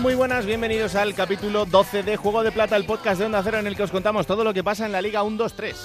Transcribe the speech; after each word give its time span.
Muy 0.00 0.14
buenas, 0.14 0.46
bienvenidos 0.46 0.94
al 0.94 1.12
capítulo 1.12 1.64
12 1.66 2.04
de 2.04 2.16
Juego 2.16 2.44
de 2.44 2.52
Plata, 2.52 2.76
el 2.76 2.84
podcast 2.84 3.18
de 3.18 3.26
Onda 3.26 3.42
Cero 3.42 3.58
en 3.58 3.66
el 3.66 3.74
que 3.74 3.82
os 3.82 3.90
contamos 3.90 4.26
todo 4.26 4.44
lo 4.44 4.54
que 4.54 4.62
pasa 4.62 4.86
en 4.86 4.92
la 4.92 5.02
Liga 5.02 5.24
1, 5.24 5.36
2, 5.36 5.54
3. 5.54 5.76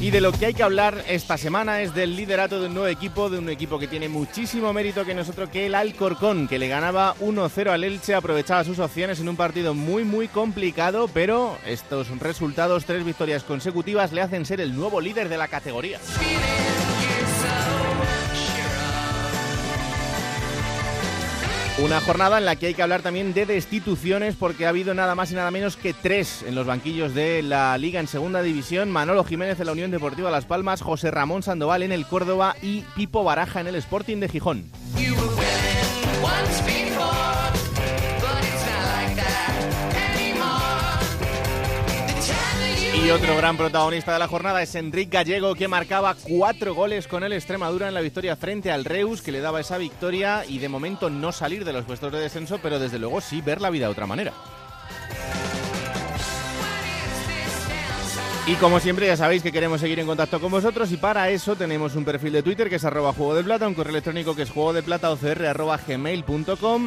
Y 0.00 0.10
de 0.12 0.20
lo 0.20 0.30
que 0.30 0.46
hay 0.46 0.54
que 0.54 0.62
hablar 0.62 1.04
esta 1.08 1.36
semana 1.36 1.82
es 1.82 1.94
del 1.94 2.14
liderato 2.14 2.60
de 2.60 2.68
un 2.68 2.74
nuevo 2.74 2.88
equipo, 2.88 3.28
de 3.28 3.38
un 3.38 3.48
equipo 3.48 3.80
que 3.80 3.88
tiene 3.88 4.08
muchísimo 4.08 4.72
mérito 4.72 5.04
que 5.04 5.14
nosotros 5.14 5.48
que 5.50 5.66
el 5.66 5.74
Alcorcón, 5.74 6.46
que 6.46 6.60
le 6.60 6.68
ganaba 6.68 7.16
1-0 7.16 7.70
al 7.70 7.82
Elche, 7.82 8.14
aprovechaba 8.14 8.62
sus 8.62 8.78
opciones 8.78 9.18
en 9.18 9.28
un 9.28 9.36
partido 9.36 9.74
muy 9.74 10.04
muy 10.04 10.28
complicado, 10.28 11.08
pero 11.12 11.58
estos 11.66 12.08
resultados, 12.20 12.84
tres 12.84 13.04
victorias 13.04 13.42
consecutivas, 13.42 14.12
le 14.12 14.22
hacen 14.22 14.46
ser 14.46 14.60
el 14.60 14.76
nuevo 14.76 15.00
líder 15.00 15.28
de 15.28 15.38
la 15.38 15.48
categoría. 15.48 15.98
Una 21.80 22.00
jornada 22.00 22.38
en 22.38 22.44
la 22.44 22.56
que 22.56 22.66
hay 22.66 22.74
que 22.74 22.82
hablar 22.82 23.02
también 23.02 23.32
de 23.32 23.46
destituciones 23.46 24.34
porque 24.34 24.66
ha 24.66 24.70
habido 24.70 24.94
nada 24.94 25.14
más 25.14 25.30
y 25.30 25.36
nada 25.36 25.52
menos 25.52 25.76
que 25.76 25.94
tres 25.94 26.42
en 26.42 26.56
los 26.56 26.66
banquillos 26.66 27.14
de 27.14 27.40
la 27.40 27.78
Liga 27.78 28.00
en 28.00 28.08
Segunda 28.08 28.42
División. 28.42 28.90
Manolo 28.90 29.22
Jiménez 29.22 29.60
en 29.60 29.66
la 29.66 29.72
Unión 29.72 29.92
Deportiva 29.92 30.28
Las 30.28 30.44
Palmas, 30.44 30.82
José 30.82 31.12
Ramón 31.12 31.44
Sandoval 31.44 31.84
en 31.84 31.92
el 31.92 32.04
Córdoba 32.04 32.56
y 32.60 32.80
Pipo 32.96 33.22
Baraja 33.22 33.60
en 33.60 33.68
el 33.68 33.76
Sporting 33.76 34.16
de 34.18 34.28
Gijón. 34.28 34.64
Y 43.04 43.10
otro 43.10 43.36
gran 43.36 43.56
protagonista 43.56 44.12
de 44.12 44.18
la 44.18 44.28
jornada 44.28 44.60
es 44.62 44.74
Enrique 44.74 45.16
Gallego, 45.16 45.54
que 45.54 45.68
marcaba 45.68 46.14
cuatro 46.14 46.74
goles 46.74 47.06
con 47.06 47.22
el 47.22 47.32
Extremadura 47.32 47.88
en 47.88 47.94
la 47.94 48.00
victoria 48.00 48.36
frente 48.36 48.70
al 48.70 48.84
Reus, 48.84 49.22
que 49.22 49.32
le 49.32 49.40
daba 49.40 49.60
esa 49.60 49.78
victoria 49.78 50.44
y 50.46 50.58
de 50.58 50.68
momento 50.68 51.08
no 51.08 51.32
salir 51.32 51.64
de 51.64 51.72
los 51.72 51.84
puestos 51.84 52.12
de 52.12 52.20
descenso, 52.20 52.58
pero 52.62 52.78
desde 52.78 52.98
luego 52.98 53.20
sí 53.20 53.40
ver 53.40 53.60
la 53.60 53.70
vida 53.70 53.86
de 53.86 53.92
otra 53.92 54.06
manera. 54.06 54.32
Y 58.48 58.54
como 58.54 58.80
siempre 58.80 59.06
ya 59.06 59.14
sabéis 59.14 59.42
que 59.42 59.52
queremos 59.52 59.78
seguir 59.78 59.98
en 60.00 60.06
contacto 60.06 60.40
con 60.40 60.50
vosotros 60.50 60.90
y 60.90 60.96
para 60.96 61.28
eso 61.28 61.54
tenemos 61.54 61.94
un 61.96 62.06
perfil 62.06 62.32
de 62.32 62.42
Twitter 62.42 62.70
que 62.70 62.76
es 62.76 62.84
arroba 62.84 63.12
juego 63.12 63.34
de 63.34 63.44
plata, 63.44 63.68
un 63.68 63.74
correo 63.74 63.90
electrónico 63.90 64.34
que 64.34 64.40
es 64.40 64.50
juego 64.50 64.72
de. 64.72 64.82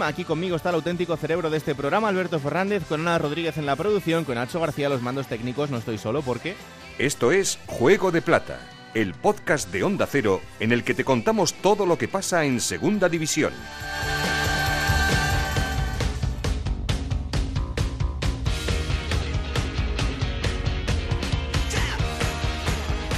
Aquí 0.04 0.24
conmigo 0.24 0.56
está 0.56 0.70
el 0.70 0.76
auténtico 0.76 1.16
cerebro 1.18 1.52
de 1.52 1.58
este 1.58 1.76
programa, 1.76 2.08
Alberto 2.08 2.40
Fernández, 2.40 2.84
con 2.90 3.02
Ana 3.02 3.20
Rodríguez 3.20 3.60
en 3.60 3.68
la 3.68 3.76
producción, 3.76 4.24
con 4.26 4.36
Nacho 4.36 4.60
García 4.60 4.90
los 4.90 5.04
mandos 5.04 5.28
técnicos. 5.28 5.70
No 5.70 5.78
estoy 5.78 6.00
solo 6.00 6.24
porque... 6.24 6.56
Esto 6.98 7.32
es 7.32 7.60
Juego 7.68 8.10
de 8.10 8.24
Plata, 8.24 8.60
el 8.96 9.14
podcast 9.14 9.72
de 9.72 9.84
Onda 9.84 10.08
Cero 10.08 10.42
en 10.60 10.72
el 10.72 10.84
que 10.84 10.96
te 10.96 11.06
contamos 11.06 11.54
todo 11.54 11.86
lo 11.86 11.96
que 11.96 12.08
pasa 12.08 12.44
en 12.44 12.60
Segunda 12.60 13.08
División. 13.08 13.54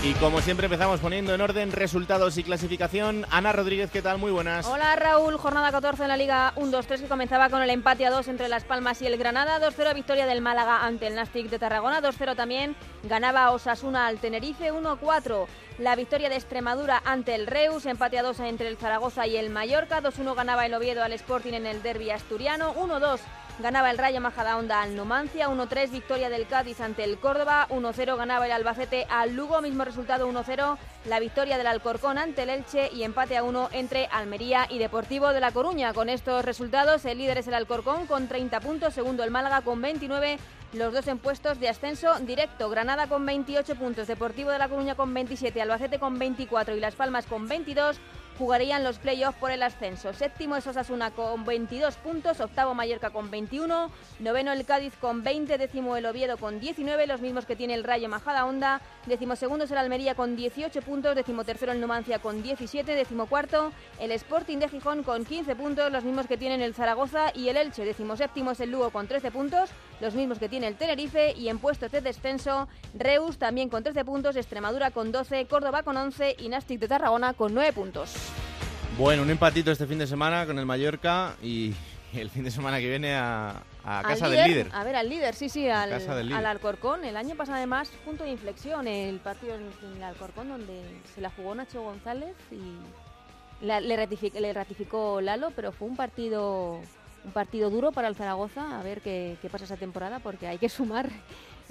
Y 0.06 0.14
como 0.16 0.42
siempre 0.42 0.66
empezamos 0.66 1.00
poniendo 1.00 1.34
en 1.34 1.40
orden 1.40 1.72
resultados 1.72 2.38
y 2.38 2.44
clasificación. 2.44 3.26
Ana 3.32 3.54
Rodríguez, 3.54 3.90
¿qué 3.90 4.02
tal? 4.02 4.18
Muy 4.18 4.32
buenas. 4.32 4.66
Hola 4.66 4.94
Raúl, 4.98 5.38
jornada 5.38 5.72
14 5.72 6.04
en 6.04 6.10
la 6.10 6.18
Liga 6.18 6.54
1-2-3 6.58 7.04
que 7.04 7.08
comenzaba 7.08 7.50
con 7.50 7.62
el 7.62 7.70
empate 7.70 8.06
a 8.06 8.12
2 8.12 8.28
entre 8.28 8.50
Las 8.50 8.66
Palmas 8.66 9.02
y 9.02 9.08
el 9.08 9.16
Granada, 9.18 9.62
2-0 9.62 9.96
victoria 9.96 10.26
del 10.26 10.42
Málaga 10.42 10.86
ante 10.86 11.08
el 11.08 11.16
Nastic 11.16 11.50
de 11.50 11.58
Tarragona, 11.58 12.02
2-0 12.02 12.36
también 12.36 12.76
ganaba 13.04 13.50
Osasuna 13.52 14.08
al 14.08 14.18
Tenerife, 14.18 14.74
1-4 14.74 15.46
la 15.80 15.96
victoria 15.96 16.30
de 16.30 16.36
Extremadura 16.36 17.02
ante 17.06 17.34
el 17.34 17.48
Reus, 17.48 17.86
empate 17.86 18.20
a 18.20 18.24
2 18.24 18.42
entre 18.42 18.68
el 18.68 18.78
Zaragoza 18.78 19.26
y 19.26 19.38
el 19.38 19.50
Mallorca, 19.52 20.02
2-1 20.02 20.36
ganaba 20.36 20.66
el 20.66 20.74
Oviedo 20.74 21.02
al 21.02 21.14
Sporting 21.14 21.54
en 21.54 21.66
el 21.66 21.82
derby 21.82 22.12
asturiano, 22.12 22.76
1-2 22.76 23.20
ganaba 23.60 23.92
el 23.92 23.98
Rayo 23.98 24.22
Majadahonda 24.22 24.82
al 24.82 24.96
Numancia, 24.96 25.50
1-3 25.50 25.92
victoria 25.92 26.30
del 26.30 26.48
Cádiz 26.48 26.82
ante 26.82 27.04
el 27.04 27.18
Córdoba, 27.20 27.68
1-0 27.70 28.18
ganaba 28.18 28.46
el 28.46 28.52
Albacete 28.52 29.06
al 29.10 29.36
Lugo, 29.36 29.62
mismo 29.62 29.86
resultado 29.86 30.28
1-0 30.28 30.78
la 31.06 31.20
victoria 31.20 31.58
del 31.58 31.68
Alcorcón 31.68 32.18
ante 32.18 32.44
el 32.44 32.50
Elche 32.50 32.90
y 32.94 33.04
empate 33.04 33.38
a 33.38 33.44
1 33.44 33.70
entre 33.74 34.08
Almería 34.08 34.68
y 34.70 34.80
Deportivo 34.80 35.34
de 35.34 35.40
La 35.40 35.52
Coruña. 35.52 35.94
Con 35.94 36.10
estos 36.10 36.46
resultados 36.46 37.06
el 37.06 37.18
líder 37.18 37.38
es 37.38 37.48
el 37.48 37.54
Alcorcón 37.54 38.08
con 38.08 38.28
30 38.28 38.60
puntos, 38.62 38.94
segundo 38.94 39.24
el 39.24 39.32
Málaga 39.32 39.62
con 39.62 39.82
29 39.82 40.38
los 40.74 40.92
dos 40.92 41.08
en 41.08 41.20
puestos 41.20 41.60
de 41.60 41.70
ascenso 41.70 42.20
directo. 42.22 42.70
Granada 42.70 43.08
con 43.08 43.26
28 43.26 43.76
puntos, 43.76 44.08
Deportivo 44.08 44.50
de 44.50 44.58
La 44.58 44.70
Coruña 44.70 44.96
con 44.96 45.14
27, 45.14 45.62
Albacete 45.62 46.00
con 46.00 46.18
24 46.18 46.76
y 46.76 46.80
Las 46.80 46.96
Palmas 46.96 47.26
con 47.28 47.48
22 47.48 48.00
jugarían 48.38 48.84
los 48.84 49.00
playoffs 49.00 49.38
por 49.38 49.52
el 49.52 49.64
ascenso. 49.64 50.14
Séptimo 50.14 50.56
es 50.56 50.68
Osasuna 50.68 51.12
con 51.12 51.46
22 51.46 51.96
puntos, 51.96 52.40
octavo 52.40 52.74
Mallorca 52.74 53.10
con 53.10 53.30
21, 53.30 53.92
noveno 54.20 54.52
el 54.52 54.66
Cádiz 54.66 54.94
con 55.00 55.24
20, 55.24 55.58
décimo 55.58 55.96
el 55.96 56.06
Oviedo 56.06 56.38
con 56.38 56.60
19, 56.60 57.08
los 57.08 57.22
mismos 57.22 57.46
que 57.46 57.56
tiene 57.56 57.74
el 57.74 57.84
Rayo 57.84 58.10
Majadahonda, 58.10 58.82
décimo 59.06 59.36
segundo 59.36 59.66
es 59.66 59.72
el 59.72 59.78
Almería 59.78 60.16
con 60.16 60.36
18 60.36 60.82
puntos, 60.82 61.16
décimo 61.16 61.44
tercero 61.44 61.72
el 61.72 61.82
Numancia 61.82 62.20
con 62.20 62.42
17, 62.42 62.96
décimo 62.96 63.28
cuarto 63.28 63.72
el 64.00 64.12
Sporting 64.12 64.58
de 64.58 64.70
Gijón 64.70 65.04
con 65.04 65.26
15 65.26 65.56
puntos, 65.56 65.92
los 65.92 66.04
mismos 66.04 66.28
que 66.28 66.38
tienen 66.38 66.62
el 66.62 66.74
Zaragoza 66.74 67.32
y 67.36 67.50
el 67.50 67.58
Elche, 67.58 67.86
décimo 67.86 68.16
séptimo 68.16 68.52
es 68.52 68.60
el 68.60 68.72
Lugo 68.72 68.90
con 68.90 69.08
13 69.08 69.32
puntos, 69.32 69.70
los 70.04 70.14
mismos 70.16 70.38
que 70.38 70.50
tiene 70.50 70.68
el 70.68 70.76
Tenerife 70.76 71.32
y 71.32 71.48
en 71.48 71.60
puestos 71.60 71.90
de 71.92 72.02
descenso 72.02 72.68
Reus 72.94 73.38
también 73.38 73.70
con 73.70 73.84
13 73.84 74.04
puntos, 74.04 74.36
Extremadura 74.36 74.92
con 74.92 75.14
12, 75.14 75.46
Córdoba 75.46 75.82
con 75.84 75.96
11 75.96 76.36
y 76.40 76.50
Nastic 76.50 76.80
de 76.82 76.90
Tarragona 76.90 77.34
con 77.34 77.54
9 77.54 77.72
puntos. 77.72 78.14
Bueno, 78.98 79.24
un 79.24 79.30
empatito 79.30 79.72
este 79.72 79.88
fin 79.88 79.98
de 79.98 80.06
semana 80.06 80.46
con 80.46 80.60
el 80.60 80.66
Mallorca 80.66 81.36
y 81.42 81.74
el 82.14 82.30
fin 82.30 82.44
de 82.44 82.52
semana 82.52 82.80
que 82.80 82.90
viene 82.90 83.16
a, 83.16 83.64
a 83.86 84.04
casa 84.04 84.28
líder, 84.28 84.42
del 84.44 84.52
líder. 84.52 84.68
A 84.74 84.84
ver, 84.84 84.96
al 84.98 85.10
líder, 85.10 85.36
sí, 85.36 85.48
sí, 85.48 85.70
al, 85.70 85.90
líder. 85.90 86.38
al 86.38 86.46
Alcorcón. 86.46 87.06
El 87.06 87.16
año 87.16 87.36
pasado, 87.36 87.58
además, 87.58 87.90
punto 88.04 88.26
de 88.26 88.32
inflexión 88.32 88.86
el 88.88 89.20
partido 89.20 89.56
en, 89.56 89.70
el 89.96 90.04
Alcorcón, 90.04 90.50
donde 90.50 90.84
se 91.16 91.22
la 91.22 91.30
jugó 91.32 91.56
Nacho 91.56 91.82
González 91.82 92.36
y 92.52 93.66
la- 93.66 93.80
le, 93.80 93.96
le 93.98 94.54
ratificó 94.54 95.22
Lalo, 95.22 95.52
pero 95.56 95.72
fue 95.72 95.88
un 95.88 95.96
partido 95.96 96.82
un 97.26 97.32
partido 97.32 97.70
duro 97.70 97.92
para 97.92 98.08
el 98.08 98.16
Zaragoza. 98.16 98.80
A 98.80 98.84
ver 98.84 99.02
qué, 99.02 99.38
qué 99.42 99.50
pasa 99.50 99.66
esa 99.66 99.78
temporada, 99.78 100.20
porque 100.20 100.48
hay 100.48 100.58
que 100.58 100.70
sumar. 100.70 101.10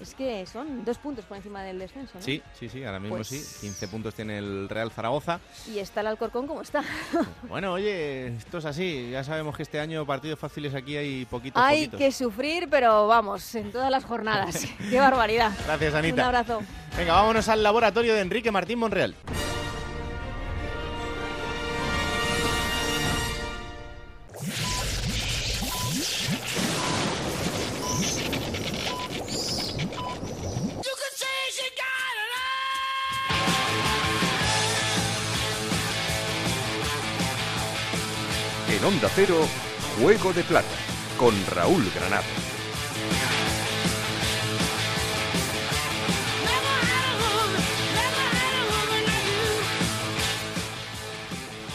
Es 0.01 0.15
que 0.15 0.45
son 0.47 0.85
dos 0.85 0.99
puntos 0.99 1.25
por 1.27 1.37
encima 1.37 1.63
del 1.63 1.79
descenso, 1.79 2.15
¿no? 2.15 2.23
Sí, 2.23 2.43
sí, 2.59 2.69
sí, 2.69 2.83
ahora 2.83 2.99
mismo 2.99 3.17
Pues- 3.19 3.29
sí. 3.29 3.61
15 3.61 3.87
puntos 3.89 4.15
tiene 4.15 4.39
el 4.39 4.69
Real 4.69 4.91
Zaragoza. 4.91 5.39
Y 5.73 5.79
está 5.79 6.01
el 6.01 6.09
Alcorcón 6.09 6.47
como 6.49 6.63
está. 6.63 6.83
Bueno, 7.49 7.75
oye, 7.75 8.29
esto 8.29 8.59
es 8.59 8.65
así. 8.65 9.11
Ya 9.13 9.23
sabemos 9.23 9.55
que 9.57 9.63
este 9.63 9.79
año 9.79 10.05
partidos 10.05 10.39
fáciles 10.41 10.75
aquí 10.75 10.97
hay 10.97 11.25
poquitos. 11.27 11.63
Hay 11.63 11.85
poquitos. 11.87 11.99
que 12.01 12.11
sufrir, 12.11 12.69
pero 12.69 13.07
vamos, 13.07 13.55
en 13.55 13.71
todas 13.71 13.91
las 13.91 14.05
jornadas. 14.05 14.67
¡Qué 14.91 14.99
barbaridad! 14.99 15.53
Gracias, 15.67 15.93
Un 15.93 15.99
Anita. 15.99 16.27
abrazo. 16.27 16.63
Venga, 16.97 17.13
vámonos 17.13 17.49
al 17.49 17.63
laboratorio 17.63 18.15
de 18.15 18.23
Enrique 18.23 18.51
Martín 18.51 18.79
Monreal. 18.81 19.15
En 38.83 38.89
Onda 38.89 39.09
Cero, 39.15 39.37
Juego 40.01 40.33
de 40.33 40.43
Plata 40.43 40.67
con 41.17 41.33
Raúl 41.55 41.89
Granado. 41.95 42.25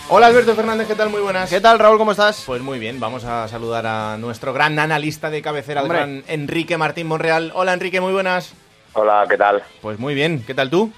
Hola 0.10 0.28
Alberto 0.28 0.54
Fernández, 0.54 0.86
¿qué 0.90 0.96
tal? 0.96 1.10
Muy 1.10 1.22
buenas. 1.22 1.50
¿Qué 1.50 1.62
tal, 1.62 1.80
Raúl? 1.80 1.98
¿Cómo 1.98 2.12
estás? 2.12 2.44
Pues 2.46 2.62
muy 2.62 2.78
bien, 2.78 3.00
vamos 3.00 3.24
a 3.24 3.48
saludar 3.48 3.88
a 3.88 4.18
nuestro 4.18 4.52
gran 4.52 4.78
analista 4.78 5.30
de 5.30 5.42
cabecera, 5.42 5.80
el 5.80 5.88
gran 5.88 6.24
Enrique 6.28 6.78
Martín 6.78 7.08
Monreal. 7.08 7.54
Hola 7.56 7.72
Enrique, 7.72 8.02
muy 8.02 8.12
buenas. 8.12 8.54
Hola, 8.92 9.26
¿qué 9.30 9.38
tal? 9.38 9.64
Pues 9.82 9.98
muy 9.98 10.14
bien, 10.14 10.44
¿qué 10.46 10.54
tal 10.54 10.70
tú? 10.70 10.92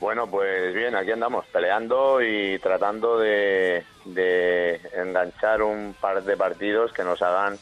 Bueno, 0.00 0.28
pues 0.28 0.72
bien, 0.74 0.94
aquí 0.94 1.10
andamos 1.10 1.44
peleando 1.46 2.22
y 2.22 2.58
tratando 2.60 3.18
de, 3.18 3.84
enganchar 4.94 5.62
un 5.62 5.94
par 6.00 6.22
de 6.22 6.36
partidos 6.36 6.92
que 6.92 7.02
nos 7.02 7.20
hagan 7.20 7.58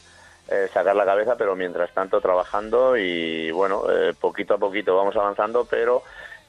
eh, 0.47 0.67
sacar 0.71 0.95
la 0.95 1.05
cabeza, 1.05 1.35
pero 1.35 1.55
mientras 1.55 1.91
tanto 1.93 2.21
trabajando 2.21 2.95
y 2.95 3.49
bueno, 3.51 3.83
eh, 3.89 4.13
poquito 4.19 4.53
a 4.53 4.57
poquito 4.59 4.95
vamos 4.95 5.15
avanzando, 5.15 5.65
pero 5.65 6.03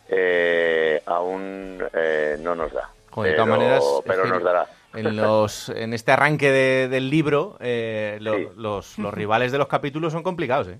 eh, 0.08 1.02
aún 1.06 1.78
no 1.78 2.54
nos 2.54 2.72
da. 2.72 2.90
de 3.16 3.32
todas 3.32 3.48
maneras, 3.48 3.84
pero 4.04 4.26
nos 4.26 4.42
dará. 4.42 4.66
En, 4.94 5.16
los, 5.16 5.68
en 5.70 5.94
este 5.94 6.12
arranque 6.12 6.50
del 6.50 7.08
libro, 7.08 7.56
los, 7.60 8.98
los 8.98 9.14
rivales 9.14 9.52
de 9.52 9.58
los 9.58 9.68
capítulos 9.68 10.12
son 10.12 10.22
complicados, 10.22 10.68
¿eh? 10.68 10.78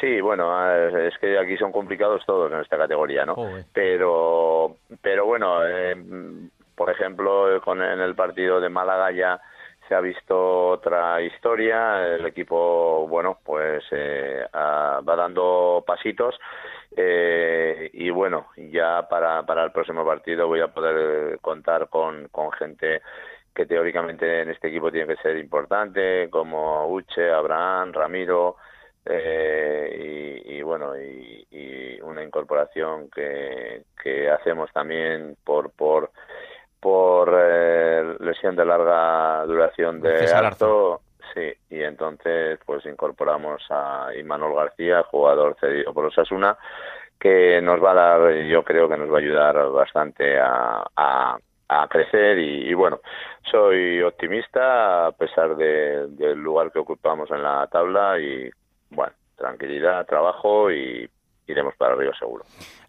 Sí, 0.00 0.20
bueno, 0.20 0.50
es 0.98 1.16
que 1.18 1.38
aquí 1.38 1.56
son 1.56 1.72
complicados 1.72 2.24
todos 2.26 2.52
en 2.52 2.60
esta 2.60 2.76
categoría, 2.76 3.24
¿no? 3.24 3.36
Pero, 3.72 4.76
pero 5.00 5.26
bueno, 5.26 5.64
eh, 5.66 5.96
por 6.74 6.90
ejemplo, 6.90 7.60
con 7.62 7.82
en 7.82 8.00
el 8.00 8.14
partido 8.14 8.60
de 8.60 8.68
Málaga 8.68 9.10
ya 9.12 9.40
se 9.88 9.94
ha 9.94 10.00
visto 10.00 10.68
otra 10.68 11.20
historia. 11.22 12.14
El 12.14 12.26
equipo, 12.26 13.06
bueno, 13.08 13.38
pues 13.44 13.84
eh, 13.90 14.44
va 14.52 15.16
dando 15.16 15.84
pasitos. 15.86 16.38
Eh, 16.96 17.90
y 17.92 18.10
bueno, 18.10 18.48
ya 18.56 19.06
para, 19.08 19.44
para 19.44 19.64
el 19.64 19.72
próximo 19.72 20.04
partido 20.04 20.46
voy 20.46 20.60
a 20.60 20.68
poder 20.68 21.38
contar 21.40 21.88
con, 21.88 22.28
con 22.28 22.52
gente 22.52 23.02
que 23.54 23.66
teóricamente 23.66 24.42
en 24.42 24.50
este 24.50 24.68
equipo 24.68 24.90
tiene 24.90 25.14
que 25.14 25.22
ser 25.22 25.36
importante, 25.38 26.28
como 26.30 26.88
Uche, 26.88 27.30
Abraham, 27.30 27.92
Ramiro, 27.92 28.56
eh, 29.06 30.42
y, 30.46 30.62
bueno 30.62 30.98
y, 30.98 32.00
una 32.02 32.22
incorporación 32.22 33.08
que, 33.10 33.84
que 34.02 34.30
hacemos 34.30 34.70
también 34.72 35.36
por 35.42 35.70
por 35.70 36.10
por 36.80 37.34
eh, 37.36 38.16
lesión 38.20 38.54
de 38.56 38.64
larga 38.64 39.44
duración 39.46 40.00
de 40.00 40.30
harto 40.30 41.00
sí 41.32 41.52
y 41.70 41.82
entonces 41.82 42.58
pues 42.64 42.84
incorporamos 42.86 43.62
a 43.70 44.10
Imanol 44.16 44.54
García 44.54 45.02
jugador 45.04 45.56
cedido 45.58 45.92
por 45.94 46.06
Osasuna 46.06 46.56
que 47.18 47.60
nos 47.62 47.82
va 47.82 47.92
a 47.92 47.94
dar 47.94 48.34
yo 48.44 48.62
creo 48.62 48.88
que 48.88 48.96
nos 48.96 49.10
va 49.10 49.16
a 49.16 49.20
ayudar 49.20 49.70
bastante 49.70 50.38
a, 50.38 50.84
a 50.94 51.38
a 51.68 51.88
crecer 51.88 52.38
y, 52.38 52.74
bueno, 52.74 53.00
soy 53.50 54.02
optimista 54.02 55.06
a 55.06 55.12
pesar 55.12 55.56
del 55.56 56.34
lugar 56.38 56.70
que 56.70 56.78
ocupamos 56.78 57.30
en 57.30 57.42
la 57.42 57.66
tabla 57.68 58.18
y 58.18 58.50
bueno, 58.94 59.12
tranquilidad, 59.36 60.06
trabajo 60.06 60.70
y 60.70 61.08
iremos 61.46 61.74
para 61.76 61.94
arriba 61.94 62.12
seguro. 62.18 62.44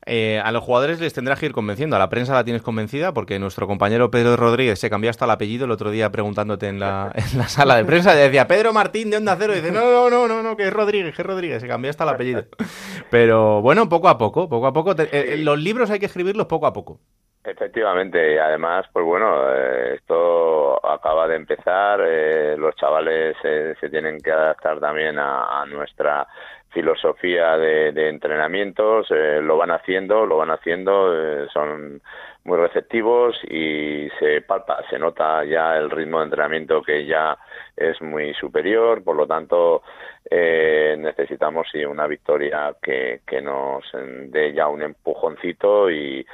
Eh, 0.05 0.39
a 0.43 0.51
los 0.51 0.63
jugadores 0.63 0.99
les 0.99 1.13
tendrás 1.13 1.39
que 1.39 1.47
ir 1.47 1.51
convenciendo. 1.51 1.95
A 1.95 1.99
la 1.99 2.09
prensa 2.09 2.33
la 2.33 2.43
tienes 2.43 2.61
convencida 2.61 3.13
porque 3.13 3.39
nuestro 3.39 3.65
compañero 3.67 4.11
Pedro 4.11 4.35
Rodríguez 4.37 4.79
se 4.79 4.89
cambió 4.89 5.09
hasta 5.09 5.25
el 5.25 5.31
apellido 5.31 5.65
el 5.65 5.71
otro 5.71 5.89
día 5.89 6.11
preguntándote 6.11 6.67
en 6.67 6.79
la, 6.79 7.11
en 7.15 7.37
la 7.37 7.47
sala 7.47 7.75
de 7.75 7.85
prensa. 7.85 8.13
decía 8.13 8.47
Pedro 8.47 8.71
Martín 8.71 9.09
de 9.09 9.17
Onda 9.17 9.35
Cero. 9.37 9.53
Y 9.53 9.57
dice, 9.57 9.71
no, 9.71 9.91
no, 9.91 10.09
no, 10.09 10.27
no, 10.27 10.43
no, 10.43 10.55
que 10.55 10.67
es 10.67 10.73
Rodríguez, 10.73 11.15
que 11.15 11.21
es 11.21 11.25
Rodríguez. 11.25 11.61
Se 11.61 11.67
cambió 11.67 11.89
hasta 11.89 12.03
el 12.03 12.09
apellido. 12.09 12.45
Pero 13.09 13.61
bueno, 13.61 13.89
poco 13.89 14.07
a 14.07 14.17
poco, 14.17 14.47
poco 14.47 14.67
a 14.67 14.73
poco. 14.73 14.95
Eh, 14.97 15.37
los 15.39 15.59
libros 15.59 15.89
hay 15.89 15.99
que 15.99 16.05
escribirlos 16.05 16.45
poco 16.45 16.67
a 16.67 16.73
poco. 16.73 16.99
Efectivamente, 17.47 18.33
y 18.33 18.37
además, 18.39 18.87
pues 18.91 19.05
bueno, 19.05 19.53
eh, 19.53 19.95
esto 19.95 20.83
acaba 20.83 21.27
de 21.27 21.35
empezar, 21.35 22.01
eh, 22.03 22.55
los 22.57 22.75
chavales 22.75 23.37
eh, 23.43 23.75
se 23.79 23.89
tienen 23.89 24.19
que 24.19 24.31
adaptar 24.31 24.79
también 24.79 25.19
a, 25.19 25.63
nuestra 25.67 26.27
filosofía 26.69 27.55
de, 27.57 27.91
de 27.91 28.09
entrenamientos, 28.09 29.07
lo 29.09 29.57
van 29.57 29.71
haciendo, 29.71 30.25
lo 30.25 30.37
van 30.37 30.51
haciendo, 30.51 31.47
son 31.49 32.01
muy 32.43 32.57
receptivos 32.57 33.39
y 33.45 34.09
se 34.19 34.41
palpa, 34.41 34.83
se 34.89 34.99
nota 34.99 35.43
ya 35.45 35.77
el 35.77 35.89
ritmo 35.89 36.19
de 36.19 36.25
entrenamiento 36.25 36.81
que 36.81 37.05
ya 37.05 37.37
es 37.77 38.01
muy 38.01 38.33
superior, 38.35 39.03
por 39.03 39.15
lo 39.15 39.25
tanto 39.25 39.83
necesitamos 40.31 41.67
sí, 41.71 41.85
una 41.85 42.07
victoria 42.07 42.75
que, 42.81 43.21
que 43.25 43.41
nos 43.41 43.83
dé 43.93 44.53
ya 44.53 44.67
un 44.67 44.81
empujoncito 44.81 45.89
y, 45.89 46.25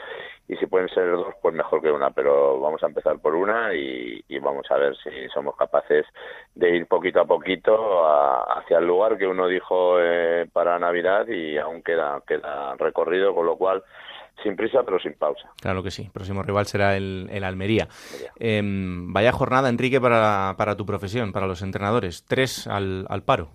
y 0.51 0.57
si 0.57 0.65
pueden 0.65 0.89
ser 0.89 1.09
dos, 1.11 1.33
pues 1.41 1.55
mejor 1.55 1.81
que 1.81 1.89
una, 1.89 2.11
pero 2.11 2.59
vamos 2.59 2.83
a 2.83 2.87
empezar 2.87 3.19
por 3.19 3.35
una 3.35 3.73
y, 3.73 4.21
vamos 4.39 4.69
a 4.69 4.75
ver 4.75 4.97
si 4.97 5.29
somos 5.33 5.55
capaces 5.55 6.05
de 6.55 6.75
ir 6.75 6.87
poquito 6.87 7.21
a 7.21 7.25
poquito 7.25 8.03
hacia 8.05 8.79
el 8.79 8.85
lugar 8.85 9.17
que 9.17 9.27
uno 9.27 9.47
dijo 9.47 9.95
eh, 10.01 10.47
para 10.51 10.77
Navidad 10.77 11.25
y 11.29 11.57
aún 11.57 11.81
queda, 11.81 12.21
queda 12.27 12.75
recorrido, 12.75 13.33
con 13.33 13.45
lo 13.45 13.55
cual 13.55 13.81
sin 14.43 14.55
prisa 14.55 14.83
pero 14.83 14.99
sin 14.99 15.13
pausa. 15.13 15.49
Claro 15.61 15.83
que 15.83 15.91
sí, 15.91 16.09
próximo 16.13 16.43
rival 16.43 16.65
será 16.65 16.95
el, 16.95 17.27
el 17.31 17.43
Almería. 17.43 17.87
Em, 18.39 19.11
vaya 19.13 19.31
jornada, 19.31 19.69
Enrique, 19.69 19.99
para, 20.01 20.55
para 20.57 20.75
tu 20.75 20.85
profesión, 20.85 21.31
para 21.31 21.47
los 21.47 21.61
entrenadores. 21.61 22.25
Tres 22.27 22.67
al, 22.67 23.05
al 23.09 23.23
paro. 23.23 23.49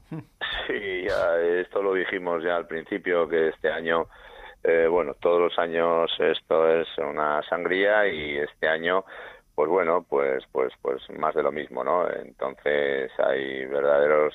Sí, 0.67 1.07
esto 1.61 1.83
lo 1.83 1.95
dijimos 1.95 2.43
ya 2.43 2.57
al 2.57 2.67
principio, 2.67 3.29
que 3.29 3.49
este 3.49 3.71
año 3.71 4.09
eh, 4.69 4.89
bueno, 4.89 5.15
todos 5.15 5.41
los 5.41 5.59
años 5.61 6.11
esto 6.19 6.69
es 6.69 6.89
una 6.99 7.41
sangría 7.49 8.09
y 8.09 8.37
este 8.39 8.67
año, 8.67 9.05
pues 9.55 9.71
bueno, 9.71 10.05
pues, 10.09 10.43
pues, 10.51 10.73
pues 10.83 11.01
más 11.17 11.37
de 11.37 11.45
lo 11.45 11.53
mismo, 11.53 11.85
¿no? 11.85 12.11
Entonces 12.11 13.13
hay 13.17 13.65
verdaderos 13.67 14.35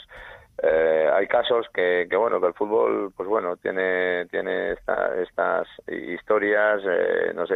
eh, 0.64 1.10
hay 1.12 1.28
casos 1.28 1.68
que, 1.74 2.08
bueno 2.16 2.40
que 2.40 2.48
el 2.48 2.54
fútbol 2.54 3.12
pues 3.16 3.28
bueno 3.28 3.58
tiene 3.58 4.28
tiene 4.28 4.74
estas 4.74 5.68
historias 5.88 6.82
eh, 6.88 7.32
no 7.34 7.48
sé 7.48 7.56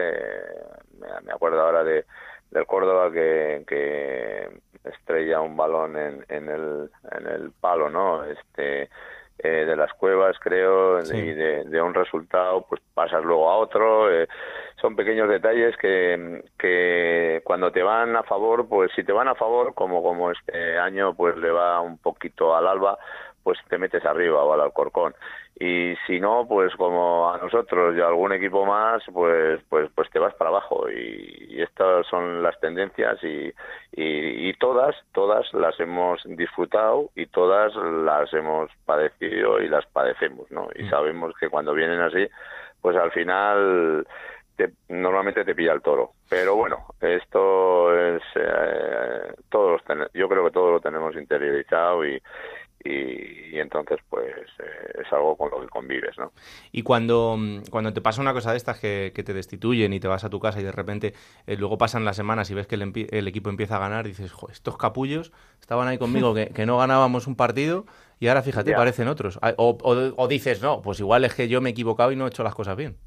me, 1.24 1.32
acuerdo 1.32 1.62
ahora 1.62 1.84
de 1.84 2.06
del 2.50 2.66
Córdoba 2.66 3.12
que, 3.12 3.64
que 3.68 4.50
estrella 4.84 5.42
un 5.42 5.56
balón 5.56 5.98
en, 5.98 6.26
en 6.30 6.50
el 6.50 6.90
en 7.12 7.28
el 7.28 7.52
palo 7.52 7.90
no 7.90 8.24
este 8.24 8.90
eh, 9.40 9.66
de 9.66 9.76
las 9.76 9.94
cuevas, 9.94 10.38
creo, 10.40 11.02
y 11.02 11.34
de, 11.34 11.82
un 11.82 11.94
resultado, 11.94 12.66
pues 12.68 12.82
pasas 12.94 13.24
luego 13.24 13.50
a 13.50 13.58
otro. 13.58 14.12
Eh, 14.12 14.28
son 14.82 14.96
pequeños 14.96 15.28
detalles 15.28 15.76
que, 15.78 16.44
que 16.58 17.42
cuando 17.44 17.72
te 17.72 17.84
van 17.84 18.16
a 18.16 18.24
favor, 18.24 18.68
pues 18.68 18.92
si 18.96 19.04
te 19.04 19.12
van 19.12 19.28
a 19.28 19.36
favor, 19.36 19.74
como, 19.74 20.02
como 20.02 20.32
este 20.32 20.78
año, 20.78 21.14
pues 21.16 21.36
le 21.38 21.52
va 21.52 21.82
un 21.82 21.98
poquito 21.98 22.56
al 22.56 22.68
alba, 22.68 22.98
pues 23.46 23.60
te 23.70 23.78
metes 23.78 24.04
arriba 24.04 24.44
o 24.44 24.54
al 24.54 24.62
Alcorcón. 24.62 25.14
Y 25.60 25.94
si 26.08 26.20
no, 26.20 26.48
pues 26.48 26.76
como 26.76 27.32
a 27.32 27.38
nosotros 27.38 27.96
y 27.96 28.02
a 28.02 28.08
algún 28.08 28.34
equipo 28.34 28.66
más, 28.66 29.04
pues 29.14 29.62
pues 29.70 29.88
pues 29.94 30.10
te 30.10 30.18
vas 30.18 30.34
para 30.34 30.50
abajo. 30.50 30.90
Y, 30.90 31.62
estas 31.62 32.08
son 32.08 32.42
las 32.44 32.60
tendencias 32.60 33.18
y, 33.24 33.54
y, 33.94 34.54
todas, 34.56 34.96
todas 35.14 35.46
las 35.54 35.80
hemos 35.80 36.22
disfrutado 36.26 37.12
y 37.16 37.28
todas 37.28 37.74
las 37.76 38.34
hemos 38.34 38.70
padecido 38.86 39.62
y 39.62 39.70
las 39.70 39.86
padecemos, 39.86 40.52
¿no? 40.52 40.68
Y 40.76 40.84
mm. 40.84 40.90
sabemos 40.90 41.34
que 41.40 41.50
cuando 41.50 41.74
vienen 41.74 42.02
así, 42.02 42.28
pues 42.82 42.98
al 42.98 43.12
final 43.12 44.06
normalmente 44.90 45.46
te 45.46 45.56
pilla 45.56 45.74
el 45.74 45.82
toro. 45.82 46.12
Pero 46.30 46.56
bueno, 46.56 46.88
esto 47.00 47.96
es 47.98 48.22
eh, 48.36 49.34
todos 49.50 49.82
yo 50.14 50.28
creo 50.28 50.46
que 50.46 50.52
todos 50.52 50.72
lo 50.74 50.80
tenemos 50.80 51.16
interiorizado 51.16 52.06
y, 52.06 52.22
y, 52.86 53.60
entonces 53.60 53.98
pues 54.10 54.36
eh, 54.60 55.02
es 55.02 55.12
algo 55.12 55.36
con 55.36 55.50
lo 55.50 55.62
que 55.62 55.68
convives, 55.68 56.18
¿no? 56.18 56.32
Y 56.72 56.84
cuando, 56.84 57.38
cuando 57.72 57.94
te 57.94 58.02
pasa 58.02 58.22
una 58.22 58.34
cosa 58.34 58.52
de 58.52 58.58
estas 58.58 58.80
que, 58.80 59.12
te 59.12 59.34
destituyen 59.34 59.92
y 59.94 60.00
te 60.00 60.08
vas 60.08 60.24
a 60.24 60.30
tu 60.30 60.40
casa 60.40 60.60
y 60.60 60.64
de 60.64 60.72
repente 60.72 61.14
eh, 61.48 61.58
luego 61.58 61.78
pasan 61.78 62.06
las 62.06 62.16
semanas 62.16 62.52
y 62.52 62.54
ves 62.54 62.68
que 62.68 62.76
el, 62.76 63.28
equipo 63.28 63.50
empieza 63.50 63.78
a 63.78 63.80
ganar, 63.80 64.06
dices, 64.06 64.32
estos 64.52 64.78
capullos 64.78 65.32
estaban 65.60 65.88
ahí 65.88 65.98
conmigo 65.98 66.34
que, 66.36 66.66
no 66.66 66.78
ganábamos 66.78 67.28
un 67.28 67.36
partido 67.36 67.86
y 68.20 68.28
ahora 68.28 68.44
fíjate, 68.44 68.74
parecen 68.74 69.08
otros. 69.08 69.40
Ah, 69.42 69.54
o, 69.58 70.28
dices, 70.28 70.62
no, 70.62 70.82
pues 70.82 71.00
igual 71.00 71.26
es 71.26 71.34
que 71.34 71.48
yo 71.48 71.62
me 71.62 71.70
he 71.70 71.72
equivocado 71.72 72.12
y 72.12 72.16
no 72.16 72.26
he 72.26 72.30
hecho 72.30 72.44
las 72.44 72.56
cosas 72.56 72.78
bien. 72.78 72.98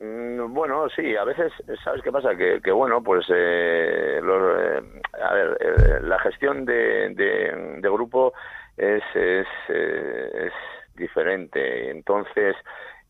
Mm, 0.00 0.54
bueno, 0.54 0.88
sí, 0.94 1.16
a 1.16 1.24
veces, 1.24 1.52
¿sabes 1.84 2.02
qué 2.02 2.12
pasa? 2.12 2.34
Que, 2.34 2.60
que 2.62 2.70
bueno, 2.70 3.02
pues, 3.02 3.26
eh, 3.34 4.20
a 5.22 5.34
ver, 5.34 6.02
la 6.04 6.18
gestión 6.20 6.64
de, 6.64 7.10
de, 7.14 7.78
de 7.80 7.90
grupo 7.90 8.32
es, 8.78 9.02
es, 9.14 9.46
eh, 9.68 10.46
es 10.46 10.52
diferente. 10.96 11.90
Entonces, 11.90 12.56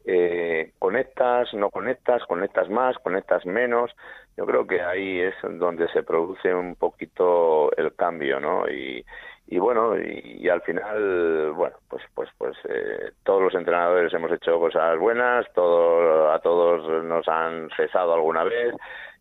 eh, 0.04 0.72
conectas, 0.78 1.52
no 1.54 1.70
conectas, 1.70 2.24
conectas 2.26 2.68
más, 2.70 2.98
conectas 2.98 3.44
menos. 3.44 3.94
Yo 4.36 4.46
creo 4.46 4.66
que 4.66 4.80
ahí 4.80 5.20
es 5.20 5.34
donde 5.42 5.88
se 5.88 6.02
produce 6.02 6.54
un 6.54 6.76
poquito 6.76 7.70
el 7.76 7.94
cambio, 7.94 8.40
¿no? 8.40 8.68
Y, 8.68 9.04
y 9.48 9.58
bueno, 9.58 9.98
y, 9.98 10.48
al 10.48 10.60
final, 10.62 11.52
bueno, 11.52 11.76
pues, 11.88 12.02
pues, 12.14 12.28
pues 12.36 12.56
eh, 12.68 13.12
todos 13.24 13.42
los 13.42 13.54
entrenadores 13.54 14.12
hemos 14.12 14.30
hecho 14.32 14.58
cosas 14.58 14.98
buenas, 14.98 15.46
todo, 15.54 16.30
a 16.30 16.38
todos 16.40 17.04
nos 17.04 17.26
han 17.28 17.70
cesado 17.76 18.14
alguna 18.14 18.44
vez, 18.44 18.74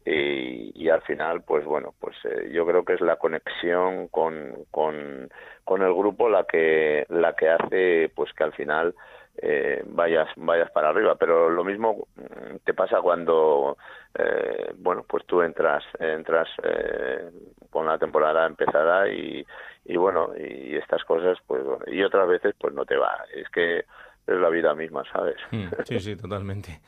y, 0.10 0.90
al 0.90 1.02
final 1.02 1.42
pues 1.42 1.66
bueno 1.66 1.94
pues 2.00 2.16
eh, 2.24 2.50
yo 2.54 2.66
creo 2.66 2.86
que 2.86 2.94
es 2.94 3.02
la 3.02 3.18
conexión 3.18 4.08
con, 4.08 4.66
con, 4.72 5.30
con 5.66 5.82
el 5.82 5.94
grupo 5.94 6.30
la 6.30 6.46
que 6.46 7.06
la 7.10 7.34
que 7.34 7.50
hace 7.50 8.10
pues 8.16 8.32
que 8.34 8.46
al 8.46 8.54
final 8.54 8.96
eh, 9.40 9.84
vayas 9.86 10.30
vayas 10.36 10.72
para 10.72 10.90
arriba. 10.90 11.16
Pero 11.16 11.50
lo 11.50 11.64
mismo 11.64 12.08
mm, 12.16 12.58
te 12.64 12.74
pasa 12.74 13.02
cuando 13.02 13.78
eh, 14.18 14.72
bueno 14.78 15.06
pues 15.08 15.26
tú 15.26 15.42
entras 15.42 15.84
entras 16.00 16.48
eh, 16.64 17.30
con 17.70 17.86
la 17.86 17.98
temporada 17.98 18.46
empezada 18.46 19.08
y, 19.10 19.46
y 19.86 19.98
bueno 19.98 20.32
y 20.38 20.76
estas 20.76 21.04
cosas 21.04 21.38
pues 21.46 21.62
y 21.88 22.02
otras 22.02 22.28
veces 22.28 22.56
pues 22.60 22.74
no 22.74 22.86
te 22.86 22.98
va. 22.98 23.26
Es 23.34 23.50
que 23.50 23.86
es 24.28 24.38
la 24.38 24.50
vida 24.50 24.76
misma, 24.76 25.04
¿sabes? 25.12 25.38
Mm, 25.52 25.68
sí, 25.86 26.00
sí, 26.00 26.16
totalmente. 26.16 26.82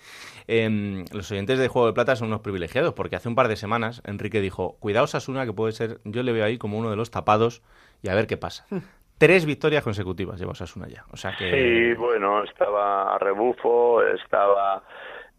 Em, 0.48 1.06
los 1.14 1.32
oyentes 1.32 1.58
de 1.58 1.68
Juego 1.68 1.88
de 1.88 1.94
Plata 1.94 2.16
son 2.16 2.28
unos 2.28 2.42
privilegiados, 2.42 2.94
porque 2.94 3.16
hace 3.16 3.30
un 3.30 3.36
par 3.36 3.48
de 3.48 3.56
semanas 3.56 4.02
Enrique 4.06 4.42
dijo, 4.42 4.78
cuidaos 4.80 5.16
Asuna, 5.16 5.46
que 5.46 5.54
puede 5.54 5.72
ser, 5.72 6.00
yo 6.04 6.24
le 6.24 6.34
veo 6.34 6.46
ahí 6.46 6.58
como 6.58 6.78
uno 6.78 6.90
de 6.90 6.96
los 6.96 7.12
tapados, 7.12 7.64
y 8.02 8.10
a 8.10 8.16
ver 8.16 8.28
qué 8.28 8.38
pasa. 8.38 8.66
Tres 9.18 9.46
victorias 9.46 9.84
consecutivas 9.84 10.40
lleva 10.40 10.52
Osasuna 10.52 10.88
ya. 10.88 11.04
O 11.12 11.18
sea 11.18 11.36
que... 11.38 11.52
Sí, 11.52 11.94
bueno, 11.96 12.44
estaba 12.44 13.16
a 13.16 13.18
rebufo, 13.18 14.02
estaba... 14.04 14.84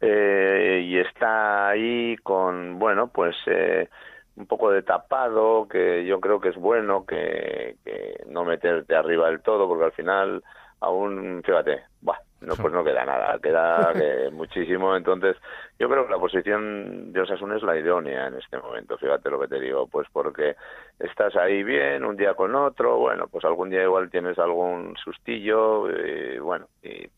Eh, 0.03 0.83
y 0.87 0.99
está 0.99 1.69
ahí 1.69 2.17
con, 2.23 2.79
bueno, 2.79 3.09
pues... 3.09 3.37
Eh, 3.47 3.89
un 4.37 4.47
poco 4.47 4.71
de 4.71 4.83
tapado, 4.83 5.69
que 5.69 6.07
yo 6.07 6.19
creo 6.19 6.41
que 6.41 6.49
es 6.49 6.57
bueno 6.57 7.05
que, 7.05 7.77
que 7.85 8.25
no 8.29 8.45
meterte 8.45 8.97
arriba 8.97 9.29
del 9.29 9.41
todo, 9.41 9.69
porque 9.69 9.85
al 9.85 9.93
final 9.93 10.43
aún, 10.81 11.43
fíjate, 11.45 11.83
no, 12.41 12.57
pues 12.57 12.73
no 12.73 12.83
queda 12.83 13.05
nada, 13.05 13.39
queda 13.39 13.93
muchísimo. 14.33 14.97
Entonces, 14.97 15.37
yo 15.79 15.89
creo 15.89 16.07
que 16.07 16.13
la 16.13 16.19
posición 16.19 17.13
de 17.13 17.21
Osasuna 17.21 17.57
es 17.57 17.63
la 17.63 17.77
idónea 17.77 18.29
en 18.29 18.37
este 18.37 18.59
momento, 18.59 18.97
fíjate 18.97 19.31
lo 19.31 19.41
que 19.41 19.49
te 19.49 19.61
digo, 19.61 19.87
pues 19.87 20.09
porque 20.13 20.57
estás 20.99 21.37
ahí 21.37 21.63
bien, 21.63 22.05
un 22.05 22.17
día 22.17 22.35
con 22.35 22.55
otro, 22.55 22.97
bueno, 22.99 23.29
pues 23.29 23.45
algún 23.45 23.71
día 23.71 23.83
igual 23.83 24.11
tienes 24.11 24.39
algún 24.39 24.97
sustillo, 24.97 25.87
bueno, 26.43 26.67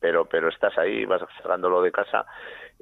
pero, 0.01 0.25
pero 0.25 0.49
estás 0.49 0.77
ahí, 0.79 1.05
vas 1.05 1.23
sacándolo 1.41 1.83
de 1.83 1.93
casa 1.93 2.27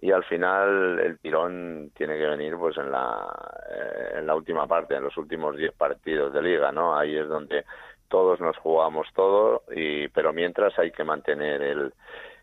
y 0.02 0.12
al 0.12 0.24
final 0.24 0.98
el 0.98 1.18
tirón 1.18 1.90
tiene 1.94 2.16
que 2.16 2.26
venir 2.26 2.56
pues 2.56 2.76
en 2.78 2.90
la, 2.90 3.28
eh, 3.70 4.18
en 4.18 4.26
la 4.26 4.34
última 4.34 4.66
parte, 4.66 4.94
en 4.94 5.04
los 5.04 5.16
últimos 5.18 5.56
10 5.56 5.72
partidos 5.74 6.32
de 6.32 6.42
liga, 6.42 6.72
¿no? 6.72 6.96
Ahí 6.96 7.16
es 7.16 7.28
donde 7.28 7.64
todos 8.10 8.40
nos 8.40 8.56
jugamos 8.58 9.06
todo, 9.14 9.62
y, 9.74 10.08
pero 10.08 10.32
mientras 10.34 10.78
hay 10.78 10.90
que 10.90 11.04
mantener 11.04 11.62
el, 11.62 11.92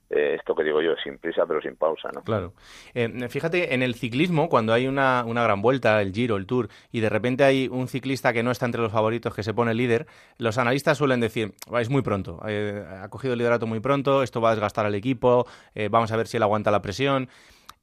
eh, 0.09 0.35
esto 0.39 0.55
que 0.55 0.63
digo 0.63 0.81
yo, 0.81 0.95
sin 1.03 1.17
prisa 1.17 1.45
pero 1.45 1.61
sin 1.61 1.75
pausa, 1.75 2.09
¿no? 2.13 2.21
Claro. 2.23 2.53
Eh, 2.93 3.27
fíjate, 3.29 3.73
en 3.73 3.83
el 3.83 3.93
ciclismo, 3.95 4.47
cuando 4.47 4.71
hay 4.73 4.87
una, 4.87 5.25
una, 5.25 5.43
gran 5.43 5.61
vuelta, 5.61 6.01
el 6.01 6.13
Giro, 6.13 6.37
el 6.37 6.45
Tour, 6.45 6.69
y 6.93 7.01
de 7.01 7.09
repente 7.09 7.43
hay 7.43 7.67
un 7.67 7.89
ciclista 7.89 8.31
que 8.31 8.41
no 8.41 8.51
está 8.51 8.65
entre 8.65 8.81
los 8.81 8.91
favoritos, 8.91 9.35
que 9.35 9.43
se 9.43 9.53
pone 9.53 9.73
líder, 9.73 10.07
los 10.37 10.57
analistas 10.57 10.97
suelen 10.97 11.19
decir, 11.19 11.53
es 11.77 11.89
muy 11.89 12.01
pronto, 12.03 12.39
eh, 12.47 12.85
ha 13.03 13.09
cogido 13.09 13.33
el 13.33 13.39
liderato 13.39 13.67
muy 13.67 13.81
pronto, 13.81 14.23
esto 14.23 14.39
va 14.39 14.49
a 14.49 14.53
desgastar 14.53 14.85
al 14.85 14.95
equipo, 14.95 15.45
vamos 15.91 16.11
a 16.11 16.17
ver 16.17 16.27
si 16.27 16.37
él 16.37 16.43
aguanta 16.43 16.71
la 16.71 16.81
presión. 16.81 17.27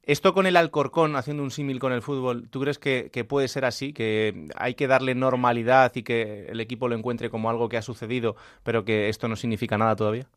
Esto 0.05 0.35
con 0.35 0.45
el 0.45 0.55
Alcorcón, 0.55 1.15
haciendo 1.15 1.41
un 1.41 1.49
símil 1.49 1.79
con 1.79 1.91
el 1.91 2.03
fútbol, 2.03 2.47
¿tú 2.51 2.61
crees 2.61 2.77
que, 2.77 3.09
puede 3.27 3.47
ser 3.47 3.65
así? 3.65 3.91
¿Que 3.91 4.45
hay 4.55 4.75
que 4.75 4.85
darle 4.85 5.15
normalidad 5.15 5.91
y 5.95 6.03
que 6.03 6.45
el 6.45 6.59
equipo 6.61 6.87
lo 6.87 6.95
encuentre 6.95 7.31
como 7.31 7.49
algo 7.49 7.69
que 7.69 7.77
ha 7.77 7.81
sucedido, 7.81 8.35
pero 8.63 8.85
que 8.85 9.09
esto 9.09 9.27
no 9.27 9.35
significa 9.35 9.79
nada 9.79 9.95
todavía? 9.95 10.27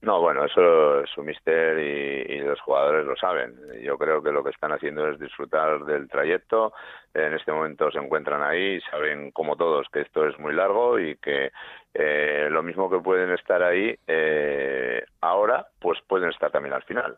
No, 0.00 0.20
bueno, 0.20 0.44
eso 0.44 1.00
es 1.00 1.10
un 1.18 1.26
mister 1.26 1.76
y, 1.78 2.38
los 2.38 2.60
jugadores 2.60 3.04
lo 3.04 3.16
saben. 3.16 3.56
Yo 3.82 3.98
creo 3.98 4.22
que 4.22 4.30
lo 4.30 4.44
que 4.44 4.50
están 4.50 4.70
haciendo 4.70 5.08
es 5.08 5.18
disfrutar 5.18 5.84
del 5.86 6.08
trayecto. 6.08 6.72
En 7.14 7.32
este 7.32 7.50
momento 7.50 7.90
se 7.90 7.98
encuentran 7.98 8.44
ahí, 8.44 8.80
saben 8.82 9.32
como 9.32 9.56
todos 9.56 9.88
que 9.88 10.02
esto 10.02 10.28
es 10.28 10.38
muy 10.38 10.54
largo 10.54 11.00
y 11.00 11.16
que 11.16 11.50
eh, 11.94 12.48
lo 12.48 12.62
mismo 12.62 12.88
que 12.88 12.98
pueden 12.98 13.30
estar 13.30 13.62
ahí 13.62 13.98
eh, 14.06 15.02
ahora, 15.20 15.66
pues 15.80 15.98
pueden 16.06 16.28
estar 16.28 16.52
también 16.52 16.74
al 16.74 16.82
final 16.84 17.16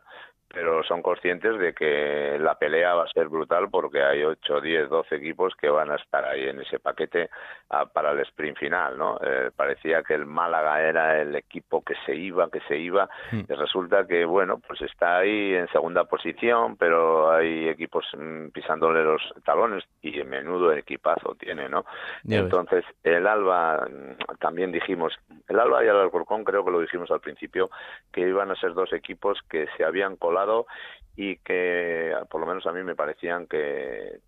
pero 0.49 0.83
son 0.83 1.01
conscientes 1.01 1.59
de 1.59 1.73
que 1.73 2.37
la 2.39 2.55
pelea 2.55 2.95
va 2.95 3.03
a 3.03 3.11
ser 3.11 3.27
brutal 3.27 3.69
porque 3.69 4.01
hay 4.01 4.23
8, 4.23 4.61
10, 4.61 4.89
12 4.89 5.15
equipos 5.15 5.53
que 5.55 5.69
van 5.69 5.91
a 5.91 5.95
estar 5.95 6.23
ahí 6.23 6.47
en 6.47 6.61
ese 6.61 6.79
paquete 6.79 7.29
ah, 7.69 7.85
para 7.85 8.11
el 8.11 8.19
sprint 8.21 8.57
final, 8.57 8.97
¿no? 8.97 9.19
Eh, 9.21 9.51
parecía 9.55 10.03
que 10.03 10.13
el 10.13 10.25
Málaga 10.25 10.81
era 10.81 11.21
el 11.21 11.35
equipo 11.35 11.83
que 11.83 11.95
se 12.05 12.15
iba, 12.15 12.49
que 12.49 12.61
se 12.61 12.77
iba, 12.77 13.09
hmm. 13.31 13.41
y 13.49 13.53
resulta 13.53 14.07
que, 14.07 14.23
bueno, 14.23 14.59
pues 14.65 14.81
está 14.81 15.17
ahí 15.17 15.53
en 15.53 15.67
segunda 15.69 16.05
posición, 16.05 16.77
pero 16.77 17.31
hay 17.31 17.67
equipos 17.67 18.05
mm, 18.17 18.47
pisándole 18.49 19.03
los 19.03 19.21
talones 19.43 19.83
y 20.01 20.19
en 20.19 20.29
menudo 20.29 20.71
equipazo 20.71 21.35
tiene, 21.35 21.67
¿no? 21.67 21.85
Entonces, 22.27 22.85
el 23.03 23.27
Alba, 23.27 23.85
mm, 23.87 24.37
también 24.39 24.71
dijimos, 24.71 25.13
el 25.47 25.59
Alba 25.59 25.83
y 25.83 25.87
el 25.87 25.97
Alcorcón 25.97 26.43
creo 26.45 26.63
que 26.63 26.71
lo 26.71 26.79
dijimos 26.79 27.11
al 27.11 27.19
principio, 27.19 27.69
que 28.13 28.21
iban 28.21 28.49
a 28.51 28.55
ser 28.55 28.73
dos 28.73 28.93
equipos 28.93 29.39
que 29.49 29.67
se 29.75 29.83
habían 29.83 30.15
colado 30.15 30.36
y 31.15 31.37
que 31.37 32.15
por 32.29 32.39
lo 32.39 32.47
menos 32.47 32.65
a 32.67 32.71
mí 32.71 32.83
me 32.83 32.95
parecían 32.95 33.47
que, 33.47 34.21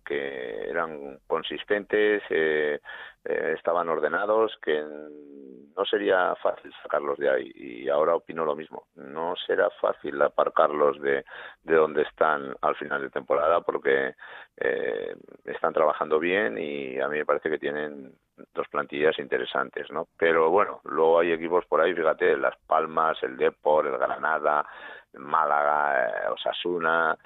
eran 0.68 1.20
consistentes, 1.26 2.22
eh, 2.30 2.80
estaban 3.24 3.88
ordenados, 3.88 4.58
que 4.60 4.82
no 4.82 5.84
sería 5.84 6.34
fácil 6.36 6.72
sacarlos 6.82 7.16
de 7.18 7.30
ahí 7.30 7.52
y 7.54 7.88
ahora 7.88 8.16
opino 8.16 8.44
lo 8.44 8.56
mismo. 8.56 8.86
No 8.96 9.34
será 9.46 9.70
fácil 9.80 10.20
aparcarlos 10.20 11.00
de, 11.00 11.24
de 11.62 11.74
donde 11.74 12.02
están 12.02 12.54
al 12.60 12.74
final 12.74 13.02
de 13.02 13.10
temporada 13.10 13.60
porque 13.60 14.14
eh, 14.56 15.14
están 15.44 15.72
trabajando 15.72 16.18
bien 16.18 16.58
y 16.58 16.98
a 16.98 17.08
mí 17.08 17.18
me 17.18 17.24
parece 17.24 17.50
que 17.50 17.58
tienen 17.58 18.12
dos 18.52 18.68
plantillas 18.68 19.18
interesantes, 19.18 19.90
¿no? 19.90 20.08
Pero 20.18 20.50
bueno, 20.50 20.80
luego 20.84 21.20
hay 21.20 21.32
equipos 21.32 21.64
por 21.66 21.80
ahí, 21.80 21.94
fíjate, 21.94 22.36
Las 22.36 22.56
Palmas, 22.66 23.22
el 23.22 23.36
Depor, 23.36 23.86
el 23.86 23.98
Granada, 23.98 24.66
Málaga, 25.14 26.06
eh, 26.06 26.28
Osasuna, 26.32 27.16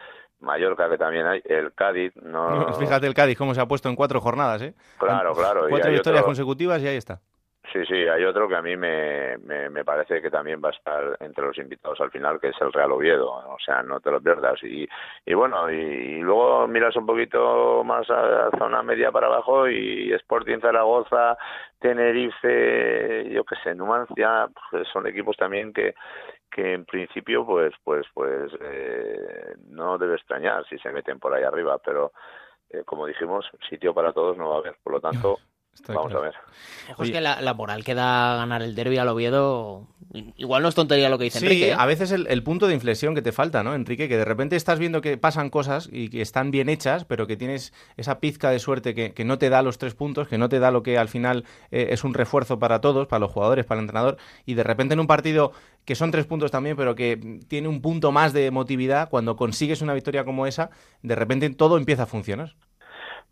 Mallorca 0.40 0.88
que 0.88 0.98
también 0.98 1.26
hay, 1.26 1.42
el 1.44 1.72
Cádiz. 1.74 2.14
No... 2.16 2.72
Fíjate 2.78 3.06
el 3.06 3.14
Cádiz 3.14 3.36
cómo 3.36 3.54
se 3.54 3.60
ha 3.60 3.66
puesto 3.66 3.88
en 3.88 3.96
cuatro 3.96 4.20
jornadas, 4.20 4.62
¿eh? 4.62 4.74
Claro, 4.98 5.34
claro. 5.34 5.66
Cuatro 5.68 5.90
victorias 5.90 6.24
consecutivas 6.24 6.80
y 6.82 6.88
ahí 6.88 6.96
está. 6.96 7.20
Sí, 7.72 7.84
sí, 7.86 7.94
hay 7.94 8.22
otro 8.24 8.46
que 8.46 8.54
a 8.54 8.62
mí 8.62 8.76
me, 8.76 9.36
me, 9.38 9.84
parece 9.84 10.20
que 10.20 10.30
también 10.30 10.60
va 10.62 10.68
a 10.68 10.72
estar 10.72 11.16
entre 11.18 11.44
los 11.44 11.58
invitados 11.58 12.00
al 12.00 12.10
final, 12.10 12.38
que 12.38 12.50
es 12.50 12.56
el 12.60 12.72
Real 12.72 12.92
Oviedo, 12.92 13.28
o 13.28 13.56
sea, 13.64 13.82
no 13.82 14.00
te 14.00 14.10
lo 14.10 14.20
pierdas. 14.20 14.62
Y, 14.62 14.86
y 15.26 15.34
bueno, 15.34 15.68
y, 15.70 16.20
luego 16.20 16.68
miras 16.68 16.94
un 16.94 17.06
poquito 17.06 17.82
más 17.82 18.08
a, 18.10 18.50
zona 18.58 18.82
media 18.82 19.10
para 19.10 19.26
abajo 19.26 19.66
y 19.66 20.12
Sporting 20.12 20.60
Zaragoza, 20.60 21.36
Tenerife, 21.80 23.28
yo 23.30 23.44
qué 23.44 23.56
sé, 23.64 23.74
Numancia, 23.74 24.46
pues 24.70 24.86
son 24.92 25.06
equipos 25.06 25.36
también 25.36 25.72
que, 25.72 25.94
que 26.54 26.72
en 26.72 26.84
principio 26.84 27.44
pues 27.44 27.74
pues 27.82 28.06
pues 28.14 28.52
eh, 28.60 29.56
no 29.70 29.98
debe 29.98 30.14
extrañar 30.14 30.64
si 30.68 30.78
se 30.78 30.92
meten 30.92 31.18
por 31.18 31.34
ahí 31.34 31.42
arriba 31.42 31.78
pero 31.84 32.12
eh, 32.70 32.84
como 32.84 33.06
dijimos 33.06 33.44
sitio 33.68 33.92
para 33.92 34.12
todos 34.12 34.38
no 34.38 34.50
va 34.50 34.56
a 34.56 34.58
haber. 34.58 34.76
Por 34.82 34.92
lo 34.92 35.00
tanto 35.00 35.40
Vamos 35.88 36.14
a 36.14 36.20
ver. 36.20 36.34
es 36.98 37.10
que 37.10 37.20
la, 37.20 37.54
moral 37.54 37.84
que 37.84 37.94
da 37.94 38.36
ganar 38.36 38.62
el 38.62 38.74
derby 38.74 38.98
al 38.98 39.08
Oviedo, 39.08 39.86
igual 40.36 40.62
no 40.62 40.68
es 40.68 40.74
tontería 40.74 41.08
lo 41.08 41.18
que 41.18 41.24
dice 41.24 41.38
Enrique. 41.38 41.64
Sí, 41.66 41.70
¿eh? 41.70 41.76
a 41.76 41.84
veces 41.86 42.10
el, 42.12 42.26
el, 42.28 42.42
punto 42.42 42.66
de 42.66 42.74
inflexión 42.74 43.14
que 43.14 43.22
te 43.22 43.32
falta, 43.32 43.62
¿no, 43.62 43.74
Enrique? 43.74 44.08
Que 44.08 44.16
de 44.16 44.24
repente 44.24 44.56
estás 44.56 44.78
viendo 44.78 45.00
que 45.00 45.18
pasan 45.18 45.50
cosas 45.50 45.88
y 45.92 46.08
que 46.08 46.22
están 46.22 46.50
bien 46.50 46.68
hechas, 46.68 47.04
pero 47.04 47.26
que 47.26 47.36
tienes 47.36 47.72
esa 47.96 48.20
pizca 48.20 48.50
de 48.50 48.58
suerte 48.58 48.94
que, 48.94 49.12
que 49.12 49.24
no 49.24 49.38
te 49.38 49.50
da 49.50 49.62
los 49.62 49.78
tres 49.78 49.94
puntos, 49.94 50.28
que 50.28 50.38
no 50.38 50.48
te 50.48 50.58
da 50.58 50.70
lo 50.70 50.82
que 50.82 50.96
al 50.96 51.08
final 51.08 51.44
eh, 51.70 51.88
es 51.90 52.04
un 52.04 52.14
refuerzo 52.14 52.58
para 52.58 52.80
todos, 52.80 53.06
para 53.06 53.20
los 53.20 53.30
jugadores, 53.30 53.66
para 53.66 53.80
el 53.80 53.84
entrenador, 53.84 54.16
y 54.46 54.54
de 54.54 54.62
repente 54.62 54.94
en 54.94 55.00
un 55.00 55.06
partido 55.06 55.52
que 55.84 55.94
son 55.94 56.10
tres 56.10 56.26
puntos 56.26 56.50
también, 56.50 56.76
pero 56.76 56.94
que 56.94 57.40
tiene 57.48 57.68
un 57.68 57.82
punto 57.82 58.10
más 58.10 58.32
de 58.32 58.46
emotividad, 58.46 59.10
cuando 59.10 59.36
consigues 59.36 59.82
una 59.82 59.92
victoria 59.94 60.24
como 60.24 60.46
esa, 60.46 60.70
de 61.02 61.14
repente 61.14 61.50
todo 61.50 61.76
empieza 61.76 62.04
a 62.04 62.06
funcionar. 62.06 62.54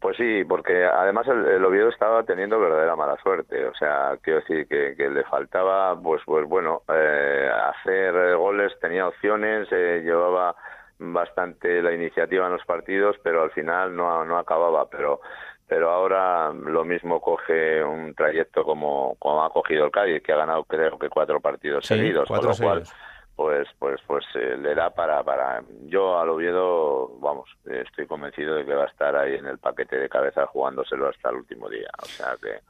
Pues 0.02 0.16
sí, 0.16 0.42
porque 0.44 0.85
además 0.85 1.28
el, 1.28 1.64
Oviedo 1.64 1.88
estaba 1.88 2.25
teniendo 2.25 2.59
verdadera 2.59 2.97
mala 2.97 3.16
suerte. 3.23 3.64
O 3.66 3.75
sea, 3.75 4.18
quiero 4.21 4.40
decir 4.40 4.66
que, 4.66 5.09
le 5.09 5.23
faltaba, 5.23 5.97
pues, 5.97 6.21
pues 6.26 6.44
bueno, 6.49 6.82
eh, 6.92 7.49
hacer 7.71 8.37
goles, 8.37 8.73
tenía 8.80 9.06
opciones, 9.06 9.68
eh, 9.71 10.02
llevaba 10.04 10.56
bastante 10.99 11.80
la 11.80 11.92
iniciativa 11.92 12.47
en 12.47 12.52
los 12.52 12.64
partidos, 12.64 13.14
pero 13.23 13.44
al 13.44 13.52
final 13.52 13.94
no, 13.94 14.25
no 14.25 14.38
acababa. 14.38 14.90
Pero 14.90 15.21
pero 15.68 15.90
ahora 15.90 16.52
lo 16.52 16.85
mismo 16.85 17.21
coge 17.21 17.82
un 17.82 18.14
trayecto 18.14 18.62
como, 18.62 19.16
como 19.18 19.42
ha 19.42 19.50
cogido 19.50 19.87
el 19.87 19.90
Cádiz, 19.90 20.23
que 20.23 20.32
ha 20.32 20.37
ganado 20.37 20.64
creo 20.64 20.99
que 20.99 21.09
cuatro 21.09 21.40
partidos 21.40 21.87
seguidos, 21.87 22.28
con 22.28 22.44
lo 22.44 22.54
cual 22.54 22.82
pues 23.36 23.68
pues 23.78 24.00
pues 24.06 24.24
eh, 24.34 24.56
le 24.58 24.74
da 24.74 24.90
para 24.90 25.22
para 25.22 25.62
yo 25.86 26.18
al 26.18 26.28
Oviedo 26.28 27.18
vamos 27.18 27.48
estoy 27.64 28.06
convencido 28.06 28.56
de 28.56 28.64
que 28.64 28.74
va 28.74 28.84
a 28.84 28.88
estar 28.88 29.16
ahí 29.16 29.34
en 29.34 29.46
el 29.46 29.58
paquete 29.58 29.96
de 29.96 30.08
cabeza 30.08 30.46
jugándoselo 30.46 31.08
hasta 31.08 31.30
el 31.30 31.36
último 31.36 31.68
día 31.68 31.88
o 32.02 32.06
sea 32.06 32.36
que 32.40 32.60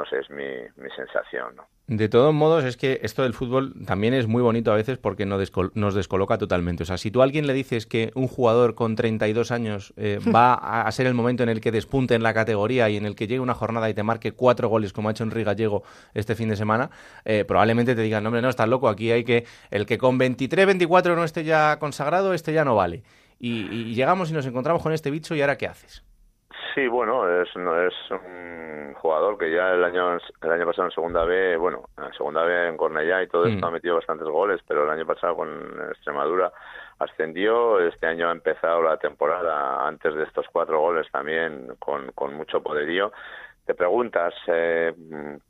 no 0.00 0.06
sé, 0.06 0.18
es 0.20 0.30
mi, 0.30 0.44
mi 0.82 0.90
sensación, 0.96 1.56
¿no? 1.56 1.66
De 1.86 2.08
todos 2.08 2.32
modos, 2.32 2.64
es 2.64 2.76
que 2.76 3.00
esto 3.02 3.24
del 3.24 3.34
fútbol 3.34 3.74
también 3.84 4.14
es 4.14 4.28
muy 4.28 4.40
bonito 4.42 4.72
a 4.72 4.76
veces 4.76 4.96
porque 4.96 5.26
nos, 5.26 5.94
descoloca 5.94 6.38
totalmente. 6.38 6.84
O 6.84 6.86
sea, 6.86 6.96
si 6.98 7.10
tú 7.10 7.20
a 7.20 7.24
alguien 7.24 7.48
le 7.48 7.52
dices 7.52 7.84
que 7.84 8.12
un 8.14 8.28
jugador 8.28 8.76
con 8.76 8.94
32 8.94 9.50
años 9.50 9.92
eh, 9.96 10.18
va 10.34 10.54
a 10.54 10.92
ser 10.92 11.06
el 11.06 11.14
momento 11.14 11.42
en 11.42 11.48
el 11.48 11.60
que 11.60 11.72
despunte 11.72 12.14
en 12.14 12.22
la 12.22 12.32
categoría 12.32 12.88
y 12.88 12.96
en 12.96 13.06
el 13.06 13.16
que 13.16 13.26
llegue 13.26 13.40
una 13.40 13.54
jornada 13.54 13.90
y 13.90 13.94
te 13.94 14.04
marque 14.04 14.32
cuatro 14.32 14.68
goles 14.68 14.92
como 14.92 15.08
ha 15.08 15.12
hecho 15.12 15.24
Enrique 15.24 15.44
Gallego 15.44 15.82
este 16.14 16.36
fin 16.36 16.48
de 16.48 16.56
semana, 16.56 16.90
eh, 17.24 17.44
probablemente 17.44 17.96
te 17.96 18.02
digan, 18.02 18.22
no, 18.22 18.28
hombre, 18.28 18.40
no, 18.40 18.48
estás 18.48 18.68
loco, 18.68 18.88
aquí 18.88 19.10
hay 19.10 19.24
que, 19.24 19.44
el 19.70 19.84
que 19.84 19.98
con 19.98 20.16
23, 20.16 20.66
24 20.66 21.16
no 21.16 21.24
esté 21.24 21.42
ya 21.42 21.78
consagrado, 21.80 22.34
este 22.34 22.52
ya 22.52 22.64
no 22.64 22.76
vale. 22.76 23.02
y 23.40 23.94
llegamos 23.94 24.30
y 24.30 24.32
nos 24.32 24.46
encontramos 24.46 24.80
con 24.80 24.92
este 24.92 25.10
bicho 25.10 25.34
y 25.34 25.40
ahora 25.40 25.58
¿qué 25.58 25.66
haces? 25.66 26.04
Sí, 26.74 26.86
bueno, 26.86 27.28
es, 27.42 27.48
es 27.48 28.10
un 28.10 28.94
jugador 28.94 29.38
que 29.38 29.50
ya 29.50 29.72
el 29.72 29.82
año 29.82 30.18
el 30.42 30.52
año 30.52 30.66
pasado 30.66 30.88
en 30.88 30.92
Segunda 30.92 31.24
B, 31.24 31.56
bueno, 31.56 31.88
en 31.98 32.12
Segunda 32.12 32.44
B 32.44 32.68
en 32.68 32.76
Cornellá 32.76 33.22
y 33.22 33.28
todo 33.28 33.46
esto 33.46 33.66
mm. 33.66 33.68
ha 33.68 33.70
metido 33.72 33.96
bastantes 33.96 34.28
goles, 34.28 34.60
pero 34.66 34.84
el 34.84 34.90
año 34.90 35.06
pasado 35.06 35.36
con 35.36 35.48
Extremadura 35.90 36.52
ascendió, 36.98 37.80
este 37.80 38.06
año 38.06 38.28
ha 38.28 38.32
empezado 38.32 38.82
la 38.82 38.98
temporada 38.98 39.86
antes 39.86 40.14
de 40.14 40.24
estos 40.24 40.46
cuatro 40.52 40.80
goles 40.80 41.10
también 41.10 41.74
con, 41.78 42.12
con 42.12 42.34
mucho 42.34 42.62
poderío. 42.62 43.12
Te 43.64 43.74
preguntas 43.74 44.34
eh, 44.46 44.92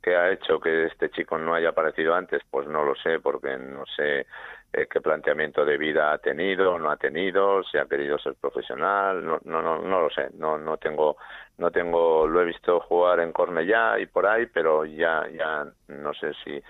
qué 0.01 0.15
ha 0.15 0.31
hecho 0.31 0.59
que 0.59 0.85
este 0.85 1.09
chico 1.09 1.37
no 1.37 1.53
haya 1.53 1.69
aparecido 1.69 2.15
antes, 2.15 2.41
pues 2.49 2.67
no 2.67 2.83
lo 2.83 2.95
sé, 2.95 3.19
porque 3.19 3.57
no 3.57 3.85
sé 3.95 4.25
eh, 4.73 4.87
qué 4.89 5.01
planteamiento 5.01 5.65
de 5.65 5.77
vida 5.77 6.13
ha 6.13 6.17
tenido, 6.19 6.79
no 6.79 6.89
ha 6.89 6.97
tenido, 6.97 7.61
si 7.63 7.77
ha 7.77 7.85
querido 7.85 8.17
ser 8.19 8.35
profesional, 8.35 9.25
no, 9.25 9.39
no, 9.43 9.61
no, 9.61 9.79
no 9.79 10.01
lo 10.01 10.09
sé, 10.09 10.29
no, 10.37 10.57
no 10.57 10.77
tengo, 10.77 11.17
no 11.57 11.71
tengo, 11.71 12.25
lo 12.25 12.41
he 12.41 12.45
visto 12.45 12.79
jugar 12.79 13.19
en 13.19 13.33
Cornellá 13.33 13.99
y 13.99 14.05
por 14.05 14.25
ahí, 14.25 14.45
pero 14.45 14.85
ya, 14.85 15.27
ya 15.29 15.65
no 15.89 16.13
sé 16.13 16.31
si, 16.43 16.61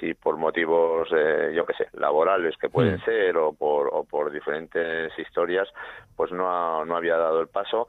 si 0.00 0.14
por 0.14 0.36
motivos, 0.36 1.08
eh, 1.12 1.52
yo 1.54 1.64
qué 1.64 1.74
sé, 1.74 1.88
laborales 1.92 2.56
que 2.58 2.68
pueden 2.68 2.98
ser 3.04 3.36
o 3.36 3.52
por, 3.52 3.90
o 3.92 4.04
por 4.04 4.32
diferentes 4.32 5.16
historias, 5.18 5.68
pues 6.16 6.32
no, 6.32 6.84
no 6.84 6.96
había 6.96 7.16
dado 7.16 7.40
el 7.40 7.48
paso 7.48 7.86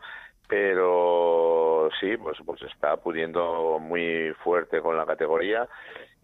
pero 0.49 1.89
sí, 1.99 2.15
pues, 2.15 2.37
pues 2.45 2.61
está 2.61 2.95
pudiendo 2.97 3.79
muy 3.79 4.33
fuerte 4.43 4.81
con 4.81 4.95
la 4.95 5.05
categoría 5.05 5.67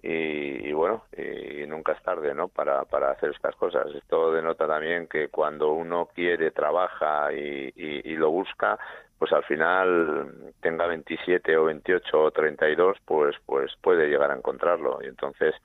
y, 0.05 0.73
bueno, 0.73 1.05
y 1.17 1.65
nunca 1.65 1.93
es 1.93 2.03
tarde, 2.03 2.35
¿no? 2.35 2.49
Para, 2.49 2.83
para 2.83 3.11
hacer 3.11 3.31
estas 3.31 3.55
cosas. 3.55 3.87
Esto 3.95 4.33
denota 4.33 4.67
también 4.67 5.07
que 5.07 5.29
cuando 5.29 5.71
uno 5.71 6.09
quiere, 6.13 6.51
trabaja 6.51 7.31
y, 7.31 7.71
y, 7.73 8.15
lo 8.15 8.29
busca, 8.29 8.77
pues 9.17 9.31
al 9.31 9.45
final 9.45 10.51
tenga 10.59 10.87
27 10.87 11.55
o 11.55 11.65
28 11.65 12.21
o 12.21 12.31
32, 12.31 12.97
pues, 13.05 13.37
pues 13.45 13.71
puede 13.81 14.09
llegar 14.09 14.29
a 14.31 14.35
encontrarlo. 14.35 14.99
Y 15.01 15.05
entonces 15.05 15.55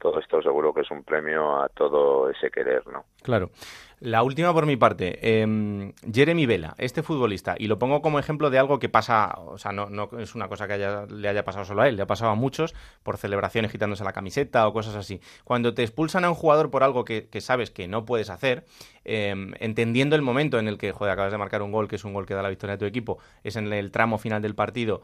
todo 0.00 0.18
esto 0.18 0.42
seguro 0.42 0.74
que 0.74 0.80
es 0.80 0.90
un 0.90 1.04
premio 1.04 1.62
a 1.62 1.68
todo 1.68 2.28
ese 2.28 2.50
querer, 2.50 2.84
¿no? 2.88 3.04
Claro. 3.22 3.50
La 3.98 4.22
última 4.22 4.52
por 4.52 4.66
mi 4.66 4.76
parte, 4.76 5.18
eh, 5.22 5.92
Jeremy 6.12 6.44
Vela, 6.44 6.74
este 6.76 7.02
futbolista, 7.02 7.54
y 7.58 7.66
lo 7.66 7.78
pongo 7.78 8.02
como 8.02 8.18
ejemplo 8.18 8.50
de 8.50 8.58
algo 8.58 8.78
que 8.78 8.90
pasa, 8.90 9.34
o 9.38 9.56
sea, 9.56 9.72
no, 9.72 10.10
es 10.18 10.34
una 10.34 10.48
cosa 10.48 10.68
que 10.68 10.76
le 11.08 11.28
haya 11.28 11.44
pasado 11.46 11.64
solo 11.64 11.80
a 11.80 11.88
él, 11.88 11.96
le 11.96 12.02
ha 12.02 12.06
pasado 12.06 12.30
a 12.30 12.34
muchos 12.34 12.74
por 13.02 13.16
celebraciones 13.16 13.72
quitándose 13.72 14.04
la 14.04 14.12
camiseta 14.12 14.68
o 14.68 14.74
cosas 14.74 14.96
así. 14.96 15.22
Cuando 15.44 15.72
te 15.72 15.82
expulsan 15.82 16.26
a 16.26 16.28
un 16.28 16.34
jugador 16.34 16.70
por 16.70 16.84
algo 16.84 17.06
que, 17.06 17.26
sabes 17.40 17.70
que 17.70 17.88
no 17.88 18.04
puedes 18.04 18.28
hacer, 18.28 18.66
em, 19.04 19.54
entendiendo 19.60 20.14
el 20.14 20.20
momento 20.20 20.58
en 20.58 20.68
el 20.68 20.76
que, 20.76 20.92
joder, 20.92 21.14
acabas 21.14 21.32
de 21.32 21.38
marcar 21.38 21.62
un 21.62 21.72
gol, 21.72 21.88
que 21.88 21.96
es 21.96 22.04
un 22.04 22.12
gol 22.12 22.26
que 22.26 22.34
da 22.34 22.42
la 22.42 22.50
victoria 22.50 22.74
a 22.74 22.78
tu 22.78 22.84
equipo, 22.84 23.16
es 23.44 23.56
en 23.56 23.72
el 23.72 23.90
tramo 23.92 24.18
final 24.18 24.42
del 24.42 24.54
partido, 24.54 25.00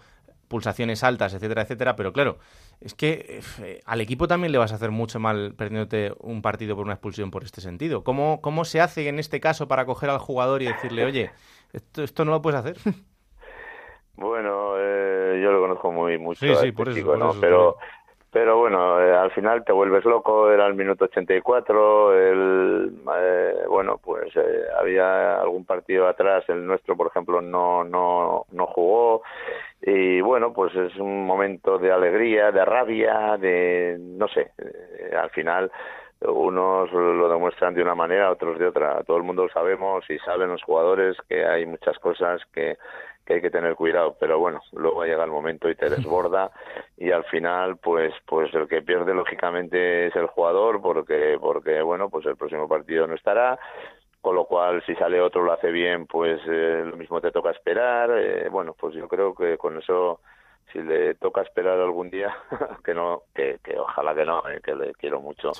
pulsaciones 0.53 1.03
altas, 1.03 1.33
etcétera, 1.33 1.63
etcétera, 1.63 1.97
pero 1.97 2.13
claro, 2.13 2.37
es 2.83 2.95
que 2.95 3.41
eh, 3.63 3.81
al 3.87 4.03
equipo 4.03 4.29
también 4.29 4.53
le 4.53 4.59
vas 4.59 4.71
a 4.71 4.75
hacer 4.75 4.91
mucho 4.91 5.19
mal 5.19 5.55
perdiéndote 5.57 6.13
un 6.21 6.43
partido 6.43 6.77
por 6.77 6.85
una 6.85 6.93
expulsión 6.93 7.31
por 7.31 7.43
este 7.43 7.63
sentido. 7.63 8.05
¿Cómo, 8.05 8.43
cómo 8.43 8.67
se 8.67 8.83
hace 8.83 9.09
en 9.09 9.19
este 9.19 9.41
caso 9.41 9.67
para 9.67 9.87
coger 9.87 10.11
al 10.11 10.19
jugador 10.19 10.61
y 10.61 10.67
decirle, 10.67 11.07
oye, 11.07 11.31
esto, 11.73 12.03
esto 12.03 12.27
no 12.27 12.33
lo 12.33 12.43
puedes 12.43 12.61
hacer? 12.61 12.77
Bueno, 14.15 14.75
eh, 14.79 15.41
yo 15.43 15.51
lo 15.51 15.61
conozco 15.61 15.91
muy 15.91 16.19
mucho. 16.19 16.47
Sí, 16.47 16.55
sí, 16.61 16.71
por 16.71 16.91
eso, 16.91 17.17
¿no? 17.17 17.33
pero, 17.41 17.79
pero 18.33 18.57
bueno, 18.57 18.99
eh, 18.99 19.15
al 19.15 19.31
final 19.33 19.63
te 19.63 19.73
vuelves 19.73 20.07
loco, 20.07 20.51
era 20.51 20.67
el 20.67 20.75
minuto 20.75 21.05
84, 21.05 22.19
el, 22.19 22.93
eh, 23.15 23.65
bueno, 23.69 24.01
pues 24.03 24.35
eh, 24.35 24.63
había 24.81 25.39
algún 25.39 25.67
partido 25.67 26.09
atrás, 26.09 26.43
el 26.49 26.67
nuestro, 26.67 26.97
por 26.97 27.09
ejemplo, 27.09 27.43
no, 27.43 27.85
no, 27.85 28.47
no 28.51 28.67
jugó, 28.69 29.23
y 29.83 30.23
bueno, 30.23 30.55
pues 30.55 30.75
es 30.75 30.97
un 30.97 31.27
momento 31.27 31.79
de 31.79 31.93
alegría, 31.93 32.51
de 32.51 32.65
rabia, 32.65 33.37
de, 33.37 33.99
no 34.01 34.27
sé, 34.29 34.53
al 35.15 35.29
final 35.31 35.71
unos 36.25 36.91
lo 36.93 37.29
demuestran 37.29 37.75
de 37.75 37.83
una 37.83 37.95
manera, 37.95 38.31
otros 38.31 38.59
de 38.59 38.67
otra. 38.67 39.03
Todo 39.05 39.17
el 39.17 39.25
mundo 39.25 39.45
lo 39.45 39.49
sabemos 39.49 40.09
y 40.09 40.19
saben 40.19 40.51
los 40.51 40.63
jugadores 40.63 41.17
que 41.29 41.45
hay 41.45 41.67
muchas 41.67 41.99
cosas 41.99 42.41
que 42.53 42.77
que 43.25 43.35
hay 43.35 43.41
que 43.41 43.51
tener 43.51 43.75
cuidado, 43.77 44.17
pero 44.19 44.39
bueno, 44.39 44.61
luego 44.73 45.05
llega 45.05 45.25
el 45.25 45.31
momento 45.31 45.69
y 45.71 45.75
te 45.75 45.89
desborda 45.89 46.51
y 46.97 47.11
al 47.11 47.25
final 47.25 47.77
pues 47.77 48.13
pues 48.27 48.53
el 48.55 48.67
que 48.69 48.83
pierde 48.83 49.15
lógicamente 49.15 50.07
es 50.07 50.17
el 50.17 50.27
jugador 50.27 50.81
porque 50.81 51.39
porque 51.41 51.83
bueno, 51.83 52.11
pues 52.11 52.27
el 52.27 52.37
próximo 52.37 52.69
partido 52.69 53.07
no 53.07 53.15
estará, 53.15 53.59
con 54.21 54.35
lo 54.35 54.45
cual 54.47 54.83
si 54.87 54.95
sale 54.97 55.21
otro 55.21 55.43
lo 55.43 55.53
hace 55.53 55.71
bien, 55.71 56.07
pues 56.07 56.41
eh, 56.47 56.83
lo 56.85 56.97
mismo 56.97 57.21
te 57.21 57.31
toca 57.31 57.51
esperar, 57.51 58.11
eh, 58.17 58.49
bueno, 58.49 58.75
pues 58.79 58.95
yo 58.95 59.09
creo 59.09 59.35
que 59.35 59.57
con 59.57 59.79
eso 59.79 60.21
si 60.73 60.81
le 60.81 61.15
toca 61.17 61.43
esperar 61.43 61.79
algún 61.79 62.09
día, 62.09 62.35
que 62.85 62.95
no, 62.95 63.25
que, 63.35 63.59
que 63.63 63.79
ojalá 63.79 64.15
que 64.15 64.25
no, 64.25 64.43
eh, 64.49 64.61
que 64.65 64.75
le 64.75 64.95
quiero 64.95 65.21
mucho, 65.21 65.53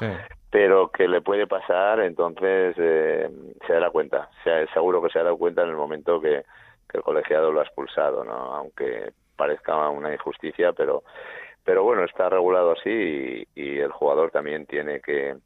pero 0.51 0.91
que 0.91 1.07
le 1.07 1.21
puede 1.21 1.47
pasar, 1.47 2.01
entonces 2.01 2.75
se 2.77 3.73
dará 3.73 3.91
cuenta, 3.91 4.31
se, 4.43 4.67
seguro 4.69 5.03
que 5.03 5.11
se 5.11 5.19
dará 5.19 5.35
cuenta 5.35 5.63
en 5.63 5.69
el 5.69 5.77
momento 5.77 6.21
que, 6.21 6.45
que 6.93 6.99
el 6.99 7.05
colegiado 7.05 7.51
lo 7.51 7.61
ha 7.61 7.65
expulsado, 7.65 8.23
¿no? 8.23 8.55
Aunque 8.55 9.13
parezca 9.35 9.89
una 9.89 10.13
injusticia, 10.13 10.73
pero 10.73 11.03
pero 11.65 11.85
bueno, 11.85 12.05
está 12.05 12.29
regulado 12.29 12.73
así 12.73 13.47
y, 13.55 13.79
el 13.79 13.93
jugador 13.93 14.31
también 14.31 14.67
tiene 14.67 15.01
que 15.01 15.37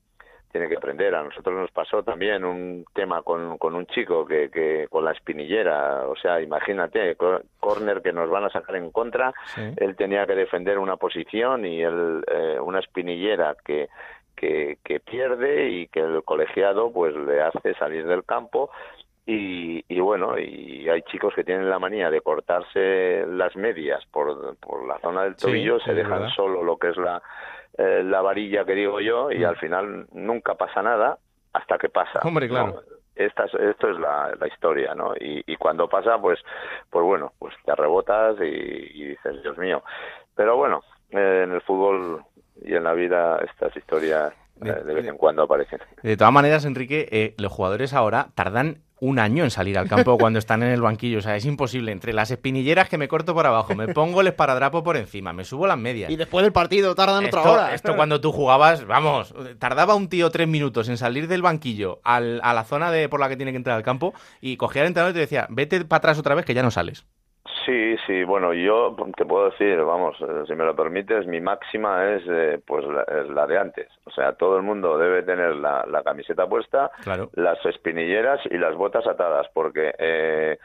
tiene 0.50 0.68
que 0.68 0.76
aprender. 0.76 1.14
A 1.14 1.22
nosotros 1.22 1.54
nos 1.54 1.70
pasó 1.70 2.02
también 2.02 2.42
un 2.42 2.86
tema 2.94 3.20
con, 3.20 3.58
con 3.58 3.74
un 3.74 3.86
chico 3.86 4.24
que, 4.24 4.48
que 4.50 4.86
con 4.88 5.04
la 5.04 5.12
espinillera, 5.12 6.08
o 6.08 6.16
sea, 6.16 6.40
imagínate, 6.40 7.16
córner 7.60 8.00
que 8.00 8.12
nos 8.12 8.30
van 8.30 8.44
a 8.44 8.50
sacar 8.50 8.76
en 8.76 8.90
contra, 8.90 9.34
él 9.76 9.96
tenía 9.96 10.26
que 10.26 10.34
defender 10.34 10.78
una 10.78 10.96
posición 10.96 11.66
y 11.66 11.82
él, 11.82 12.24
eh, 12.28 12.58
una 12.58 12.78
espinillera 12.78 13.54
que, 13.62 13.90
que, 14.34 14.78
que 14.82 15.00
pierde 15.00 15.68
y 15.68 15.88
que 15.88 16.00
el 16.00 16.22
colegiado 16.24 16.90
pues 16.90 17.14
le 17.14 17.42
hace 17.42 17.74
salir 17.74 18.06
del 18.06 18.24
campo 18.24 18.70
y, 19.26 19.84
y, 19.88 20.00
bueno, 20.00 20.38
y 20.38 20.88
hay 20.88 21.02
chicos 21.02 21.34
que 21.34 21.42
tienen 21.42 21.68
la 21.68 21.80
manía 21.80 22.10
de 22.10 22.20
cortarse 22.20 23.26
las 23.26 23.56
medias 23.56 24.04
por, 24.12 24.56
por 24.58 24.86
la 24.86 25.00
zona 25.00 25.24
del 25.24 25.34
tobillo, 25.34 25.80
se 25.80 25.94
dejan 25.94 26.30
solo 26.30 26.62
lo 26.62 26.76
que 26.76 26.90
es 26.90 26.96
la, 26.96 27.20
eh, 27.76 28.02
la 28.04 28.22
varilla 28.22 28.64
que 28.64 28.74
digo 28.74 29.00
yo 29.00 29.32
y 29.32 29.40
mm. 29.40 29.44
al 29.44 29.56
final 29.56 30.06
nunca 30.12 30.54
pasa 30.54 30.80
nada 30.80 31.18
hasta 31.52 31.76
que 31.76 31.88
pasa. 31.88 32.20
Hombre, 32.22 32.48
claro. 32.48 32.80
Esta 33.16 33.46
esto 33.46 33.90
es 33.90 33.98
la, 33.98 34.34
la 34.38 34.46
historia, 34.46 34.94
¿no? 34.94 35.14
Y, 35.18 35.42
y, 35.46 35.56
cuando 35.56 35.88
pasa, 35.88 36.18
pues, 36.20 36.38
pues 36.90 37.04
bueno, 37.04 37.32
pues 37.38 37.54
te 37.64 37.74
rebotas 37.74 38.36
y, 38.40 38.44
y 38.44 39.04
dices, 39.08 39.42
Dios 39.42 39.56
mío. 39.58 39.82
Pero 40.34 40.56
bueno, 40.56 40.82
eh, 41.10 41.42
en 41.44 41.52
el 41.52 41.62
fútbol 41.62 42.22
y 42.62 42.74
en 42.74 42.84
la 42.84 42.92
vida 42.92 43.38
estas 43.38 43.74
historias 43.76 44.34
eh, 44.64 44.82
de 44.84 44.94
vez 44.94 45.06
en 45.06 45.16
cuando 45.16 45.42
aparecen. 45.42 45.80
De 46.02 46.16
todas 46.16 46.32
maneras, 46.32 46.64
Enrique, 46.64 47.34
los 47.38 47.52
jugadores 47.52 47.92
ahora 47.92 48.28
tardan 48.34 48.82
un 48.98 49.18
año 49.18 49.44
en 49.44 49.50
salir 49.50 49.78
al 49.78 49.88
campo 49.88 50.16
cuando 50.16 50.38
están 50.38 50.62
en 50.62 50.70
el 50.70 50.80
banquillo. 50.80 51.18
O 51.18 51.22
sea, 51.22 51.36
es 51.36 51.44
imposible. 51.44 51.92
Entre 51.92 52.12
las 52.12 52.30
espinilleras 52.30 52.88
que 52.88 52.98
me 52.98 53.08
corto 53.08 53.34
por 53.34 53.46
abajo, 53.46 53.74
me 53.74 53.88
pongo 53.88 54.20
el 54.20 54.28
esparadrapo 54.28 54.82
por 54.82 54.96
encima, 54.96 55.32
me 55.32 55.44
subo 55.44 55.66
las 55.66 55.78
medias. 55.78 56.10
Y 56.10 56.16
después 56.16 56.42
del 56.44 56.52
partido 56.52 56.94
tardan 56.94 57.26
otra 57.26 57.42
hora. 57.42 57.74
Esto 57.74 57.94
cuando 57.96 58.20
tú 58.20 58.32
jugabas, 58.32 58.86
vamos, 58.86 59.34
tardaba 59.58 59.94
un 59.94 60.08
tío 60.08 60.30
tres 60.30 60.48
minutos 60.48 60.88
en 60.88 60.96
salir 60.96 61.28
del 61.28 61.42
banquillo 61.42 62.00
a 62.04 62.20
la 62.20 62.64
zona 62.64 62.90
de 62.90 63.08
por 63.08 63.20
la 63.20 63.28
que 63.28 63.36
tiene 63.36 63.52
que 63.52 63.58
entrar 63.58 63.76
al 63.76 63.82
campo 63.82 64.14
y 64.40 64.56
cogía 64.56 64.82
al 64.82 64.88
entrenador 64.88 65.12
y 65.12 65.14
te 65.14 65.20
decía, 65.20 65.46
vete 65.50 65.84
para 65.84 65.98
atrás 65.98 66.18
otra 66.18 66.34
vez 66.34 66.44
que 66.44 66.54
ya 66.54 66.62
no 66.62 66.70
sales. 66.70 67.04
Sí, 67.64 67.96
sí, 68.06 68.24
bueno, 68.24 68.52
yo 68.52 68.96
te 69.16 69.24
puedo 69.24 69.50
decir, 69.50 69.76
vamos, 69.82 70.16
eh, 70.20 70.44
si 70.46 70.54
me 70.54 70.64
lo 70.64 70.74
permites, 70.74 71.26
mi 71.26 71.40
máxima 71.40 72.12
es 72.12 72.22
eh, 72.28 72.60
pues 72.64 72.84
la, 72.84 73.46
de 73.46 73.58
antes. 73.58 73.88
O 74.04 74.10
sea, 74.10 74.32
todo 74.32 74.56
el 74.56 74.62
mundo 74.62 74.98
debe 74.98 75.22
tener 75.22 75.56
la, 75.56 76.02
camiseta 76.04 76.46
puesta, 76.46 76.90
las 77.34 77.64
espinilleras 77.66 78.40
y 78.50 78.58
las 78.58 78.74
botas 78.74 79.06
atadas, 79.06 79.46
porque 79.52 79.94
eh, 79.98 80.58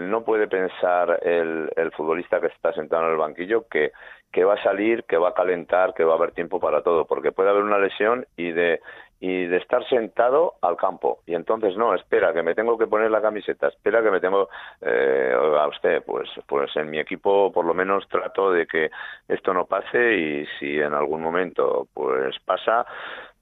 no 0.00 0.24
puede 0.24 0.48
pensar 0.48 1.20
el, 1.22 1.70
el 1.76 1.90
futbolista 1.92 2.40
que 2.40 2.46
está 2.48 2.72
sentado 2.72 3.06
en 3.06 3.12
el 3.12 3.18
banquillo 3.18 3.66
que 3.68 3.92
que 4.36 4.44
va 4.44 4.52
a 4.52 4.62
salir, 4.62 5.04
que 5.04 5.16
va 5.16 5.30
a 5.30 5.34
calentar, 5.34 5.94
que 5.94 6.04
va 6.04 6.12
a 6.12 6.16
haber 6.16 6.32
tiempo 6.32 6.60
para 6.60 6.82
todo, 6.82 7.06
porque 7.06 7.32
puede 7.32 7.48
haber 7.48 7.62
una 7.62 7.78
lesión 7.78 8.26
y 8.36 8.50
de 8.52 8.80
y 9.20 9.46
de 9.46 9.56
estar 9.56 9.86
sentado 9.88 10.54
al 10.60 10.76
campo. 10.76 11.20
Y 11.26 11.34
entonces, 11.34 11.76
no, 11.76 11.94
espera, 11.94 12.32
que 12.32 12.42
me 12.42 12.54
tengo 12.54 12.76
que 12.76 12.86
poner 12.86 13.10
la 13.10 13.22
camiseta, 13.22 13.68
espera 13.68 14.02
que 14.02 14.10
me 14.10 14.20
tengo, 14.20 14.48
eh, 14.80 15.34
a 15.58 15.66
usted, 15.68 16.02
pues, 16.04 16.28
pues 16.46 16.74
en 16.76 16.90
mi 16.90 16.98
equipo 16.98 17.50
por 17.52 17.64
lo 17.64 17.74
menos 17.74 18.06
trato 18.08 18.52
de 18.52 18.66
que 18.66 18.90
esto 19.28 19.54
no 19.54 19.66
pase 19.66 20.14
y 20.14 20.46
si 20.58 20.78
en 20.78 20.92
algún 20.94 21.22
momento 21.22 21.88
pues 21.94 22.36
pasa, 22.44 22.86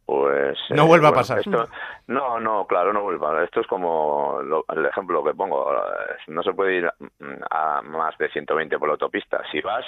pues 0.07 0.59
no 0.71 0.87
vuelva 0.87 1.09
a 1.09 1.12
pasar. 1.12 1.43
no 2.07 2.38
no 2.38 2.67
claro 2.67 2.93
no 2.93 3.03
vuelva 3.03 3.43
esto 3.43 3.61
es 3.61 3.67
como 3.67 4.38
el 4.69 4.87
ejemplo 4.87 5.25
que 5.25 5.35
pongo 5.35 5.75
no 6.29 6.43
se 6.43 6.53
puede 6.53 6.77
ir 6.77 6.93
a 7.51 7.83
más 7.83 8.17
de 8.19 8.29
120 8.29 8.79
por 8.79 8.88
la 8.88 8.93
autopista. 8.93 9.43
Si 9.51 9.61
vas 9.61 9.85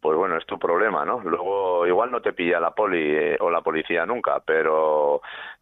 pues 0.00 0.16
bueno 0.16 0.36
es 0.36 0.46
tu 0.46 0.58
problema 0.58 1.04
no 1.04 1.20
luego 1.20 1.86
igual 1.86 2.10
no 2.10 2.20
te 2.20 2.32
pilla 2.32 2.60
la 2.60 2.70
poli 2.70 3.16
eh, 3.16 3.36
o 3.40 3.50
la 3.50 3.62
policía 3.62 4.06
nunca 4.06 4.40
pero 4.40 5.20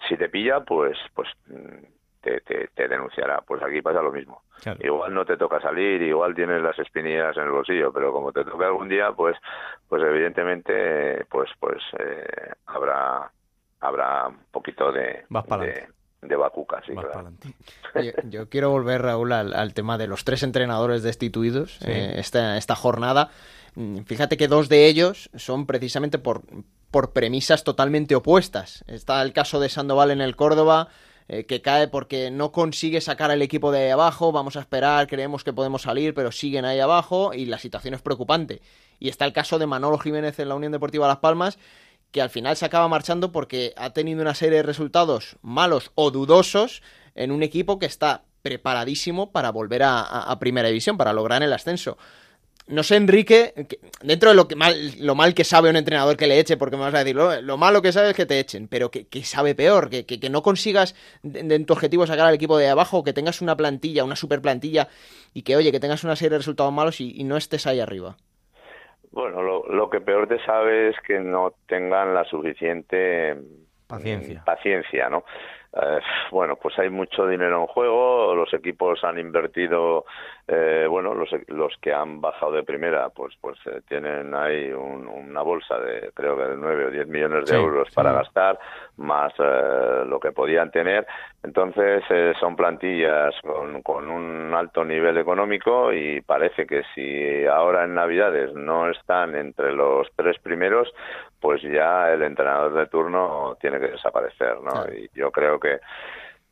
si 0.09 0.17
te 0.17 0.29
pilla 0.29 0.61
pues 0.61 0.99
pues 1.15 1.29
te, 2.25 2.69
te, 2.75 2.89
denunciará. 2.89 3.43
Pues 3.43 3.63
aquí 3.63 3.83
pasa 3.83 4.01
lo 4.01 4.11
mismo. 4.11 4.43
Igual 4.81 5.13
no 5.13 5.25
te 5.25 5.37
toca 5.37 5.61
salir, 5.61 6.01
igual 6.03 6.35
tienes 6.35 6.63
las 6.63 6.79
espinillas 6.79 7.37
en 7.37 7.45
el 7.45 7.51
bolsillo, 7.51 7.93
pero 7.93 8.13
como 8.13 8.33
te 8.33 8.45
toca 8.45 8.67
algún 8.67 8.89
día, 8.89 9.13
pues, 9.13 9.37
pues 9.89 10.03
evidentemente, 10.03 11.27
pues, 11.27 11.51
pues 11.61 11.83
eh, 11.99 12.53
habrá 12.67 13.31
habrá 13.85 14.29
un 14.29 14.39
poquito 14.51 14.91
de, 14.91 15.25
de, 15.29 15.89
de 16.23 16.37
bacuca, 16.37 16.83
sí, 16.87 16.93
yo 18.31 18.49
quiero 18.49 18.71
volver, 18.71 19.03
Raúl, 19.03 19.33
al, 19.33 19.75
tema 19.75 19.99
de 19.99 20.07
los 20.07 20.25
tres 20.25 20.43
entrenadores 20.43 21.03
destituidos 21.03 21.79
eh, 21.87 22.15
esta, 22.17 22.57
esta 22.57 22.75
jornada. 22.75 23.31
Mm, 23.75 24.01
fíjate 24.05 24.37
que 24.37 24.49
dos 24.49 24.69
de 24.69 24.87
ellos 24.87 25.31
son 25.35 25.67
precisamente 25.67 26.19
por, 26.19 26.43
por 26.91 27.13
premisas 27.13 27.63
totalmente 27.65 28.15
opuestas. 28.15 28.85
Está 28.87 29.21
el 29.23 29.33
caso 29.33 29.61
de 29.61 29.69
Sandoval 29.69 30.11
en 30.11 30.21
el 30.21 30.35
Córdoba, 30.35 30.89
eh, 31.29 31.45
que 31.45 31.63
cae 31.63 31.89
porque 31.89 32.31
no 32.31 32.53
consigue 32.53 33.01
sacar 33.01 33.31
al 33.31 33.43
equipo 33.43 33.73
de 33.73 33.85
ahí 33.85 33.91
abajo, 33.91 34.31
vamos 34.31 34.57
a 34.57 34.61
esperar, 34.61 35.07
creemos 35.07 35.43
que 35.43 35.53
podemos 35.53 35.83
salir, 35.83 36.15
pero 36.15 36.31
siguen 36.31 36.65
ahí 36.65 36.81
abajo 36.81 37.33
y 37.35 37.47
la 37.47 37.59
situación 37.59 37.95
es 37.95 38.03
preocupante. 38.03 38.61
Y 38.99 39.09
está 39.09 39.25
el 39.25 39.33
caso 39.33 39.59
de 39.59 39.67
Manolo 39.67 39.99
Jiménez 39.99 40.39
en 40.39 40.49
la 40.49 40.55
Unión 40.55 40.73
Deportiva 40.73 41.09
Las 41.09 41.19
Palmas, 41.19 41.59
que 42.15 42.23
al 42.23 42.31
final 42.31 42.57
se 42.57 42.65
acaba 42.65 42.87
marchando 42.87 43.33
porque 43.33 43.75
ha 43.77 43.91
tenido 43.91 44.23
una 44.23 44.37
serie 44.37 44.59
de 44.59 44.63
resultados 44.63 45.37
malos 45.43 45.91
o 45.97 46.13
dudosos 46.13 46.81
en 47.17 47.33
un 47.33 47.43
equipo 47.43 47.81
que 47.81 47.87
está 47.87 48.23
preparadísimo 48.41 49.33
para 49.33 49.51
volver 49.51 49.83
a, 49.85 50.39
primera 50.39 50.69
división, 50.69 50.97
para 50.97 51.13
lograr 51.13 51.43
el 51.43 51.53
ascenso. 51.53 51.99
No 52.69 52.85
sé, 52.85 52.95
Enrique, 52.95 53.67
dentro 54.01 54.31
de 54.31 54.37
lo, 54.37 54.47
que 54.47 54.55
mal, 54.55 54.95
lo 55.01 55.17
mal 55.17 55.35
que 55.35 55.43
sabe 55.43 55.71
un 55.71 55.75
entrenador 55.75 56.17
que 56.17 56.29
le 56.29 56.39
eche, 56.39 56.57
porque 56.57 56.77
me 56.77 56.85
vas 56.85 56.95
a 56.95 57.03
decir, 57.03 57.17
lo, 57.17 57.57
malo 57.57 57.83
que 57.83 57.91
sabe 57.91 58.11
es 58.11 58.15
que 58.15 58.27
te 58.27 58.39
echen, 58.39 58.69
pero 58.69 58.93
que, 58.93 59.09
sabe 59.25 59.57
peor, 59.57 59.91
que, 59.91 60.07
que, 60.07 60.31
no 60.31 60.45
consigas 60.45 60.95
en 61.25 61.67
tu 61.67 61.73
objetivo 61.73 62.07
sacar 62.07 62.29
al 62.29 62.35
equipo 62.35 62.57
de 62.57 62.69
abajo, 62.69 63.03
que 63.03 63.13
tengas 63.13 63.41
una 63.41 63.57
plantilla, 63.57 64.05
una 64.05 64.15
super 64.15 64.41
plantilla, 64.41 64.87
y 65.35 65.43
que, 65.43 65.57
oye, 65.57 65.73
que 65.73 65.81
tengas 65.81 66.05
una 66.05 66.15
serie 66.15 66.31
de 66.31 66.39
resultados 66.39 66.73
malos 66.73 67.01
y 67.01 67.25
no 67.25 67.37
estés 67.37 67.67
ahí 67.67 67.81
arriba. 67.81 68.17
Bueno, 69.15 69.43
lo, 69.43 69.65
lo 69.69 69.89
que 69.89 70.01
peor 70.01 70.27
te 70.27 70.45
sabe 70.45 70.89
es 70.89 70.97
que 71.07 71.21
no 71.21 71.55
tengan 71.69 72.13
la 72.15 72.25
suficiente 72.25 73.37
paciencia, 73.87 74.43
paciencia 74.45 75.09
¿no? 75.09 75.25
Eh, 75.77 76.01
bueno, 76.31 76.57
pues 76.57 76.79
hay 76.79 76.89
mucho 76.89 77.27
dinero 77.27 77.61
en 77.61 77.67
juego, 77.67 78.35
los 78.35 78.53
equipos 78.55 79.03
han 79.03 79.19
invertido, 79.19 80.05
eh, 80.47 80.87
bueno, 80.89 81.15
los, 81.15 81.29
los 81.49 81.77
que 81.81 81.93
han 81.93 82.21
bajado 82.21 82.53
de 82.53 82.63
primera, 82.63 83.09
pues 83.09 83.35
pues 83.41 83.59
eh, 83.67 83.81
tienen 83.89 84.35
ahí 84.35 84.73
una 84.73 85.43
bolsa 85.43 85.79
de 85.79 86.11
creo 86.15 86.37
que 86.37 86.45
de 86.45 86.57
9 86.57 86.87
o 86.87 86.91
10 86.91 87.09
millones 87.09 87.47
de 87.47 87.57
euros 87.57 87.89
para 87.93 88.13
gastar, 88.13 88.59
más 88.97 89.33
lo 89.39 90.21
que 90.21 90.31
podían 90.31 90.71
tener. 90.71 91.07
Entonces 91.45 92.03
son 92.41 92.57
plantillas 92.57 93.35
con, 93.43 93.83
con 93.83 94.11
un 94.11 94.55
alto 94.55 94.83
nivel 94.83 95.19
económico 95.19 95.93
y 95.93 96.23
parece 96.23 96.67
que 96.67 96.83
si 96.95 97.45
ahora 97.47 97.85
en 97.85 97.95
Navidades 97.95 98.55
no 98.55 98.91
están 98.91 99.35
entre 99.35 99.73
los 99.73 100.09
tres 100.17 100.39
primeros, 100.39 100.91
pues 101.41 101.61
ya 101.61 102.11
el 102.11 102.23
entrenador 102.23 102.73
de 102.73 102.87
turno 102.87 103.59
tiene 103.61 103.79
que 103.79 103.89
desaparecer, 103.89 104.57
¿no? 104.63 104.91
Y 104.91 105.11
yo 105.15 105.31
creo 105.31 105.61
que 105.61 105.81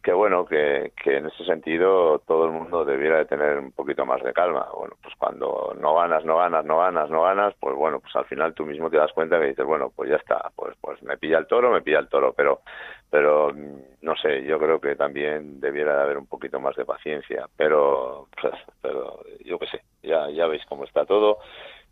que 0.03 0.12
bueno, 0.12 0.45
que, 0.45 0.93
que 1.03 1.19
en 1.19 1.27
ese 1.27 1.45
sentido 1.45 2.19
todo 2.27 2.47
el 2.47 2.53
mundo 2.53 2.85
debiera 2.85 3.19
de 3.19 3.27
tener 3.27 3.59
un 3.59 3.71
poquito 3.73 4.05
más 4.05 4.21
de 4.23 4.33
calma. 4.33 4.67
Bueno, 4.77 4.97
pues 5.01 5.15
cuando 5.17 5.75
no 5.79 5.95
ganas, 5.95 6.25
no 6.25 6.38
ganas, 6.38 6.65
no 6.65 6.79
ganas, 6.79 7.09
no 7.09 7.23
ganas, 7.23 7.55
pues 7.61 7.77
bueno, 7.77 8.01
pues 8.01 8.15
al 8.17 8.25
final 8.25 8.53
tú 8.55 8.67
mismo 8.67 8.91
te 8.91 8.97
das 8.97 9.12
cuenta 9.12 9.38
que 9.38 9.47
dices, 9.47 9.65
bueno, 9.65 9.93
pues 9.95 10.11
ya 10.11 10.17
está, 10.17 10.51
pues 10.57 10.77
pues 10.81 11.01
me 11.03 11.17
pilla 11.19 11.38
el 11.38 11.47
toro, 11.47 11.71
me 11.71 11.83
pilla 11.83 12.01
el 12.01 12.09
toro, 12.09 12.33
pero 12.37 12.62
pero 13.11 13.53
no 14.01 14.17
sé, 14.17 14.43
yo 14.45 14.59
creo 14.59 14.81
que 14.81 14.97
también 14.97 15.61
debiera 15.61 15.97
de 15.97 16.03
haber 16.03 16.19
un 16.19 16.27
poquito 16.27 16.59
más 16.59 16.75
de 16.75 16.85
paciencia, 16.85 17.47
pero 17.57 18.27
pues, 18.41 18.55
pero 18.81 19.21
yo 19.45 19.59
qué 19.59 19.67
sé, 19.67 19.83
ya 20.03 20.29
ya 20.31 20.47
veis 20.47 20.65
cómo 20.67 20.85
está 20.85 21.05
todo 21.07 21.38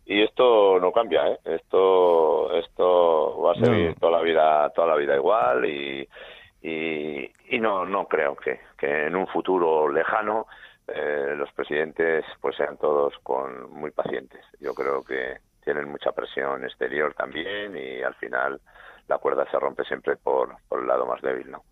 y 0.05 0.23
esto 0.23 0.79
no 0.79 0.91
cambia 0.91 1.27
¿eh? 1.27 1.39
esto 1.45 2.53
esto 2.55 3.39
va 3.41 3.51
a 3.51 3.55
seguir 3.55 3.95
toda 3.99 4.17
la 4.17 4.21
vida 4.21 4.69
toda 4.71 4.87
la 4.87 4.95
vida 4.95 5.15
igual 5.15 5.63
y 5.65 6.07
y, 6.61 7.31
y 7.49 7.59
no 7.59 7.85
no 7.85 8.07
creo 8.07 8.35
que, 8.35 8.59
que 8.77 9.07
en 9.07 9.15
un 9.15 9.27
futuro 9.27 9.89
lejano 9.89 10.47
eh, 10.87 11.33
los 11.37 11.51
presidentes 11.53 12.25
pues 12.39 12.55
sean 12.55 12.77
todos 12.77 13.13
con 13.23 13.71
muy 13.71 13.91
pacientes. 13.91 14.41
Yo 14.59 14.73
creo 14.73 15.03
que 15.03 15.37
tienen 15.63 15.89
mucha 15.89 16.11
presión 16.11 16.63
exterior 16.63 17.13
también 17.13 17.77
y 17.77 18.01
al 18.01 18.15
final 18.15 18.59
la 19.07 19.17
cuerda 19.17 19.45
se 19.51 19.59
rompe 19.59 19.83
siempre 19.83 20.15
por, 20.15 20.55
por 20.67 20.81
el 20.81 20.87
lado 20.87 21.05
más 21.05 21.21
débil, 21.21 21.51
¿no? 21.51 21.63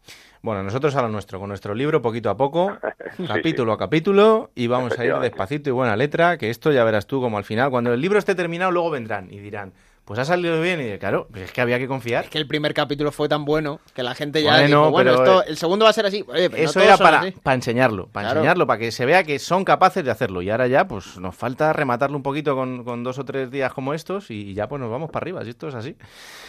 Bueno, 0.42 0.64
nosotros 0.64 0.96
a 0.96 1.02
lo 1.02 1.10
nuestro, 1.10 1.40
con 1.40 1.50
nuestro 1.50 1.74
libro 1.74 2.02
poquito 2.02 2.30
a 2.30 2.38
poco, 2.38 2.78
capítulo 3.28 3.74
a 3.74 3.78
capítulo, 3.78 4.52
y 4.56 4.68
vamos 4.68 4.98
a 4.98 5.06
ir 5.06 5.14
despacito 5.16 5.70
y 5.70 5.74
buena 5.74 5.96
letra, 5.96 6.38
que 6.38 6.50
esto 6.50 6.72
ya 6.72 6.84
verás 6.84 7.08
tú 7.08 7.22
como 7.22 7.38
al 7.38 7.44
final, 7.44 7.70
cuando 7.72 7.94
el 7.94 8.02
libro 8.02 8.20
esté 8.20 8.36
terminado, 8.36 8.72
luego 8.72 8.90
vendrán 8.92 9.32
y 9.32 9.40
dirán, 9.40 9.74
pues 10.10 10.18
ha 10.18 10.26
salido 10.26 10.60
bien 10.60 10.82
y 10.82 10.98
claro, 10.98 11.28
pues 11.30 11.44
es 11.44 11.52
que 11.52 11.62
había 11.62 11.78
que 11.78 11.88
confiar. 11.88 12.24
Es 12.24 12.32
que 12.32 12.40
el 12.40 12.48
primer 12.48 12.74
capítulo 12.74 13.12
fue 13.12 13.30
tan 13.30 13.46
bueno 13.46 13.80
que 13.94 14.02
la 14.02 14.16
gente 14.16 14.42
ya 14.42 14.58
bueno, 14.58 14.90
bueno, 14.90 15.12
esto, 15.12 15.44
el 15.44 15.56
segundo 15.56 15.86
va 15.86 15.92
a 15.92 15.94
ser 15.94 16.08
así. 16.08 16.26
eso 16.56 16.80
era 16.80 16.98
para, 16.98 17.32
para 17.44 17.54
enseñarlo, 17.54 18.08
para 18.08 18.32
enseñarlo, 18.32 18.66
para 18.66 18.80
que 18.80 18.92
se 18.92 19.06
vea 19.06 19.24
que 19.24 19.38
son 19.38 19.64
capaces 19.64 20.04
de 20.04 20.10
hacerlo. 20.10 20.42
Y 20.42 20.50
ahora 20.50 20.66
ya, 20.66 20.88
pues 20.88 21.20
nos 21.20 21.36
falta 21.36 21.74
rematarlo 21.74 22.18
un 22.18 22.24
poquito 22.24 22.56
con, 22.56 22.84
con 22.84 23.04
dos 23.04 23.20
o 23.20 23.24
tres 23.24 23.52
días 23.52 23.72
como 23.72 23.94
estos 23.94 24.32
y 24.32 24.56
ya 24.56 24.68
pues 24.68 24.82
nos 24.82 24.90
vamos 24.90 25.12
para 25.12 25.26
arriba, 25.26 25.44
si 25.44 25.52
esto 25.52 25.68
es 25.68 25.76
así. 25.76 25.96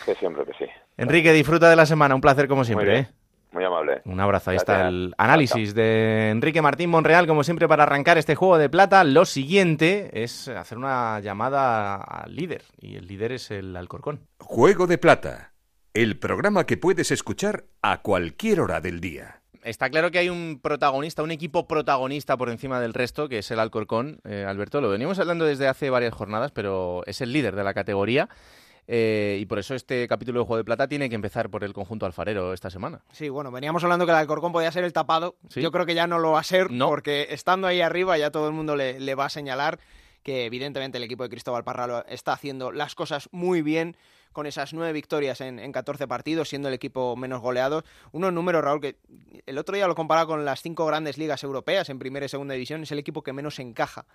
Que 0.07 0.14
siempre 0.14 0.46
que 0.46 0.55
sí. 0.55 0.64
Enrique, 0.96 1.31
disfruta 1.35 1.68
de 1.68 1.77
la 1.77 1.85
semana, 1.85 2.14
un 2.14 2.23
placer 2.23 2.49
como 2.49 2.64
siempre. 2.64 2.99
¿eh? 2.99 3.09
Muy 3.52 3.64
amable. 3.64 4.02
Un 4.04 4.20
abrazo. 4.20 4.50
Ahí 4.50 4.56
está 4.56 4.88
el 4.88 5.14
análisis 5.18 5.74
de 5.74 6.30
Enrique 6.30 6.62
Martín 6.62 6.90
Monreal, 6.90 7.26
como 7.26 7.42
siempre, 7.42 7.66
para 7.66 7.82
arrancar 7.82 8.16
este 8.16 8.34
juego 8.36 8.58
de 8.58 8.68
plata. 8.68 9.02
Lo 9.04 9.24
siguiente 9.24 10.22
es 10.22 10.48
hacer 10.48 10.78
una 10.78 11.18
llamada 11.20 11.96
al 11.96 12.34
líder, 12.34 12.62
y 12.80 12.96
el 12.96 13.06
líder 13.06 13.32
es 13.32 13.50
el 13.50 13.76
Alcorcón. 13.76 14.20
Juego 14.38 14.86
de 14.86 14.98
plata, 14.98 15.52
el 15.94 16.18
programa 16.18 16.64
que 16.64 16.76
puedes 16.76 17.10
escuchar 17.10 17.64
a 17.82 18.02
cualquier 18.02 18.60
hora 18.60 18.80
del 18.80 19.00
día. 19.00 19.40
Está 19.62 19.90
claro 19.90 20.10
que 20.10 20.18
hay 20.18 20.30
un 20.30 20.58
protagonista, 20.62 21.22
un 21.22 21.32
equipo 21.32 21.66
protagonista 21.68 22.36
por 22.36 22.48
encima 22.48 22.80
del 22.80 22.94
resto, 22.94 23.28
que 23.28 23.38
es 23.38 23.50
el 23.50 23.60
Alcorcón. 23.60 24.20
Eh, 24.24 24.46
Alberto, 24.48 24.80
lo 24.80 24.88
venimos 24.88 25.18
hablando 25.18 25.44
desde 25.44 25.68
hace 25.68 25.90
varias 25.90 26.14
jornadas, 26.14 26.50
pero 26.50 27.02
es 27.06 27.20
el 27.20 27.32
líder 27.32 27.56
de 27.56 27.64
la 27.64 27.74
categoría. 27.74 28.30
Eh, 28.92 29.38
y 29.40 29.46
por 29.46 29.61
eso 29.61 29.76
este 29.76 30.09
capítulo 30.09 30.40
de 30.40 30.46
Juego 30.46 30.57
de 30.57 30.64
Plata 30.64 30.88
tiene 30.88 31.09
que 31.09 31.14
empezar 31.14 31.48
por 31.48 31.62
el 31.62 31.72
conjunto 31.72 32.07
alfarero 32.07 32.53
esta 32.53 32.70
semana. 32.70 33.03
Sí, 33.12 33.29
bueno, 33.29 33.53
veníamos 33.53 33.85
hablando 33.85 34.05
que 34.05 34.11
el 34.11 34.18
Alcorcón 34.18 34.50
podía 34.50 34.72
ser 34.72 34.83
el 34.83 34.92
tapado. 34.92 35.37
Yo 35.55 35.70
creo 35.70 35.87
que 35.87 35.94
ya 35.94 36.09
no 36.09 36.18
lo 36.18 36.33
va 36.33 36.40
a 36.40 36.42
ser, 36.42 36.66
porque 36.76 37.29
estando 37.31 37.68
ahí 37.68 37.83
arriba 37.83 38.18
ya 38.18 38.33
todo 38.33 38.48
el 38.48 38.53
mundo 38.53 38.74
le, 38.74 39.14
va 39.14 39.26
a 39.26 39.31
señalar 39.31 39.79
que 40.24 40.44
evidentemente 40.44 40.98
el 40.98 41.05
equipo 41.05 41.22
de 41.22 41.29
Cristóbal 41.29 41.62
Parralo 41.62 42.05
está 42.07 42.33
haciendo 42.33 42.72
las 42.72 42.96
cosas 42.96 43.29
muy 43.31 43.62
bien 43.62 43.96
con 44.33 44.46
esas 44.46 44.74
nueve 44.74 44.92
victorias 44.92 45.40
en, 45.40 45.61
en 45.61 45.70
14 45.70 46.09
partidos, 46.09 46.48
siendo 46.48 46.66
el 46.66 46.74
equipo 46.74 47.14
menos 47.14 47.40
goleado. 47.40 47.85
Unos 48.11 48.33
números, 48.33 48.64
Raúl, 48.64 48.81
que 48.81 48.96
el 49.46 49.57
otro 49.59 49.76
día 49.76 49.87
lo 49.87 49.94
comparaba 49.94 50.26
con 50.26 50.44
las 50.44 50.62
cinco 50.62 50.85
grandes 50.87 51.16
ligas 51.16 51.44
europeas 51.44 51.88
en 51.90 52.00
primera 52.00 52.26
y 52.26 52.29
segunda 52.29 52.55
división, 52.55 52.83
es 52.83 52.90
el 52.90 52.98
equipo 52.98 53.22
que 53.22 53.33
menos 53.33 53.61
encaja 53.61 54.07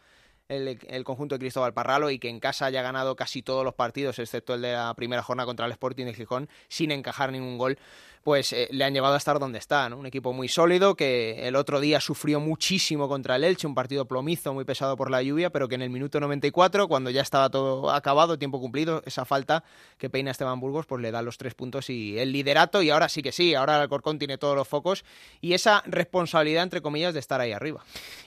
el, 0.48 1.04
conjunto 1.04 1.36
de 1.36 1.40
Cristóbal 1.40 1.74
Parralo 1.74 2.10
y 2.10 2.20
que 2.20 2.30
en 2.30 2.40
casa 2.40 2.66
haya 2.66 2.82
ganado 2.82 3.16
casi 3.16 3.42
todos 3.42 3.64
los 3.64 3.74
partidos, 3.74 4.20
excepto 4.20 4.54
el 4.54 4.62
de 4.62 4.74
la 4.74 4.94
primera 4.94 5.24
jornada 5.24 5.46
contra 5.46 5.66
el 5.66 5.72
Sporting 5.72 6.06
de 6.06 6.14
Gijón, 6.14 6.50
sin 6.68 6.92
encajar 6.92 7.32
ningún 7.32 7.58
gol 7.58 7.78
pues 8.26 8.54
eh, 8.54 8.68
le 8.72 8.84
han 8.84 8.92
llevado 8.92 9.14
a 9.14 9.18
estar 9.18 9.38
donde 9.38 9.60
está, 9.60 9.86
Un 9.96 10.08
equipo 10.08 10.34
muy 10.34 10.48
sólido 10.48 10.96
que 10.96 11.48
el 11.48 11.56
otro 11.56 11.80
día 11.80 12.00
sufrió 12.00 12.40
muchísimo 12.40 13.08
contra 13.08 13.36
el 13.36 13.44
Elche, 13.44 13.68
un 13.68 13.76
partido 13.76 14.06
plomizo, 14.06 14.52
muy 14.52 14.66
pesado 14.66 14.98
por 14.98 15.12
la 15.12 15.22
lluvia, 15.22 15.52
pero 15.52 15.68
que 15.68 15.76
en 15.76 15.84
el 15.84 15.92
minuto 15.92 16.20
94, 16.20 16.88
cuando 16.88 17.12
ya 17.12 17.22
estaba 17.22 17.52
todo 17.52 17.92
acabado, 17.92 18.40
tiempo 18.40 18.60
cumplido, 18.60 19.04
esa 19.06 19.26
falta 19.26 19.64
que 20.00 20.10
peina 20.10 20.32
Esteban 20.32 20.60
Burgos, 20.60 20.88
pues 20.88 21.04
le 21.04 21.12
da 21.12 21.22
los 21.22 21.38
tres 21.38 21.54
puntos 21.54 21.92
y 21.92 22.18
el 22.18 22.32
liderato, 22.32 22.82
y 22.82 22.90
ahora 22.90 23.10
sí 23.10 23.22
que 23.22 23.32
sí, 23.32 23.54
ahora 23.54 23.76
el 23.76 23.84
Alcorcón 23.84 24.18
tiene 24.18 24.40
todos 24.40 24.56
los 24.56 24.68
focos 24.68 25.06
y 25.40 25.54
esa 25.54 25.84
responsabilidad, 25.86 26.64
entre 26.64 26.82
comillas, 26.82 27.14
de 27.14 27.20
estar 27.20 27.40
ahí 27.42 27.52
arriba. 27.52 27.84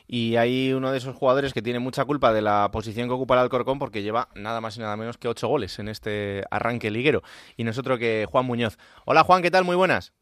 Y 0.07 0.37
hay 0.37 0.73
uno 0.73 0.93
de 0.93 0.99
esos 0.99 1.17
jugadores 1.17 1.53
que 1.53 1.61
tiene 1.61 1.81
mucha 1.81 2.05
culpa 2.09 2.33
de 2.33 2.41
la 2.41 2.71
posición 2.73 3.07
que 3.07 3.15
ocupa 3.15 3.35
el 3.35 3.41
Alcorcón 3.41 3.79
porque 3.79 4.03
lleva 4.03 4.29
nada 4.35 4.63
más 4.63 4.79
y 4.79 4.81
nada 4.81 4.97
menos 4.97 5.19
que 5.19 5.29
ocho 5.29 5.47
goles 5.47 5.79
en 5.79 5.89
este 5.89 6.43
arranque 6.51 6.91
liguero. 6.91 7.21
Y 7.57 7.65
nosotros 7.65 7.99
que 7.99 8.27
Juan 8.29 8.47
Muñoz. 8.47 8.79
Hola 9.05 9.25
Juan, 9.25 9.43
¿qué 9.43 9.51
tal? 9.51 9.65
Muy 9.65 9.77
buenas. 9.77 10.15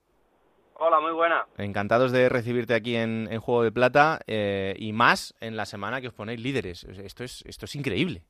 Hola, 0.75 0.99
muy 0.99 1.13
buena. 1.13 1.47
Encantados 1.57 2.11
de 2.11 2.29
recibirte 2.29 2.75
aquí 2.75 2.97
en, 2.97 3.29
Juego 3.39 3.63
de 3.63 3.71
Plata 3.71 4.19
eh, 4.27 4.75
y 4.77 4.93
más 4.93 5.35
en 5.41 5.57
la 5.57 5.65
semana 5.65 6.01
que 6.01 6.09
os 6.09 6.13
ponéis 6.13 6.41
líderes. 6.41 6.83
Esto 6.85 7.23
es, 7.23 7.43
esto 7.47 7.67
es 7.67 7.77
increíble. 7.77 8.23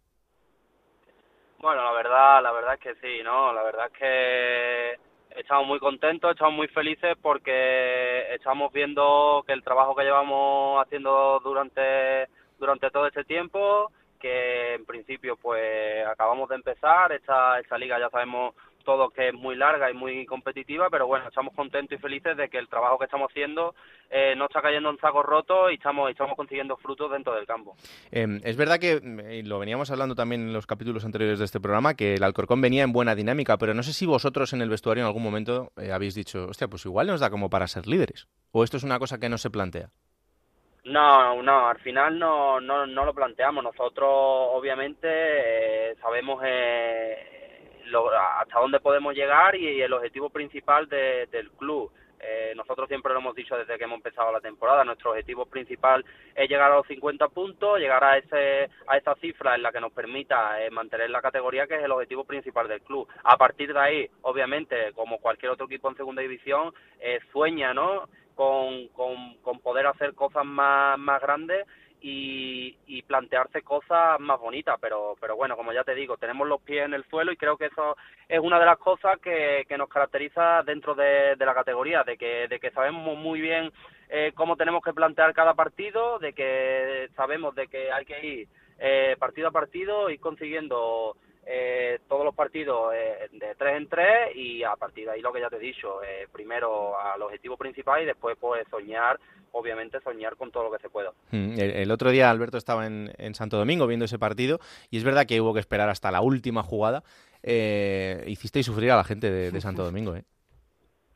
Bueno, 1.58 1.82
la 1.82 1.92
verdad, 1.92 2.42
la 2.42 2.52
verdad 2.52 2.74
es 2.74 2.80
que 2.80 2.94
sí, 2.96 3.22
¿no? 3.24 3.54
La 3.54 3.62
verdad 3.62 3.86
es 3.86 3.98
que 3.98 5.40
estamos 5.40 5.66
muy 5.66 5.78
contentos, 5.78 6.30
estamos 6.30 6.54
muy 6.54 6.68
felices 6.68 7.16
porque 7.22 8.34
estamos 8.34 8.70
viendo 8.70 9.42
que 9.46 9.54
el 9.54 9.64
trabajo 9.64 9.96
que 9.96 10.04
llevamos 10.04 10.84
haciendo 10.84 11.40
durante 11.42 12.28
durante 12.58 12.90
todo 12.90 13.06
este 13.06 13.24
tiempo, 13.24 13.90
que 14.18 14.74
en 14.74 14.84
principio 14.84 15.36
pues 15.36 16.06
acabamos 16.06 16.48
de 16.48 16.56
empezar, 16.56 17.12
esta, 17.12 17.58
esta 17.60 17.78
liga 17.78 17.98
ya 17.98 18.10
sabemos 18.10 18.54
todo 18.86 19.10
que 19.10 19.28
es 19.28 19.34
muy 19.34 19.56
larga 19.56 19.90
y 19.90 19.94
muy 19.94 20.24
competitiva, 20.24 20.88
pero 20.90 21.06
bueno, 21.06 21.26
estamos 21.28 21.52
contentos 21.54 21.98
y 21.98 22.00
felices 22.00 22.36
de 22.36 22.48
que 22.48 22.56
el 22.56 22.68
trabajo 22.68 22.98
que 22.98 23.04
estamos 23.04 23.30
haciendo 23.30 23.74
eh, 24.08 24.34
no 24.36 24.46
está 24.46 24.62
cayendo 24.62 24.88
en 24.88 24.98
sacos 24.98 25.26
rotos 25.26 25.72
y 25.72 25.74
estamos, 25.74 26.08
estamos 26.08 26.36
consiguiendo 26.36 26.76
frutos 26.76 27.10
dentro 27.10 27.34
del 27.34 27.46
campo. 27.46 27.76
Em, 28.12 28.40
es 28.44 28.56
verdad 28.56 28.78
que, 28.78 29.02
y 29.34 29.42
lo 29.42 29.58
veníamos 29.58 29.90
hablando 29.90 30.14
también 30.14 30.42
en 30.42 30.52
los 30.52 30.66
capítulos 30.66 31.04
anteriores 31.04 31.40
de 31.40 31.44
este 31.44 31.60
programa, 31.60 31.94
que 31.94 32.14
el 32.14 32.22
Alcorcón 32.22 32.60
venía 32.60 32.84
en 32.84 32.92
buena 32.92 33.14
dinámica, 33.14 33.58
pero 33.58 33.74
no 33.74 33.82
sé 33.82 33.92
si 33.92 34.06
vosotros 34.06 34.52
en 34.52 34.62
el 34.62 34.70
vestuario 34.70 35.02
en 35.02 35.08
algún 35.08 35.24
momento 35.24 35.72
eh, 35.76 35.90
habéis 35.92 36.14
dicho, 36.14 36.46
hostia, 36.46 36.68
pues 36.68 36.86
igual 36.86 37.08
nos 37.08 37.20
da 37.20 37.28
como 37.28 37.50
para 37.50 37.66
ser 37.66 37.88
líderes, 37.88 38.28
o 38.52 38.62
esto 38.62 38.76
es 38.76 38.84
una 38.84 39.00
cosa 39.00 39.18
que 39.18 39.28
no 39.28 39.36
se 39.36 39.50
plantea. 39.50 39.90
No, 40.86 41.42
no, 41.42 41.68
al 41.68 41.78
final 41.80 42.16
no, 42.16 42.60
no, 42.60 42.86
no 42.86 43.04
lo 43.04 43.12
planteamos. 43.12 43.64
Nosotros, 43.64 44.08
obviamente, 44.08 45.08
eh, 45.10 45.96
sabemos 46.00 46.40
hasta 48.40 48.60
dónde 48.60 48.78
podemos 48.78 49.12
llegar 49.12 49.56
y, 49.56 49.82
el 49.82 49.92
objetivo 49.92 50.30
principal 50.30 50.88
del 50.88 51.50
club. 51.58 51.90
Eh, 52.20 52.54
nosotros 52.56 52.88
siempre 52.88 53.12
lo 53.12 53.18
hemos 53.18 53.34
dicho 53.34 53.56
desde 53.56 53.76
que 53.76 53.84
hemos 53.84 53.96
empezado 53.96 54.32
la 54.32 54.40
temporada, 54.40 54.84
nuestro 54.84 55.10
objetivo 55.10 55.44
principal 55.44 56.04
es 56.34 56.48
llegar 56.48 56.72
a 56.72 56.76
los 56.76 56.86
50 56.86 57.28
puntos, 57.28 57.78
llegar 57.78 58.02
a 58.02 58.16
ese 58.16 58.70
a 58.86 58.96
esa 58.96 59.14
cifra 59.16 59.54
en 59.54 59.62
la 59.62 59.70
que 59.70 59.80
nos 59.80 59.92
permita 59.92 60.60
eh, 60.62 60.70
mantener 60.70 61.10
la 61.10 61.20
categoría, 61.20 61.66
que 61.66 61.74
es 61.74 61.84
el 61.84 61.92
objetivo 61.92 62.24
principal 62.24 62.68
del 62.68 62.80
club. 62.80 63.06
A 63.22 63.36
partir 63.36 63.72
de 63.72 63.78
ahí, 63.78 64.10
obviamente, 64.22 64.92
como 64.94 65.18
cualquier 65.18 65.52
otro 65.52 65.66
equipo 65.66 65.90
en 65.90 65.96
segunda 65.96 66.22
división, 66.22 66.72
eh, 67.00 67.20
sueña, 67.32 67.74
¿no? 67.74 68.08
Con, 68.36 68.88
con, 68.88 69.58
poder 69.60 69.86
hacer 69.86 70.14
cosas 70.14 70.44
más, 70.44 70.98
más 70.98 71.20
grandes 71.22 71.66
y, 72.02 73.02
plantearse 73.06 73.62
cosas 73.62 74.20
más 74.20 74.38
bonitas, 74.38 74.76
pero, 74.80 75.16
pero 75.20 75.36
bueno, 75.36 75.56
como 75.56 75.72
ya 75.72 75.84
te 75.84 75.94
digo, 75.94 76.16
tenemos 76.16 76.46
los 76.46 76.60
pies 76.60 76.84
en 76.84 76.94
el 76.94 77.04
suelo 77.04 77.32
y 77.32 77.36
creo 77.36 77.56
que 77.56 77.66
eso 77.66 77.96
es 78.28 78.38
una 78.38 78.58
de 78.58 78.66
las 78.66 78.78
cosas 78.78 79.18
que, 79.20 79.64
que 79.68 79.78
nos 79.78 79.88
caracteriza 79.88 80.62
dentro 80.64 80.94
de, 80.94 81.36
la 81.38 81.54
categoría, 81.54 82.02
de 82.02 82.18
que, 82.18 82.46
de 82.48 82.60
que 82.60 82.70
sabemos 82.72 83.16
muy 83.16 83.40
bien 83.40 83.72
eh, 84.08 84.32
cómo 84.34 84.56
tenemos 84.56 84.82
que 84.82 84.92
plantear 84.92 85.32
cada 85.34 85.54
partido, 85.54 86.18
de 86.18 86.32
que 86.32 87.08
sabemos 87.16 87.54
de 87.54 87.68
que 87.68 87.90
hay 87.90 88.04
que 88.04 88.26
ir 88.26 88.48
eh, 88.78 89.16
partido 89.18 89.48
a 89.48 89.52
partido 89.52 90.10
y 90.10 90.18
consiguiendo 90.18 91.16
eh, 91.48 92.00
todos 92.08 92.24
los 92.24 92.34
partidos 92.34 92.92
eh, 92.92 93.28
de 93.30 93.54
tres 93.54 93.76
en 93.76 93.88
tres 93.88 94.34
y 94.34 94.64
a 94.64 94.74
partir 94.74 95.04
de 95.04 95.12
ahí 95.12 95.20
lo 95.20 95.32
que 95.32 95.40
ya 95.40 95.48
te 95.48 95.56
he 95.56 95.60
dicho, 95.60 96.02
eh, 96.02 96.26
primero 96.32 96.98
al 96.98 97.22
objetivo 97.22 97.56
principal 97.56 98.02
y 98.02 98.06
después 98.06 98.36
pues 98.40 98.66
soñar, 98.68 99.20
obviamente 99.52 100.00
soñar 100.00 100.34
con 100.34 100.50
todo 100.50 100.64
lo 100.64 100.72
que 100.72 100.82
se 100.82 100.90
pueda. 100.90 101.12
Mm, 101.30 101.54
el, 101.56 101.90
otro 101.92 102.10
día 102.10 102.30
Alberto 102.30 102.58
estaba 102.58 102.86
en, 102.86 103.34
Santo 103.34 103.58
Domingo 103.58 103.86
viendo 103.86 104.06
ese 104.06 104.18
partido 104.18 104.58
y 104.90 104.96
es 104.96 105.04
verdad 105.04 105.24
que 105.24 105.40
hubo 105.40 105.54
que 105.54 105.60
esperar 105.60 105.88
hasta 105.88 106.10
la 106.10 106.20
última 106.20 106.64
jugada. 106.64 107.04
Eh, 107.44 108.24
hicisteis 108.26 108.66
sufrir 108.66 108.90
a 108.90 108.96
la 108.96 109.04
gente 109.04 109.30
de, 109.30 109.60
Santo 109.60 109.84
Domingo, 109.84 110.16
¿eh? 110.16 110.24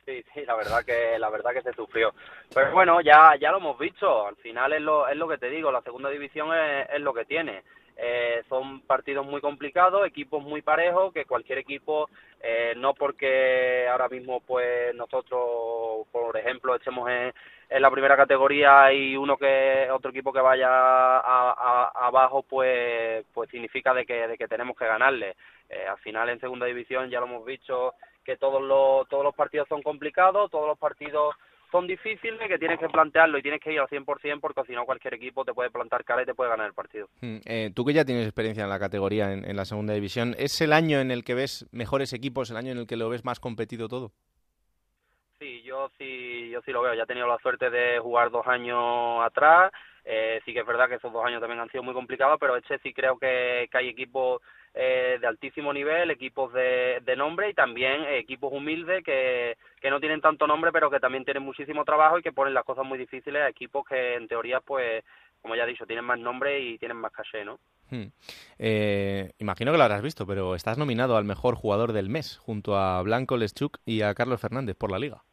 Sí, 0.06 0.24
sí, 0.32 0.44
la 0.44 0.54
verdad 0.54 0.84
que 0.84 1.18
la 1.18 1.28
verdad 1.28 1.52
que 1.52 1.62
se 1.62 1.72
sufrió. 1.72 2.14
Pero 2.54 2.72
bueno, 2.72 3.00
ya 3.00 3.34
ya 3.40 3.50
lo 3.50 3.58
hemos 3.58 3.78
visto. 3.78 4.26
Al 4.26 4.36
final 4.36 4.72
es 4.72 4.80
lo 4.80 5.08
es 5.08 5.16
lo 5.16 5.28
que 5.28 5.38
te 5.38 5.50
digo. 5.50 5.72
La 5.72 5.82
segunda 5.82 6.08
división 6.08 6.54
es, 6.54 6.88
es 6.92 7.00
lo 7.00 7.12
que 7.12 7.24
tiene. 7.24 7.62
Eh, 8.02 8.42
son 8.48 8.80
partidos 8.80 9.26
muy 9.26 9.42
complicados, 9.42 10.06
equipos 10.06 10.42
muy 10.42 10.62
parejos, 10.62 11.12
que 11.12 11.26
cualquier 11.26 11.58
equipo, 11.58 12.08
eh, 12.42 12.72
no 12.78 12.94
porque 12.94 13.86
ahora 13.90 14.08
mismo 14.08 14.40
pues 14.40 14.94
nosotros, 14.94 16.06
por 16.10 16.34
ejemplo, 16.34 16.74
estemos 16.74 17.10
en, 17.10 17.30
la 17.68 17.90
primera 17.90 18.16
categoría 18.16 18.90
y 18.90 19.16
uno 19.18 19.36
que 19.36 19.88
otro 19.92 20.12
equipo 20.12 20.32
que 20.32 20.40
vaya 20.40 21.18
abajo, 21.18 22.42
pues 22.42 23.26
pues 23.34 23.50
significa 23.50 23.92
de 23.92 24.06
que, 24.06 24.26
de 24.28 24.38
que 24.38 24.48
tenemos 24.48 24.76
que 24.78 24.86
ganarle. 24.86 25.36
Eh, 25.68 25.86
al 25.86 25.98
final 25.98 26.30
en 26.30 26.40
segunda 26.40 26.64
división 26.66 27.10
ya 27.10 27.20
lo 27.20 27.26
hemos 27.26 27.44
visto 27.44 27.94
que 28.24 28.36
todos 28.38 28.62
los 28.62 29.08
todos 29.08 29.24
los 29.24 29.34
partidos 29.34 29.68
son 29.68 29.82
complicados, 29.82 30.50
todos 30.50 30.66
los 30.66 30.78
partidos 30.78 31.36
son 31.70 31.86
difíciles, 31.86 32.40
que 32.48 32.58
tienes 32.58 32.78
que 32.78 32.88
plantearlo 32.88 33.38
y 33.38 33.42
tienes 33.42 33.60
que 33.60 33.72
ir 33.72 33.80
al 33.80 33.88
100% 33.88 34.40
porque 34.40 34.62
si 34.66 34.72
no 34.72 34.84
cualquier 34.84 35.14
equipo 35.14 35.44
te 35.44 35.54
puede 35.54 35.70
plantar 35.70 36.04
cara 36.04 36.22
y 36.22 36.26
te 36.26 36.34
puede 36.34 36.50
ganar 36.50 36.66
el 36.66 36.74
partido. 36.74 37.08
Hmm, 37.20 37.38
eh, 37.44 37.70
tú 37.74 37.84
que 37.84 37.92
ya 37.92 38.04
tienes 38.04 38.26
experiencia 38.26 38.64
en 38.64 38.70
la 38.70 38.78
categoría, 38.78 39.32
en, 39.32 39.56
la 39.56 39.64
segunda 39.64 39.94
división, 39.94 40.34
¿es 40.38 40.60
el 40.60 40.72
año 40.72 41.00
en 41.00 41.10
el 41.10 41.24
que 41.24 41.34
ves 41.34 41.68
mejores 41.72 42.12
equipos, 42.12 42.50
el 42.50 42.56
año 42.56 42.72
en 42.72 42.78
el 42.78 42.86
que 42.86 42.96
lo 42.96 43.08
ves 43.08 43.24
más 43.24 43.40
competido 43.40 43.88
todo? 43.88 44.12
Sí, 45.38 45.62
yo 45.62 45.90
sí, 45.96 46.50
yo 46.50 46.60
sí 46.62 46.70
lo 46.70 46.82
veo. 46.82 46.94
Ya 46.94 47.04
he 47.04 47.06
tenido 47.06 47.26
la 47.26 47.38
suerte 47.38 47.70
de 47.70 47.98
jugar 47.98 48.30
dos 48.30 48.46
años 48.46 49.24
atrás. 49.24 49.72
Eh, 50.04 50.40
sí 50.44 50.52
que 50.52 50.60
es 50.60 50.66
verdad 50.66 50.88
que 50.88 50.96
esos 50.96 51.12
dos 51.12 51.24
años 51.24 51.40
también 51.40 51.60
han 51.60 51.70
sido 51.70 51.82
muy 51.82 51.94
complicados, 51.94 52.38
pero 52.40 52.56
este 52.56 52.78
sí 52.78 52.92
creo 52.92 53.18
que, 53.18 53.68
hay 53.72 53.88
equipos 53.88 54.40
eh, 54.74 55.18
de 55.20 55.26
altísimo 55.26 55.72
nivel, 55.72 56.10
equipos 56.10 56.52
de, 56.52 57.00
de 57.02 57.16
nombre 57.16 57.50
y 57.50 57.54
también 57.54 58.04
equipos 58.04 58.52
humildes 58.52 59.02
que, 59.04 59.56
que 59.80 59.90
no 59.90 60.00
tienen 60.00 60.20
tanto 60.20 60.46
nombre 60.46 60.70
pero 60.72 60.90
que 60.90 61.00
también 61.00 61.24
tienen 61.24 61.42
muchísimo 61.42 61.84
trabajo 61.84 62.18
y 62.18 62.22
que 62.22 62.32
ponen 62.32 62.54
las 62.54 62.64
cosas 62.64 62.84
muy 62.84 62.98
difíciles 62.98 63.42
a 63.42 63.48
equipos 63.48 63.84
que 63.86 64.14
en 64.14 64.28
teoría 64.28 64.60
pues 64.60 65.04
como 65.42 65.56
ya 65.56 65.64
he 65.64 65.68
dicho 65.68 65.86
tienen 65.86 66.04
más 66.04 66.18
nombre 66.18 66.60
y 66.60 66.78
tienen 66.78 66.98
más 66.98 67.12
caché, 67.12 67.44
¿no? 67.44 67.58
Hmm. 67.90 68.12
Eh, 68.58 69.32
imagino 69.38 69.72
que 69.72 69.78
lo 69.78 69.84
habrás 69.84 70.02
visto, 70.02 70.26
pero 70.26 70.54
estás 70.54 70.78
nominado 70.78 71.16
al 71.16 71.24
mejor 71.24 71.56
jugador 71.56 71.92
del 71.92 72.08
mes 72.08 72.38
junto 72.38 72.76
a 72.76 73.02
Blanco 73.02 73.36
Leschuk 73.36 73.78
y 73.84 74.02
a 74.02 74.14
Carlos 74.14 74.40
Fernández 74.40 74.76
por 74.76 74.90
la 74.90 74.98
liga. 74.98 75.24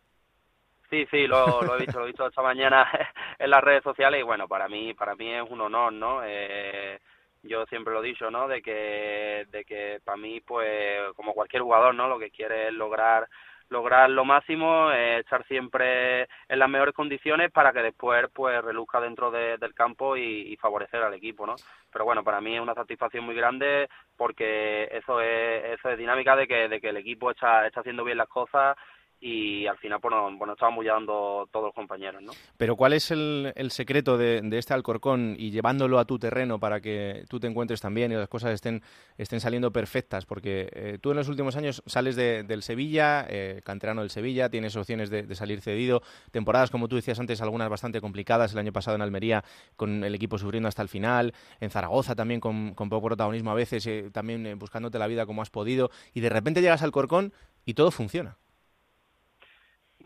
Sí, 0.89 1.05
sí, 1.11 1.27
lo, 1.27 1.61
lo 1.61 1.75
he 1.75 1.79
visto, 1.79 1.99
lo 1.99 2.05
he 2.05 2.07
visto 2.07 2.25
esta 2.25 2.41
mañana 2.41 2.87
en 3.39 3.49
las 3.49 3.63
redes 3.63 3.83
sociales 3.83 4.21
y 4.21 4.23
bueno, 4.23 4.47
para 4.47 4.69
mí, 4.69 4.93
para 4.93 5.15
mí 5.15 5.33
es 5.33 5.43
un 5.49 5.59
honor, 5.59 5.91
¿no? 5.91 6.21
Eh, 6.23 6.99
yo 7.43 7.65
siempre 7.65 7.93
lo 7.93 8.01
he 8.01 8.07
dicho, 8.07 8.31
¿no? 8.31 8.47
De 8.47 8.61
que, 8.61 9.45
de 9.51 9.65
que 9.65 9.99
para 10.03 10.17
mí, 10.17 10.39
pues, 10.41 11.01
como 11.15 11.33
cualquier 11.33 11.63
jugador, 11.63 11.93
¿no? 11.93 12.07
Lo 12.07 12.17
que 12.17 12.31
quiere 12.31 12.67
es 12.67 12.73
lograr 12.73 13.27
lograr 13.69 14.09
lo 14.09 14.23
máximo, 14.23 14.91
eh, 14.91 15.19
estar 15.19 15.45
siempre 15.45 16.21
en 16.47 16.59
las 16.59 16.69
mejores 16.69 16.93
condiciones 16.95 17.51
para 17.51 17.73
que 17.73 17.81
después 17.81 18.25
pues 18.33 18.63
reluzca 18.63 19.01
dentro 19.01 19.29
del 19.29 19.73
campo 19.73 20.15
y, 20.15 20.55
favorecer 20.57 21.03
al 21.03 21.13
equipo, 21.13 21.45
¿no? 21.45 21.55
Pero 21.91 22.05
bueno, 22.05 22.23
para 22.23 22.41
mí 22.41 22.55
es 22.55 22.61
una 22.61 22.73
satisfacción 22.73 23.25
muy 23.25 23.35
grande 23.35 23.89
porque 24.15 24.85
eso 24.91 25.21
es 25.21 25.65
eso 25.77 25.89
es 25.89 25.97
dinámica 25.97 26.35
de 26.35 26.47
que 26.47 26.69
de 26.69 26.79
que 26.79 26.89
el 26.89 26.97
equipo 26.97 27.31
está 27.31 27.67
está 27.67 27.81
haciendo 27.81 28.03
bien 28.03 28.17
las 28.17 28.29
cosas 28.29 28.77
y 29.19 29.65
al 29.65 29.77
final 29.77 29.99
pues, 29.99 30.13
estábamos 30.51 30.85
ya 30.85 30.93
dando 30.93 31.47
todos 31.51 31.67
los 31.67 31.73
compañeros, 31.73 32.21
¿no? 32.21 32.31
Pero 32.57 32.75
¿cuál 32.75 32.93
es 32.93 33.11
el, 33.11 33.51
el 33.55 33.71
secreto 33.71 34.17
de, 34.17 34.47
este 34.53 34.73
Alcorcón 34.73 35.35
y 35.37 35.51
llevándolo 35.51 35.99
a 35.99 36.05
tu 36.05 36.19
terreno 36.19 36.59
para 36.59 36.81
que 36.81 37.25
tú 37.29 37.39
te 37.39 37.47
encuentres 37.47 37.81
también 37.81 38.11
y 38.11 38.15
las 38.15 38.27
cosas 38.29 38.51
estén, 38.51 38.81
estén 39.17 39.39
saliendo 39.39 39.71
perfectas? 39.71 40.25
Porque 40.25 40.69
eh, 40.71 40.99
tú 41.01 41.11
en 41.11 41.17
los 41.17 41.29
últimos 41.29 41.55
años 41.55 41.81
sales 41.85 42.15
de, 42.15 42.43
del 42.43 42.61
Sevilla, 42.61 43.25
eh, 43.27 43.61
canterano 43.63 44.01
del 44.01 44.11
Sevilla, 44.11 44.49
tienes 44.49 44.75
opciones 44.75 45.09
de, 45.09 45.35
salir 45.35 45.61
cedido, 45.61 46.01
temporadas 46.31 46.71
como 46.71 46.87
tú 46.87 46.95
decías 46.95 47.19
antes, 47.19 47.41
algunas 47.41 47.69
bastante 47.69 48.01
complicadas, 48.01 48.53
el 48.53 48.59
año 48.59 48.73
pasado 48.73 48.95
en 48.95 49.01
Almería 49.01 49.43
con 49.75 50.03
el 50.03 50.13
equipo 50.15 50.37
sufriendo 50.37 50.69
hasta 50.69 50.81
el 50.81 50.89
final, 50.89 51.33
en 51.59 51.69
Zaragoza 51.69 52.15
también 52.15 52.39
con, 52.39 52.73
con 52.73 52.89
poco 52.89 53.07
protagonismo 53.07 53.51
a 53.51 53.55
veces, 53.55 53.85
eh, 53.87 54.09
también 54.11 54.45
eh, 54.45 54.53
buscándote 54.55 54.99
la 54.99 55.07
vida 55.07 55.25
como 55.25 55.41
has 55.41 55.49
podido 55.49 55.89
y 56.13 56.21
de 56.21 56.29
repente 56.29 56.61
llegas 56.61 56.81
al 56.81 56.87
Alcorcón 56.87 57.33
y 57.65 57.73
todo 57.73 57.91
funciona. 57.91 58.37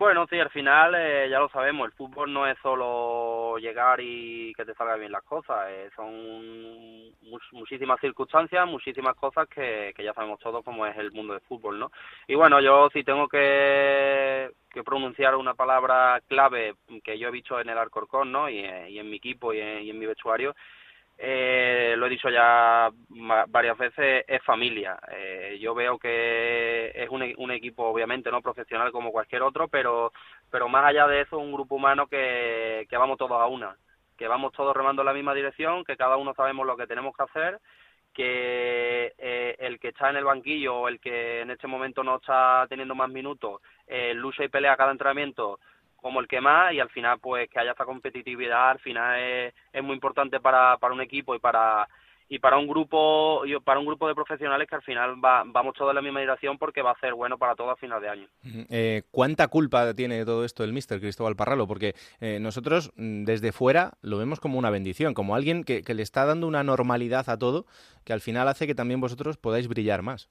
Bueno, 0.02 0.26
sí, 0.28 0.40
al 0.40 0.50
final 0.50 0.96
eh, 0.98 1.28
ya 1.30 1.38
lo 1.38 1.48
sabemos, 1.50 1.86
el 1.86 1.92
fútbol 1.92 2.34
no 2.34 2.48
es 2.48 2.58
solo 2.64 3.60
llegar 3.60 4.00
y 4.02 4.52
que 4.56 4.66
te 4.66 4.74
salgan 4.74 5.00
bien 5.00 5.12
las 5.12 5.22
cosas, 5.22 5.68
eh, 5.70 5.92
son 5.96 7.12
muchísimas 7.52 8.00
circunstancias, 8.00 8.66
muchísimas 8.68 9.16
cosas 9.16 9.48
que, 9.48 9.94
que 9.96 10.04
ya 10.04 10.12
sabemos 10.16 10.40
todos 10.40 10.66
cómo 10.66 10.88
es 10.88 10.98
el 10.98 11.12
mundo 11.12 11.34
del 11.34 11.44
fútbol, 11.44 11.78
¿no? 11.78 11.92
Y 12.28 12.34
bueno, 12.34 12.60
yo 12.62 12.90
sí 12.92 13.04
tengo 13.04 13.28
que, 13.28 14.50
pronunciar 14.84 15.36
una 15.36 15.54
palabra 15.54 16.20
clave 16.28 16.74
que 17.04 17.20
yo 17.20 17.28
he 17.28 17.32
visto 17.32 17.60
en 17.60 17.70
el 17.70 17.78
Alcorcón, 17.78 18.32
¿no? 18.32 18.50
Y, 18.50 18.58
y 18.58 18.98
en 18.98 19.08
mi 19.08 19.18
equipo 19.18 19.54
y 19.54 19.60
en, 19.60 19.84
y 19.84 19.92
en 19.92 20.00
mi 20.00 20.08
vestuario, 20.08 20.56
eh, 21.24 21.94
lo 21.98 22.08
he 22.08 22.10
dicho 22.10 22.30
ya 22.32 22.90
varias 23.48 23.78
veces, 23.78 24.26
es 24.28 24.44
familia. 24.44 24.98
Eh, 25.12 25.60
yo 25.62 25.76
veo 25.76 26.00
que 26.00 26.92
es 26.96 27.08
un, 27.12 27.22
un, 27.38 27.52
equipo 27.52 27.86
obviamente 27.86 28.32
no 28.32 28.42
profesional 28.42 28.92
como 28.92 29.12
cualquier 29.12 29.44
otro, 29.44 29.68
pero, 29.68 30.12
pero 30.50 30.68
más 30.68 30.84
allá 30.84 31.06
de 31.06 31.22
eso, 31.22 31.38
un 31.38 31.52
grupo 31.52 31.76
humano 31.76 32.08
que, 32.08 32.88
que 32.90 32.98
vamos 32.98 33.20
todos 33.20 33.40
a 33.40 33.46
una, 33.46 33.78
que 34.18 34.28
vamos 34.28 34.52
todos 34.54 34.76
remando 34.76 35.04
en 35.04 35.06
la 35.06 35.14
misma 35.14 35.36
dirección, 35.36 35.84
que 35.86 35.96
cada 35.96 36.18
uno 36.18 36.34
sabemos 36.34 36.66
lo 36.66 36.76
que 36.76 36.88
tenemos 36.88 37.16
que 37.16 37.24
hacer, 37.24 37.60
que 38.16 39.14
eh, 39.20 39.56
el 39.60 39.80
que 39.80 39.90
está 39.90 40.10
en 40.10 40.16
el 40.16 40.26
banquillo 40.26 40.76
o 40.76 40.88
el 40.88 41.00
que 41.00 41.42
en 41.42 41.52
este 41.52 41.68
momento 41.68 42.04
no 42.04 42.16
está 42.16 42.66
teniendo 42.68 42.96
más 42.96 43.10
minutos, 43.10 43.62
eh, 43.86 44.16
lucha 44.16 44.44
y 44.44 44.50
pelea 44.50 44.76
cada 44.76 44.92
entrenamiento 44.92 45.60
como 46.02 46.20
el 46.20 46.28
que 46.28 46.42
más 46.42 46.74
y 46.74 46.80
al 46.80 46.90
final 46.90 47.20
pues 47.20 47.50
que 47.50 47.60
haya 47.60 47.72
esta 47.72 47.86
competitividad 47.86 48.72
al 48.72 48.80
final 48.80 49.20
es, 49.20 49.54
es 49.72 49.84
muy 49.84 49.94
importante 49.94 50.40
para, 50.40 50.78
para 50.78 50.94
un 50.94 51.02
equipo 51.02 51.36
y 51.36 51.40
para 51.40 51.88
y 52.32 52.40
para 52.40 52.58
un 52.58 52.66
grupo 52.66 53.44
para 53.66 53.82
un 53.82 53.86
grupo 53.86 54.08
de 54.08 54.16
profesionales 54.16 54.66
que 54.70 54.76
al 54.76 54.82
final 54.84 55.16
vamos 55.18 55.74
todos 55.78 55.92
en 55.92 55.96
la 55.96 56.02
misma 56.02 56.22
dirección 56.22 56.58
porque 56.58 56.82
va 56.82 56.92
a 56.92 57.00
ser 57.02 57.14
bueno 57.14 57.38
para 57.38 57.56
todo 57.56 57.72
a 57.72 57.76
final 57.76 58.02
de 58.02 58.08
año. 58.08 58.28
Eh, 58.70 59.04
¿Cuánta 59.12 59.50
culpa 59.50 59.94
tiene 59.94 60.24
todo 60.24 60.46
esto 60.46 60.64
el 60.64 60.72
mister 60.72 61.02
Cristóbal 61.02 61.36
Parralo? 61.36 61.68
Porque 61.68 61.94
eh, 62.22 62.40
nosotros 62.40 62.94
mm, 62.96 63.26
desde 63.26 63.52
fuera 63.52 63.96
lo 64.02 64.18
vemos 64.18 64.40
como 64.40 64.58
una 64.58 64.70
bendición, 64.70 65.14
como 65.14 65.36
alguien 65.36 65.66
que, 65.66 65.84
que 65.84 65.94
le 65.94 66.04
está 66.04 66.24
dando 66.24 66.48
una 66.48 66.64
normalidad 66.64 67.30
a 67.30 67.38
todo 67.38 67.66
que 68.06 68.14
al 68.14 68.22
final 68.22 68.48
hace 68.48 68.66
que 68.66 68.76
también 68.76 69.02
vosotros 69.02 69.36
podáis 69.36 69.68
brillar 69.68 70.02
más. 70.02 70.30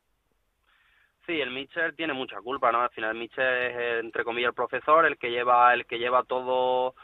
Sí, 1.31 1.41
el 1.41 1.53
Mitchell 1.53 1.95
tiene 1.95 2.13
mucha 2.13 2.41
culpa, 2.41 2.73
¿no? 2.73 2.83
Al 2.83 2.91
final 2.91 3.11
el 3.11 3.19
Mitchell 3.19 3.45
es 3.45 4.01
entre 4.01 4.25
comillas 4.25 4.49
el 4.49 4.55
profesor, 4.55 5.07
el 5.07 5.17
que 5.17 5.31
lleva 5.31 5.73
el 5.73 5.87
que 5.87 5.97
lleva 5.97 6.25
todo 6.25 6.97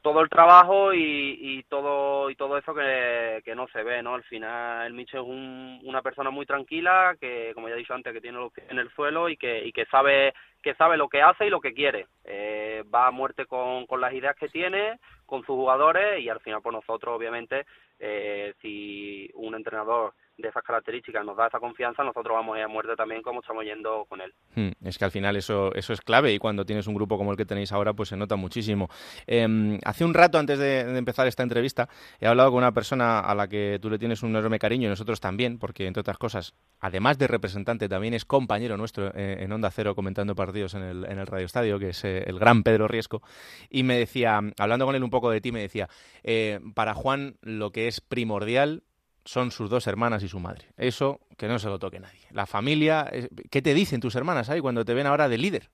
todo 0.00 0.20
el 0.20 0.28
trabajo 0.28 0.94
y, 0.94 1.64
todo 1.68 2.30
y 2.30 2.36
todo 2.36 2.56
eso 2.56 2.72
que, 2.72 3.42
que, 3.44 3.56
no 3.56 3.66
se 3.66 3.82
ve, 3.82 4.00
¿no? 4.00 4.14
Al 4.14 4.22
final 4.22 4.86
el 4.86 4.92
Mitchell 4.92 5.22
es 5.22 5.26
un, 5.26 5.80
una 5.82 6.02
persona 6.02 6.30
muy 6.30 6.46
tranquila 6.46 7.16
que, 7.18 7.50
como 7.52 7.68
ya 7.68 7.74
he 7.74 7.78
dicho 7.78 7.94
antes, 7.94 8.12
que 8.12 8.20
tiene 8.20 8.38
los 8.38 8.52
pies 8.52 8.70
en 8.70 8.78
el 8.78 8.92
suelo 8.92 9.28
y 9.28 9.36
que, 9.36 9.64
y 9.66 9.72
que 9.72 9.86
sabe 9.86 10.32
que 10.62 10.74
sabe 10.76 10.96
lo 10.96 11.08
que 11.08 11.20
hace 11.20 11.48
y 11.48 11.50
lo 11.50 11.60
que 11.60 11.74
quiere. 11.74 12.06
Eh, 12.24 12.84
va 12.94 13.08
a 13.08 13.10
muerte 13.10 13.46
con, 13.46 13.86
con 13.86 14.00
las 14.00 14.12
ideas 14.12 14.36
que 14.36 14.48
tiene, 14.48 15.00
con 15.26 15.40
sus 15.40 15.56
jugadores 15.56 16.20
y 16.20 16.28
al 16.28 16.38
final 16.38 16.62
por 16.62 16.72
nosotros, 16.72 17.16
obviamente, 17.16 17.66
eh, 17.98 18.54
si 18.62 19.28
un 19.34 19.56
entrenador 19.56 20.14
de 20.36 20.48
esas 20.48 20.62
características 20.64 21.24
nos 21.24 21.36
da 21.36 21.46
esa 21.46 21.60
confianza, 21.60 22.02
nosotros 22.02 22.34
vamos 22.34 22.56
a 22.56 22.58
ir 22.58 22.64
a 22.64 22.68
muerte 22.68 22.96
también 22.96 23.22
como 23.22 23.40
estamos 23.40 23.64
yendo 23.64 24.04
con 24.08 24.20
él. 24.20 24.34
Hmm, 24.54 24.70
es 24.84 24.98
que 24.98 25.04
al 25.04 25.10
final 25.10 25.36
eso, 25.36 25.72
eso 25.74 25.92
es 25.92 26.00
clave 26.00 26.32
y 26.32 26.38
cuando 26.38 26.64
tienes 26.64 26.86
un 26.86 26.94
grupo 26.94 27.16
como 27.16 27.30
el 27.30 27.36
que 27.36 27.44
tenéis 27.46 27.72
ahora, 27.72 27.92
pues 27.92 28.08
se 28.08 28.16
nota 28.16 28.36
muchísimo. 28.36 28.88
Em, 29.26 29.78
hace 29.84 30.04
un 30.04 30.12
rato, 30.12 30.38
antes 30.38 30.58
de, 30.58 30.80
empezar 30.96 31.26
esta 31.26 31.42
entrevista, 31.42 31.88
he 32.20 32.26
hablado 32.26 32.50
con 32.50 32.58
una 32.58 32.72
persona 32.72 33.20
a 33.20 33.34
la 33.34 33.48
que 33.48 33.78
tú 33.80 33.90
le 33.90 33.98
tienes 33.98 34.22
un 34.22 34.30
enorme 34.30 34.58
cariño 34.58 34.86
y 34.86 34.90
nosotros 34.90 35.20
también, 35.20 35.58
porque 35.58 35.86
entre 35.86 36.00
otras 36.00 36.18
cosas, 36.18 36.54
además 36.80 37.18
de 37.18 37.28
representante, 37.28 37.88
también 37.88 38.14
es 38.14 38.24
compañero 38.24 38.76
nuestro 38.76 39.12
eh, 39.14 39.36
en 39.40 39.52
Onda 39.52 39.70
Cero 39.70 39.94
comentando 39.94 40.34
partidos 40.34 40.74
en 40.74 40.82
el, 40.82 41.04
en 41.04 41.18
el 41.18 41.26
Radio 41.26 41.46
Estadio, 41.46 41.78
que 41.78 41.90
es 41.90 42.04
eh, 42.04 42.24
el 42.26 42.38
gran 42.38 42.62
Pedro 42.62 42.88
Riesco, 42.88 43.22
y 43.70 43.84
me 43.84 43.96
decía, 43.98 44.40
hablando 44.58 44.86
con 44.86 44.94
él 44.94 45.04
un 45.04 45.10
poco 45.10 45.30
de 45.30 45.40
ti, 45.40 45.52
me 45.52 45.60
decía, 45.60 45.88
eh, 46.24 46.60
para 46.74 46.94
Juan 46.94 47.36
lo 47.42 47.70
que 47.70 47.86
es 47.86 48.00
primordial 48.00 48.82
son 49.24 49.50
sus 49.50 49.70
dos 49.70 49.86
hermanas 49.86 50.22
y 50.22 50.28
su 50.28 50.40
madre. 50.40 50.66
Eso 50.76 51.20
que 51.36 51.48
no 51.48 51.58
se 51.58 51.68
lo 51.68 51.78
toque 51.78 52.00
nadie. 52.00 52.20
La 52.30 52.46
familia, 52.46 53.10
¿qué 53.50 53.62
te 53.62 53.74
dicen 53.74 54.00
tus 54.00 54.16
hermanas 54.16 54.50
ahí 54.50 54.60
cuando 54.60 54.84
te 54.84 54.94
ven 54.94 55.06
ahora 55.06 55.28
de 55.28 55.38
líder? 55.38 55.70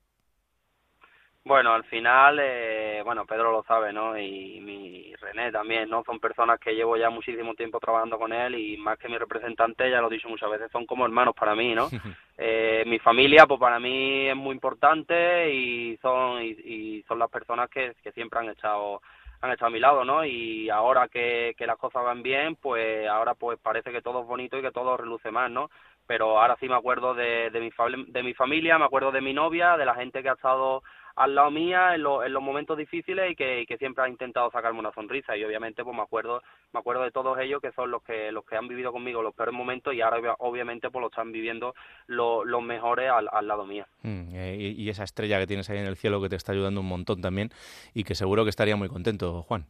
Bueno, 1.43 1.73
al 1.73 1.85
final, 1.85 2.39
eh, 2.39 3.01
bueno, 3.03 3.25
Pedro 3.25 3.51
lo 3.51 3.63
sabe, 3.63 3.95
¿no? 3.95 4.17
Y 4.17 4.61
mi 4.61 5.15
René 5.17 5.51
también, 5.51 5.89
¿no? 5.89 6.05
Son 6.05 6.21
personas 6.21 6.61
que 6.61 6.75
llevo 6.75 6.99
ya 6.99 7.09
muchísimo 7.09 7.55
tiempo 7.55 7.81
trabajando 7.81 8.19
con 8.19 8.33
él 8.33 8.55
y 8.57 8.77
más 8.77 8.99
que 8.99 9.09
mi 9.09 9.17
representante, 9.17 9.91
ya 9.91 10.03
lo 10.03 10.09
he 10.09 10.15
dicho 10.15 10.29
muchas 10.29 10.51
veces, 10.51 10.71
son 10.71 10.85
como 10.85 11.07
hermanos 11.07 11.35
para 11.35 11.55
mí, 11.55 11.75
¿no? 11.75 11.89
eh, 12.37 12.85
mi 12.87 12.99
familia, 12.99 13.47
pues 13.47 13.59
para 13.59 13.81
mí 13.81 14.29
es 14.29 14.37
muy 14.37 14.53
importante 14.53 15.51
y 15.53 15.97
son 16.03 16.43
y, 16.43 16.51
y 16.51 17.03
son 17.09 17.19
las 17.19 17.31
personas 17.31 17.71
que, 17.71 17.95
que 18.03 18.13
siempre 18.13 18.41
han 18.41 18.51
echado 18.51 19.01
han 19.41 19.53
estado 19.53 19.69
a 19.69 19.73
mi 19.73 19.81
lado, 19.81 20.05
¿no? 20.05 20.25
Y 20.25 20.69
ahora 20.71 21.09
que, 21.09 21.55
que 21.57 21.67
las 21.67 21.79
cosas 21.79 22.05
van 22.05 22.23
bien, 22.23 22.57
pues 22.57 23.09
ahora 23.09 23.35
pues 23.35 23.59
parece 23.59 23.91
que 23.93 24.03
todo 24.03 24.21
es 24.23 24.27
bonito 24.27 24.59
y 24.59 24.63
que 24.63 24.73
todo 24.73 24.97
reluce 24.97 25.31
más, 25.31 25.51
¿no? 25.51 25.71
Pero 26.07 26.41
ahora 26.41 26.57
sí 26.61 26.69
me 26.69 26.75
acuerdo 26.75 27.15
de, 27.15 27.51
de, 27.51 27.61
mi, 27.61 27.71
de 28.09 28.23
mi 28.23 28.35
familia, 28.35 28.79
me 28.79 28.85
acuerdo 28.85 29.13
de 29.13 29.21
mi 29.21 29.33
novia, 29.33 29.77
de 29.77 29.85
la 29.87 29.95
gente 29.95 30.23
que 30.23 30.29
ha 30.29 30.35
estado 30.35 30.83
al 31.21 31.35
lado 31.35 31.51
mía 31.51 31.95
en, 31.95 32.01
en 32.01 32.33
los 32.33 32.43
momentos 32.43 32.79
difíciles 32.79 33.31
y 33.31 33.37
que, 33.37 33.67
que, 33.69 33.77
siempre 33.77 34.03
ha 34.03 34.09
intentado 34.09 34.51
sacarme 34.51 34.79
una 34.79 34.93
sonrisa. 34.93 35.37
Y 35.37 35.45
obviamente 35.45 35.85
pues 35.85 35.95
me 35.95 36.03
acuerdo 36.03 36.43
me 36.73 36.81
acuerdo 36.81 37.03
de 37.03 37.11
todos 37.11 37.39
ellos 37.39 37.61
que 37.61 37.73
son 37.73 37.91
los 37.91 38.03
que 38.03 38.33
los 38.33 38.45
que 38.45 38.57
han 38.57 38.69
vivido 38.69 38.91
conmigo 38.91 39.23
los 39.23 39.35
peores 39.35 39.55
momentos 39.55 39.93
y 39.93 40.01
ahora 40.01 40.35
obviamente 40.39 40.91
pues 40.91 41.03
lo 41.03 41.09
están 41.09 41.31
viviendo 41.31 41.75
los 42.07 42.63
mejores 42.63 43.11
al, 43.11 43.29
al, 43.31 43.47
lado 43.47 43.67
mío 43.67 43.85
mm, 44.03 44.35
eh, 44.35 44.57
y, 44.57 44.89
esa 44.89 45.05
estrella 45.05 45.39
que 45.39 45.47
tienes 45.47 45.69
ahí 45.69 45.79
en 45.79 45.87
el 45.87 45.97
cielo 45.97 46.23
que 46.23 46.29
te 46.29 46.37
está 46.37 46.53
ayudando 46.53 46.81
un 46.81 46.89
montón 46.89 47.21
también 47.21 47.51
y 47.93 48.05
que 48.05 48.15
seguro 48.15 48.45
que 48.45 48.51
estaría 48.51 48.77
muy 48.77 48.89
contento 48.89 49.43
Juan. 49.43 49.67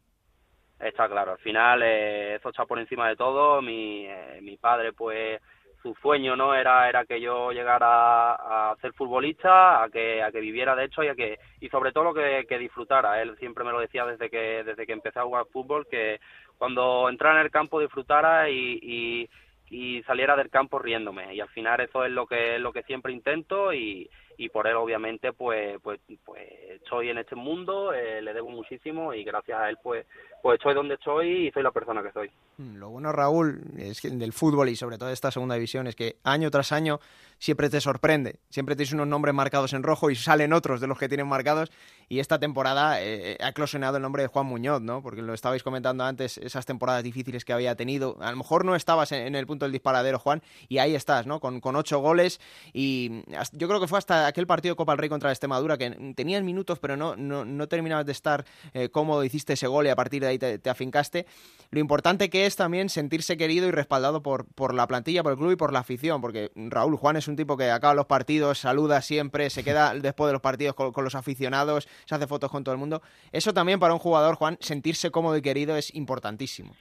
Está 0.78 1.08
claro 1.08 1.32
al 1.32 1.38
final 1.38 1.82
eh, 1.82 2.36
eso 2.36 2.50
está 2.50 2.64
por 2.64 2.78
encima 2.78 3.08
de 3.08 3.16
todo. 3.16 3.60
Mi 3.60 4.06
eh, 4.06 4.40
mi 4.42 4.56
padre 4.56 4.92
pues 4.92 5.40
su 5.82 5.94
sueño 5.94 6.36
no 6.36 6.54
era 6.54 6.88
era 6.88 7.04
que 7.04 7.20
yo 7.20 7.52
llegara 7.52 8.34
a, 8.34 8.76
ser 8.80 8.92
futbolista 8.92 9.82
a 9.82 9.88
que 9.88 10.22
a 10.22 10.30
que 10.30 10.40
viviera 10.40 10.76
de 10.76 10.84
hecho 10.84 11.02
y 11.02 11.08
a 11.08 11.14
que 11.14 11.38
y 11.60 11.68
sobre 11.68 11.92
todo 11.92 12.14
que, 12.14 12.46
que 12.48 12.58
disfrutara. 12.58 13.20
Él 13.22 13.36
siempre 13.38 13.64
me 13.64 13.72
lo 13.72 13.80
decía 13.80 14.04
desde 14.04 14.30
que 14.30 14.62
desde 14.64 14.86
que 14.86 14.92
empecé 14.92 15.18
a 15.18 15.24
jugar 15.24 15.46
fútbol 15.52 15.86
que 15.90 16.20
cuando 16.58 17.08
entrara 17.08 17.40
en 17.40 17.46
el 17.46 17.50
campo 17.50 17.80
disfrutara 17.80 18.50
y, 18.50 18.78
y 18.82 19.30
y 19.70 20.02
saliera 20.02 20.36
del 20.36 20.50
campo 20.50 20.78
riéndome. 20.78 21.34
Y 21.34 21.40
al 21.40 21.48
final 21.48 21.80
eso 21.80 22.04
es 22.04 22.10
lo 22.10 22.26
que 22.26 22.56
es 22.56 22.60
lo 22.60 22.72
que 22.72 22.82
siempre 22.82 23.12
intento 23.12 23.72
y, 23.72 24.10
y 24.40 24.48
por 24.48 24.66
él 24.66 24.74
obviamente 24.76 25.34
pues 25.34 25.78
pues 25.82 26.00
pues 26.24 26.40
estoy 26.70 27.10
en 27.10 27.18
este 27.18 27.36
mundo 27.36 27.92
eh, 27.92 28.22
le 28.22 28.32
debo 28.32 28.48
muchísimo 28.48 29.12
y 29.12 29.22
gracias 29.22 29.60
a 29.60 29.68
él 29.68 29.76
pues 29.82 30.06
pues 30.42 30.58
estoy 30.58 30.72
donde 30.72 30.94
estoy 30.94 31.48
y 31.48 31.50
soy 31.50 31.62
la 31.62 31.70
persona 31.70 32.02
que 32.02 32.10
soy. 32.10 32.30
Mm, 32.56 32.76
lo 32.76 32.88
bueno 32.88 33.12
Raúl 33.12 33.60
es 33.76 34.00
que 34.00 34.08
del 34.08 34.32
fútbol 34.32 34.70
y 34.70 34.76
sobre 34.76 34.96
todo 34.96 35.08
de 35.08 35.14
esta 35.14 35.30
segunda 35.30 35.56
división 35.56 35.86
es 35.88 35.94
que 35.94 36.16
año 36.24 36.50
tras 36.50 36.72
año 36.72 37.00
siempre 37.40 37.70
te 37.70 37.80
sorprende. 37.80 38.38
Siempre 38.50 38.76
tienes 38.76 38.92
unos 38.92 39.08
nombres 39.08 39.34
marcados 39.34 39.72
en 39.72 39.82
rojo 39.82 40.10
y 40.10 40.14
salen 40.14 40.52
otros 40.52 40.80
de 40.80 40.86
los 40.86 40.98
que 40.98 41.08
tienen 41.08 41.26
marcados. 41.26 41.72
Y 42.08 42.18
esta 42.18 42.38
temporada 42.38 43.02
eh, 43.02 43.38
ha 43.40 43.48
eclosionado 43.48 43.96
el 43.96 44.02
nombre 44.02 44.22
de 44.22 44.28
Juan 44.28 44.46
Muñoz, 44.46 44.82
¿no? 44.82 45.02
Porque 45.02 45.22
lo 45.22 45.32
estabais 45.32 45.62
comentando 45.62 46.04
antes, 46.04 46.38
esas 46.38 46.66
temporadas 46.66 47.02
difíciles 47.02 47.44
que 47.44 47.52
había 47.52 47.76
tenido. 47.76 48.16
A 48.20 48.30
lo 48.30 48.36
mejor 48.36 48.64
no 48.64 48.76
estabas 48.76 49.12
en, 49.12 49.34
el 49.34 49.46
punto 49.46 49.64
del 49.64 49.72
disparadero, 49.72 50.18
Juan, 50.18 50.42
y 50.68 50.78
ahí 50.78 50.94
estás, 50.94 51.26
¿no? 51.26 51.40
Con, 51.40 51.60
con 51.60 51.76
ocho 51.76 52.00
goles. 52.00 52.40
Y 52.72 53.22
yo 53.52 53.68
creo 53.68 53.80
que 53.80 53.86
fue 53.86 53.98
hasta 53.98 54.26
aquel 54.26 54.46
partido 54.46 54.74
de 54.74 54.76
Copa 54.76 54.92
del 54.92 54.98
Rey 54.98 55.08
contra 55.08 55.30
Extremadura 55.30 55.78
que 55.78 56.12
tenías 56.14 56.42
minutos, 56.42 56.78
pero 56.78 56.96
no, 56.96 57.16
no, 57.16 57.44
no 57.44 57.68
terminabas 57.68 58.04
de 58.06 58.12
estar 58.12 58.44
eh, 58.74 58.90
cómodo, 58.90 59.24
hiciste 59.24 59.54
ese 59.54 59.66
gol 59.66 59.86
y 59.86 59.90
a 59.90 59.96
partir 59.96 60.22
de 60.22 60.28
ahí 60.28 60.38
te, 60.38 60.58
te, 60.58 60.68
afincaste. 60.68 61.26
Lo 61.70 61.80
importante 61.80 62.28
que 62.28 62.44
es 62.44 62.56
también 62.56 62.88
sentirse 62.90 63.36
querido 63.36 63.66
y 63.66 63.70
respaldado 63.70 64.22
por, 64.22 64.46
por 64.46 64.74
la 64.74 64.86
plantilla, 64.86 65.22
por 65.22 65.32
el 65.32 65.38
club 65.38 65.52
y 65.52 65.56
por 65.56 65.72
la 65.72 65.78
afición, 65.78 66.20
porque 66.20 66.50
Raúl 66.54 66.96
Juan 66.96 67.16
es 67.16 67.28
un 67.30 67.36
tipo 67.36 67.56
que 67.56 67.70
acaba 67.70 67.94
los 67.94 68.06
partidos, 68.06 68.58
saluda 68.58 69.00
siempre, 69.00 69.50
se 69.50 69.64
queda 69.64 69.94
después 69.94 70.28
de 70.28 70.32
los 70.32 70.42
partidos 70.42 70.74
con, 70.74 70.92
los 71.04 71.14
aficionados, 71.14 71.88
se 72.04 72.14
hace 72.14 72.26
fotos 72.26 72.50
con 72.50 72.64
todo 72.64 72.74
el 72.74 72.78
mundo. 72.78 73.02
Eso 73.32 73.54
también 73.54 73.80
para 73.80 73.94
un 73.94 73.98
jugador, 73.98 74.34
Juan, 74.34 74.56
sentirse 74.60 75.10
cómodo 75.10 75.36
y 75.36 75.42
querido 75.42 75.76
es 75.76 75.94
importantísimo. 75.94 76.74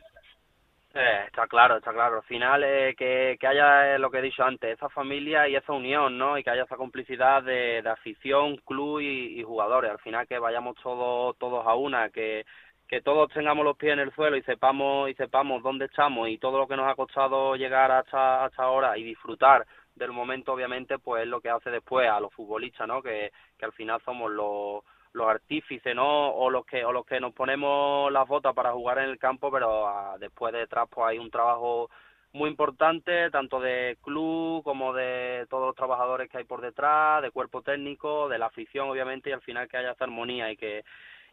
Eh, 0.94 1.24
está 1.28 1.48
claro, 1.48 1.78
está 1.78 1.94
claro. 1.94 2.18
Al 2.18 2.24
final, 2.24 2.64
eh, 2.64 2.96
que, 2.98 3.38
que 3.40 3.48
haya 3.48 3.96
eh, 3.96 4.00
lo 4.00 4.10
que 4.10 4.18
he 4.18 4.24
dicho 4.24 4.44
antes, 4.44 4.74
esa 4.74 4.90
familia 4.90 5.48
y 5.48 5.56
esa 5.56 5.72
unión, 5.72 6.18
¿no? 6.18 6.38
Y 6.38 6.44
que 6.44 6.50
haya 6.50 6.64
esa 6.64 6.78
complicidad 6.78 7.44
de, 7.44 7.84
afición, 7.88 8.58
club 8.66 9.00
y, 9.00 9.44
jugadores. 9.44 9.92
Al 9.92 10.00
final, 10.00 10.28
que 10.28 10.40
vayamos 10.40 10.76
todos 10.82 11.38
todos 11.38 11.66
a 11.66 11.76
una, 11.76 12.10
que, 12.10 12.44
que 12.90 13.02
todos 13.02 13.32
tengamos 13.32 13.64
los 13.64 13.78
pies 13.78 13.94
en 13.94 14.00
el 14.00 14.12
suelo 14.16 14.36
y 14.36 14.42
sepamos 14.42 15.10
y 15.10 15.14
sepamos 15.14 15.62
dónde 15.62 15.86
estamos 15.86 16.28
y 16.28 16.40
todo 16.40 16.58
lo 16.58 16.68
que 16.68 16.76
nos 16.76 16.92
ha 16.92 16.96
costado 16.96 17.56
llegar 17.56 17.92
hasta 17.92 18.46
hasta 18.46 18.64
ahora 18.64 18.98
y 18.98 19.04
disfrutar 19.04 19.66
del 20.00 20.12
momento 20.12 20.54
obviamente 20.54 20.98
pues 20.98 21.24
es 21.24 21.28
lo 21.28 21.42
que 21.42 21.50
hace 21.50 21.70
después 21.70 22.10
a 22.10 22.20
los 22.20 22.34
futbolistas 22.34 22.88
no 22.88 23.02
que, 23.02 23.32
que 23.58 23.66
al 23.66 23.74
final 23.74 24.02
somos 24.04 24.32
los 24.32 24.84
los 25.14 25.28
artífices 25.28 25.96
no 25.96 26.30
o 26.30 26.50
los 26.50 26.66
que 26.66 26.86
o 26.86 26.92
los 26.92 27.06
que 27.06 27.20
nos 27.20 27.34
ponemos 27.34 28.12
las 28.12 28.28
botas 28.28 28.54
para 28.54 28.72
jugar 28.72 29.00
en 29.00 29.10
el 29.10 29.18
campo 29.18 29.52
pero 29.52 29.88
ah, 29.88 30.18
después 30.20 30.54
detrás 30.54 30.88
pues 30.90 31.08
hay 31.08 31.18
un 31.18 31.32
trabajo 31.32 31.90
muy 32.32 32.50
importante 32.50 33.32
tanto 33.32 33.60
de 33.60 33.98
club 34.04 34.64
como 34.64 34.94
de 34.94 35.48
todos 35.50 35.68
los 35.68 35.76
trabajadores 35.76 36.30
que 36.30 36.38
hay 36.38 36.44
por 36.44 36.62
detrás 36.62 37.24
de 37.24 37.32
cuerpo 37.32 37.62
técnico 37.64 38.30
de 38.30 38.38
la 38.38 38.48
afición 38.48 38.90
obviamente 38.90 39.30
y 39.30 39.34
al 39.34 39.42
final 39.42 39.68
que 39.68 39.78
haya 39.78 39.92
esa 39.92 40.04
armonía 40.04 40.52
y 40.52 40.58
que 40.58 40.84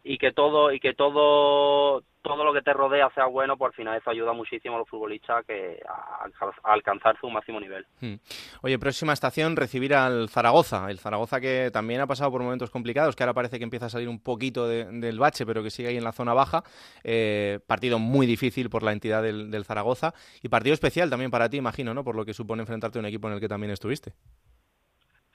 y 0.07 0.19
que 0.19 0.33
todo 0.33 0.73
y 0.73 0.79
que 0.79 0.95
todo 0.95 2.03
todo 2.23 2.45
lo 2.45 2.53
que 2.53 2.63
te 2.63 2.73
rodea 2.73 3.09
sea 3.15 3.27
bueno, 3.27 3.57
pues 3.57 3.71
al 3.71 3.75
final 3.75 3.97
eso 3.97 4.11
ayuda 4.11 4.33
muchísimo 4.33 4.77
a 4.77 4.79
los 4.79 4.89
futbolistas 4.89 5.45
que 5.47 5.81
a, 5.89 6.27
alcanzar 6.65 7.17
su 7.21 7.29
máximo 7.31 7.61
nivel. 7.61 7.87
Hmm. 8.01 8.15
Oye, 8.63 8.79
próxima 8.79 9.13
estación 9.13 9.55
recibir 9.55 9.95
al 9.95 10.29
Zaragoza, 10.29 10.91
el 10.91 10.99
Zaragoza 10.99 11.41
que 11.41 11.71
también 11.73 12.01
ha 12.01 12.07
pasado 12.07 12.33
por 12.33 12.43
momentos 12.43 12.71
complicados, 12.71 13.15
que 13.15 13.23
ahora 13.23 13.35
parece 13.35 13.59
que 13.59 13.65
empieza 13.65 13.87
a 13.87 13.91
salir 13.91 14.09
un 14.09 14.21
poquito 14.21 14.67
del 14.67 15.19
bache, 15.19 15.47
pero 15.47 15.63
que 15.63 15.71
sigue 15.71 15.89
ahí 15.89 15.97
en 15.97 16.05
la 16.05 16.13
zona 16.13 16.35
baja. 16.35 16.65
Eh, 17.05 17.61
partido 17.67 18.01
muy 18.01 18.27
difícil 18.27 18.71
por 18.71 18.83
la 18.83 18.93
entidad 18.93 19.23
del, 19.23 19.51
del 19.51 19.65
Zaragoza 19.65 20.13
y 20.43 20.49
partido 20.49 20.75
especial 20.75 21.11
también 21.11 21.31
para 21.31 21.49
ti, 21.49 21.59
imagino, 21.59 21.95
¿no? 21.95 22.03
Por 22.03 22.17
lo 22.17 22.25
que 22.25 22.35
supone 22.35 22.63
enfrentarte 22.63 22.99
a 22.99 23.01
un 23.01 23.07
equipo 23.07 23.29
en 23.29 23.35
el 23.35 23.41
que 23.41 23.49
también 23.49 23.73
estuviste. 23.73 24.15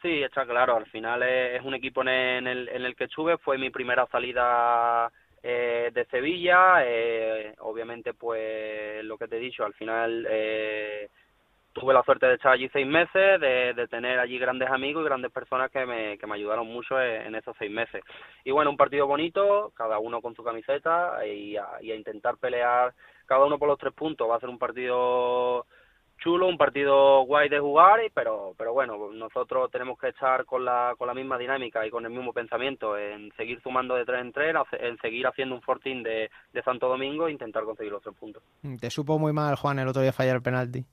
Sí, 0.02 0.24
está 0.24 0.46
claro. 0.46 0.76
Al 0.78 0.88
final 0.88 1.22
es, 1.24 1.62
un 1.64 1.76
equipo 1.76 2.02
en 2.02 2.48
el, 2.48 2.70
en 2.70 2.86
el 2.86 2.96
que 2.96 3.04
estuve. 3.04 3.38
Fue 3.38 3.58
mi 3.58 3.70
primera 3.70 4.08
salida 4.08 5.12
eh, 5.44 5.92
de 5.94 6.06
Sevilla. 6.06 6.84
Eh, 6.84 7.54
obviamente, 7.60 8.14
pues 8.16 9.04
lo 9.06 9.18
que 9.18 9.28
te 9.28 9.38
he 9.38 9.40
dicho, 9.40 9.64
al 9.64 9.76
final 9.76 10.26
eh, 10.28 11.08
tuve 11.74 11.94
la 11.94 12.02
suerte 12.04 12.26
de 12.26 12.36
estar 12.36 12.54
allí 12.54 12.68
seis 12.70 12.88
meses, 12.88 13.40
de, 13.40 13.88
tener 13.90 14.20
allí 14.20 14.40
grandes 14.40 14.70
amigos 14.70 15.04
y 15.04 15.06
grandes 15.06 15.32
personas 15.32 15.70
que 15.72 15.86
me, 15.86 16.18
que 16.18 16.26
me 16.26 16.36
ayudaron 16.36 16.68
mucho 16.68 17.00
en, 17.00 17.36
esos 17.36 17.56
seis 17.60 17.72
meses. 17.72 18.04
Y 18.44 18.50
bueno, 18.50 18.72
un 18.72 18.78
partido 18.78 19.06
bonito, 19.06 19.72
cada 19.76 20.00
uno 20.00 20.20
con 20.20 20.36
su 20.36 20.44
camiseta 20.44 21.24
y 21.28 21.58
a, 21.58 21.68
y 21.82 21.92
a 21.92 21.96
intentar 21.96 22.38
pelear 22.38 22.94
cada 23.28 23.46
uno 23.46 23.60
por 23.60 23.68
los 23.68 23.78
tres 23.78 23.94
puntos. 23.94 24.28
Va 24.28 24.38
a 24.38 24.40
ser 24.40 24.50
un 24.50 24.60
partido 24.60 25.68
chulo, 26.22 26.48
un 26.48 26.58
partido 26.58 27.24
guay 27.26 27.50
de 27.50 27.60
jugar, 27.60 28.00
pero, 28.14 28.54
pero 28.58 28.74
bueno, 28.74 29.12
nosotros 29.12 29.70
tenemos 29.72 30.00
que 30.00 30.10
estar 30.10 30.46
con 30.46 30.64
la, 30.64 30.94
con 30.98 31.08
la 31.08 31.14
misma 31.14 31.38
dinámica 31.38 31.86
y 31.86 31.90
con 31.90 32.06
el 32.06 32.12
mismo 32.12 32.32
pensamiento, 32.32 32.98
en 32.98 33.32
seguir 33.36 33.60
sumando 33.62 33.96
de 33.96 34.06
tres 34.06 34.22
en 34.22 34.32
tres, 34.32 34.56
en 34.80 34.98
seguir 35.00 35.28
haciendo 35.28 35.56
un 35.56 35.62
fortín 35.62 36.04
de, 36.04 36.30
de 36.54 36.64
Santo 36.64 36.88
Domingo 36.88 37.28
e 37.28 37.32
intentar 37.32 37.64
conseguir 37.64 37.92
los 37.92 38.04
tres 38.04 38.16
puntos. 38.16 38.44
¿Te 38.80 38.90
supo 38.90 39.20
muy 39.20 39.34
mal, 39.34 39.56
Juan, 39.56 39.80
el 39.80 39.88
otro 39.88 40.02
día 40.02 40.14
fallar 40.14 40.36
el 40.38 40.42
penalti? 40.42 40.86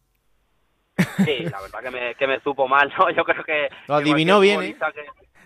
Sí, 1.24 1.44
la 1.44 1.60
verdad 1.60 1.80
que 1.82 1.90
me, 1.90 2.14
que 2.14 2.26
me 2.26 2.40
supo 2.40 2.66
mal, 2.66 2.92
¿no? 2.98 3.10
Yo 3.16 3.22
creo 3.22 3.44
que... 3.44 3.68
Lo 3.86 3.96
adivinó 3.96 4.40
bien, 4.40 4.62
¿eh? 4.62 4.76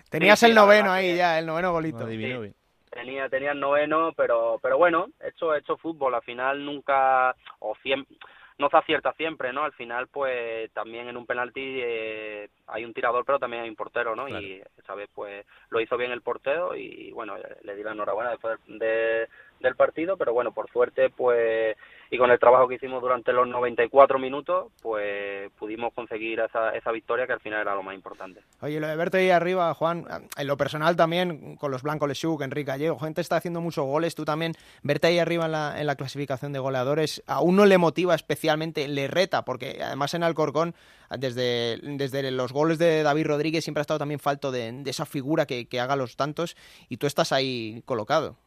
Tenías 0.09 0.41
el 0.43 0.55
noveno 0.55 0.91
ahí 0.91 1.15
ya, 1.15 1.37
el 1.39 1.45
noveno 1.45 1.71
golito. 1.71 2.05
adivinó 2.05 2.41
bien. 2.41 2.55
Tenía, 2.89 3.27
tenía 3.27 3.51
el 3.51 3.59
noveno, 3.59 4.13
pero, 4.15 4.59
pero 4.61 4.77
bueno, 4.77 5.07
hecho, 5.19 5.55
hecho 5.55 5.77
fútbol, 5.77 6.13
al 6.13 6.21
final 6.21 6.63
nunca, 6.63 7.35
o 7.59 7.75
siempre 7.81 8.15
no 8.63 8.69
se 8.69 8.77
acierta 8.77 9.11
siempre, 9.13 9.51
¿no? 9.51 9.65
Al 9.65 9.73
final, 9.73 10.07
pues 10.07 10.71
también 10.71 11.09
en 11.09 11.17
un 11.17 11.25
penalti 11.25 11.81
eh, 11.81 12.49
hay 12.67 12.85
un 12.85 12.93
tirador, 12.93 13.25
pero 13.25 13.37
también 13.37 13.63
hay 13.63 13.69
un 13.69 13.75
portero, 13.75 14.15
¿no? 14.15 14.29
Y 14.29 14.61
esa 14.77 14.95
vez, 14.95 15.09
pues 15.13 15.45
lo 15.69 15.81
hizo 15.81 15.97
bien 15.97 16.11
el 16.11 16.21
portero 16.21 16.73
y, 16.73 17.11
bueno, 17.11 17.35
le 17.61 17.75
di 17.75 17.83
la 17.83 17.91
enhorabuena 17.91 18.31
después 18.31 18.57
de, 18.67 19.27
del 19.63 19.75
partido, 19.75 20.17
pero 20.17 20.33
bueno, 20.33 20.51
por 20.51 20.69
suerte, 20.69 21.09
pues, 21.09 21.75
y 22.11 22.17
con 22.19 22.29
el 22.29 22.37
trabajo 22.37 22.67
que 22.67 22.75
hicimos 22.75 23.01
durante 23.01 23.33
los 23.33 23.47
94 23.47 24.19
minutos, 24.19 24.71
pues 24.81 25.49
pudimos 25.57 25.91
conseguir 25.93 26.39
esa, 26.41 26.69
esa 26.75 26.91
victoria 26.91 27.25
que 27.25 27.33
al 27.33 27.39
final 27.39 27.61
era 27.61 27.73
lo 27.73 27.81
más 27.81 27.95
importante. 27.95 28.41
Oye, 28.61 28.79
lo 28.79 28.87
de 28.87 28.95
verte 28.95 29.17
ahí 29.17 29.31
arriba, 29.31 29.73
Juan, 29.73 30.05
en 30.37 30.47
lo 30.47 30.55
personal 30.55 30.95
también, 30.95 31.55
con 31.55 31.71
los 31.71 31.81
blancos 31.81 32.07
Lechuk, 32.07 32.41
Enrique 32.43 32.67
Gallego, 32.67 32.99
gente 32.99 33.21
está 33.21 33.37
haciendo 33.37 33.61
muchos 33.61 33.85
goles, 33.85 34.13
tú 34.13 34.25
también, 34.25 34.53
verte 34.83 35.07
ahí 35.07 35.17
arriba 35.17 35.45
en 35.45 35.53
la, 35.53 35.79
en 35.79 35.87
la 35.87 35.95
clasificación 35.95 36.53
de 36.53 36.59
goleadores, 36.59 37.23
a 37.25 37.41
uno 37.41 37.65
le 37.65 37.79
motiva 37.79 38.13
especialmente, 38.13 38.87
le 38.87 39.07
reta, 39.07 39.43
porque 39.43 39.79
además 39.81 40.13
en 40.13 40.21
Alcorcón, 40.21 40.75
desde, 41.09 41.79
desde 41.81 42.29
los 42.31 42.51
goles 42.51 42.77
de 42.77 43.01
David 43.01 43.27
Rodríguez 43.27 43.63
siempre 43.63 43.79
ha 43.79 43.83
estado 43.83 43.99
también 43.99 44.19
falto 44.19 44.51
de, 44.51 44.71
de 44.71 44.89
esa 44.89 45.05
figura 45.05 45.45
que, 45.45 45.67
que 45.67 45.79
haga 45.79 45.95
los 45.95 46.15
tantos, 46.15 46.55
y 46.89 46.97
tú 46.97 47.07
estás 47.07 47.31
ahí 47.31 47.81
colocado. 47.85 48.37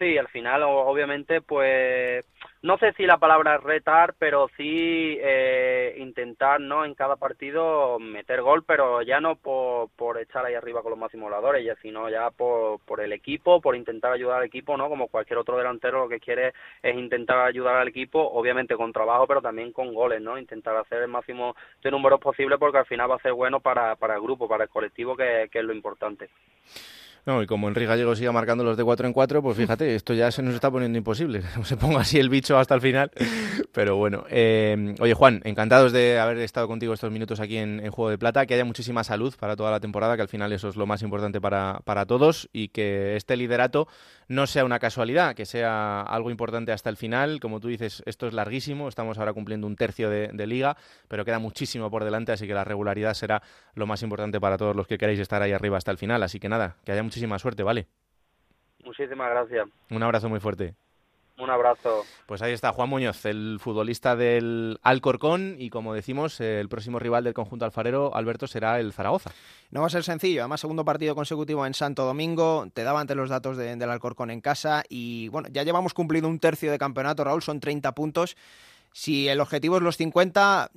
Sí, 0.00 0.16
al 0.16 0.28
final, 0.28 0.62
obviamente, 0.62 1.42
pues 1.42 2.24
no 2.62 2.78
sé 2.78 2.94
si 2.94 3.04
la 3.04 3.18
palabra 3.18 3.56
es 3.56 3.62
retar, 3.62 4.14
pero 4.18 4.48
sí 4.56 5.18
eh, 5.20 5.94
intentar, 5.98 6.58
¿no? 6.58 6.86
En 6.86 6.94
cada 6.94 7.16
partido 7.16 7.98
meter 7.98 8.40
gol, 8.40 8.64
pero 8.64 9.02
ya 9.02 9.20
no 9.20 9.36
por, 9.36 9.90
por 9.90 10.18
echar 10.18 10.46
ahí 10.46 10.54
arriba 10.54 10.80
con 10.80 10.92
los 10.92 10.98
máximos 10.98 11.28
voladores, 11.28 11.66
ya 11.66 11.76
sino 11.82 12.08
ya 12.08 12.30
por, 12.30 12.80
por 12.86 13.02
el 13.02 13.12
equipo, 13.12 13.60
por 13.60 13.76
intentar 13.76 14.12
ayudar 14.14 14.38
al 14.38 14.46
equipo, 14.46 14.74
¿no? 14.78 14.88
Como 14.88 15.08
cualquier 15.08 15.38
otro 15.38 15.58
delantero 15.58 16.04
lo 16.04 16.08
que 16.08 16.18
quiere 16.18 16.54
es 16.82 16.96
intentar 16.96 17.38
ayudar 17.40 17.76
al 17.76 17.88
equipo, 17.88 18.20
obviamente 18.22 18.76
con 18.76 18.94
trabajo, 18.94 19.26
pero 19.26 19.42
también 19.42 19.70
con 19.70 19.92
goles, 19.92 20.22
¿no? 20.22 20.38
Intentar 20.38 20.78
hacer 20.78 21.02
el 21.02 21.08
máximo 21.08 21.54
de 21.82 21.90
números 21.90 22.20
posible 22.20 22.56
porque 22.56 22.78
al 22.78 22.86
final 22.86 23.10
va 23.10 23.16
a 23.16 23.22
ser 23.22 23.34
bueno 23.34 23.60
para, 23.60 23.96
para 23.96 24.14
el 24.14 24.22
grupo, 24.22 24.48
para 24.48 24.64
el 24.64 24.70
colectivo, 24.70 25.14
que, 25.14 25.50
que 25.52 25.58
es 25.58 25.64
lo 25.66 25.74
importante. 25.74 26.30
No, 27.26 27.42
y 27.42 27.46
como 27.46 27.68
Enrique 27.68 27.86
Gallego 27.86 28.16
siga 28.16 28.32
marcando 28.32 28.64
los 28.64 28.76
de 28.76 28.84
4 28.84 29.06
en 29.06 29.12
4, 29.12 29.42
pues 29.42 29.56
fíjate, 29.56 29.94
esto 29.94 30.14
ya 30.14 30.30
se 30.30 30.42
nos 30.42 30.54
está 30.54 30.70
poniendo 30.70 30.96
imposible. 30.98 31.42
Se 31.64 31.76
ponga 31.76 32.00
así 32.00 32.18
el 32.18 32.28
bicho 32.28 32.58
hasta 32.58 32.74
el 32.74 32.80
final. 32.80 33.10
Pero 33.72 33.96
bueno, 33.96 34.24
eh, 34.30 34.94
oye 35.00 35.14
Juan, 35.14 35.40
encantados 35.44 35.92
de 35.92 36.18
haber 36.18 36.38
estado 36.38 36.66
contigo 36.66 36.94
estos 36.94 37.10
minutos 37.12 37.38
aquí 37.40 37.56
en, 37.58 37.88
Juego 37.90 38.10
de 38.10 38.18
Plata, 38.18 38.46
que 38.46 38.54
haya 38.54 38.64
muchísima 38.64 39.04
salud 39.04 39.34
para 39.38 39.56
toda 39.56 39.70
la 39.70 39.80
temporada, 39.80 40.16
que 40.16 40.22
al 40.22 40.28
final 40.28 40.52
eso 40.52 40.68
es 40.68 40.76
lo 40.76 40.86
más 40.86 41.02
importante 41.02 41.40
para, 41.40 41.80
para 41.84 42.06
todos 42.06 42.48
y 42.52 42.68
que 42.68 43.16
este 43.16 43.36
liderato 43.36 43.86
no 44.28 44.46
sea 44.46 44.64
una 44.64 44.78
casualidad, 44.78 45.34
que 45.34 45.44
sea 45.44 46.02
algo 46.02 46.30
importante 46.30 46.72
hasta 46.72 46.90
el 46.90 46.96
final. 46.96 47.40
Como 47.40 47.60
tú 47.60 47.68
dices, 47.68 48.02
esto 48.06 48.26
es 48.26 48.32
larguísimo, 48.32 48.88
estamos 48.88 49.18
ahora 49.18 49.32
cumpliendo 49.32 49.66
un 49.66 49.76
tercio 49.76 50.08
de, 50.10 50.30
de 50.32 50.46
liga, 50.46 50.76
pero 51.08 51.24
queda 51.24 51.38
muchísimo 51.38 51.90
por 51.90 52.04
delante, 52.04 52.32
así 52.32 52.46
que 52.46 52.54
la 52.54 52.64
regularidad 52.64 53.14
será 53.14 53.42
lo 53.74 53.86
más 53.86 54.02
importante 54.02 54.40
para 54.40 54.56
todos 54.56 54.74
los 54.74 54.86
que 54.86 54.98
queráis 54.98 55.18
estar 55.20 55.42
ahí 55.42 55.52
arriba 55.52 55.76
hasta 55.76 55.90
el 55.90 55.98
final. 55.98 56.22
Así 56.22 56.38
que 56.38 56.48
nada, 56.48 56.76
que 56.84 56.92
haya 56.92 57.02
muchísima 57.10 57.40
suerte, 57.40 57.64
¿vale? 57.64 57.88
Muchísimas 58.84 59.30
gracias. 59.30 59.68
Un 59.90 60.02
abrazo 60.04 60.28
muy 60.28 60.38
fuerte. 60.38 60.74
Un 61.38 61.50
abrazo. 61.50 62.04
Pues 62.26 62.40
ahí 62.40 62.52
está 62.52 62.72
Juan 62.72 62.88
Muñoz, 62.88 63.24
el 63.24 63.58
futbolista 63.60 64.14
del 64.14 64.78
Alcorcón 64.82 65.56
y 65.58 65.70
como 65.70 65.92
decimos, 65.92 66.40
el 66.40 66.68
próximo 66.68 67.00
rival 67.00 67.24
del 67.24 67.34
conjunto 67.34 67.64
alfarero, 67.64 68.14
Alberto, 68.14 68.46
será 68.46 68.78
el 68.78 68.92
Zaragoza. 68.92 69.32
No 69.70 69.80
va 69.80 69.88
a 69.88 69.90
ser 69.90 70.04
sencillo, 70.04 70.42
además 70.42 70.60
segundo 70.60 70.84
partido 70.84 71.16
consecutivo 71.16 71.66
en 71.66 71.74
Santo 71.74 72.04
Domingo, 72.04 72.68
te 72.72 72.84
daba 72.84 73.00
ante 73.00 73.16
los 73.16 73.28
datos 73.28 73.56
del 73.56 73.82
Alcorcón 73.90 74.30
en 74.30 74.40
casa 74.40 74.84
y 74.88 75.28
bueno, 75.30 75.48
ya 75.50 75.64
llevamos 75.64 75.94
cumplido 75.94 76.28
un 76.28 76.38
tercio 76.38 76.70
de 76.70 76.78
campeonato, 76.78 77.24
Raúl, 77.24 77.42
son 77.42 77.58
30 77.58 77.90
puntos 77.92 78.36
si 78.92 79.28
el 79.28 79.40
objetivo 79.40 79.76
es 79.76 79.82
los 79.82 79.96
50, 79.96 80.72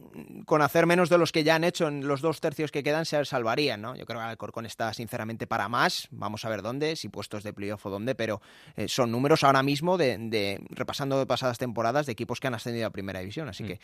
con 0.45 0.61
hacer 0.61 0.85
menos 0.85 1.09
de 1.09 1.17
los 1.17 1.31
que 1.31 1.43
ya 1.43 1.55
han 1.55 1.63
hecho 1.63 1.87
en 1.87 2.07
los 2.07 2.21
dos 2.21 2.41
tercios 2.41 2.71
que 2.71 2.83
quedan, 2.83 3.05
se 3.05 3.25
salvarían, 3.25 3.81
¿no? 3.81 3.95
Yo 3.95 4.05
creo 4.05 4.19
que 4.19 4.25
Alcorcón 4.25 4.65
está 4.65 4.93
sinceramente 4.93 5.47
para 5.47 5.67
más. 5.67 6.07
Vamos 6.11 6.45
a 6.45 6.49
ver 6.49 6.61
dónde, 6.61 6.95
si 6.95 7.09
puestos 7.09 7.43
de 7.43 7.53
playoff 7.53 7.85
o 7.85 7.89
dónde, 7.89 8.13
pero 8.13 8.41
eh, 8.75 8.87
son 8.87 9.11
números 9.11 9.43
ahora 9.43 9.63
mismo 9.63 9.97
de, 9.97 10.61
repasando 10.69 11.17
de 11.17 11.25
pasadas 11.25 11.57
temporadas 11.57 12.05
de 12.05 12.11
equipos 12.11 12.39
que 12.39 12.47
han 12.47 12.53
ascendido 12.53 12.85
a 12.85 12.91
primera 12.91 13.19
división. 13.19 13.49
Así 13.49 13.63
mm. 13.63 13.67
que 13.67 13.79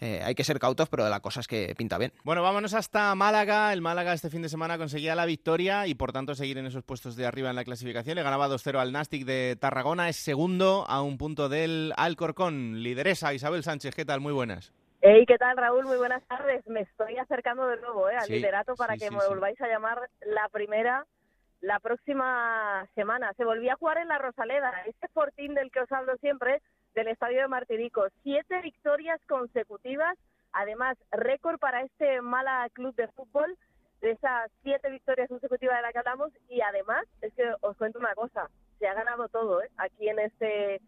eh, 0.00 0.22
hay 0.24 0.34
que 0.34 0.44
ser 0.44 0.58
cautos, 0.58 0.88
pero 0.88 1.04
de 1.04 1.10
la 1.10 1.20
cosa 1.20 1.40
es 1.40 1.46
que 1.46 1.74
pinta 1.76 1.98
bien. 1.98 2.12
Bueno, 2.24 2.42
vámonos 2.42 2.72
hasta 2.72 3.14
Málaga. 3.14 3.72
El 3.72 3.82
Málaga 3.82 4.14
este 4.14 4.30
fin 4.30 4.40
de 4.40 4.48
semana 4.48 4.78
conseguía 4.78 5.14
la 5.14 5.26
victoria 5.26 5.86
y 5.86 5.94
por 5.94 6.12
tanto 6.12 6.34
seguir 6.34 6.56
en 6.56 6.66
esos 6.66 6.84
puestos 6.84 7.16
de 7.16 7.26
arriba 7.26 7.50
en 7.50 7.56
la 7.56 7.64
clasificación. 7.64 8.16
Le 8.16 8.22
ganaba 8.22 8.48
2-0 8.48 8.78
al 8.78 8.92
Nastic 8.92 9.26
de 9.26 9.56
Tarragona. 9.60 10.08
Es 10.08 10.16
segundo 10.16 10.86
a 10.88 11.02
un 11.02 11.18
punto 11.18 11.50
del 11.50 11.92
Alcorcón. 11.96 12.82
Lideresa 12.82 13.34
Isabel 13.34 13.62
Sánchez 13.62 13.73
Sánchez, 13.74 13.96
¿qué 13.96 14.04
tal? 14.04 14.20
Muy 14.20 14.32
buenas. 14.32 14.72
Hey, 15.00 15.24
¿qué 15.26 15.36
tal 15.36 15.56
Raúl? 15.56 15.84
Muy 15.84 15.96
buenas 15.96 16.22
tardes. 16.28 16.64
Me 16.68 16.82
estoy 16.82 17.16
acercando 17.16 17.66
de 17.66 17.80
nuevo 17.80 18.08
¿eh? 18.08 18.14
al 18.14 18.28
liderato 18.28 18.76
para 18.76 18.96
que 18.96 19.10
me 19.10 19.26
volváis 19.28 19.60
a 19.60 19.66
llamar 19.66 20.08
la 20.24 20.48
primera 20.48 21.04
la 21.60 21.80
próxima 21.80 22.86
semana. 22.94 23.32
Se 23.36 23.44
volvía 23.44 23.72
a 23.72 23.76
jugar 23.76 23.98
en 23.98 24.06
la 24.06 24.18
Rosaleda, 24.18 24.70
este 24.86 25.08
fortín 25.08 25.54
del 25.54 25.72
que 25.72 25.80
os 25.80 25.90
hablo 25.90 26.16
siempre, 26.18 26.62
del 26.94 27.08
Estadio 27.08 27.40
de 27.40 27.48
Martirico. 27.48 28.06
Siete 28.22 28.60
victorias 28.62 29.20
consecutivas, 29.26 30.16
además 30.52 30.96
récord 31.10 31.58
para 31.58 31.82
este 31.82 32.20
mala 32.20 32.68
club 32.74 32.94
de 32.94 33.08
fútbol, 33.08 33.58
de 34.02 34.12
esas 34.12 34.52
siete 34.62 34.88
victorias 34.88 35.28
consecutivas 35.28 35.78
de 35.78 35.82
las 35.82 35.92
que 35.92 35.98
hablamos, 35.98 36.30
y 36.48 36.60
además, 36.60 37.06
es 37.22 37.34
que 37.34 37.42
os 37.60 37.76
cuento 37.76 37.98
una 37.98 38.14
cosa, 38.14 38.48
se 38.78 38.86
ha 38.86 38.94
ganado 38.94 39.28
todo 39.30 39.64
¿eh? 39.64 39.70
aquí 39.78 40.08
en 40.08 40.20
este 40.20 40.80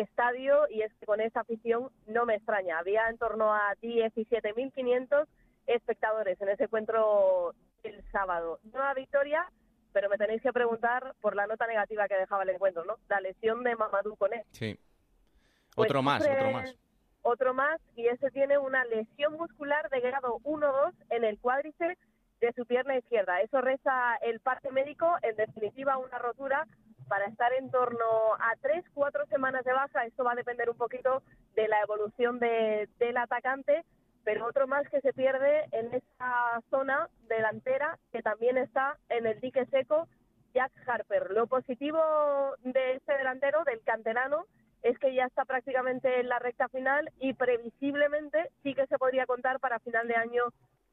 estadio 0.00 0.68
y 0.68 0.82
es 0.82 0.92
que 0.94 1.06
con 1.06 1.20
esa 1.20 1.40
afición 1.40 1.90
no 2.06 2.26
me 2.26 2.36
extraña. 2.36 2.78
Había 2.78 3.08
en 3.08 3.18
torno 3.18 3.52
a 3.52 3.74
17.500 3.82 5.26
espectadores 5.66 6.40
en 6.40 6.48
ese 6.48 6.64
encuentro 6.64 7.54
el 7.82 8.02
sábado. 8.10 8.58
Nueva 8.64 8.94
victoria, 8.94 9.46
pero 9.92 10.08
me 10.08 10.18
tenéis 10.18 10.42
que 10.42 10.52
preguntar 10.52 11.14
por 11.20 11.36
la 11.36 11.46
nota 11.46 11.66
negativa 11.66 12.08
que 12.08 12.16
dejaba 12.16 12.42
el 12.42 12.50
encuentro, 12.50 12.84
¿no? 12.84 12.96
La 13.08 13.20
lesión 13.20 13.62
de 13.62 13.76
Mamadou 13.76 14.16
Koné. 14.16 14.44
Sí. 14.50 14.78
Pues 15.74 15.88
otro 15.88 16.02
más, 16.02 16.26
otro 16.26 16.50
más. 16.50 16.74
Otro 17.22 17.54
más, 17.54 17.80
y 17.96 18.06
ese 18.08 18.30
tiene 18.30 18.58
una 18.58 18.84
lesión 18.84 19.32
muscular 19.34 19.88
de 19.88 20.00
grado 20.00 20.40
1-2 20.44 20.92
en 21.08 21.24
el 21.24 21.38
cuádriceps 21.38 21.98
de 22.40 22.52
su 22.52 22.66
pierna 22.66 22.98
izquierda. 22.98 23.40
Eso 23.40 23.62
reza 23.62 24.16
el 24.16 24.40
parte 24.40 24.70
médico, 24.70 25.16
en 25.22 25.34
definitiva 25.36 25.96
una 25.96 26.18
rotura 26.18 26.66
para 27.08 27.26
estar 27.26 27.52
en 27.52 27.70
torno 27.70 28.34
a 28.38 28.54
tres, 28.60 28.84
cuatro 28.94 29.26
semanas 29.26 29.64
de 29.64 29.72
baja. 29.72 30.06
Esto 30.06 30.24
va 30.24 30.32
a 30.32 30.36
depender 30.36 30.70
un 30.70 30.76
poquito 30.76 31.22
de 31.54 31.68
la 31.68 31.80
evolución 31.80 32.38
de, 32.38 32.88
del 32.98 33.16
atacante, 33.16 33.84
pero 34.24 34.46
otro 34.46 34.66
más 34.66 34.88
que 34.88 35.00
se 35.00 35.12
pierde 35.12 35.64
en 35.72 35.94
esa 35.94 36.62
zona 36.70 37.08
delantera 37.28 37.98
que 38.12 38.22
también 38.22 38.58
está 38.58 38.98
en 39.08 39.26
el 39.26 39.40
dique 39.40 39.66
seco, 39.66 40.08
Jack 40.54 40.72
Harper. 40.86 41.30
Lo 41.30 41.46
positivo 41.46 42.00
de 42.62 42.94
este 42.94 43.16
delantero, 43.16 43.64
del 43.64 43.82
canterano, 43.82 44.46
es 44.82 44.98
que 44.98 45.14
ya 45.14 45.24
está 45.24 45.44
prácticamente 45.44 46.20
en 46.20 46.28
la 46.28 46.38
recta 46.38 46.68
final 46.68 47.10
y 47.18 47.32
previsiblemente 47.32 48.50
sí 48.62 48.74
que 48.74 48.86
se 48.86 48.98
podría 48.98 49.26
contar 49.26 49.58
para 49.58 49.80
final 49.80 50.06
de 50.08 50.14
año 50.14 50.44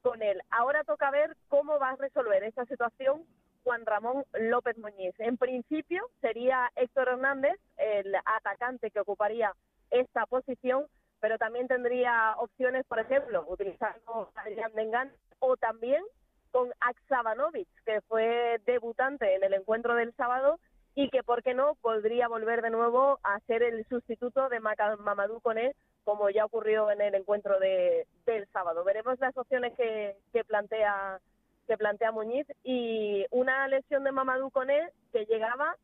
con 0.01 0.21
él. 0.21 0.41
Ahora 0.49 0.83
toca 0.83 1.11
ver 1.11 1.35
cómo 1.49 1.77
va 1.77 1.91
a 1.91 1.95
resolver 1.97 2.43
esta 2.43 2.65
situación 2.65 3.23
Juan 3.63 3.85
Ramón 3.85 4.23
López 4.33 4.77
Muñiz. 4.77 5.13
En 5.19 5.37
principio 5.37 6.03
sería 6.21 6.71
Héctor 6.75 7.09
Hernández 7.09 7.59
el 7.77 8.15
atacante 8.25 8.91
que 8.91 8.99
ocuparía 8.99 9.53
esta 9.89 10.25
posición, 10.25 10.85
pero 11.19 11.37
también 11.37 11.67
tendría 11.67 12.35
opciones, 12.37 12.85
por 12.87 12.99
ejemplo, 12.99 13.45
utilizando 13.47 14.31
a 14.35 14.41
Adrián 14.41 14.71
Dengan 14.73 15.11
o 15.39 15.57
también 15.57 16.03
con 16.51 16.69
Aksabanovic, 16.79 17.67
que 17.85 18.01
fue 18.01 18.59
debutante 18.65 19.35
en 19.35 19.43
el 19.43 19.53
encuentro 19.53 19.95
del 19.95 20.13
sábado 20.15 20.59
y 20.95 21.09
que, 21.09 21.23
¿por 21.23 21.41
qué 21.41 21.53
no?, 21.53 21.75
podría 21.75 22.27
volver 22.27 22.61
de 22.61 22.69
nuevo 22.69 23.19
a 23.23 23.39
ser 23.41 23.63
el 23.63 23.85
sustituto 23.87 24.49
de 24.49 24.59
Mamadou 24.59 25.39
Koné 25.39 25.73
como 26.03 26.29
ya 26.29 26.45
ocurrió 26.45 26.91
en 26.91 27.01
el 27.01 27.15
encuentro 27.15 27.59
de, 27.59 28.07
del 28.25 28.47
sábado. 28.47 28.83
Veremos 28.83 29.19
las 29.19 29.37
opciones 29.37 29.73
que, 29.77 30.15
que 30.33 30.43
plantea 30.43 31.19
que 31.67 31.77
plantea 31.77 32.11
Muñiz 32.11 32.47
y 32.63 33.25
una 33.31 33.67
lesión 33.67 34.03
de 34.03 34.11
Mamadou 34.11 34.51
Koné 34.51 34.89
que 35.11 35.25
llegaba, 35.25 35.75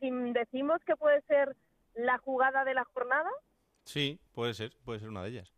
si 0.00 0.10
decimos 0.32 0.80
que 0.84 0.96
puede 0.96 1.22
ser 1.22 1.56
la 1.94 2.18
jugada 2.18 2.64
de 2.64 2.74
la 2.74 2.84
jornada. 2.84 3.30
Sí, 3.84 4.18
puede 4.32 4.54
ser, 4.54 4.72
puede 4.84 5.00
ser 5.00 5.08
una 5.08 5.22
de 5.22 5.30
ellas. 5.30 5.52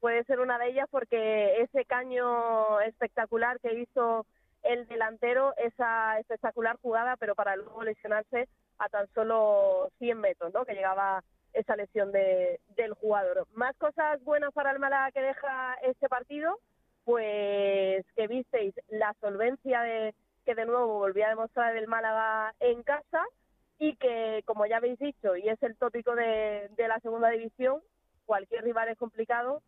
Puede 0.00 0.24
ser 0.24 0.40
una 0.40 0.58
de 0.58 0.68
ellas 0.68 0.86
porque 0.90 1.60
ese 1.62 1.84
caño 1.84 2.80
espectacular 2.80 3.60
que 3.60 3.74
hizo 3.80 4.26
el 4.62 4.86
delantero, 4.86 5.54
esa 5.56 6.18
espectacular 6.18 6.76
jugada, 6.82 7.16
pero 7.16 7.34
para 7.34 7.56
luego 7.56 7.82
lesionarse 7.82 8.48
a 8.78 8.88
tan 8.88 9.06
solo 9.14 9.90
100 9.98 10.20
metros, 10.20 10.52
¿no? 10.52 10.64
Que 10.64 10.74
llegaba 10.74 11.22
esa 11.52 11.76
lesión 11.76 12.12
de, 12.12 12.60
del 12.76 12.92
jugador. 12.94 13.46
Más 13.54 13.76
cosas 13.76 14.22
buenas 14.24 14.52
para 14.52 14.72
el 14.72 14.78
Málaga 14.78 15.10
que 15.12 15.22
deja 15.22 15.74
este 15.82 16.08
partido, 16.08 16.58
pues 17.06 18.04
que 18.16 18.26
visteis 18.26 18.74
la 18.88 19.14
solvencia 19.20 19.80
de 19.82 20.12
que 20.44 20.56
de 20.56 20.66
nuevo 20.66 20.98
volvía 20.98 21.26
a 21.26 21.30
demostrar 21.30 21.76
el 21.76 21.86
Málaga 21.86 22.52
en 22.58 22.82
casa 22.82 23.24
y 23.78 23.94
que, 23.94 24.42
como 24.44 24.66
ya 24.66 24.78
habéis 24.78 24.98
dicho, 24.98 25.36
y 25.36 25.48
es 25.48 25.62
el 25.62 25.76
tópico 25.76 26.16
de, 26.16 26.68
la 26.76 26.98
segunda 27.00 27.30
división, 27.30 27.80
cualquier 28.24 28.64
rival 28.64 28.88
es 28.88 28.98
complicado, 28.98 29.62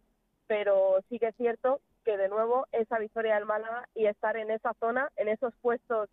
pero 0.49 0.97
sí 1.09 1.21
que 1.21 1.29
es 1.29 1.37
cierto 1.37 1.81
que 2.05 2.17
de 2.17 2.29
nuevo 2.29 2.67
esa 2.73 2.99
victoria 2.99 3.37
del 3.37 3.47
Málaga 3.47 3.89
y 3.95 4.07
estar 4.07 4.37
en 4.37 4.51
esa 4.51 4.75
zona, 4.81 5.09
en 5.15 5.29
esos 5.29 5.55
puestos 5.63 6.09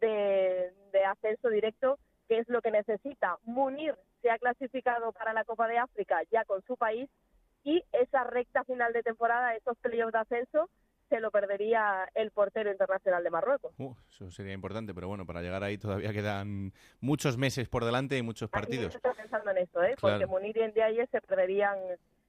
de, 0.00 0.74
de 0.92 1.04
ascenso 1.06 1.48
directo, 1.48 1.98
que 2.28 2.38
es 2.38 2.48
lo 2.50 2.60
que 2.60 2.70
necesita. 2.70 3.38
Munir 3.44 3.94
se 4.20 4.30
ha 4.30 4.38
clasificado 4.38 5.12
para 5.12 5.32
la 5.32 5.44
Copa 5.44 5.68
de 5.68 5.78
África 5.78 6.20
ya 6.30 6.44
con 6.44 6.60
su 6.64 6.76
país 6.76 7.08
y 7.66 7.84
esa 7.90 8.22
recta 8.22 8.62
final 8.62 8.92
de 8.92 9.02
temporada, 9.02 9.56
esos 9.56 9.76
playoffs 9.78 10.12
de 10.12 10.18
ascenso, 10.20 10.70
se 11.08 11.18
lo 11.18 11.32
perdería 11.32 12.08
el 12.14 12.30
portero 12.30 12.70
internacional 12.70 13.24
de 13.24 13.30
Marruecos. 13.30 13.74
Uh, 13.78 13.92
eso 14.08 14.30
sería 14.30 14.52
importante, 14.52 14.94
pero 14.94 15.08
bueno, 15.08 15.26
para 15.26 15.42
llegar 15.42 15.64
ahí 15.64 15.76
todavía 15.76 16.12
quedan 16.12 16.72
muchos 17.00 17.36
meses 17.36 17.68
por 17.68 17.84
delante 17.84 18.16
y 18.16 18.22
muchos 18.22 18.48
partidos. 18.48 18.94
Estoy 18.94 19.12
pensando 19.14 19.50
en 19.50 19.58
eso, 19.58 19.82
¿eh? 19.82 19.96
porque 20.00 20.26
Munir 20.26 20.56
y 20.56 20.68
Ndiaye 20.68 21.08
se 21.08 21.20
perderían 21.20 21.76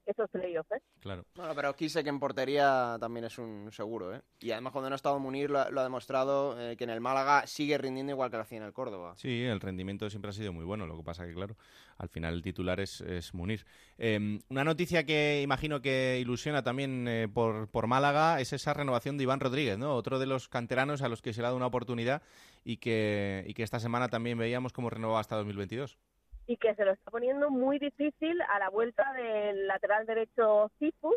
esos 0.07 0.29
playoffs, 0.29 0.71
¿eh? 0.71 0.81
Claro. 0.99 1.25
Bueno, 1.35 1.53
pero 1.53 1.75
que 1.75 1.87
en 1.93 2.19
portería 2.19 2.97
también 2.99 3.25
es 3.25 3.37
un 3.37 3.69
seguro, 3.71 4.15
¿eh? 4.15 4.21
Y 4.39 4.51
además 4.51 4.71
cuando 4.71 4.89
no 4.89 4.93
ha 4.93 4.95
estado 4.95 5.19
Munir 5.19 5.49
lo, 5.49 5.59
ha 5.59 5.83
demostrado 5.83 6.59
eh, 6.59 6.77
que 6.77 6.85
en 6.85 6.89
el 6.89 7.01
Málaga 7.01 7.45
sigue 7.45 7.77
rindiendo 7.77 8.13
igual 8.13 8.31
que 8.31 8.37
lo 8.37 8.43
hacía 8.43 8.57
en 8.59 8.63
el 8.63 8.73
Córdoba. 8.73 9.15
Sí, 9.17 9.43
el 9.43 9.59
rendimiento 9.59 10.09
siempre 10.09 10.29
ha 10.29 10.33
sido 10.33 10.53
muy 10.53 10.65
bueno, 10.65 10.87
lo 10.87 10.97
que 10.97 11.03
pasa 11.03 11.25
que, 11.25 11.33
claro, 11.33 11.57
al 11.97 12.09
final 12.09 12.33
el 12.33 12.41
titular 12.41 12.79
es, 12.79 13.03
Munir. 13.33 13.65
Em, 13.97 14.39
una 14.49 14.63
noticia 14.63 15.05
que 15.05 15.41
imagino 15.41 15.81
que 15.81 16.19
ilusiona 16.21 16.63
también 16.63 17.07
eh, 17.07 17.27
por, 17.27 17.67
por 17.69 17.87
Málaga 17.87 18.39
es 18.39 18.53
esa 18.53 18.73
renovación 18.73 19.17
de 19.17 19.23
Iván 19.23 19.39
Rodríguez, 19.39 19.77
¿no? 19.77 19.95
Otro 19.95 20.19
de 20.19 20.25
los 20.25 20.47
canteranos 20.47 21.01
a 21.01 21.09
los 21.09 21.21
que 21.21 21.33
se 21.33 21.41
le 21.41 21.47
ha 21.47 21.49
dado 21.49 21.57
una 21.57 21.67
oportunidad 21.67 22.21
y 22.63 22.77
que, 22.77 23.43
y 23.47 23.53
que 23.53 23.63
esta 23.63 23.79
semana 23.79 24.07
también 24.07 24.37
veíamos 24.37 24.73
cómo 24.73 24.89
renovaba 24.89 25.19
hasta 25.19 25.35
2022 25.35 25.97
y 26.47 26.57
que 26.57 26.73
se 26.75 26.85
lo 26.85 26.93
está 26.93 27.11
poniendo 27.11 27.49
muy 27.49 27.77
difícil 27.77 28.41
a 28.41 28.57
la 28.57 28.69
vuelta 28.69 29.11
del 29.13 29.67
lateral 29.67 30.05
derecho 30.05 30.71
Cifu. 30.79 31.13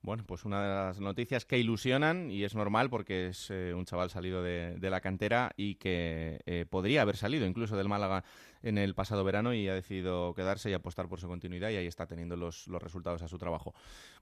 Bueno, 0.01 0.24
pues 0.26 0.45
una 0.45 0.62
de 0.62 0.70
las 0.70 0.99
noticias 0.99 1.45
que 1.45 1.58
ilusionan, 1.58 2.32
y 2.32 2.43
es 2.43 2.55
normal 2.55 2.89
porque 2.89 3.28
es 3.28 3.49
eh, 3.49 3.74
un 3.74 3.86
chaval 3.86 4.10
salido 4.10 4.43
de, 4.43 4.78
la 4.80 5.01
cantera 5.01 5.51
y 5.58 5.76
que 5.76 6.39
eh, 6.45 6.66
podría 6.70 7.01
haber 7.01 7.18
salido 7.18 7.45
incluso 7.45 7.76
del 7.76 7.89
Málaga 7.89 8.24
en 8.64 8.78
el 8.78 8.95
pasado 8.95 9.24
verano 9.24 9.53
y 9.53 9.68
ha 9.68 9.74
decidido 9.74 10.34
quedarse 10.34 10.70
y 10.70 10.74
apostar 10.74 11.10
por 11.10 11.20
su 11.20 11.28
continuidad 11.28 11.70
y 11.70 11.76
ahí 11.76 11.88
está 11.88 12.05
teniendo 12.05 12.36
los, 12.38 12.68
resultados 12.68 13.22
a 13.22 13.28
su 13.28 13.38
trabajo. 13.38 13.74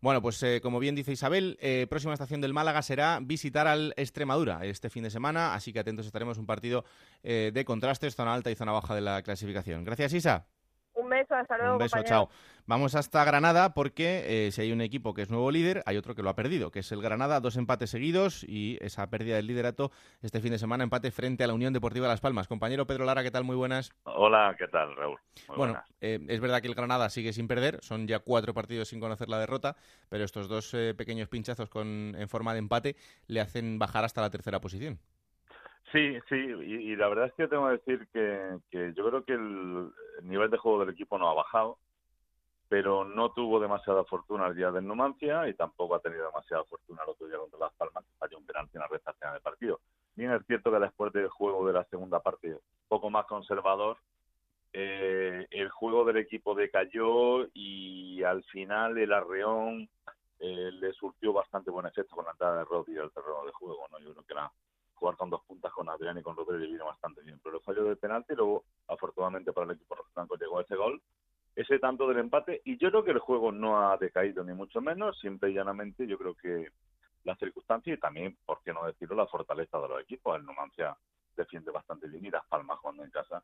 Bueno, 0.02 0.22
pues 0.22 0.42
eh, 0.44 0.60
como 0.62 0.80
bien 0.80 0.96
dice 0.96 1.12
Isabel, 1.12 1.58
próxima 1.90 2.14
estación 2.14 2.42
del 2.42 2.54
Málaga 2.54 2.82
será 2.82 3.20
visitar 3.22 3.68
al 3.68 3.94
Extremadura 3.98 4.66
este 4.66 4.90
fin 4.90 5.04
de 5.04 5.10
semana, 5.10 5.54
así 5.54 5.72
que 5.72 5.80
atentos 5.80 6.06
estaremos 6.06 6.38
un 6.38 6.46
partido 6.46 6.84
de 7.22 7.64
contrastes, 7.66 8.16
zona 8.16 8.34
alta 8.34 8.50
y 8.50 8.56
zona 8.56 8.72
baja 8.72 8.96
de 8.96 9.02
la 9.02 9.22
clasificación. 9.22 9.84
Gracias, 9.84 10.14
Isa. 10.14 10.48
Un 10.96 11.10
beso, 11.10 11.36
hasta 11.36 11.58
luego. 11.58 11.74
Un 11.74 11.80
beso, 11.80 12.02
chao. 12.04 12.30
Vamos 12.68 12.96
hasta 12.96 13.24
Granada 13.24 13.76
porque 13.76 14.48
eh, 14.48 14.52
si 14.52 14.62
hay 14.62 14.72
un 14.72 14.82
equipo 14.82 15.14
que 15.14 15.22
es 15.22 15.30
nuevo 15.30 15.52
líder, 15.52 15.84
hay 15.86 15.98
otro 15.98 16.16
que 16.16 16.24
lo 16.24 16.30
ha 16.30 16.36
perdido, 16.36 16.72
que 16.72 16.80
es 16.80 16.92
el 16.92 17.00
Granada, 17.00 17.40
dos 17.40 17.58
empates 17.58 17.92
seguidos 17.92 18.44
y 18.44 18.80
esa 18.82 19.08
pérdida 19.12 19.36
del 19.36 19.46
liderato 19.46 19.92
este 20.24 20.40
fin 20.42 20.52
de 20.52 20.58
semana, 20.58 20.84
empate 20.84 21.12
frente 21.12 21.44
a 21.44 21.48
la 21.48 21.54
Unión 21.54 21.74
Deportiva 21.74 22.08
Las 22.08 22.22
Palmas. 22.22 22.48
Compañero 22.48 22.88
Pedro 22.88 23.06
Lara, 23.06 23.22
¿qué 23.22 23.30
tal? 23.30 23.44
Muy 23.44 23.56
buenas. 23.56 23.92
Hola, 24.04 24.56
¿qué 24.58 24.68
tal, 24.68 24.96
Raúl? 24.96 25.20
bueno, 25.56 25.80
eh, 26.02 26.20
es 26.28 26.40
verdad 26.40 26.62
que 26.62 26.68
el 26.68 26.76
Granada 26.76 27.10
sigue 27.10 27.34
sin 27.34 27.48
perder, 27.48 27.84
son 27.84 28.08
ya 28.08 28.20
cuatro 28.20 28.56
partidos 28.56 28.88
sin 28.88 29.00
conocer 29.00 29.30
la 29.30 29.38
derrota, 29.38 29.76
pero 30.10 30.24
estos 30.24 30.48
dos 30.48 30.74
eh, 30.74 30.96
pequeños 30.98 31.28
pinchazos 31.28 31.70
con, 31.70 32.16
en 32.18 32.30
forma 32.30 32.54
de 32.54 32.60
empate 32.60 32.96
le 33.28 33.42
hacen 33.42 33.78
bajar 33.78 34.06
hasta 34.06 34.22
la 34.22 34.32
tercera 34.32 34.60
posición. 34.60 35.00
Sí, 35.96 36.20
sí, 36.28 36.36
y, 36.36 36.94
la 36.98 37.08
verdad 37.08 37.28
es 37.28 37.34
que 37.36 37.48
tengo 37.48 37.68
que 37.68 37.78
decir 37.78 38.08
que, 38.12 38.94
yo 38.94 39.08
creo 39.08 39.24
que 39.24 39.32
el, 39.32 39.90
nivel 40.24 40.52
de 40.52 40.58
juego 40.58 40.82
del 40.82 40.94
equipo 40.94 41.18
no 41.18 41.30
ha 41.30 41.34
bajado, 41.34 41.78
pero 42.68 43.06
no 43.06 43.32
tuvo 43.32 43.62
demasiada 43.62 44.04
fortuna 44.04 44.48
el 44.48 44.58
día 44.58 44.72
del 44.72 44.86
Numancia 44.86 45.48
y 45.48 45.54
tampoco 45.54 45.96
ha 45.96 46.02
tenido 46.02 46.26
demasiada 46.26 46.66
fortuna 46.66 47.02
el 47.02 47.12
otro 47.12 47.28
día 47.28 47.38
contra 47.38 47.60
Las 47.60 47.74
Palmas, 47.76 48.04
que 48.04 48.18
falló 48.20 48.40
un 48.40 48.46
penalti 48.46 48.76
en 48.76 48.82
la 48.82 48.88
recta 48.90 49.14
final 49.14 49.36
del 49.36 49.42
partido. 49.42 49.80
Bien 50.16 50.34
es 50.34 50.46
cierto 50.48 50.70
que 50.70 50.80
después 50.80 51.14
del 51.14 51.30
juego 51.30 51.66
de 51.66 51.72
la 51.72 51.86
segunda 51.86 52.20
parte, 52.20 52.56
un 52.56 52.60
poco 52.90 53.10
más 53.10 53.26
conservador, 53.28 53.96
eh, 54.74 55.48
el 55.50 55.70
juego 55.70 56.04
del 56.04 56.18
equipo 56.18 56.56
decayó 56.56 57.48
y 57.54 58.22
al 58.24 58.44
final 58.44 58.98
el 58.98 59.14
Arreón 59.14 59.88
eh, 60.42 60.72
le 60.74 60.92
surtió 60.92 61.32
bastante 61.32 61.72
buen 61.72 61.86
efecto 61.86 62.18
con 62.18 62.26
la 62.26 62.32
entrada 62.32 62.58
de 62.58 62.66
Rodri 62.66 62.98
al 62.98 63.12
terreno 63.12 63.46
de 63.46 63.54
juego. 63.54 63.88
¿no? 63.94 64.00
Yo 64.00 64.12
creo 64.12 64.24
que 64.26 64.34
era 64.34 64.52
jugar 64.96 65.16
con 65.18 65.30
dos 65.30 65.44
puntas 65.46 65.72
con 65.72 65.90
Adrián 65.90 66.18
y 66.18 66.24
con 66.24 66.36
Rodríguez 66.36 66.72
vino 66.72 66.86
bastante 66.86 67.22
bien. 67.22 67.40
Pero 67.44 67.58
el 67.58 67.64
fallo 67.64 67.84
del 67.84 67.98
penalti, 67.98 68.34
luego, 68.36 68.64
afortunadamente 68.88 69.54
para 69.54 69.66
el 69.66 69.76
equipo 69.76 69.96
rojiblanco, 69.96 70.36
llegó 70.38 70.62
ese 70.62 70.76
gol, 70.76 71.02
ese 71.56 71.80
tanto 71.80 72.08
del 72.08 72.20
empate. 72.20 72.62
Y 72.66 72.78
yo 72.78 72.90
creo 72.90 73.04
que 73.04 73.12
el 73.12 73.20
juego 73.20 73.52
no 73.52 73.90
ha 73.90 73.98
decaído, 73.98 74.44
ni 74.44 74.54
mucho 74.54 74.82
menos. 74.82 75.20
Simple 75.20 75.52
y 75.52 75.54
llanamente, 75.54 76.08
yo 76.08 76.18
creo 76.18 76.36
que 76.36 76.70
las 77.24 77.38
circunstancias 77.40 77.98
y 77.98 78.00
también, 78.00 78.38
por 78.46 78.62
qué 78.64 78.74
no 78.74 78.86
decirlo, 78.86 79.16
la 79.16 79.28
fortaleza 79.28 79.80
de 79.80 79.88
los 79.88 80.02
equipos. 80.02 80.36
El 80.36 80.46
Numancia 80.46 80.98
defiende 81.36 81.72
bastante 81.72 82.08
bien 82.08 82.26
y 82.26 82.30
Las 82.30 82.46
Palmas 82.48 82.80
jugando 82.80 83.04
en 83.04 83.12
casa. 83.12 83.44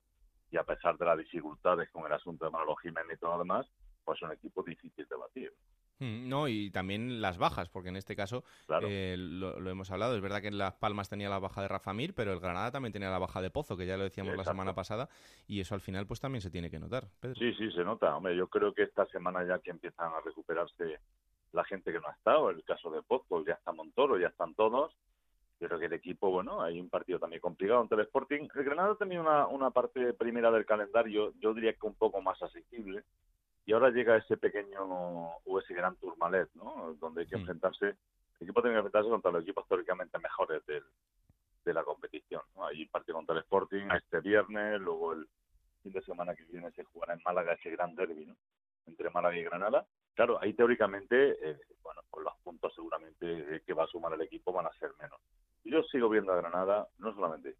Y 0.51 0.57
a 0.57 0.63
pesar 0.63 0.97
de 0.97 1.05
las 1.05 1.17
dificultades 1.17 1.89
con 1.91 2.05
el 2.05 2.13
asunto 2.13 2.45
de 2.45 2.51
Manolo 2.51 2.75
Jiménez 2.75 3.17
y 3.17 3.19
todo 3.19 3.33
lo 3.33 3.39
demás, 3.39 3.65
pues 4.03 4.17
es 4.17 4.23
un 4.23 4.31
equipo 4.31 4.63
difícil 4.63 5.07
de 5.07 5.15
batir. 5.15 5.53
Mm, 6.01 6.27
no, 6.27 6.47
y 6.47 6.71
también 6.71 7.21
las 7.21 7.37
bajas, 7.37 7.69
porque 7.69 7.89
en 7.89 7.95
este 7.95 8.15
caso 8.15 8.43
eh, 8.81 9.15
lo, 9.17 9.69
hemos 9.69 9.91
hablado. 9.91 10.15
Es 10.15 10.21
verdad 10.21 10.41
que 10.41 10.47
en 10.47 10.57
Las 10.57 10.73
Palmas 10.73 11.09
tenía 11.09 11.29
la 11.29 11.37
baja 11.37 11.61
de 11.61 11.67
Rafa 11.67 11.93
Mir, 11.93 12.15
pero 12.15 12.33
el 12.33 12.39
Granada 12.39 12.71
también 12.71 12.91
tenía 12.91 13.11
la 13.11 13.19
baja 13.19 13.39
de 13.39 13.51
Pozo, 13.51 13.77
que 13.77 13.85
ya 13.85 13.97
lo 13.97 14.03
decíamos 14.03 14.35
la 14.35 14.43
semana 14.43 14.73
pasada, 14.73 15.09
y 15.47 15.59
eso 15.59 15.75
al 15.75 15.81
final 15.81 16.07
pues 16.07 16.19
también 16.19 16.41
se 16.41 16.49
tiene 16.49 16.71
que 16.71 16.79
notar. 16.79 17.07
Sí, 17.37 17.53
sí, 17.53 17.71
se 17.71 17.83
nota. 17.83 18.15
Hombre, 18.17 18.35
yo 18.35 18.47
creo 18.47 18.73
que 18.73 18.81
esta 18.81 19.05
semana 19.07 19.45
ya 19.45 19.59
que 19.59 19.69
empiezan 19.69 20.11
a 20.11 20.21
recuperarse 20.21 20.99
la 21.51 21.63
gente 21.65 21.91
que 21.91 21.99
no 21.99 22.07
ha 22.07 22.13
estado, 22.13 22.49
el 22.49 22.63
caso 22.63 22.89
de 22.89 23.03
Pozo, 23.03 23.45
ya 23.45 23.53
está 23.53 23.71
Montoro, 23.71 24.17
ya 24.17 24.27
están 24.27 24.55
todos. 24.55 24.91
Yo 25.59 25.67
creo 25.67 25.79
que 25.79 25.85
el 25.85 25.93
equipo, 25.93 26.31
bueno, 26.31 26.63
hay 26.63 26.79
un 26.79 26.89
partido 26.89 27.19
también 27.19 27.41
complicado 27.41 27.81
ante 27.81 27.93
el 27.93 28.01
Sporting. 28.01 28.47
El 28.55 28.63
Granada 28.63 28.95
tenía 28.95 29.21
una, 29.21 29.45
una 29.45 29.69
parte 29.69 30.13
primera 30.13 30.49
del 30.49 30.65
calendario, 30.65 31.33
yo 31.39 31.53
diría 31.53 31.73
que 31.73 31.85
un 31.85 31.93
poco 31.93 32.19
más 32.23 32.41
asequible 32.41 33.03
y 33.65 33.73
ahora 33.73 33.89
llega 33.89 34.17
ese 34.17 34.37
pequeño 34.37 34.81
o 34.81 35.59
ese 35.59 35.73
gran 35.73 35.95
Tourmalet, 35.97 36.49
¿no? 36.55 36.95
Donde 36.99 37.21
hay 37.21 37.27
que 37.27 37.35
enfrentarse, 37.35 37.85
el 37.85 37.97
equipo 38.41 38.61
tiene 38.61 38.75
que 38.75 38.79
enfrentarse 38.79 39.09
contra 39.09 39.31
los 39.31 39.43
equipos 39.43 39.63
históricamente 39.65 40.17
mejores 40.17 40.65
del, 40.65 40.83
de 41.63 41.73
la 41.73 41.83
competición. 41.83 42.41
¿no? 42.55 42.65
hay 42.65 42.85
partido 42.87 43.15
contra 43.15 43.35
el 43.35 43.41
Sporting 43.41 43.87
este 43.95 44.19
viernes, 44.19 44.79
luego 44.79 45.13
el 45.13 45.27
fin 45.83 45.91
de 45.93 46.01
semana 46.01 46.35
que 46.35 46.43
viene 46.45 46.71
se 46.71 46.83
jugará 46.83 47.13
en 47.13 47.21
Málaga 47.23 47.53
ese 47.53 47.71
gran 47.71 47.95
derbi, 47.95 48.25
¿no? 48.25 48.35
Entre 48.87 49.09
Málaga 49.09 49.37
y 49.37 49.43
Granada. 49.43 49.85
Claro, 50.13 50.39
ahí 50.41 50.53
teóricamente, 50.53 51.37
eh, 51.49 51.59
bueno, 51.81 52.01
pues 52.09 52.25
los 52.25 52.35
puntos 52.43 52.73
seguramente 52.75 53.61
que 53.65 53.73
va 53.73 53.85
a 53.85 53.87
sumar 53.87 54.13
el 54.13 54.21
equipo 54.21 54.51
van 54.51 54.65
a 54.65 54.73
ser 54.73 54.91
menos. 54.99 55.19
Yo 55.63 55.83
sigo 55.83 56.09
viendo 56.09 56.33
a 56.33 56.37
Granada, 56.37 56.87
no 56.97 57.13
solamente, 57.13 57.55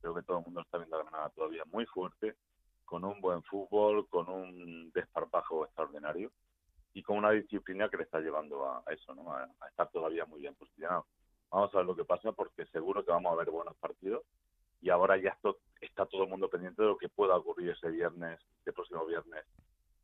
creo 0.00 0.14
que 0.14 0.22
todo 0.22 0.38
el 0.38 0.44
mundo 0.44 0.60
está 0.62 0.78
viendo 0.78 0.96
a 0.96 1.02
Granada 1.02 1.30
todavía 1.30 1.64
muy 1.66 1.84
fuerte, 1.86 2.36
con 2.88 3.04
un 3.04 3.20
buen 3.20 3.42
fútbol, 3.42 4.08
con 4.08 4.28
un 4.30 4.90
desparpajo 4.92 5.66
extraordinario 5.66 6.32
y 6.94 7.02
con 7.02 7.18
una 7.18 7.30
disciplina 7.32 7.88
que 7.90 7.98
le 7.98 8.04
está 8.04 8.18
llevando 8.18 8.64
a, 8.66 8.82
eso, 8.90 9.14
¿no? 9.14 9.32
a, 9.32 9.46
estar 9.68 9.90
todavía 9.90 10.24
muy 10.24 10.40
bien 10.40 10.54
posicionado. 10.54 11.06
Vamos 11.50 11.74
a 11.74 11.78
ver 11.78 11.86
lo 11.86 11.94
que 11.94 12.04
pasa 12.04 12.32
porque 12.32 12.64
seguro 12.66 13.04
que 13.04 13.12
vamos 13.12 13.32
a 13.32 13.36
ver 13.36 13.50
buenos 13.50 13.76
partidos 13.76 14.22
y 14.80 14.88
ahora 14.88 15.18
ya 15.18 15.30
esto, 15.30 15.58
está 15.80 16.06
todo 16.06 16.22
el 16.22 16.30
mundo 16.30 16.48
pendiente 16.48 16.82
de 16.82 16.88
lo 16.88 16.96
que 16.96 17.10
pueda 17.10 17.36
ocurrir 17.36 17.70
ese 17.70 17.90
viernes, 17.90 18.40
el 18.64 18.72
próximo 18.72 19.04
viernes 19.04 19.44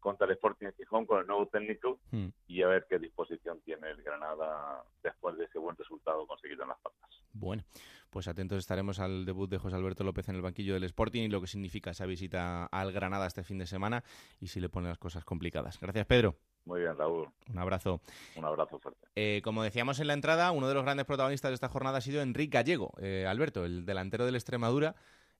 contra 0.04 0.26
el 0.26 0.32
Sporting 0.34 0.66
de 0.66 0.72
Gijón 0.74 1.06
con 1.06 1.18
el 1.18 1.26
nuevo 1.26 1.46
técnico 1.46 1.98
hmm. 2.10 2.26
y 2.46 2.60
a 2.60 2.68
ver 2.68 2.86
qué 2.90 2.98
disposición 2.98 3.58
tiene 3.64 3.90
el 3.90 4.02
Granada 4.02 4.84
después 5.02 5.34
de 5.38 5.46
ese 5.46 5.58
buen 5.58 5.74
resultado 5.76 6.26
conseguido 6.26 6.62
en 6.64 6.68
las 6.68 6.78
patas. 6.78 7.22
Bueno, 7.32 7.64
pues 8.10 8.28
atentos 8.28 8.58
estaremos 8.58 9.00
al 9.00 9.24
debut 9.24 9.48
de 9.48 9.56
José 9.56 9.76
Alberto 9.76 10.04
López 10.04 10.28
en 10.28 10.36
el 10.36 10.42
banquillo 10.42 10.74
del 10.74 10.84
Sporting 10.84 11.22
y 11.22 11.28
lo 11.28 11.40
que 11.40 11.46
significa 11.46 11.92
esa 11.92 12.04
visita 12.04 12.66
al 12.66 12.92
Granada 12.92 13.26
este 13.26 13.44
fin 13.44 13.56
de 13.56 13.66
semana 13.66 14.04
y 14.40 14.48
si 14.48 14.60
le 14.60 14.68
pone 14.68 14.88
las 14.88 14.98
cosas 14.98 15.24
complicadas. 15.24 15.80
Gracias, 15.80 16.04
Pedro. 16.04 16.36
Muy 16.66 16.80
bien, 16.80 16.96
Raúl. 16.98 17.30
Un 17.50 17.58
abrazo. 17.58 18.02
Un 18.36 18.44
abrazo 18.44 18.78
fuerte. 18.78 19.08
Eh, 19.16 19.40
como 19.42 19.62
decíamos 19.62 20.00
en 20.00 20.08
la 20.08 20.12
entrada, 20.12 20.52
uno 20.52 20.68
de 20.68 20.74
los 20.74 20.84
grandes 20.84 21.06
protagonistas 21.06 21.50
de 21.50 21.54
esta 21.54 21.68
jornada 21.70 21.98
ha 21.98 22.02
sido 22.02 22.20
Enrique 22.20 22.58
Gallego, 22.58 22.92
eh, 23.00 23.26
Alberto, 23.26 23.64
el 23.64 23.86
delantero 23.86 24.26
del 24.26 24.34
Extremadura 24.34 24.96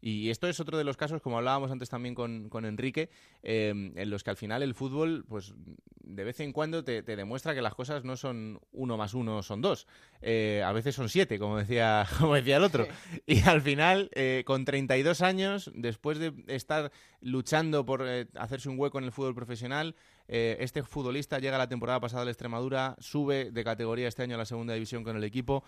y 0.06 0.28
esto 0.28 0.46
es 0.48 0.60
otro 0.60 0.76
de 0.76 0.84
los 0.84 0.98
casos, 0.98 1.22
como 1.22 1.38
hablábamos 1.38 1.70
antes 1.70 1.88
también 1.88 2.14
con, 2.14 2.50
con 2.50 2.66
Enrique, 2.66 3.08
em, 3.42 3.96
en 3.96 4.10
los 4.10 4.22
que 4.22 4.28
al 4.28 4.36
final 4.36 4.62
el 4.62 4.74
fútbol, 4.74 5.24
pues 5.26 5.54
de 6.02 6.24
vez 6.24 6.40
en 6.40 6.52
cuando 6.52 6.84
te, 6.84 7.00
demuestra 7.00 7.54
que 7.54 7.62
las 7.62 7.74
cosas 7.74 8.04
no 8.04 8.14
son 8.18 8.60
uno 8.72 8.98
más 8.98 9.14
uno, 9.14 9.42
son 9.42 9.62
dos. 9.62 9.86
Eh, 10.20 10.62
a 10.62 10.72
veces 10.72 10.94
son 10.94 11.08
siete, 11.08 11.38
como 11.38 11.56
decía, 11.56 12.06
como 12.18 12.34
decía 12.34 12.58
el 12.58 12.64
otro. 12.64 12.86
Y 13.24 13.40
al 13.44 13.62
final, 13.62 14.10
eh, 14.12 14.42
con 14.44 14.66
32 14.66 15.22
años, 15.22 15.70
después 15.74 16.18
de 16.18 16.34
estar 16.48 16.92
luchando 17.22 17.86
por 17.86 18.06
eh, 18.06 18.26
hacerse 18.34 18.68
un 18.68 18.78
hueco 18.78 18.98
en 18.98 19.04
el 19.04 19.12
fútbol 19.12 19.34
profesional, 19.34 19.96
este 20.26 20.82
futbolista 20.82 21.38
llega 21.38 21.58
la 21.58 21.68
temporada 21.68 22.00
pasada 22.00 22.22
a 22.22 22.24
la 22.24 22.30
Extremadura, 22.30 22.96
sube 22.98 23.50
de 23.50 23.64
categoría 23.64 24.08
este 24.08 24.22
año 24.22 24.36
a 24.36 24.38
la 24.38 24.46
segunda 24.46 24.72
división 24.72 25.04
con 25.04 25.16
el 25.16 25.24
equipo 25.24 25.64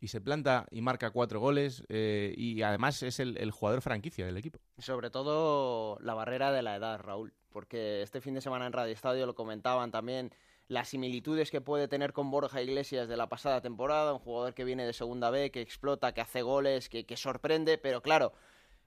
y 0.00 0.08
se 0.08 0.20
planta 0.20 0.66
y 0.70 0.80
marca 0.80 1.10
cuatro 1.10 1.40
goles 1.40 1.84
eh, 1.88 2.34
y 2.36 2.62
además 2.62 3.02
es 3.02 3.20
el, 3.20 3.50
jugador 3.50 3.82
franquicia 3.82 4.26
del 4.26 4.36
equipo. 4.36 4.58
Sobre 4.78 5.10
todo 5.10 5.98
la 6.00 6.14
barrera 6.14 6.52
de 6.52 6.62
la 6.62 6.76
edad, 6.76 7.00
Raúl, 7.00 7.32
porque 7.50 8.02
este 8.02 8.20
fin 8.20 8.34
de 8.34 8.40
semana 8.40 8.66
en 8.66 8.72
Radio 8.72 8.92
Estadio 8.92 9.26
lo 9.26 9.34
comentaban 9.34 9.90
también 9.90 10.32
las 10.68 10.88
similitudes 10.88 11.50
que 11.50 11.60
puede 11.60 11.88
tener 11.88 12.12
con 12.12 12.30
Borja 12.30 12.62
Iglesias 12.62 13.08
de 13.08 13.16
la 13.16 13.28
pasada 13.28 13.62
temporada, 13.62 14.12
un 14.12 14.18
jugador 14.18 14.54
que 14.54 14.64
viene 14.64 14.86
de 14.86 14.92
segunda 14.92 15.30
B, 15.30 15.50
que 15.50 15.62
explota, 15.62 16.12
que 16.12 16.20
hace 16.20 16.42
goles, 16.42 16.88
que, 16.88 17.06
que 17.06 17.16
sorprende, 17.16 17.78
pero 17.78 18.02
claro, 18.02 18.32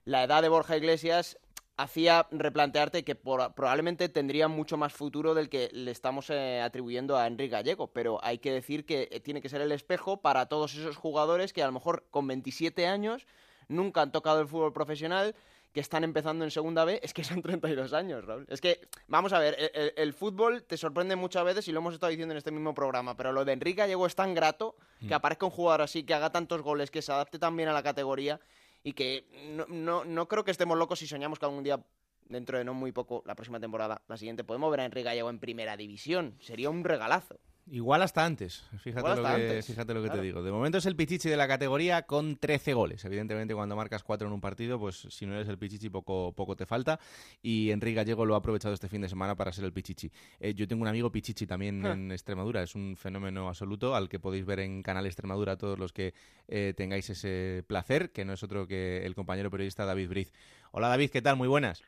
la 0.04 0.22
edad 0.22 0.42
de 0.42 0.48
Borja 0.48 0.76
Iglesias 0.76 1.38
hacía 1.82 2.26
replantearte 2.30 3.04
que 3.04 3.14
probablemente 3.14 4.08
tendría 4.08 4.48
mucho 4.48 4.76
más 4.76 4.92
futuro 4.92 5.34
del 5.34 5.48
que 5.48 5.68
le 5.72 5.90
estamos 5.90 6.30
eh, 6.30 6.60
atribuyendo 6.60 7.16
a 7.16 7.26
Enrique 7.26 7.50
Gallego, 7.50 7.88
pero 7.88 8.18
hay 8.22 8.38
que 8.38 8.52
decir 8.52 8.86
que 8.86 9.08
eh, 9.10 9.20
tiene 9.20 9.42
que 9.42 9.48
ser 9.48 9.60
el 9.60 9.72
espejo 9.72 10.20
para 10.20 10.46
todos 10.46 10.74
esos 10.74 10.96
jugadores 10.96 11.52
que 11.52 11.62
a 11.62 11.66
lo 11.66 11.72
mejor 11.72 12.04
con 12.10 12.26
27 12.26 12.86
años 12.86 13.26
nunca 13.68 14.02
han 14.02 14.12
tocado 14.12 14.40
el 14.40 14.48
fútbol 14.48 14.72
profesional, 14.72 15.34
que 15.72 15.80
están 15.80 16.04
empezando 16.04 16.44
en 16.44 16.50
segunda 16.50 16.84
B, 16.84 17.00
es 17.02 17.14
que 17.14 17.24
son 17.24 17.40
32 17.40 17.94
años, 17.94 18.24
Raúl. 18.26 18.46
Es 18.50 18.60
que, 18.60 18.86
vamos 19.08 19.32
a 19.32 19.38
ver, 19.38 19.56
el, 19.96 20.12
fútbol 20.12 20.62
te 20.64 20.76
sorprende 20.76 21.16
muchas 21.16 21.44
veces 21.44 21.66
y 21.66 21.72
lo 21.72 21.78
hemos 21.78 21.94
estado 21.94 22.10
diciendo 22.10 22.32
en 22.32 22.38
este 22.38 22.50
mismo 22.50 22.74
programa, 22.74 23.16
pero 23.16 23.32
lo 23.32 23.46
de 23.46 23.54
Enrique 23.54 23.78
Gallego 23.78 24.06
es 24.06 24.14
tan 24.14 24.34
grato 24.34 24.76
que 25.00 25.06
mm. 25.06 25.14
aparezca 25.14 25.46
un 25.46 25.52
jugador 25.52 25.80
así, 25.80 26.04
que 26.04 26.12
haga 26.12 26.30
tantos 26.30 26.60
goles, 26.60 26.90
que 26.90 27.00
se 27.00 27.10
adapte 27.10 27.38
tan 27.38 27.56
bien 27.56 27.70
a 27.70 27.72
la 27.72 27.82
categoría 27.82 28.38
y 28.84 28.92
que 28.92 29.26
no, 29.54 29.66
no, 29.68 30.04
no 30.04 30.28
creo 30.28 30.44
que 30.44 30.50
estemos 30.50 30.76
locos 30.78 30.98
si 30.98 31.06
soñamos 31.06 31.38
que 31.38 31.46
algún 31.46 31.62
día 31.62 31.84
dentro 32.28 32.58
de 32.58 32.64
no 32.64 32.74
muy 32.74 32.92
poco, 32.92 33.22
la 33.26 33.34
próxima 33.34 33.60
temporada, 33.60 34.02
la 34.08 34.16
siguiente, 34.16 34.44
podemos 34.44 34.70
ver 34.70 34.80
a 34.80 34.84
Enrique 34.84 35.04
Gallego 35.04 35.30
en 35.30 35.38
primera 35.38 35.76
división. 35.76 36.36
Sería 36.40 36.70
un 36.70 36.82
regalazo. 36.84 37.38
Igual 37.72 38.02
hasta 38.02 38.22
antes, 38.26 38.64
fíjate 38.82 39.16
lo 39.16 39.24
que, 39.34 39.62
Fíjate 39.62 39.94
lo 39.94 40.02
que 40.02 40.10
te 40.10 40.20
digo. 40.20 40.42
De 40.42 40.52
momento 40.52 40.76
es 40.76 40.84
el 40.84 40.94
Pichichi 40.94 41.30
de 41.30 41.38
la 41.38 41.48
categoría 41.48 42.02
con 42.02 42.36
13 42.36 42.74
goles. 42.74 43.02
Evidentemente 43.06 43.54
cuando 43.54 43.74
marcas 43.76 44.02
4 44.02 44.26
en 44.26 44.34
un 44.34 44.42
partido, 44.42 44.78
pues 44.78 45.06
si 45.08 45.24
no 45.24 45.34
eres 45.34 45.48
el 45.48 45.56
Pichichi 45.56 45.88
poco, 45.88 46.34
poco 46.36 46.54
te 46.54 46.66
falta. 46.66 47.00
Y 47.40 47.70
Enrique 47.70 47.94
Gallego 47.94 48.26
lo 48.26 48.34
ha 48.34 48.38
aprovechado 48.38 48.74
este 48.74 48.90
fin 48.90 49.00
de 49.00 49.08
semana 49.08 49.36
para 49.36 49.54
ser 49.54 49.64
el 49.64 49.72
Pichichi. 49.72 50.12
Eh, 50.38 50.52
yo 50.52 50.68
tengo 50.68 50.82
un 50.82 50.88
amigo 50.88 51.10
Pichichi 51.10 51.46
también 51.46 51.86
ah. 51.86 51.92
en 51.92 52.12
Extremadura. 52.12 52.62
Es 52.62 52.74
un 52.74 52.94
fenómeno 52.94 53.48
absoluto 53.48 53.96
al 53.96 54.10
que 54.10 54.18
podéis 54.18 54.44
ver 54.44 54.60
en 54.60 54.82
Canal 54.82 55.06
Extremadura 55.06 55.56
todos 55.56 55.78
los 55.78 55.94
que 55.94 56.12
eh, 56.48 56.74
tengáis 56.76 57.08
ese 57.08 57.64
placer, 57.66 58.12
que 58.12 58.26
no 58.26 58.34
es 58.34 58.42
otro 58.42 58.66
que 58.66 59.06
el 59.06 59.14
compañero 59.14 59.50
periodista 59.50 59.86
David 59.86 60.10
Briz. 60.10 60.32
Hola 60.72 60.88
David, 60.88 61.08
¿qué 61.08 61.22
tal? 61.22 61.36
Muy 61.36 61.48
buenas. 61.48 61.82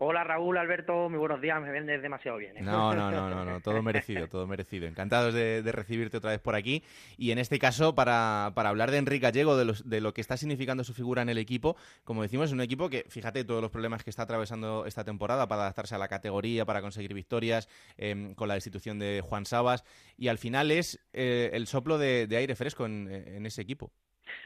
Hola 0.00 0.22
Raúl, 0.22 0.56
Alberto, 0.56 1.08
muy 1.10 1.18
buenos 1.18 1.40
días, 1.40 1.60
me 1.60 1.72
vendes 1.72 2.00
demasiado 2.00 2.38
bien. 2.38 2.56
¿eh? 2.56 2.60
No, 2.62 2.94
no, 2.94 3.10
no, 3.10 3.28
no, 3.30 3.44
no, 3.44 3.60
todo 3.60 3.82
merecido, 3.82 4.28
todo 4.30 4.46
merecido. 4.46 4.86
Encantados 4.86 5.34
de, 5.34 5.60
recibirte 5.72 6.18
otra 6.18 6.30
vez 6.30 6.40
por 6.40 6.54
aquí. 6.54 6.84
Y 7.16 7.32
en 7.32 7.38
este 7.38 7.58
caso, 7.58 7.96
para, 7.96 8.52
para 8.54 8.68
hablar 8.68 8.92
de 8.92 8.98
Enrique 8.98 9.24
Gallego, 9.24 9.56
de, 9.56 9.64
los, 9.64 9.90
de 9.90 10.00
lo 10.00 10.14
que 10.14 10.20
está 10.20 10.36
significando 10.36 10.84
su 10.84 10.94
figura 10.94 11.22
en 11.22 11.30
el 11.30 11.38
equipo, 11.38 11.76
como 12.04 12.22
decimos, 12.22 12.46
es 12.46 12.52
un 12.52 12.60
equipo 12.60 12.88
que, 12.88 13.06
fíjate, 13.08 13.42
todos 13.44 13.60
los 13.60 13.72
problemas 13.72 14.04
que 14.04 14.10
está 14.10 14.22
atravesando 14.22 14.86
esta 14.86 15.02
temporada 15.02 15.48
para 15.48 15.62
adaptarse 15.62 15.96
a 15.96 15.98
la 15.98 16.06
categoría, 16.06 16.64
para 16.64 16.80
conseguir 16.80 17.12
victorias, 17.12 17.68
em, 17.96 18.36
con 18.36 18.46
la 18.46 18.54
destitución 18.54 19.00
de 19.00 19.20
Juan 19.20 19.46
Sabas, 19.46 19.82
y 20.16 20.28
al 20.28 20.38
final 20.38 20.70
es 20.70 21.04
eh, 21.12 21.50
el 21.54 21.66
soplo 21.66 21.98
de, 21.98 22.28
aire 22.36 22.54
fresco 22.54 22.86
en, 22.86 23.44
ese 23.44 23.62
equipo. 23.62 23.90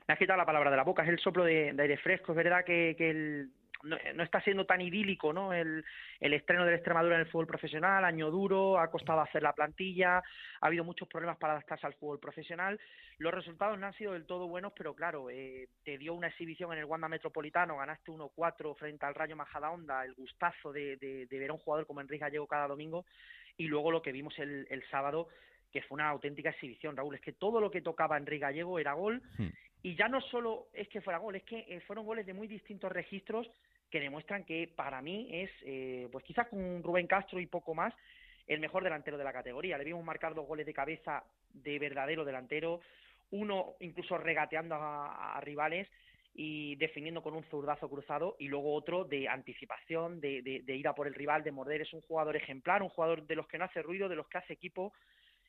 Me 0.09 0.15
has 0.15 0.19
quitado 0.19 0.39
la 0.39 0.47
palabra 0.47 0.71
de 0.71 0.79
la 0.79 0.85
boca, 0.85 1.03
es 1.03 1.11
el 1.11 1.19
soplo 1.19 1.45
de, 1.45 1.75
aire 1.79 1.99
fresco. 1.99 2.33
Es 2.33 2.37
verdad 2.37 2.65
que, 2.65 2.95
que 2.97 3.11
el 3.11 3.51
no, 3.83 4.23
está 4.23 4.41
siendo 4.41 4.65
tan 4.65 4.81
idílico 4.81 5.33
¿no? 5.33 5.53
El, 5.53 5.85
el, 6.21 6.35
estreno 6.35 6.65
de 6.65 6.75
Extremadura 6.75 7.17
en 7.17 7.23
el 7.23 7.27
fútbol 7.29 7.47
profesional, 7.47 8.05
año 8.05 8.31
duro, 8.31 8.79
ha 8.79 8.91
costado 8.91 9.21
hacer 9.21 9.43
la 9.43 9.53
plantilla, 9.53 10.19
ha 10.19 10.67
habido 10.67 10.85
muchos 10.85 11.09
problemas 11.09 11.37
para 11.39 11.55
adaptarse 11.55 11.87
al 11.87 11.95
fútbol 11.95 12.21
profesional. 12.21 12.81
Los 13.19 13.35
resultados 13.35 13.79
no 13.79 13.87
han 13.87 13.95
sido 13.95 14.13
del 14.13 14.27
todo 14.27 14.49
buenos, 14.49 14.73
pero 14.77 14.95
claro, 14.95 15.31
eh, 15.31 15.69
te 15.85 15.99
dio 15.99 16.15
una 16.15 16.29
exhibición 16.29 16.73
en 16.73 16.79
el 16.79 16.85
Wanda 16.85 17.09
Metropolitano, 17.09 17.79
ganaste 17.79 18.11
1-4 18.11 18.77
frente 18.77 19.07
al 19.07 19.15
Rayo 19.15 19.37
Majadahonda, 19.37 20.05
el 20.05 20.15
gustazo 20.15 20.73
de, 20.73 20.97
de, 20.97 21.39
ver 21.39 21.51
a 21.51 21.55
un 21.55 21.59
jugador 21.59 21.87
como 21.87 22.01
Enrique 22.01 22.25
Gallego 22.25 22.47
cada 22.47 22.69
domingo, 22.69 23.05
y 23.57 23.67
luego 23.67 23.91
lo 23.91 24.03
que 24.03 24.13
vimos 24.13 24.39
el, 24.39 24.67
el 24.71 24.83
sábado 24.91 25.29
que 25.73 25.83
fue 25.83 25.97
una 25.97 26.11
auténtica 26.11 26.51
exhibición, 26.51 26.97
Raúl. 26.97 27.15
Es 27.15 27.21
que 27.23 27.33
todo 27.33 27.61
lo 27.61 27.71
que 27.71 27.81
tocaba 27.81 28.19
Enrique 28.19 28.43
Gallego 28.43 28.79
era 28.79 28.93
gol. 28.93 29.23
Hmm. 29.39 29.49
Y 29.83 29.97
ya 29.97 30.07
no 30.07 30.21
solo 30.21 30.69
es 30.73 30.87
que 30.89 31.01
fuera 31.01 31.19
gol, 31.19 31.35
es 31.35 31.43
que 31.43 31.65
eh, 31.69 31.81
fueron 31.81 32.05
goles 32.05 32.25
de 32.25 32.35
muy 32.35 32.47
distintos 32.47 32.93
registros 32.93 33.51
que 33.93 34.01
demuestran 34.01 34.45
que 34.45 34.73
para 34.75 35.03
mí 35.03 35.29
es, 35.31 35.51
eh, 35.67 36.09
pues 36.11 36.25
quizás 36.25 36.49
con 36.49 36.83
Rubén 36.83 37.07
Castro 37.07 37.39
y 37.39 37.47
poco 37.47 37.75
más, 37.75 37.95
el 38.47 38.59
mejor 38.59 38.83
delantero 38.83 39.19
de 39.19 39.25
la 39.25 39.35
categoría. 39.35 39.77
Le 39.77 39.85
vimos 39.85 40.03
marcar 40.03 40.35
dos 40.35 40.47
goles 40.47 40.65
de 40.65 40.73
cabeza 40.73 41.23
de 41.53 41.79
verdadero 41.79 42.25
delantero, 42.25 42.81
uno 43.31 43.75
incluso 43.81 44.17
regateando 44.17 44.75
a, 44.75 45.39
rivales 45.43 45.89
y 46.35 46.77
definiendo 46.77 47.23
con 47.23 47.35
un 47.35 47.45
zurdazo 47.45 47.89
cruzado 47.91 48.37
y 48.39 48.49
luego 48.49 48.75
otro 48.75 49.05
de 49.05 49.29
anticipación, 49.29 50.21
de, 50.21 50.41
de, 50.43 50.77
ir 50.77 50.89
a 50.89 50.95
por 50.95 51.07
el 51.07 51.15
rival, 51.15 51.45
de 51.45 51.53
morder. 51.53 51.83
Es 51.83 51.93
un 51.93 52.01
jugador 52.01 52.35
ejemplar, 52.35 52.83
un 52.83 52.89
jugador 52.89 53.27
de 53.27 53.37
los 53.37 53.47
que 53.47 53.59
no 53.59 53.67
hace 53.67 53.83
ruido, 53.83 54.09
de 54.09 54.17
los 54.17 54.27
que 54.29 54.39
hace 54.39 54.55
equipo 54.55 54.95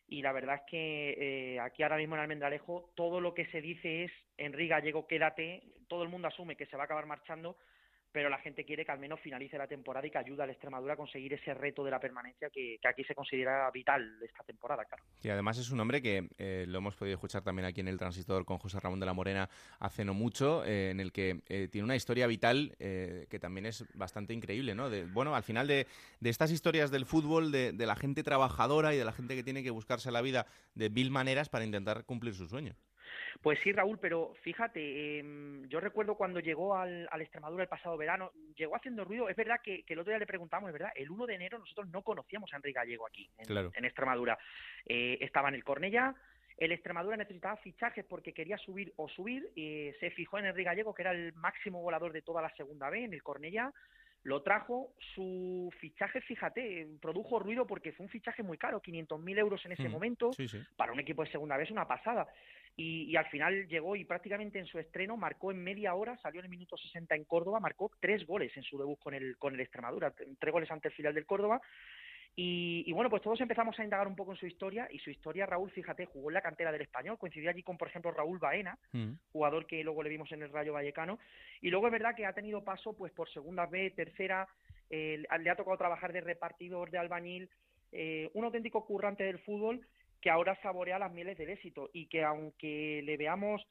y 0.09 0.21
la 0.21 0.33
verdad 0.33 0.55
es 0.55 0.61
que 0.69 1.15
eh, 1.17 1.59
aquí 1.61 1.81
ahora 1.81 1.95
mismo 1.95 2.15
en 2.15 2.21
Almendralejo 2.21 2.91
todo 2.93 3.21
lo 3.21 3.33
que 3.33 3.45
se 3.47 3.61
dice 3.61 4.03
es 4.03 4.11
Enrique 4.37 4.71
Gallego 4.71 5.07
quédate, 5.07 5.63
todo 5.87 6.03
el 6.03 6.09
mundo 6.09 6.27
asume 6.27 6.57
que 6.57 6.65
se 6.65 6.75
va 6.75 6.83
a 6.83 6.85
acabar 6.85 7.05
marchando, 7.05 7.55
pero 8.13 8.29
la 8.29 8.37
gente 8.37 8.63
quiere 8.63 8.85
que 8.85 8.91
al 8.91 8.99
menos 8.99 9.19
finalice 9.19 9.57
la 9.57 9.67
temporada 9.67 10.05
y 10.05 10.11
que 10.11 10.19
ayude 10.19 10.43
a 10.43 10.45
la 10.45 10.51
Extremadura 10.53 10.93
a 10.93 10.97
conseguir 10.97 11.33
ese 11.33 11.53
reto 11.55 11.83
de 11.83 11.89
la 11.91 11.99
permanencia 11.99 12.49
que, 12.49 12.79
aquí 12.83 13.03
se 13.03 13.15
considera 13.15 13.69
vital 13.71 14.19
esta 14.21 14.43
temporada, 14.43 14.85
claro. 14.85 15.03
Y 15.23 15.29
además 15.29 15.57
es 15.57 15.71
un 15.71 15.79
hombre 15.79 16.01
que 16.01 16.29
eh, 16.37 16.65
lo 16.67 16.77
hemos 16.77 16.95
podido 16.95 17.15
escuchar 17.15 17.41
también 17.41 17.65
aquí 17.65 17.81
en 17.81 17.87
el 17.87 17.97
Transistor 17.97 18.45
con 18.45 18.59
José 18.59 18.79
Ramón 18.79 18.99
de 18.99 19.07
la 19.07 19.13
Morena 19.13 19.49
hace 19.79 20.05
no 20.05 20.13
mucho, 20.13 20.63
eh, 20.63 20.91
en 20.91 20.99
el 20.99 21.11
que 21.11 21.41
eh, 21.49 21.67
tiene 21.71 21.85
una 21.85 21.95
historia 21.95 22.27
vital 22.27 22.75
que 22.77 23.39
también 23.39 23.65
es 23.65 23.85
bastante 23.95 24.33
increíble, 24.33 24.75
¿no? 24.75 24.89
De, 24.89 25.05
bueno, 25.05 25.35
al 25.35 25.43
final 25.43 25.67
de, 25.67 25.87
estas 26.21 26.51
historias 26.51 26.91
del 26.91 27.05
fútbol, 27.05 27.51
de, 27.51 27.71
de 27.71 27.85
la 27.85 27.95
gente 27.95 28.21
trabajadora 28.21 28.93
y 28.93 28.97
de 28.97 29.05
la 29.05 29.13
gente 29.13 29.35
que 29.35 29.43
tiene 29.43 29.63
que 29.63 29.71
buscarse 29.71 30.11
la 30.11 30.21
vida 30.21 30.45
de 30.75 30.89
mil 30.89 31.09
maneras 31.09 31.49
para 31.49 31.65
intentar 31.65 32.05
cumplir 32.05 32.35
su 32.35 32.47
sueño. 32.47 32.75
Pues 33.41 33.59
sí, 33.61 33.71
Raúl, 33.71 33.97
pero 33.99 34.33
fíjate, 34.41 35.19
em, 35.19 35.67
yo 35.67 35.79
recuerdo 35.79 36.15
cuando 36.15 36.39
llegó 36.39 36.75
al, 36.75 37.07
Extremadura 37.19 37.63
el 37.63 37.69
pasado 37.69 37.97
verano, 37.97 38.31
llegó 38.55 38.75
haciendo 38.75 39.05
ruido. 39.05 39.29
Es 39.29 39.35
verdad 39.35 39.59
que, 39.63 39.83
el 39.87 39.99
otro 39.99 40.11
día 40.11 40.19
le 40.19 40.25
preguntamos, 40.25 40.69
es 40.69 40.73
verdad, 40.73 40.91
el 40.95 41.09
1 41.09 41.25
de 41.25 41.35
enero 41.35 41.59
nosotros 41.59 41.87
no 41.89 42.01
conocíamos 42.01 42.51
a 42.53 42.57
Enrique 42.57 42.79
Gallego 42.79 43.07
aquí, 43.07 43.29
en, 43.37 43.85
Extremadura. 43.85 44.37
Eh, 44.85 45.17
estaba 45.21 45.49
en 45.49 45.55
el 45.55 45.63
Cornella, 45.63 46.15
El 46.57 46.71
Extremadura 46.71 47.17
necesitaba 47.17 47.57
fichajes 47.57 48.05
porque 48.05 48.33
quería 48.33 48.57
subir 48.57 48.93
o 48.97 49.09
subir 49.09 49.49
y 49.55 49.91
se 49.99 50.11
fijó 50.11 50.37
en 50.37 50.45
Enrique 50.45 50.69
Gallego, 50.69 50.93
que 50.93 51.01
era 51.01 51.11
el 51.11 51.33
máximo 51.33 51.81
volador 51.81 52.13
de 52.13 52.21
toda 52.21 52.41
la 52.41 52.53
segunda 52.55 52.89
B, 52.89 53.03
en 53.03 53.13
el 53.13 53.23
Cornellá. 53.23 53.73
Lo 54.23 54.41
trajo, 54.41 54.93
su 55.15 55.69
fichaje, 55.81 56.21
fíjate, 56.21 56.87
produjo 57.01 57.39
ruido 57.39 57.67
porque 57.67 57.91
fue 57.91 58.05
un 58.05 58.09
fichaje 58.09 58.41
muy 58.41 58.57
caro, 58.57 58.81
500.000 58.81 59.37
euros 59.37 59.65
en 59.65 59.73
ese 59.73 59.89
Mm, 59.89 59.91
momento. 59.91 60.31
sí, 60.31 60.47
sí. 60.47 60.59
Para 60.77 60.93
un 60.93 60.99
equipo 61.01 61.23
de 61.23 61.31
segunda 61.31 61.57
B 61.57 61.63
es 61.63 61.71
una 61.71 61.85
pasada. 61.85 62.25
Y, 62.75 63.03
y 63.03 63.15
al 63.15 63.27
final 63.27 63.67
llegó 63.67 63.95
y 63.95 64.03
prácticamente 64.03 64.57
en 64.57 64.65
su 64.65 64.79
estreno 64.79 65.15
marcó 65.15 65.51
en 65.51 65.63
media 65.63 65.93
hora, 65.93 66.17
salió 66.17 66.39
en 66.39 66.45
el 66.45 66.49
minuto 66.51 66.75
60 66.75 67.13
en 67.15 67.23
Córdoba, 67.25 67.59
marcó 67.59 67.91
tres 67.99 68.25
goles 68.25 68.55
en 68.57 68.63
su 68.63 68.77
debut 68.79 68.97
con 68.99 69.13
el, 69.13 69.37
con 69.37 69.53
el 69.53 69.59
Extremadura, 69.59 70.11
tres 70.11 70.51
goles 70.51 70.71
ante 70.71 70.87
el 70.87 70.93
filial 70.95 71.13
del 71.13 71.25
Córdoba. 71.27 71.61
Y, 72.35 72.83
y 72.87 72.91
bueno, 72.93 73.11
pues 73.11 73.21
todos 73.21 73.39
empezamos 73.41 73.77
a 73.79 73.83
indagar 73.83 74.07
un 74.07 74.15
poco 74.15 74.31
en 74.31 74.39
su 74.39 74.47
historia 74.47 74.87
y 74.89 74.97
su 74.97 75.11
historia, 75.11 75.45
Raúl, 75.45 75.69
fíjate, 75.69 76.07
jugó 76.07 76.31
en 76.31 76.33
la 76.33 76.41
cantera 76.41 76.71
del 76.71 76.81
español, 76.81 77.19
coincidió 77.19 77.51
allí 77.51 77.61
con, 77.61 77.77
por 77.77 77.87
ejemplo, 77.89 78.11
Raúl 78.11 78.39
Baena, 78.39 78.75
Mm. 78.91 79.11
jugador 79.31 79.67
que 79.67 79.83
luego 79.83 80.01
le 80.01 80.09
vimos 80.09 80.31
en 80.31 80.41
el 80.41 80.49
Rayo 80.49 80.73
Vallecano. 80.73 81.19
Y 81.61 81.69
luego 81.69 81.85
es 81.87 81.91
verdad 81.91 82.15
que 82.15 82.25
ha 82.25 82.33
tenido 82.33 82.63
paso 82.63 82.93
pues 82.97 83.11
por 83.11 83.29
segunda 83.29 83.67
B, 83.67 83.91
tercera, 83.91 84.47
eh, 84.89 85.23
le 85.39 85.49
ha 85.49 85.55
tocado 85.55 85.77
trabajar 85.77 86.11
de 86.11 86.21
repartidor, 86.21 86.89
de 86.89 86.97
albañil, 86.97 87.49
eh, 87.91 88.31
un 88.33 88.45
auténtico 88.45 88.83
currante 88.83 89.23
del 89.23 89.37
fútbol 89.37 89.85
que 90.23 90.29
ahora 90.29 90.57
saborea 90.61 90.97
las 90.97 91.11
mieles 91.11 91.37
del 91.37 91.49
éxito 91.49 91.89
y 91.91 92.07
que 92.07 92.23
aunque 92.23 93.01
le 93.03 93.17
veamos 93.17 93.61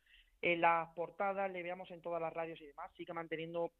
en 0.42 0.60
las 0.60 0.90
portadas, 0.90 1.50
le 1.50 1.62
veamos 1.62 1.90
en 1.90 2.02
todas 2.02 2.20
las 2.20 2.30
radios 2.30 2.60
y 2.60 2.66
demás, 2.66 2.90
sigue 2.94 3.14
manteniendo 3.14 3.72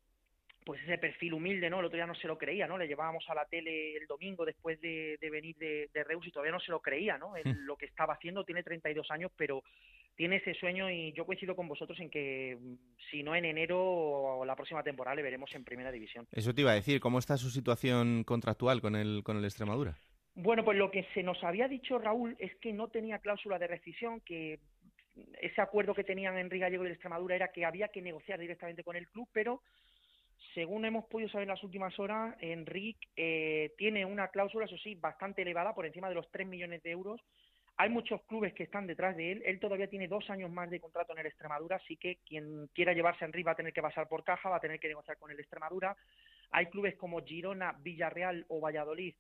pues 0.65 0.81
ese 0.83 0.97
perfil 0.97 1.35
humilde, 1.35 1.69
¿no? 1.69 1.81
El 1.81 1.87
otro 1.87 1.97
día 1.97 2.07
no 2.07 2.15
se 2.15 2.27
lo 2.27 2.39
creía, 2.39 2.67
¿no? 2.67 2.79
Le 2.79 2.89
llevábamos 2.89 3.29
a 3.29 3.35
la 3.35 3.45
tele 3.45 3.95
el 3.95 4.07
domingo 4.07 4.47
después 4.47 4.81
de, 4.81 5.19
de 5.21 5.29
venir 5.29 5.55
de, 5.57 5.91
de 5.93 6.05
Reus 6.05 6.27
y 6.27 6.31
todavía 6.31 6.53
no 6.53 6.61
se 6.61 6.71
lo 6.71 6.81
creía, 6.81 7.19
¿no? 7.19 7.37
En 7.37 7.45
lo 7.67 7.77
que 7.77 7.85
estaba 7.85 8.15
haciendo, 8.15 8.43
tiene 8.43 8.63
32 8.63 9.11
años, 9.11 9.31
pero 9.37 9.63
tiene 10.17 10.37
ese 10.37 10.55
sueño 10.55 10.89
y 10.89 11.13
yo 11.13 11.27
coincido 11.27 11.55
con 11.55 11.69
vosotros 11.69 12.01
en 12.01 12.09
que 12.09 12.57
mm, 12.59 12.75
si 13.11 13.23
no 13.23 13.35
en 13.35 13.45
enero 13.45 13.83
o 13.83 14.45
la 14.47 14.57
próxima 14.57 14.83
temporada 14.83 15.17
le 15.17 15.23
veremos 15.23 15.55
en 15.55 15.65
primera 15.65 15.93
división. 15.93 16.27
Eso 16.33 16.55
te 16.55 16.63
iba 16.63 16.71
a 16.71 16.77
decir, 16.77 17.01
¿cómo 17.01 17.19
está 17.19 17.37
su 17.37 17.51
situación 17.51 18.25
contractual 18.25 18.81
con 18.81 18.97
el, 18.97 19.23
con 19.25 19.37
el 19.37 19.45
Extremadura? 19.45 19.99
Bueno, 20.35 20.65
pues 20.65 20.79
lo 20.79 20.91
que 20.91 21.07
se 21.15 21.23
nos 21.23 21.43
había 21.45 21.69
dicho 21.69 21.99
Raúl 21.99 22.37
es 22.39 22.55
que 22.57 22.73
no 22.73 22.89
tenía 22.89 23.19
cláusula 23.19 23.59
de 23.59 23.67
rescisión, 23.67 24.21
que 24.21 24.61
ese 25.41 25.61
acuerdo 25.61 25.95
que 25.95 26.05
tenían 26.05 26.39
Enrique 26.39 26.63
Gallego 26.63 26.87
y 26.87 26.91
Extremadura 26.91 27.37
era 27.37 27.49
que 27.49 27.67
había 27.67 27.89
que 27.89 28.01
negociar 28.01 28.39
directamente 28.41 28.83
con 28.83 28.97
el 28.97 29.09
club, 29.09 29.29
pero 29.33 29.61
según 30.55 30.85
hemos 30.87 31.05
podido 31.05 31.29
saber 31.29 31.45
en 31.45 31.55
las 31.55 31.63
últimas 31.63 31.99
horas, 31.99 32.35
Enrique 32.41 33.09
eh, 33.17 33.73
tiene 33.77 34.05
una 34.07 34.29
cláusula, 34.29 34.65
eso 34.65 34.79
sí, 34.79 34.95
bastante 34.95 35.43
elevada, 35.43 35.75
por 35.75 35.87
encima 35.87 36.09
de 36.09 36.15
los 36.15 36.31
3 36.31 36.47
millones 36.47 36.83
de 36.83 36.91
euros. 36.91 37.21
Hay 37.77 37.91
muchos 37.91 38.23
clubes 38.25 38.53
que 38.53 38.65
están 38.65 38.87
detrás 38.87 39.17
de 39.17 39.33
él. 39.33 39.43
Él 39.47 39.59
todavía 39.59 39.89
tiene 39.89 40.09
dos 40.09 40.29
años 40.31 40.51
más 40.51 40.71
de 40.71 40.81
contrato 40.81 41.13
en 41.13 41.21
el 41.21 41.27
Extremadura, 41.27 41.77
así 41.77 41.97
que 41.97 42.19
quien 42.27 42.69
quiera 42.75 42.93
llevarse 42.93 43.25
a 43.25 43.27
Enrique 43.27 43.47
va 43.47 43.53
a 43.53 43.57
tener 43.57 43.73
que 43.73 43.83
pasar 43.83 44.09
por 44.09 44.25
caja, 44.25 44.51
va 44.51 44.57
a 44.57 44.61
tener 44.61 44.79
que 44.79 44.89
negociar 44.89 45.19
con 45.19 45.31
el 45.31 45.41
Extremadura. 45.41 45.97
Hay 46.51 46.67
clubes 46.67 46.97
como 46.97 47.23
Girona, 47.23 47.73
Villarreal 47.81 48.45
o 48.49 48.61
Valladolid 48.61 49.15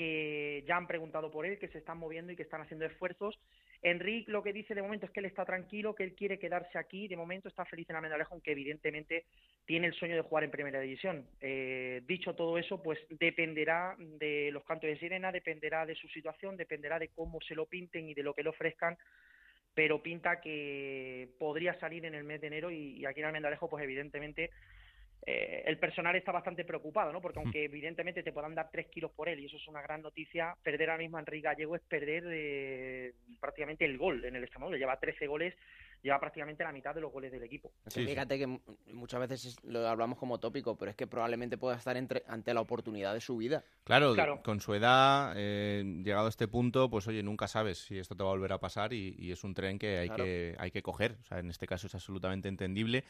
que 0.00 0.64
ya 0.66 0.78
han 0.78 0.86
preguntado 0.86 1.30
por 1.30 1.44
él, 1.44 1.58
que 1.58 1.68
se 1.68 1.76
están 1.76 1.98
moviendo 1.98 2.32
y 2.32 2.36
que 2.36 2.44
están 2.44 2.62
haciendo 2.62 2.86
esfuerzos. 2.86 3.38
Enrique 3.82 4.32
lo 4.32 4.42
que 4.42 4.54
dice 4.54 4.74
de 4.74 4.80
momento 4.80 5.04
es 5.04 5.12
que 5.12 5.20
él 5.20 5.26
está 5.26 5.44
tranquilo, 5.44 5.94
que 5.94 6.04
él 6.04 6.14
quiere 6.14 6.38
quedarse 6.38 6.78
aquí, 6.78 7.06
de 7.06 7.18
momento 7.18 7.48
está 7.48 7.66
feliz 7.66 7.90
en 7.90 7.96
Almendralejo, 7.96 8.32
aunque 8.32 8.52
evidentemente 8.52 9.26
tiene 9.66 9.88
el 9.88 9.92
sueño 9.92 10.16
de 10.16 10.22
jugar 10.22 10.44
en 10.44 10.50
Primera 10.50 10.80
División. 10.80 11.26
Eh, 11.42 12.00
dicho 12.06 12.34
todo 12.34 12.56
eso, 12.56 12.82
pues 12.82 12.98
dependerá 13.10 13.94
de 13.98 14.48
los 14.52 14.64
cantos 14.64 14.88
de 14.88 14.98
sirena, 14.98 15.30
dependerá 15.32 15.84
de 15.84 15.94
su 15.94 16.08
situación, 16.08 16.56
dependerá 16.56 16.98
de 16.98 17.08
cómo 17.08 17.38
se 17.42 17.54
lo 17.54 17.66
pinten 17.66 18.08
y 18.08 18.14
de 18.14 18.22
lo 18.22 18.32
que 18.32 18.42
le 18.42 18.48
ofrezcan, 18.48 18.96
pero 19.74 20.02
pinta 20.02 20.40
que 20.40 21.28
podría 21.38 21.78
salir 21.78 22.06
en 22.06 22.14
el 22.14 22.24
mes 22.24 22.40
de 22.40 22.46
enero 22.46 22.70
y, 22.70 23.00
y 23.00 23.04
aquí 23.04 23.20
en 23.20 23.26
Almendralejo, 23.26 23.68
pues 23.68 23.84
evidentemente 23.84 24.48
eh, 25.26 25.62
el 25.66 25.78
personal 25.78 26.16
está 26.16 26.32
bastante 26.32 26.64
preocupado, 26.64 27.12
¿no? 27.12 27.20
Porque 27.20 27.38
aunque 27.38 27.64
evidentemente 27.64 28.22
te 28.22 28.32
puedan 28.32 28.54
dar 28.54 28.70
tres 28.70 28.86
kilos 28.88 29.10
por 29.10 29.28
él 29.28 29.40
y 29.40 29.46
eso 29.46 29.56
es 29.56 29.68
una 29.68 29.82
gran 29.82 30.00
noticia, 30.00 30.54
perder 30.62 30.90
ahora 30.90 31.02
mismo 31.02 31.18
a 31.18 31.20
Enrique 31.20 31.44
Gallego 31.44 31.76
es 31.76 31.82
perder 31.82 32.24
eh, 32.26 33.12
prácticamente 33.38 33.84
el 33.84 33.98
gol 33.98 34.24
en 34.24 34.36
el 34.36 34.42
Extremadura. 34.42 34.78
Lleva 34.78 34.98
13 34.98 35.26
goles, 35.26 35.54
lleva 36.02 36.18
prácticamente 36.18 36.64
la 36.64 36.72
mitad 36.72 36.94
de 36.94 37.00
los 37.00 37.12
goles 37.12 37.30
del 37.30 37.42
equipo. 37.42 37.72
Que 37.92 38.06
fíjate 38.06 38.38
que 38.38 38.46
muchas 38.92 39.20
veces 39.20 39.44
es- 39.44 39.64
lo 39.64 39.86
hablamos 39.86 40.18
como 40.18 40.38
tópico, 40.40 40.76
pero 40.76 40.90
es 40.90 40.96
que 40.96 41.06
probablemente 41.06 41.58
pueda 41.58 41.76
estar 41.76 41.96
entre- 41.96 42.22
ante 42.26 42.54
la 42.54 42.60
oportunidad 42.60 43.12
de 43.14 43.20
su 43.20 43.36
vida. 43.36 43.64
Claro, 43.84 44.14
Claro. 44.14 44.42
con 44.42 44.60
su 44.60 44.72
edad, 44.74 45.34
eh, 45.36 45.82
llegado 46.04 46.26
a 46.26 46.30
este 46.30 46.48
punto, 46.48 46.88
pues 46.88 47.06
oye, 47.08 47.22
nunca 47.22 47.48
sabes 47.48 47.78
si 47.78 47.98
esto 47.98 48.14
te 48.16 48.22
va 48.22 48.30
a 48.30 48.32
volver 48.32 48.52
a 48.52 48.58
pasar 48.58 48.92
y, 48.92 49.14
y 49.18 49.30
es 49.32 49.44
un 49.44 49.52
tren 49.54 49.78
que 49.78 49.98
hay, 49.98 50.08
Claro. 50.08 50.24
que 50.24 50.56
hay 50.58 50.70
que 50.70 50.82
coger. 50.82 51.18
O 51.20 51.24
sea, 51.24 51.38
en 51.38 51.50
este 51.50 51.66
caso 51.66 51.86
es 51.86 51.94
absolutamente 51.94 52.48
entendible 52.48 53.04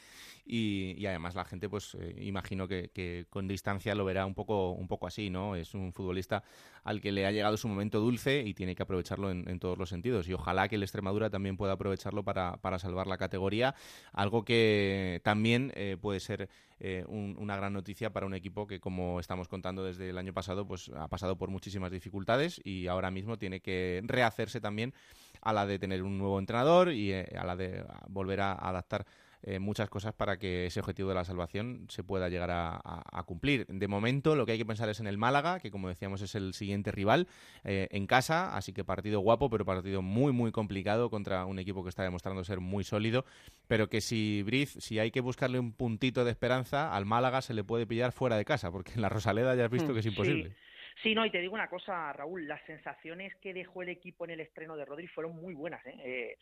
y, 0.45 0.95
y 0.99 1.07
además 1.07 1.34
la 1.34 1.45
gente, 1.45 1.68
pues 1.68 1.95
eh, 1.95 2.14
imagino 2.22 2.66
que, 2.66 2.91
que 2.93 3.26
con 3.30 3.47
distancia 3.47 3.95
lo 3.95 4.05
verá 4.05 4.26
un 4.26 4.34
poco, 4.34 4.70
un 4.72 4.88
poco 4.88 5.07
así, 5.07 5.30
¿no? 5.30 5.55
Es 5.55 5.74
un 5.74 5.93
futbolista 5.93 6.43
al 6.82 7.01
que 7.01 7.12
le 7.12 7.26
ha 7.26 7.30
llegado 7.30 7.57
su 7.57 7.68
momento 7.68 8.01
dulce 8.01 8.41
y 8.41 8.55
tiene 8.55 8.74
que 8.74 8.82
aprovecharlo 8.82 9.30
en, 9.30 9.49
en 9.49 9.59
todos 9.61 9.78
los 9.78 9.88
sentidos. 9.88 10.28
Y 10.28 10.32
ojalá 10.32 10.68
que 10.68 10.76
el 10.76 10.82
Extremadura 10.82 11.30
también 11.30 11.57
pueda 11.57 11.74
aprovecharlo 11.74 12.22
para, 12.24 12.57
para 12.57 12.78
salvar 12.80 13.06
la 13.06 13.16
categoría, 13.18 13.74
algo 14.12 14.44
que 14.44 15.20
también 15.22 15.72
eh, 15.76 15.96
puede 16.00 16.18
ser 16.20 16.48
eh, 16.80 17.04
un- 17.08 17.36
una 17.38 17.56
gran 17.56 17.72
noticia 17.74 18.10
para 18.10 18.26
un 18.26 18.34
equipo 18.34 18.66
que, 18.66 18.80
como 18.80 19.20
estamos 19.20 19.48
contando 19.48 19.84
desde 19.84 20.08
el 20.10 20.18
año 20.18 20.32
pasado, 20.32 20.66
pues 20.66 20.90
ha 20.96 21.08
pasado 21.08 21.36
por 21.36 21.50
muchísimas 21.50 21.90
dificultades 21.92 22.60
y 22.64 22.86
ahora 22.86 23.10
mismo 23.10 23.36
tiene 23.38 23.60
que 23.60 24.00
rehacerse 24.04 24.60
también 24.60 24.94
a 25.42 25.52
la 25.52 25.66
de 25.66 25.78
tener 25.78 26.02
un 26.02 26.18
nuevo 26.18 26.38
entrenador 26.38 26.92
y 26.92 27.12
eh, 27.12 27.26
a 27.38 27.44
la 27.44 27.54
de 27.56 27.84
volver 28.08 28.40
a 28.40 28.52
adaptar 28.54 29.06
eh, 29.43 29.59
muchas 29.59 29.88
cosas 29.88 30.12
para 30.12 30.38
que 30.38 30.66
ese 30.66 30.80
objetivo 30.80 31.09
de 31.09 31.14
la 31.14 31.24
salvación 31.24 31.86
se 31.88 32.03
pueda 32.05 32.28
llegar 32.28 32.51
a, 32.51 32.76
a- 32.76 33.03
a 33.12 33.22
cumplir. 33.24 33.66
De 33.66 33.88
momento, 33.88 34.36
lo 34.36 34.45
que 34.47 34.53
hay 34.53 34.59
que 34.59 34.66
pensar 34.66 34.88
es 34.88 35.01
en 35.01 35.07
el 35.07 35.16
Málaga, 35.18 35.61
que 35.61 35.70
como 35.70 35.88
decíamos 35.88 36.22
es 36.22 36.34
el 36.34 36.55
siguiente 36.55 36.91
rival 36.93 37.26
eh, 37.64 37.88
en 37.91 38.07
casa, 38.07 38.57
así 38.57 38.72
que 38.72 38.84
partido 38.84 39.20
guapo, 39.20 39.49
pero 39.51 39.64
partido 39.64 40.03
muy, 40.03 40.32
muy 40.32 40.53
complicado 40.53 41.11
contra 41.11 41.47
un 41.47 41.59
equipo 41.59 41.82
que 41.82 41.88
está 41.88 42.03
demostrando 42.03 42.45
ser 42.45 42.61
muy 42.61 42.84
sólido, 42.84 43.24
pero 43.68 43.88
que 43.88 44.01
si 44.01 44.43
Briz, 44.43 44.70
si 44.80 44.99
hay 44.99 45.11
que 45.11 45.20
buscarle 45.20 45.59
un 45.59 45.72
puntito 45.72 46.24
de 46.24 46.30
esperanza, 46.30 46.95
al 46.95 47.07
Málaga 47.07 47.43
se 47.43 47.55
le 47.55 47.64
puede 47.64 47.86
pillar 47.86 48.12
fuera 48.12 48.36
de 48.36 48.45
casa, 48.45 48.70
porque 48.70 48.93
en 48.95 49.03
la 49.03 49.09
Rosaleda 49.09 49.55
ya 49.55 49.64
has 49.64 49.70
visto 49.70 49.93
que 49.95 50.01
es 50.01 50.07
imposible. 50.07 50.51
Sí. 50.51 50.55
Sí, 51.03 51.14
no, 51.14 51.24
y 51.24 51.30
te 51.30 51.41
digo 51.41 51.55
una 51.55 51.68
cosa, 51.70 52.12
Raúl, 52.12 52.47
las 52.47 52.61
sensaciones 52.66 53.32
que 53.36 53.55
dejó 53.55 53.80
el 53.82 53.88
equipo 53.88 54.24
en 54.24 54.32
el 54.32 54.41
estreno 54.41 54.76
de 54.76 54.84
Rodri 54.84 55.07
fueron 55.07 55.34
muy 55.34 55.55
buenas. 55.55 55.80
¿eh? 55.86 55.95
Eh, 56.05 56.38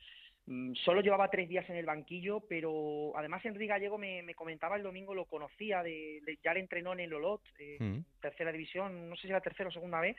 solo 0.76 1.00
llevaba 1.00 1.30
tres 1.30 1.48
días 1.48 1.68
en 1.68 1.76
el 1.76 1.86
banquillo, 1.86 2.40
pero 2.40 3.12
además 3.16 3.44
Enrique 3.44 3.66
Gallego 3.68 3.98
me, 3.98 4.22
me 4.22 4.34
comentaba 4.34 4.76
el 4.76 4.82
domingo, 4.82 5.14
lo 5.14 5.26
conocía, 5.26 5.82
de, 5.82 6.20
de- 6.24 6.38
ya 6.42 6.54
le 6.54 6.60
entrenó 6.60 6.92
en 6.92 7.00
el 7.00 7.12
Olot, 7.12 7.42
eh, 7.58 7.76
Mm. 7.80 7.98
tercera 8.20 8.50
división, 8.50 9.08
no 9.08 9.16
sé 9.16 9.22
si 9.22 9.28
era 9.28 9.40
tercera 9.40 9.68
o 9.68 9.72
segunda 9.72 10.00
vez, 10.00 10.16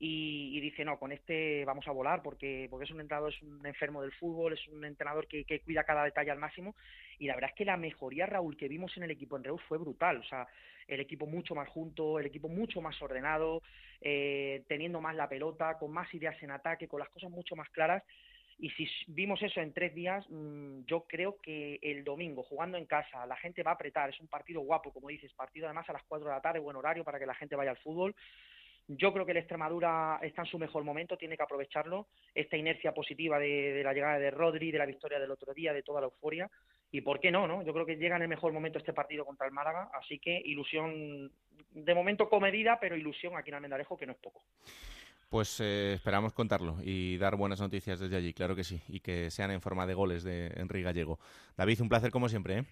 y, 0.00 0.56
y 0.56 0.60
dice, 0.60 0.84
no, 0.84 0.98
con 0.98 1.10
este 1.12 1.64
vamos 1.64 1.86
a 1.88 1.90
volar 1.92 2.22
porque, 2.22 2.66
porque 2.70 2.84
es 2.84 2.90
un 2.92 3.00
entrenador, 3.00 3.32
es 3.32 3.42
un 3.42 3.64
enfermo 3.66 4.00
del 4.00 4.12
fútbol, 4.12 4.52
es 4.52 4.66
un 4.68 4.84
entrenador 4.84 5.26
que, 5.26 5.44
que 5.44 5.60
cuida 5.60 5.84
cada 5.84 6.04
detalle 6.04 6.30
al 6.30 6.38
máximo, 6.38 6.74
y 7.18 7.26
la 7.26 7.34
verdad 7.34 7.50
es 7.50 7.56
que 7.56 7.64
la 7.64 7.76
mejoría, 7.76 8.26
Raúl, 8.26 8.56
que 8.56 8.68
vimos 8.68 8.96
en 8.96 9.02
el 9.02 9.10
equipo 9.10 9.36
en 9.36 9.44
Reus 9.44 9.60
fue 9.68 9.76
brutal, 9.78 10.18
o 10.18 10.24
sea, 10.24 10.46
el 10.86 11.00
equipo 11.00 11.26
mucho 11.26 11.54
más 11.54 11.68
junto, 11.68 12.18
el 12.18 12.26
equipo 12.26 12.48
mucho 12.48 12.80
más 12.80 13.00
ordenado, 13.02 13.62
eh, 14.00 14.62
teniendo 14.68 15.00
más 15.00 15.14
la 15.16 15.28
pelota, 15.28 15.76
con 15.78 15.90
más 15.92 16.12
ideas 16.14 16.40
en 16.42 16.52
ataque, 16.52 16.88
con 16.88 17.00
las 17.00 17.08
cosas 17.10 17.30
mucho 17.30 17.54
más 17.56 17.68
claras. 17.70 18.02
Y 18.60 18.70
si 18.70 18.88
vimos 19.06 19.40
eso 19.42 19.60
en 19.60 19.72
tres 19.72 19.94
días, 19.94 20.24
mm, 20.28 20.80
yo 20.86 21.04
creo 21.06 21.36
que 21.40 21.78
el 21.80 22.02
domingo, 22.02 22.42
jugando 22.42 22.76
en 22.76 22.86
casa, 22.86 23.24
la 23.26 23.36
gente 23.36 23.62
va 23.62 23.72
a 23.72 23.74
apretar. 23.74 24.10
Es 24.10 24.20
un 24.20 24.26
partido 24.26 24.60
guapo, 24.62 24.92
como 24.92 25.08
dices, 25.08 25.32
partido 25.34 25.66
además 25.66 25.88
a 25.88 25.92
las 25.92 26.02
cuatro 26.04 26.28
de 26.28 26.34
la 26.34 26.40
tarde, 26.40 26.58
buen 26.58 26.76
horario 26.76 27.04
para 27.04 27.18
que 27.20 27.26
la 27.26 27.34
gente 27.34 27.54
vaya 27.54 27.70
al 27.70 27.78
fútbol. 27.78 28.16
Yo 28.88 29.12
creo 29.12 29.26
que 29.26 29.32
el 29.32 29.38
Extremadura 29.38 30.18
está 30.22 30.42
en 30.42 30.48
su 30.48 30.58
mejor 30.58 30.82
momento, 30.82 31.16
tiene 31.16 31.36
que 31.36 31.42
aprovecharlo. 31.42 32.08
Esta 32.34 32.56
inercia 32.56 32.92
positiva 32.92 33.38
de, 33.38 33.74
de 33.74 33.84
la 33.84 33.92
llegada 33.92 34.18
de 34.18 34.30
Rodri, 34.30 34.72
de 34.72 34.78
la 34.78 34.86
victoria 34.86 35.20
del 35.20 35.30
otro 35.30 35.52
día, 35.52 35.72
de 35.72 35.82
toda 35.82 36.00
la 36.00 36.06
euforia. 36.06 36.50
Y 36.90 37.02
por 37.02 37.20
qué 37.20 37.30
no, 37.30 37.46
¿no? 37.46 37.62
Yo 37.62 37.72
creo 37.74 37.84
que 37.84 37.96
llega 37.96 38.16
en 38.16 38.22
el 38.22 38.28
mejor 38.28 38.52
momento 38.52 38.78
este 38.78 38.94
partido 38.94 39.24
contra 39.24 39.46
el 39.46 39.52
Málaga. 39.52 39.90
Así 39.92 40.18
que 40.18 40.40
ilusión, 40.42 41.30
de 41.70 41.94
momento 41.94 42.28
comedida, 42.28 42.80
pero 42.80 42.96
ilusión 42.96 43.36
aquí 43.36 43.50
en 43.50 43.56
Almendarejo, 43.56 43.96
que 43.96 44.06
no 44.06 44.12
es 44.12 44.18
poco. 44.18 44.42
Pues 45.28 45.60
eh, 45.60 45.92
esperamos 45.94 46.32
contarlo 46.32 46.78
y 46.82 47.18
dar 47.18 47.36
buenas 47.36 47.60
noticias 47.60 48.00
desde 48.00 48.16
allí, 48.16 48.32
claro 48.32 48.56
que 48.56 48.64
sí, 48.64 48.80
y 48.88 49.00
que 49.00 49.30
sean 49.30 49.50
en 49.50 49.60
forma 49.60 49.86
de 49.86 49.92
goles 49.92 50.22
de 50.22 50.46
Enrique 50.56 50.84
Gallego. 50.84 51.18
David, 51.56 51.82
un 51.82 51.90
placer 51.90 52.10
como 52.10 52.30
siempre, 52.30 52.58
¿eh? 52.58 52.64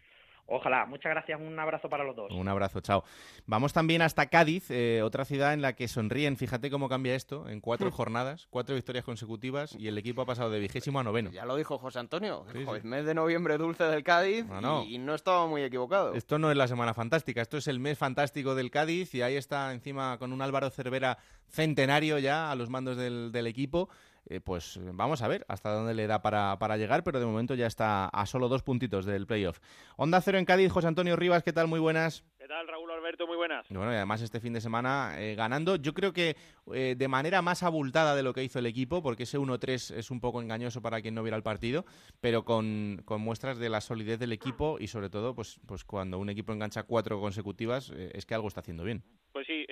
Ojalá. 0.46 0.86
Muchas 0.86 1.10
gracias. 1.10 1.40
Un 1.40 1.58
abrazo 1.58 1.88
para 1.88 2.04
los 2.04 2.14
dos. 2.14 2.30
Un 2.32 2.48
abrazo, 2.48 2.80
chao. 2.80 3.04
Vamos 3.46 3.72
también 3.72 4.02
hasta 4.02 4.26
Cádiz, 4.26 4.70
eh, 4.70 5.02
otra 5.02 5.24
ciudad 5.24 5.52
en 5.54 5.62
la 5.62 5.74
que 5.74 5.88
sonríen, 5.88 6.36
fíjate 6.36 6.70
cómo 6.70 6.88
cambia 6.88 7.14
esto, 7.14 7.48
en 7.48 7.60
cuatro 7.60 7.90
jornadas, 7.92 8.46
cuatro 8.50 8.74
victorias 8.74 9.04
consecutivas 9.04 9.74
y 9.78 9.88
el 9.88 9.98
equipo 9.98 10.22
ha 10.22 10.26
pasado 10.26 10.50
de 10.50 10.60
vigésimo 10.60 11.00
a 11.00 11.04
noveno. 11.04 11.30
Ya 11.30 11.44
lo 11.44 11.56
dijo 11.56 11.78
José 11.78 11.98
Antonio. 11.98 12.44
Sí, 12.52 12.64
Joder, 12.64 12.82
sí. 12.82 12.88
mes 12.88 13.04
de 13.04 13.14
noviembre 13.14 13.58
dulce 13.58 13.84
del 13.84 14.02
Cádiz 14.04 14.46
No, 14.46 14.60
no. 14.60 14.84
Y, 14.84 14.94
y 14.94 14.98
no 14.98 15.14
estaba 15.14 15.46
muy 15.46 15.62
equivocado. 15.62 16.14
Esto 16.14 16.38
no 16.38 16.50
es 16.50 16.56
la 16.56 16.68
semana 16.68 16.94
fantástica, 16.94 17.42
esto 17.42 17.56
es 17.56 17.66
el 17.66 17.80
mes 17.80 17.98
fantástico 17.98 18.54
del 18.54 18.70
Cádiz 18.70 19.14
y 19.14 19.22
ahí 19.22 19.36
está 19.36 19.72
encima 19.72 20.16
con 20.18 20.32
un 20.32 20.42
Álvaro 20.42 20.70
Cervera 20.70 21.18
centenario 21.48 22.18
ya 22.18 22.50
a 22.50 22.54
los 22.54 22.70
mandos 22.70 22.96
del, 22.96 23.32
del 23.32 23.46
equipo. 23.46 23.88
Eh, 24.28 24.40
pues 24.40 24.78
vamos 24.82 25.22
a 25.22 25.28
ver 25.28 25.44
hasta 25.48 25.70
dónde 25.70 25.94
le 25.94 26.06
da 26.06 26.22
para, 26.22 26.58
para 26.58 26.76
llegar, 26.76 27.04
pero 27.04 27.20
de 27.20 27.26
momento 27.26 27.54
ya 27.54 27.66
está 27.66 28.06
a 28.06 28.26
solo 28.26 28.48
dos 28.48 28.62
puntitos 28.62 29.06
del 29.06 29.26
playoff. 29.26 29.60
Onda 29.96 30.20
Cero 30.20 30.38
en 30.38 30.44
Cádiz, 30.44 30.72
José 30.72 30.88
Antonio 30.88 31.16
Rivas, 31.16 31.42
¿qué 31.42 31.52
tal? 31.52 31.68
Muy 31.68 31.80
buenas. 31.80 32.24
¿Qué 32.46 32.50
tal, 32.50 32.68
Raúl 32.68 32.88
Alberto? 32.92 33.26
Muy 33.26 33.36
buenas. 33.36 33.66
Bueno, 33.70 33.90
y 33.90 33.96
además 33.96 34.22
este 34.22 34.38
fin 34.38 34.52
de 34.52 34.60
semana 34.60 35.16
eh, 35.18 35.34
ganando, 35.34 35.74
yo 35.74 35.94
creo 35.94 36.12
que 36.12 36.36
eh, 36.72 36.94
de 36.96 37.08
manera 37.08 37.42
más 37.42 37.64
abultada 37.64 38.14
de 38.14 38.22
lo 38.22 38.32
que 38.32 38.44
hizo 38.44 38.60
el 38.60 38.66
equipo, 38.66 39.02
porque 39.02 39.24
ese 39.24 39.36
1-3 39.36 39.96
es 39.96 40.12
un 40.12 40.20
poco 40.20 40.40
engañoso 40.40 40.80
para 40.80 41.02
quien 41.02 41.16
no 41.16 41.24
viera 41.24 41.36
el 41.36 41.42
partido, 41.42 41.84
pero 42.20 42.44
con, 42.44 43.02
con, 43.04 43.20
muestras 43.20 43.58
de 43.58 43.68
la 43.68 43.80
solidez 43.80 44.20
del 44.20 44.30
equipo 44.30 44.76
y 44.78 44.86
sobre 44.86 45.10
todo, 45.10 45.34
pues, 45.34 45.58
pues 45.66 45.84
cuando 45.84 46.20
un 46.20 46.30
equipo 46.30 46.52
engancha 46.52 46.84
cuatro 46.84 47.20
consecutivas, 47.20 47.90
eh, 47.96 48.12
es 48.14 48.26
que 48.26 48.34
algo 48.34 48.46
está 48.46 48.60
haciendo 48.60 48.84
bien. 48.84 49.02
Pues 49.32 49.44
sí, 49.48 49.66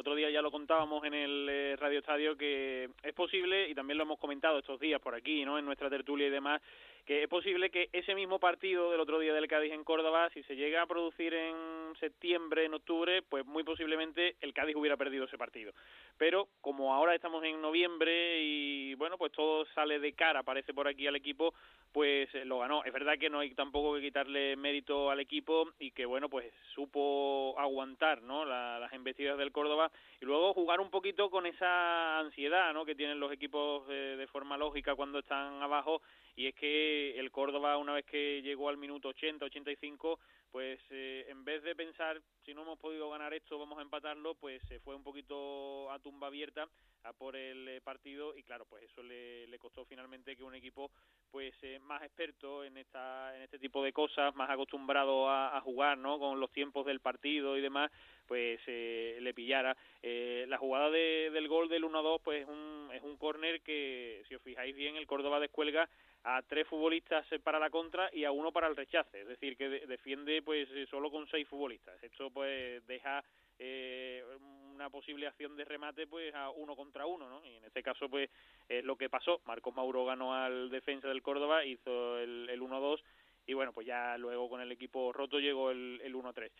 otro 0.00 0.14
día 0.14 0.30
ya 0.30 0.42
lo 0.42 0.50
contábamos 0.50 1.04
en 1.04 1.14
el 1.14 1.76
Radio 1.78 2.00
Estadio 2.00 2.36
que 2.36 2.88
es 3.02 3.14
posible, 3.14 3.68
y 3.68 3.74
también 3.74 3.98
lo 3.98 4.04
hemos 4.04 4.18
comentado 4.18 4.58
estos 4.58 4.80
días 4.80 5.00
por 5.00 5.14
aquí, 5.14 5.44
¿no? 5.44 5.58
En 5.58 5.64
nuestra 5.64 5.88
tertulia 5.88 6.26
y 6.26 6.30
demás, 6.30 6.60
que 7.06 7.22
es 7.22 7.28
posible 7.28 7.70
que 7.70 7.88
ese 7.92 8.14
mismo 8.14 8.38
partido 8.38 8.90
del 8.90 9.00
otro 9.00 9.18
día 9.18 9.34
del 9.34 9.48
Cádiz 9.48 9.72
en 9.72 9.84
Córdoba, 9.84 10.30
si 10.30 10.42
se 10.44 10.56
llega 10.56 10.82
a 10.82 10.86
producir 10.86 11.34
en 11.34 11.94
septiembre, 11.98 12.64
en 12.64 12.74
octubre, 12.74 13.22
pues 13.22 13.44
muy 13.44 13.62
posiblemente 13.62 14.36
el 14.40 14.54
Cádiz 14.54 14.76
hubiera 14.76 14.96
perdido 14.96 15.24
ese 15.24 15.38
partido. 15.38 15.72
Pero 16.20 16.48
como 16.60 16.92
ahora 16.92 17.14
estamos 17.14 17.42
en 17.44 17.62
noviembre 17.62 18.42
y 18.42 18.94
bueno, 18.96 19.16
pues 19.16 19.32
todo 19.32 19.64
sale 19.74 19.98
de 19.98 20.12
cara, 20.12 20.42
parece 20.42 20.74
por 20.74 20.86
aquí 20.86 21.06
al 21.06 21.16
equipo, 21.16 21.54
pues 21.92 22.28
lo 22.44 22.58
ganó. 22.58 22.84
Es 22.84 22.92
verdad 22.92 23.16
que 23.18 23.30
no 23.30 23.38
hay 23.38 23.54
tampoco 23.54 23.94
que 23.94 24.02
quitarle 24.02 24.54
mérito 24.54 25.10
al 25.10 25.20
equipo 25.20 25.70
y 25.78 25.92
que 25.92 26.04
bueno, 26.04 26.28
pues 26.28 26.52
supo 26.74 27.58
aguantar, 27.58 28.20
¿no? 28.20 28.44
las 28.44 28.92
embestidas 28.92 29.38
del 29.38 29.50
Córdoba 29.50 29.90
y 30.20 30.26
luego 30.26 30.52
jugar 30.52 30.82
un 30.82 30.90
poquito 30.90 31.30
con 31.30 31.46
esa 31.46 32.18
ansiedad, 32.18 32.74
¿no? 32.74 32.84
Que 32.84 32.94
tienen 32.94 33.18
los 33.18 33.32
equipos 33.32 33.84
eh, 33.88 34.16
de 34.18 34.26
forma 34.26 34.58
lógica 34.58 34.94
cuando 34.94 35.20
están 35.20 35.62
abajo 35.62 36.02
y 36.36 36.48
es 36.48 36.54
que 36.54 37.18
el 37.18 37.30
Córdoba 37.30 37.78
una 37.78 37.94
vez 37.94 38.04
que 38.04 38.42
llegó 38.42 38.68
al 38.68 38.76
minuto 38.76 39.08
80, 39.08 39.46
85, 39.46 40.20
pues 40.50 40.80
eh, 40.90 41.26
en 41.28 41.44
vez 41.44 41.62
de 41.62 41.74
pensar 41.74 42.20
si 42.44 42.54
no 42.54 42.62
hemos 42.62 42.78
podido 42.78 43.10
ganar 43.10 43.32
esto 43.34 43.58
vamos 43.58 43.78
a 43.78 43.82
empatarlo, 43.82 44.34
pues 44.34 44.62
se 44.68 44.80
fue 44.80 44.94
un 44.94 45.04
poquito 45.04 45.90
a 45.90 45.98
tumba 45.98 46.26
abierta 46.26 46.68
a 47.04 47.12
por 47.12 47.36
el 47.36 47.68
eh, 47.68 47.80
partido 47.80 48.36
y 48.36 48.42
claro, 48.42 48.66
pues 48.66 48.84
eso 48.84 49.02
le, 49.02 49.46
le 49.46 49.58
costó 49.58 49.84
finalmente 49.84 50.36
que 50.36 50.44
un 50.44 50.54
equipo 50.54 50.90
pues 51.30 51.54
eh, 51.62 51.78
más 51.80 52.02
experto 52.02 52.64
en 52.64 52.76
esta 52.76 53.34
en 53.36 53.42
este 53.42 53.58
tipo 53.58 53.82
de 53.82 53.92
cosas, 53.92 54.34
más 54.34 54.50
acostumbrado 54.50 55.30
a, 55.30 55.60
jugar, 55.60 55.98
¿no? 55.98 56.18
Con 56.18 56.40
los 56.40 56.50
tiempos 56.52 56.86
del 56.86 57.00
partido 57.00 57.56
y 57.56 57.60
demás, 57.60 57.90
pues 58.26 58.60
eh, 58.66 59.18
le 59.20 59.34
pillara. 59.34 59.76
Eh, 60.02 60.46
la 60.48 60.58
jugada 60.58 60.90
de, 60.90 61.30
del 61.32 61.48
gol 61.48 61.68
del 61.68 61.84
1-2 61.84 62.20
pues 62.22 62.46
un, 62.48 62.90
es 62.92 63.02
un 63.02 63.16
córner 63.16 63.60
que 63.62 64.22
si 64.28 64.34
os 64.34 64.42
fijáis 64.42 64.74
bien 64.74 64.96
el 64.96 65.06
Córdoba 65.06 65.40
descuelga 65.40 65.88
a 66.24 66.42
tres 66.42 66.66
futbolistas 66.66 67.26
para 67.42 67.58
la 67.58 67.70
contra 67.70 68.10
y 68.12 68.24
a 68.24 68.32
uno 68.32 68.52
para 68.52 68.66
el 68.66 68.76
rechace, 68.76 69.22
es 69.22 69.28
decir, 69.28 69.56
que 69.56 69.68
defiende 69.68 70.42
pues 70.42 70.68
solo 70.90 71.10
con 71.10 71.26
seis 71.28 71.48
futbolistas. 71.48 72.02
Esto 72.02 72.30
pues 72.30 72.86
deja 72.86 73.24
eh, 73.58 74.22
una 74.74 74.90
posible 74.90 75.26
acción 75.26 75.56
de 75.56 75.64
remate 75.64 76.06
pues 76.06 76.34
a 76.34 76.50
uno 76.50 76.76
contra 76.76 77.06
uno, 77.06 77.28
¿no? 77.28 77.44
Y 77.44 77.56
en 77.56 77.64
este 77.64 77.82
caso 77.82 78.08
pues 78.08 78.28
es 78.68 78.84
lo 78.84 78.96
que 78.96 79.08
pasó. 79.08 79.40
Marcos 79.46 79.74
Mauro 79.74 80.04
ganó 80.04 80.34
al 80.34 80.70
defensa 80.70 81.08
del 81.08 81.22
Córdoba, 81.22 81.64
hizo 81.64 82.18
el, 82.18 82.48
el 82.50 82.60
1-2 82.60 83.00
y 83.46 83.54
bueno, 83.54 83.72
pues 83.72 83.86
ya 83.86 84.16
luego 84.18 84.48
con 84.48 84.60
el 84.60 84.70
equipo 84.72 85.12
roto 85.12 85.38
llegó 85.38 85.70
el, 85.70 86.00
el 86.02 86.14
1-3. 86.14 86.50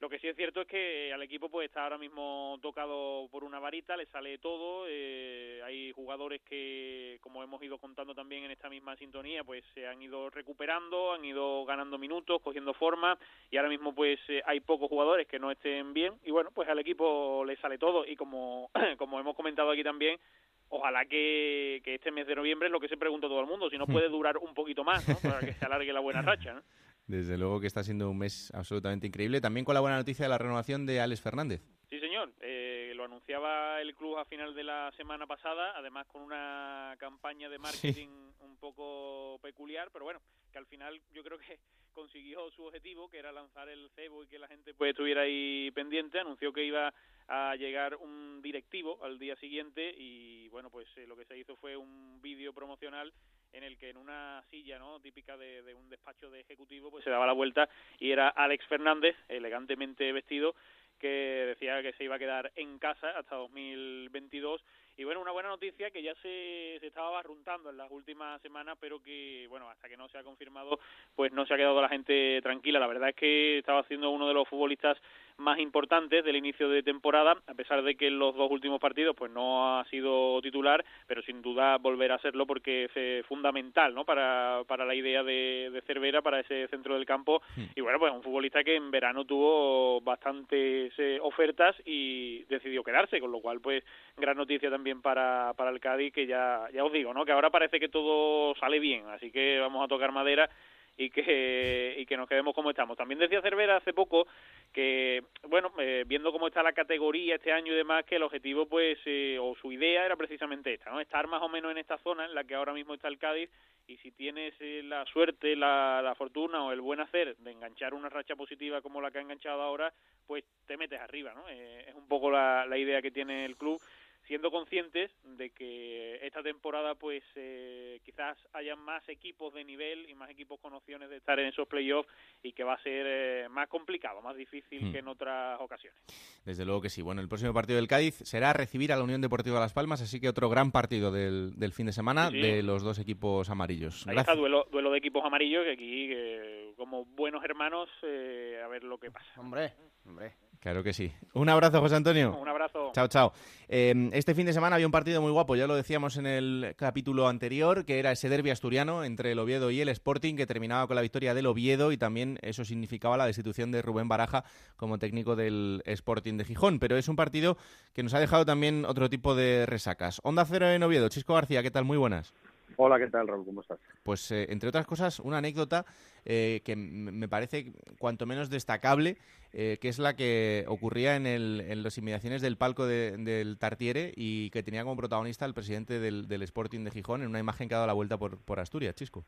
Lo 0.00 0.08
que 0.08 0.20
sí 0.20 0.28
es 0.28 0.36
cierto 0.36 0.60
es 0.60 0.68
que 0.68 1.12
al 1.12 1.22
equipo 1.22 1.48
pues 1.48 1.66
está 1.66 1.82
ahora 1.82 1.98
mismo 1.98 2.56
tocado 2.62 3.26
por 3.32 3.42
una 3.42 3.58
varita, 3.58 3.96
le 3.96 4.06
sale 4.06 4.38
todo. 4.38 4.84
Eh, 4.88 5.60
hay 5.64 5.90
jugadores 5.90 6.40
que, 6.42 7.18
como 7.20 7.42
hemos 7.42 7.60
ido 7.64 7.78
contando 7.78 8.14
también 8.14 8.44
en 8.44 8.52
esta 8.52 8.70
misma 8.70 8.94
sintonía, 8.96 9.42
pues 9.42 9.64
se 9.74 9.88
han 9.88 10.00
ido 10.00 10.30
recuperando, 10.30 11.12
han 11.12 11.24
ido 11.24 11.64
ganando 11.64 11.98
minutos, 11.98 12.40
cogiendo 12.42 12.74
forma 12.74 13.18
y 13.50 13.56
ahora 13.56 13.70
mismo 13.70 13.92
pues 13.92 14.20
eh, 14.28 14.40
hay 14.46 14.60
pocos 14.60 14.88
jugadores 14.88 15.26
que 15.26 15.40
no 15.40 15.50
estén 15.50 15.92
bien 15.92 16.14
y 16.24 16.30
bueno, 16.30 16.50
pues 16.54 16.68
al 16.68 16.78
equipo 16.78 17.44
le 17.44 17.56
sale 17.56 17.76
todo 17.76 18.06
y 18.06 18.14
como, 18.14 18.70
como 18.98 19.18
hemos 19.18 19.34
comentado 19.34 19.72
aquí 19.72 19.82
también, 19.82 20.20
ojalá 20.68 21.06
que, 21.06 21.80
que, 21.82 21.96
este 21.96 22.12
mes 22.12 22.28
de 22.28 22.36
noviembre 22.36 22.68
es 22.68 22.72
lo 22.72 22.78
que 22.78 22.88
se 22.88 22.96
pregunta 22.96 23.26
todo 23.26 23.40
el 23.40 23.46
mundo, 23.46 23.68
si 23.68 23.78
no 23.78 23.86
puede 23.86 24.08
durar 24.08 24.38
un 24.38 24.54
poquito 24.54 24.84
más, 24.84 25.08
¿no? 25.08 25.16
para 25.28 25.40
que 25.40 25.54
se 25.54 25.64
alargue 25.64 25.92
la 25.92 26.00
buena 26.00 26.22
racha. 26.22 26.54
¿no? 26.54 26.62
Desde 27.08 27.38
luego 27.38 27.58
que 27.58 27.66
está 27.66 27.82
siendo 27.82 28.10
un 28.10 28.18
mes 28.18 28.52
absolutamente 28.54 29.06
increíble. 29.06 29.40
También 29.40 29.64
con 29.64 29.72
la 29.74 29.80
buena 29.80 29.96
noticia 29.96 30.26
de 30.26 30.28
la 30.28 30.36
renovación 30.36 30.84
de 30.84 31.00
Alex 31.00 31.22
Fernández. 31.22 31.62
Sí, 31.88 31.98
señor. 31.98 32.34
Eh, 32.40 32.92
lo 32.94 33.04
anunciaba 33.04 33.80
el 33.80 33.94
club 33.94 34.18
a 34.18 34.26
final 34.26 34.54
de 34.54 34.62
la 34.62 34.92
semana 34.94 35.26
pasada, 35.26 35.72
además 35.74 36.06
con 36.06 36.20
una 36.20 36.94
campaña 36.98 37.48
de 37.48 37.58
marketing 37.58 38.08
sí. 38.08 38.34
un 38.40 38.58
poco 38.58 39.38
peculiar, 39.40 39.88
pero 39.90 40.04
bueno, 40.04 40.20
que 40.52 40.58
al 40.58 40.66
final 40.66 41.00
yo 41.14 41.24
creo 41.24 41.38
que 41.38 41.58
consiguió 41.92 42.50
su 42.50 42.64
objetivo, 42.64 43.08
que 43.08 43.18
era 43.18 43.32
lanzar 43.32 43.70
el 43.70 43.88
cebo 43.96 44.22
y 44.22 44.26
que 44.26 44.38
la 44.38 44.46
gente 44.46 44.74
pues 44.74 44.90
estuviera 44.90 45.22
ahí 45.22 45.70
pendiente. 45.70 46.20
Anunció 46.20 46.52
que 46.52 46.64
iba 46.64 46.92
a 47.26 47.56
llegar 47.56 47.96
un 47.96 48.42
directivo 48.42 49.02
al 49.02 49.18
día 49.18 49.34
siguiente 49.36 49.94
y 49.96 50.48
bueno, 50.48 50.68
pues 50.68 50.86
eh, 50.96 51.06
lo 51.06 51.16
que 51.16 51.24
se 51.24 51.38
hizo 51.38 51.56
fue 51.56 51.74
un 51.74 52.20
vídeo 52.20 52.52
promocional 52.52 53.14
en 53.58 53.64
el 53.64 53.76
que 53.76 53.90
en 53.90 53.96
una 53.96 54.42
silla 54.50 54.78
no 54.78 55.00
típica 55.00 55.36
de, 55.36 55.74
un 55.74 55.90
despacho 55.90 56.30
de 56.30 56.40
ejecutivo 56.40 56.90
pues 56.90 57.04
se 57.04 57.10
daba 57.10 57.26
la 57.26 57.32
vuelta 57.32 57.68
y 57.98 58.10
era 58.10 58.28
Alex 58.28 58.64
Fernández 58.66 59.16
elegantemente 59.28 60.10
vestido 60.12 60.54
que 60.98 61.08
decía 61.08 61.82
que 61.82 61.92
se 61.92 62.04
iba 62.04 62.16
a 62.16 62.18
quedar 62.18 62.52
en 62.56 62.78
casa 62.78 63.10
hasta 63.10 63.36
2022 63.36 64.62
y 64.96 65.04
bueno, 65.04 65.20
una 65.20 65.30
buena 65.30 65.48
noticia 65.48 65.92
que 65.92 66.02
ya 66.02 66.12
se, 66.16 66.78
se 66.80 66.86
estaba 66.88 67.10
barruntando 67.10 67.70
en 67.70 67.76
las 67.76 67.88
últimas 67.88 68.42
semanas, 68.42 68.76
pero 68.80 69.00
que, 69.00 69.46
bueno, 69.48 69.70
hasta 69.70 69.88
que 69.88 69.96
no 69.96 70.08
se 70.08 70.18
ha 70.18 70.24
confirmado, 70.24 70.80
pues 71.14 71.32
no 71.32 71.46
se 71.46 71.54
ha 71.54 71.56
quedado 71.56 71.80
la 71.80 71.88
gente 71.88 72.40
tranquila. 72.42 72.80
La 72.80 72.88
verdad 72.88 73.10
es 73.10 73.14
que 73.14 73.58
estaba 73.58 73.84
siendo 73.84 74.10
uno 74.10 74.26
de 74.26 74.34
los 74.34 74.48
futbolistas 74.48 74.98
más 75.38 75.58
importantes 75.58 76.24
del 76.24 76.36
inicio 76.36 76.68
de 76.68 76.82
temporada, 76.82 77.36
a 77.46 77.54
pesar 77.54 77.82
de 77.82 77.94
que 77.94 78.08
en 78.08 78.18
los 78.18 78.34
dos 78.34 78.50
últimos 78.50 78.80
partidos 78.80 79.14
pues 79.16 79.30
no 79.30 79.78
ha 79.78 79.84
sido 79.86 80.40
titular, 80.42 80.84
pero 81.06 81.22
sin 81.22 81.40
duda 81.42 81.78
volver 81.78 82.12
a 82.12 82.18
serlo 82.18 82.46
porque 82.46 82.90
es 82.94 83.26
fundamental 83.26 83.94
¿no? 83.94 84.04
para, 84.04 84.62
para 84.66 84.84
la 84.84 84.94
idea 84.94 85.22
de, 85.22 85.70
de 85.72 85.82
Cervera, 85.82 86.22
para 86.22 86.40
ese 86.40 86.66
centro 86.68 86.94
del 86.94 87.06
campo. 87.06 87.42
Y 87.74 87.80
bueno, 87.80 87.98
pues 87.98 88.12
un 88.12 88.22
futbolista 88.22 88.64
que 88.64 88.76
en 88.76 88.90
verano 88.90 89.24
tuvo 89.24 90.00
bastantes 90.00 90.92
eh, 90.98 91.18
ofertas 91.22 91.76
y 91.84 92.44
decidió 92.44 92.82
quedarse, 92.82 93.20
con 93.20 93.30
lo 93.30 93.40
cual 93.40 93.60
pues 93.60 93.84
gran 94.16 94.36
noticia 94.36 94.70
también 94.70 95.00
para, 95.00 95.52
para 95.56 95.70
el 95.70 95.80
Cádiz, 95.80 96.12
que 96.12 96.26
ya, 96.26 96.66
ya 96.72 96.84
os 96.84 96.92
digo, 96.92 97.14
¿no? 97.14 97.24
que 97.24 97.32
ahora 97.32 97.50
parece 97.50 97.78
que 97.78 97.88
todo 97.88 98.54
sale 98.56 98.80
bien, 98.80 99.06
así 99.08 99.30
que 99.30 99.58
vamos 99.60 99.84
a 99.84 99.88
tocar 99.88 100.12
madera 100.12 100.50
y 100.98 101.10
que 101.10 101.94
y 101.96 102.04
que 102.04 102.16
nos 102.16 102.28
quedemos 102.28 102.54
como 102.54 102.70
estamos. 102.70 102.96
También 102.96 103.20
decía 103.20 103.40
Cervera 103.40 103.76
hace 103.76 103.92
poco 103.94 104.26
que 104.72 105.22
bueno, 105.44 105.72
eh, 105.78 106.04
viendo 106.06 106.32
cómo 106.32 106.48
está 106.48 106.62
la 106.62 106.72
categoría 106.72 107.36
este 107.36 107.52
año 107.52 107.72
y 107.72 107.76
demás, 107.76 108.04
que 108.04 108.16
el 108.16 108.24
objetivo 108.24 108.66
pues 108.66 108.98
eh, 109.06 109.38
o 109.40 109.54
su 109.54 109.70
idea 109.70 110.04
era 110.04 110.16
precisamente 110.16 110.74
esta, 110.74 110.90
¿no? 110.90 111.00
Estar 111.00 111.28
más 111.28 111.40
o 111.40 111.48
menos 111.48 111.70
en 111.70 111.78
esta 111.78 111.98
zona 111.98 112.24
en 112.24 112.34
la 112.34 112.44
que 112.44 112.56
ahora 112.56 112.74
mismo 112.74 112.94
está 112.94 113.06
el 113.08 113.18
Cádiz 113.18 113.48
y 113.86 113.96
si 113.98 114.10
tienes 114.10 114.54
eh, 114.60 114.82
la 114.84 115.06
suerte, 115.06 115.54
la, 115.56 116.02
la 116.02 116.14
fortuna 116.16 116.64
o 116.64 116.72
el 116.72 116.80
buen 116.80 117.00
hacer 117.00 117.36
de 117.36 117.52
enganchar 117.52 117.94
una 117.94 118.08
racha 118.08 118.36
positiva 118.36 118.82
como 118.82 119.00
la 119.00 119.10
que 119.10 119.18
ha 119.18 119.22
enganchado 119.22 119.62
ahora, 119.62 119.94
pues 120.26 120.44
te 120.66 120.76
metes 120.76 121.00
arriba, 121.00 121.32
¿no? 121.32 121.48
Eh, 121.48 121.86
es 121.88 121.94
un 121.94 122.06
poco 122.08 122.30
la, 122.30 122.66
la 122.66 122.76
idea 122.76 123.00
que 123.00 123.12
tiene 123.12 123.46
el 123.46 123.56
club 123.56 123.80
siendo 124.28 124.50
conscientes 124.50 125.10
de 125.24 125.50
que 125.50 126.24
esta 126.24 126.42
temporada 126.42 126.94
pues 126.94 127.24
eh, 127.34 127.98
quizás 128.04 128.36
haya 128.52 128.76
más 128.76 129.08
equipos 129.08 129.54
de 129.54 129.64
nivel 129.64 130.08
y 130.08 130.14
más 130.14 130.30
equipos 130.30 130.60
con 130.60 130.74
opciones 130.74 131.08
de 131.08 131.16
estar 131.16 131.40
en 131.40 131.48
esos 131.48 131.66
playoffs 131.66 132.08
y 132.42 132.52
que 132.52 132.62
va 132.62 132.74
a 132.74 132.82
ser 132.82 133.06
eh, 133.08 133.48
más 133.48 133.68
complicado, 133.68 134.20
más 134.20 134.36
difícil 134.36 134.84
mm. 134.84 134.92
que 134.92 134.98
en 134.98 135.08
otras 135.08 135.58
ocasiones. 135.60 135.98
Desde 136.44 136.64
luego 136.64 136.82
que 136.82 136.90
sí. 136.90 137.00
Bueno, 137.00 137.22
el 137.22 137.28
próximo 137.28 137.54
partido 137.54 137.76
del 137.76 137.88
Cádiz 137.88 138.16
será 138.16 138.52
recibir 138.52 138.92
a 138.92 138.96
la 138.96 139.02
Unión 139.02 139.22
Deportiva 139.22 139.58
Las 139.58 139.72
Palmas, 139.72 140.02
así 140.02 140.20
que 140.20 140.28
otro 140.28 140.50
gran 140.50 140.70
partido 140.72 141.10
del, 141.10 141.58
del 141.58 141.72
fin 141.72 141.86
de 141.86 141.92
semana 141.92 142.28
sí, 142.28 142.36
sí. 142.36 142.40
de 142.40 142.62
los 142.62 142.82
dos 142.82 142.98
equipos 142.98 143.48
amarillos. 143.48 144.06
Ahí 144.06 144.12
Gracias. 144.12 144.34
está 144.34 144.34
duelo, 144.34 144.68
duelo 144.70 144.90
de 144.90 144.98
equipos 144.98 145.24
amarillos 145.24 145.64
que 145.64 145.72
aquí 145.72 146.08
que, 146.08 146.74
como 146.76 147.06
buenos 147.06 147.42
hermanos 147.44 147.88
eh, 148.02 148.60
a 148.62 148.68
ver 148.68 148.84
lo 148.84 148.98
que 148.98 149.10
pasa. 149.10 149.40
Hombre, 149.40 149.72
hombre. 150.04 150.34
Claro 150.60 150.82
que 150.82 150.92
sí. 150.92 151.12
Un 151.34 151.48
abrazo, 151.48 151.80
José 151.80 151.94
Antonio. 151.94 152.36
Un 152.36 152.48
abrazo. 152.48 152.90
Chao, 152.92 153.06
chao. 153.06 153.32
Eh, 153.68 154.10
este 154.12 154.34
fin 154.34 154.46
de 154.46 154.52
semana 154.52 154.74
había 154.74 154.86
un 154.86 154.92
partido 154.92 155.22
muy 155.22 155.30
guapo, 155.30 155.54
ya 155.54 155.66
lo 155.66 155.76
decíamos 155.76 156.16
en 156.16 156.26
el 156.26 156.74
capítulo 156.76 157.28
anterior, 157.28 157.84
que 157.84 157.98
era 157.98 158.10
ese 158.10 158.28
derbi 158.28 158.50
asturiano 158.50 159.04
entre 159.04 159.32
el 159.32 159.38
Oviedo 159.38 159.70
y 159.70 159.80
el 159.80 159.88
Sporting, 159.88 160.34
que 160.34 160.46
terminaba 160.46 160.86
con 160.86 160.96
la 160.96 161.02
victoria 161.02 161.34
del 161.34 161.46
Oviedo 161.46 161.92
y 161.92 161.96
también 161.96 162.38
eso 162.42 162.64
significaba 162.64 163.16
la 163.16 163.26
destitución 163.26 163.70
de 163.70 163.82
Rubén 163.82 164.08
Baraja 164.08 164.44
como 164.76 164.98
técnico 164.98 165.36
del 165.36 165.82
Sporting 165.86 166.36
de 166.38 166.44
Gijón. 166.44 166.78
Pero 166.80 166.96
es 166.96 167.08
un 167.08 167.16
partido 167.16 167.56
que 167.92 168.02
nos 168.02 168.14
ha 168.14 168.20
dejado 168.20 168.44
también 168.44 168.84
otro 168.84 169.08
tipo 169.08 169.34
de 169.36 169.64
resacas. 169.66 170.20
Onda 170.24 170.44
Cero 170.44 170.68
en 170.68 170.82
Oviedo. 170.82 171.08
Chisco 171.08 171.34
García, 171.34 171.62
¿qué 171.62 171.70
tal? 171.70 171.84
Muy 171.84 171.98
buenas. 171.98 172.34
Hola, 172.76 172.96
¿qué 172.98 173.08
tal, 173.08 173.26
Raúl? 173.26 173.44
¿Cómo 173.44 173.60
estás? 173.60 173.78
Pues, 174.04 174.30
eh, 174.30 174.46
entre 174.50 174.68
otras 174.68 174.86
cosas, 174.86 175.18
una 175.18 175.38
anécdota 175.38 175.84
eh, 176.24 176.60
que 176.64 176.76
me 176.76 177.28
parece 177.28 177.72
cuanto 177.98 178.24
menos 178.24 178.50
destacable, 178.50 179.18
eh, 179.52 179.78
que 179.80 179.88
es 179.88 179.98
la 179.98 180.14
que 180.14 180.64
ocurría 180.68 181.16
en, 181.16 181.26
el, 181.26 181.62
en 181.66 181.82
las 181.82 181.96
inmediaciones 181.98 182.42
del 182.42 182.56
palco 182.56 182.86
del 182.86 183.58
Tartiere 183.58 184.12
y 184.16 184.50
que 184.50 184.62
tenía 184.62 184.82
como 184.82 184.96
protagonista 184.96 185.46
el 185.46 185.54
presidente 185.54 185.98
del, 185.98 186.42
Sporting 186.42 186.84
de 186.84 186.90
Gijón 186.90 187.22
en 187.22 187.28
una 187.28 187.40
imagen 187.40 187.68
que 187.68 187.74
ha 187.74 187.78
dado 187.78 187.86
la 187.86 187.94
vuelta 187.94 188.18
por, 188.18 188.60
Asturias, 188.60 188.94
Chisco. 188.94 189.24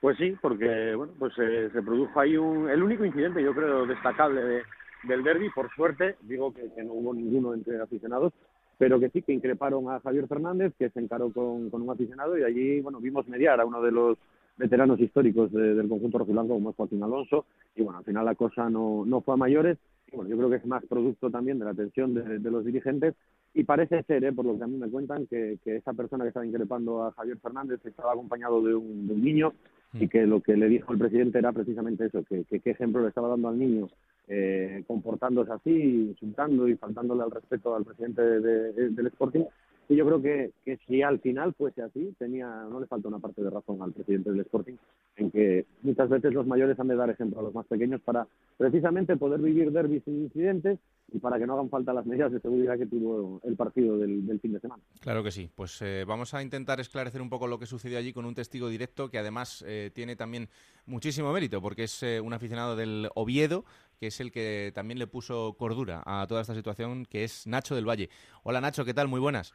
Pues 0.00 0.16
sí, 0.18 0.34
porque 0.42 0.94
bueno, 0.96 1.12
pues 1.18 1.32
se 1.34 1.82
produjo 1.82 2.18
ahí 2.18 2.36
un, 2.36 2.68
el 2.68 2.82
único 2.82 3.04
incidente, 3.04 3.42
yo 3.42 3.54
creo, 3.54 3.86
destacable 3.86 4.64
del 5.04 5.22
derby. 5.22 5.50
Por 5.50 5.72
suerte, 5.74 6.16
digo 6.22 6.52
que, 6.52 6.70
no 6.82 6.92
hubo 6.92 7.14
ninguno 7.14 7.54
entre 7.54 7.80
aficionados, 7.80 8.32
pero 8.78 8.98
que 8.98 9.10
sí 9.10 9.22
que 9.22 9.32
increparon 9.32 9.88
a 9.90 10.00
Javier 10.00 10.26
Fernández, 10.26 10.72
que 10.78 10.90
se 10.90 11.00
encaró 11.00 11.32
con, 11.32 11.70
un 11.72 11.90
aficionado 11.90 12.36
y 12.38 12.44
allí, 12.44 12.80
bueno, 12.80 13.00
vimos 13.00 13.26
mediar 13.28 13.60
a 13.60 13.64
uno 13.64 13.82
de 13.82 13.92
los 13.92 14.18
veteranos 14.56 15.00
históricos 15.00 15.50
del 15.52 15.88
conjunto 15.88 16.18
rojiblanco, 16.18 16.54
como 16.54 16.70
es 16.70 16.76
Joaquín 16.76 17.02
Alonso, 17.02 17.46
y 17.74 17.82
bueno, 17.82 17.98
al 17.98 18.04
final 18.04 18.24
la 18.24 18.34
cosa 18.34 18.68
no, 18.68 19.04
no 19.06 19.20
fue 19.20 19.34
a 19.34 19.38
mayores, 19.38 19.78
y 20.12 20.16
bueno, 20.16 20.30
yo 20.30 20.36
creo 20.36 20.50
que 20.50 20.56
es 20.56 20.66
más 20.66 20.84
producto 20.86 21.30
también 21.30 21.58
de 21.58 21.64
la 21.64 21.70
atención 21.70 22.14
de, 22.14 22.50
los 22.50 22.64
dirigentes, 22.64 23.14
y 23.54 23.64
parece 23.64 24.02
ser, 24.04 24.24
eh, 24.24 24.32
por 24.32 24.44
lo 24.44 24.56
que 24.56 24.64
a 24.64 24.66
mí 24.66 24.76
me 24.76 24.90
cuentan, 24.90 25.26
que, 25.26 25.58
esa 25.64 25.92
persona 25.92 26.24
que 26.24 26.28
estaba 26.28 26.46
increpando 26.46 27.04
a 27.04 27.12
Javier 27.12 27.38
Fernández 27.38 27.80
estaba 27.84 28.12
acompañado 28.12 28.62
de 28.62 28.74
un, 28.74 29.06
niño, 29.22 29.52
y 29.94 30.06
mm. 30.06 30.08
que 30.08 30.26
lo 30.26 30.40
que 30.40 30.56
le 30.56 30.68
dijo 30.68 30.92
el 30.92 30.98
presidente 30.98 31.38
era 31.38 31.52
precisamente 31.52 32.06
eso, 32.06 32.22
que 32.24 32.44
qué 32.44 32.70
ejemplo 32.70 33.02
le 33.02 33.08
estaba 33.08 33.28
dando 33.28 33.48
al 33.48 33.58
niño 33.58 33.88
eh, 34.28 34.84
comportándose 34.86 35.52
así, 35.52 36.08
insultando 36.10 36.68
y 36.68 36.76
faltándole 36.76 37.22
al 37.22 37.30
respeto 37.30 37.74
al 37.74 37.84
presidente 37.84 38.22
del 38.22 39.06
Sporting. 39.08 39.44
Y 39.88 39.96
yo 39.96 40.06
creo 40.06 40.22
que, 40.22 40.52
que 40.64 40.78
si 40.86 41.02
al 41.02 41.20
final 41.20 41.54
fuese 41.54 41.82
así, 41.82 42.14
tenía 42.18 42.46
no 42.70 42.80
le 42.80 42.86
falta 42.86 43.08
una 43.08 43.18
parte 43.18 43.42
de 43.42 43.50
razón 43.50 43.82
al 43.82 43.92
presidente 43.92 44.30
del 44.30 44.40
Sporting, 44.40 44.74
en 45.16 45.30
que 45.30 45.66
muchas 45.82 46.08
veces 46.08 46.32
los 46.32 46.46
mayores 46.46 46.78
han 46.78 46.88
de 46.88 46.96
dar 46.96 47.10
ejemplo 47.10 47.40
a 47.40 47.42
los 47.42 47.54
más 47.54 47.66
pequeños 47.66 48.00
para 48.00 48.26
precisamente 48.56 49.16
poder 49.16 49.40
vivir 49.40 49.72
derbis 49.72 50.02
sin 50.04 50.22
incidentes 50.22 50.78
y 51.12 51.18
para 51.18 51.38
que 51.38 51.46
no 51.46 51.54
hagan 51.54 51.68
falta 51.68 51.92
las 51.92 52.06
medidas 52.06 52.32
de 52.32 52.40
seguridad 52.40 52.78
que 52.78 52.86
tuvo 52.86 53.40
el 53.44 53.56
partido 53.56 53.98
del, 53.98 54.40
fin 54.40 54.52
de 54.52 54.60
semana. 54.60 54.82
Claro 55.00 55.22
que 55.22 55.30
sí. 55.30 55.50
Pues 55.54 55.82
eh, 55.82 56.04
vamos 56.06 56.32
a 56.32 56.42
intentar 56.42 56.80
esclarecer 56.80 57.20
un 57.20 57.28
poco 57.28 57.46
lo 57.46 57.58
que 57.58 57.66
sucedió 57.66 57.98
allí 57.98 58.12
con 58.12 58.24
un 58.24 58.34
testigo 58.34 58.68
directo 58.68 59.10
que 59.10 59.18
además 59.18 59.62
eh, 59.66 59.90
tiene 59.92 60.16
también 60.16 60.48
muchísimo 60.86 61.32
mérito 61.32 61.60
porque 61.60 61.84
es 61.84 62.02
un 62.22 62.32
aficionado 62.32 62.76
del 62.76 63.08
Oviedo 63.14 63.64
que 64.02 64.08
es 64.08 64.18
el 64.18 64.32
que 64.32 64.72
también 64.74 64.98
le 64.98 65.06
puso 65.06 65.54
cordura 65.56 66.02
a 66.04 66.26
toda 66.26 66.40
esta 66.40 66.54
situación, 66.54 67.06
que 67.06 67.22
es 67.22 67.46
Nacho 67.46 67.76
del 67.76 67.88
Valle. 67.88 68.08
Hola 68.42 68.60
Nacho, 68.60 68.84
¿qué 68.84 68.94
tal? 68.94 69.06
Muy 69.06 69.20
buenas. 69.20 69.54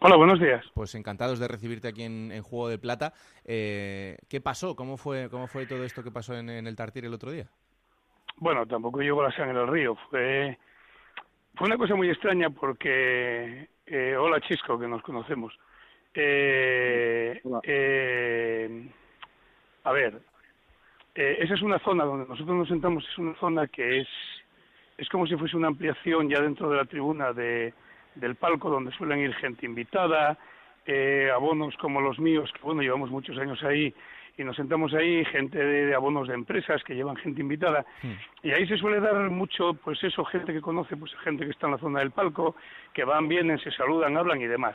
Hola, 0.00 0.16
buenos 0.16 0.40
días. 0.40 0.66
Pues 0.74 0.96
encantados 0.96 1.38
de 1.38 1.46
recibirte 1.46 1.86
aquí 1.86 2.02
en, 2.02 2.42
Juego 2.42 2.68
de 2.68 2.78
Plata. 2.78 3.12
Eh, 3.44 4.16
¿Qué 4.28 4.40
pasó? 4.40 4.74
¿Cómo 4.74 4.96
fue, 4.96 5.30
¿Cómo 5.30 5.46
fue 5.46 5.66
todo 5.66 5.84
esto 5.84 6.02
que 6.02 6.10
pasó 6.10 6.34
en, 6.34 6.50
el 6.50 6.74
Tartir 6.74 7.04
el 7.04 7.14
otro 7.14 7.30
día? 7.30 7.46
Bueno, 8.38 8.66
tampoco 8.66 9.02
llegó 9.02 9.22
la 9.22 9.30
sangre 9.30 9.60
al 9.60 9.68
río. 9.68 9.94
Fue, 10.10 10.58
fue 11.54 11.68
una 11.68 11.78
cosa 11.78 11.94
muy 11.94 12.10
extraña 12.10 12.50
porque... 12.50 13.68
Eh, 13.86 14.16
hola 14.16 14.40
Chisco, 14.40 14.80
que 14.80 14.88
nos 14.88 15.00
conocemos. 15.02 15.56
Eh, 16.12 17.40
a 19.84 19.92
ver, 19.92 20.22
eh, 21.20 21.36
esa 21.38 21.52
es 21.52 21.60
una 21.60 21.78
zona 21.80 22.04
donde 22.04 22.26
nosotros 22.26 22.56
nos 22.56 22.68
sentamos, 22.68 23.06
es 23.06 23.18
una 23.18 23.34
zona 23.34 23.66
que 23.66 24.00
es, 24.00 24.08
es 24.96 25.06
como 25.10 25.26
si 25.26 25.36
fuese 25.36 25.54
una 25.54 25.68
ampliación 25.68 26.30
ya 26.30 26.40
dentro 26.40 26.70
de 26.70 26.78
la 26.78 26.86
tribuna 26.86 27.34
de, 27.34 27.74
del 28.14 28.36
palco 28.36 28.70
donde 28.70 28.90
suelen 28.92 29.18
ir 29.18 29.34
gente 29.34 29.66
invitada, 29.66 30.38
eh, 30.86 31.30
abonos 31.30 31.76
como 31.76 32.00
los 32.00 32.18
míos, 32.18 32.50
que 32.54 32.62
bueno, 32.62 32.80
llevamos 32.80 33.10
muchos 33.10 33.36
años 33.36 33.62
ahí 33.64 33.94
y 34.38 34.44
nos 34.44 34.56
sentamos 34.56 34.94
ahí, 34.94 35.22
gente 35.26 35.58
de, 35.58 35.94
abonos 35.94 36.26
de 36.26 36.32
empresas 36.32 36.82
que 36.84 36.94
llevan 36.94 37.16
gente 37.16 37.42
invitada 37.42 37.84
hmm. 38.02 38.46
y 38.46 38.52
ahí 38.52 38.66
se 38.66 38.78
suele 38.78 38.98
dar 39.00 39.28
mucho, 39.28 39.74
pues 39.74 40.02
eso, 40.02 40.24
gente 40.24 40.54
que 40.54 40.62
conoce, 40.62 40.96
pues 40.96 41.14
gente 41.22 41.44
que 41.44 41.50
está 41.50 41.66
en 41.66 41.72
la 41.72 41.78
zona 41.80 41.98
del 41.98 42.12
palco, 42.12 42.56
que 42.94 43.04
van, 43.04 43.28
vienen, 43.28 43.58
se 43.58 43.70
saludan, 43.72 44.16
hablan 44.16 44.40
y 44.40 44.46
demás. 44.46 44.74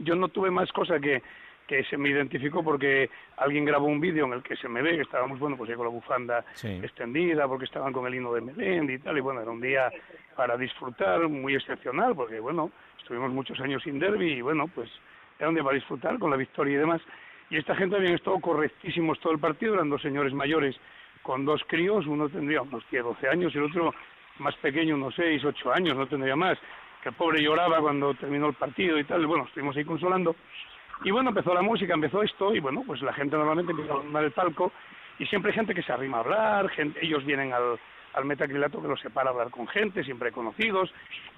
Yo 0.00 0.16
no 0.16 0.28
tuve 0.28 0.50
más 0.50 0.70
cosa 0.72 1.00
que 1.00 1.22
que 1.70 1.84
se 1.84 1.96
me 1.96 2.08
identificó 2.08 2.64
porque 2.64 3.08
alguien 3.36 3.64
grabó 3.64 3.86
un 3.86 4.00
vídeo 4.00 4.26
en 4.26 4.32
el 4.32 4.42
que 4.42 4.56
se 4.56 4.68
me 4.68 4.82
ve 4.82 4.96
que 4.96 5.02
estábamos, 5.02 5.38
bueno, 5.38 5.56
pues 5.56 5.70
ya 5.70 5.76
con 5.76 5.86
la 5.86 5.92
bufanda 5.92 6.44
extendida, 6.64 7.46
porque 7.46 7.66
estaban 7.66 7.92
con 7.92 8.04
el 8.08 8.14
hino 8.16 8.34
de 8.34 8.40
Melendi 8.40 8.94
y 8.94 8.98
tal, 8.98 9.16
y 9.16 9.20
bueno, 9.20 9.40
era 9.40 9.52
un 9.52 9.60
día 9.60 9.88
para 10.34 10.56
disfrutar, 10.56 11.28
muy 11.28 11.54
excepcional, 11.54 12.16
porque 12.16 12.40
bueno, 12.40 12.72
estuvimos 12.98 13.30
muchos 13.30 13.60
años 13.60 13.84
sin 13.84 14.00
derby 14.00 14.32
y 14.32 14.40
bueno, 14.40 14.66
pues 14.66 14.90
era 15.38 15.48
un 15.48 15.54
día 15.54 15.62
para 15.62 15.76
disfrutar 15.76 16.18
con 16.18 16.32
la 16.32 16.36
victoria 16.36 16.74
y 16.74 16.78
demás. 16.78 17.02
Y 17.50 17.56
esta 17.56 17.76
gente 17.76 17.94
habían 17.94 18.14
estado 18.14 18.40
correctísimos 18.40 19.20
todo 19.20 19.32
el 19.32 19.38
partido, 19.38 19.74
eran 19.74 19.90
dos 19.90 20.02
señores 20.02 20.34
mayores 20.34 20.74
con 21.22 21.44
dos 21.44 21.62
críos, 21.68 22.04
uno 22.08 22.28
tendría 22.28 22.62
unos 22.62 22.82
10, 22.90 23.04
12 23.04 23.28
años 23.28 23.54
y 23.54 23.58
el 23.58 23.64
otro 23.64 23.94
más 24.40 24.56
pequeño, 24.56 24.96
unos 24.96 25.14
6, 25.14 25.44
8 25.44 25.72
años, 25.72 25.96
no 25.96 26.08
tendría 26.08 26.34
más, 26.34 26.58
que 27.00 27.10
el 27.10 27.14
pobre 27.14 27.40
lloraba 27.40 27.80
cuando 27.80 28.12
terminó 28.14 28.48
el 28.48 28.54
partido 28.54 28.98
y 28.98 29.04
tal, 29.04 29.22
y 29.22 29.26
bueno, 29.26 29.44
estuvimos 29.44 29.76
ahí 29.76 29.84
consolando 29.84 30.34
y 31.04 31.10
bueno, 31.10 31.30
empezó 31.30 31.54
la 31.54 31.62
música, 31.62 31.94
empezó 31.94 32.22
esto, 32.22 32.54
y 32.54 32.60
bueno, 32.60 32.82
pues 32.86 33.02
la 33.02 33.12
gente 33.12 33.36
normalmente 33.36 33.72
empieza 33.72 33.94
a 33.94 33.98
armar 33.98 34.24
el 34.24 34.32
palco, 34.32 34.72
y 35.18 35.26
siempre 35.26 35.50
hay 35.50 35.56
gente 35.56 35.74
que 35.74 35.82
se 35.82 35.92
arrima 35.92 36.18
a 36.18 36.20
hablar, 36.20 36.68
gente, 36.70 36.98
ellos 37.04 37.24
vienen 37.24 37.52
al, 37.52 37.78
al 38.14 38.24
metacrilato 38.24 38.80
que 38.80 38.88
los 38.88 39.00
separa 39.00 39.30
a 39.30 39.32
hablar 39.32 39.50
con 39.50 39.66
gente, 39.68 40.04
siempre 40.04 40.32
conocidos, 40.32 40.92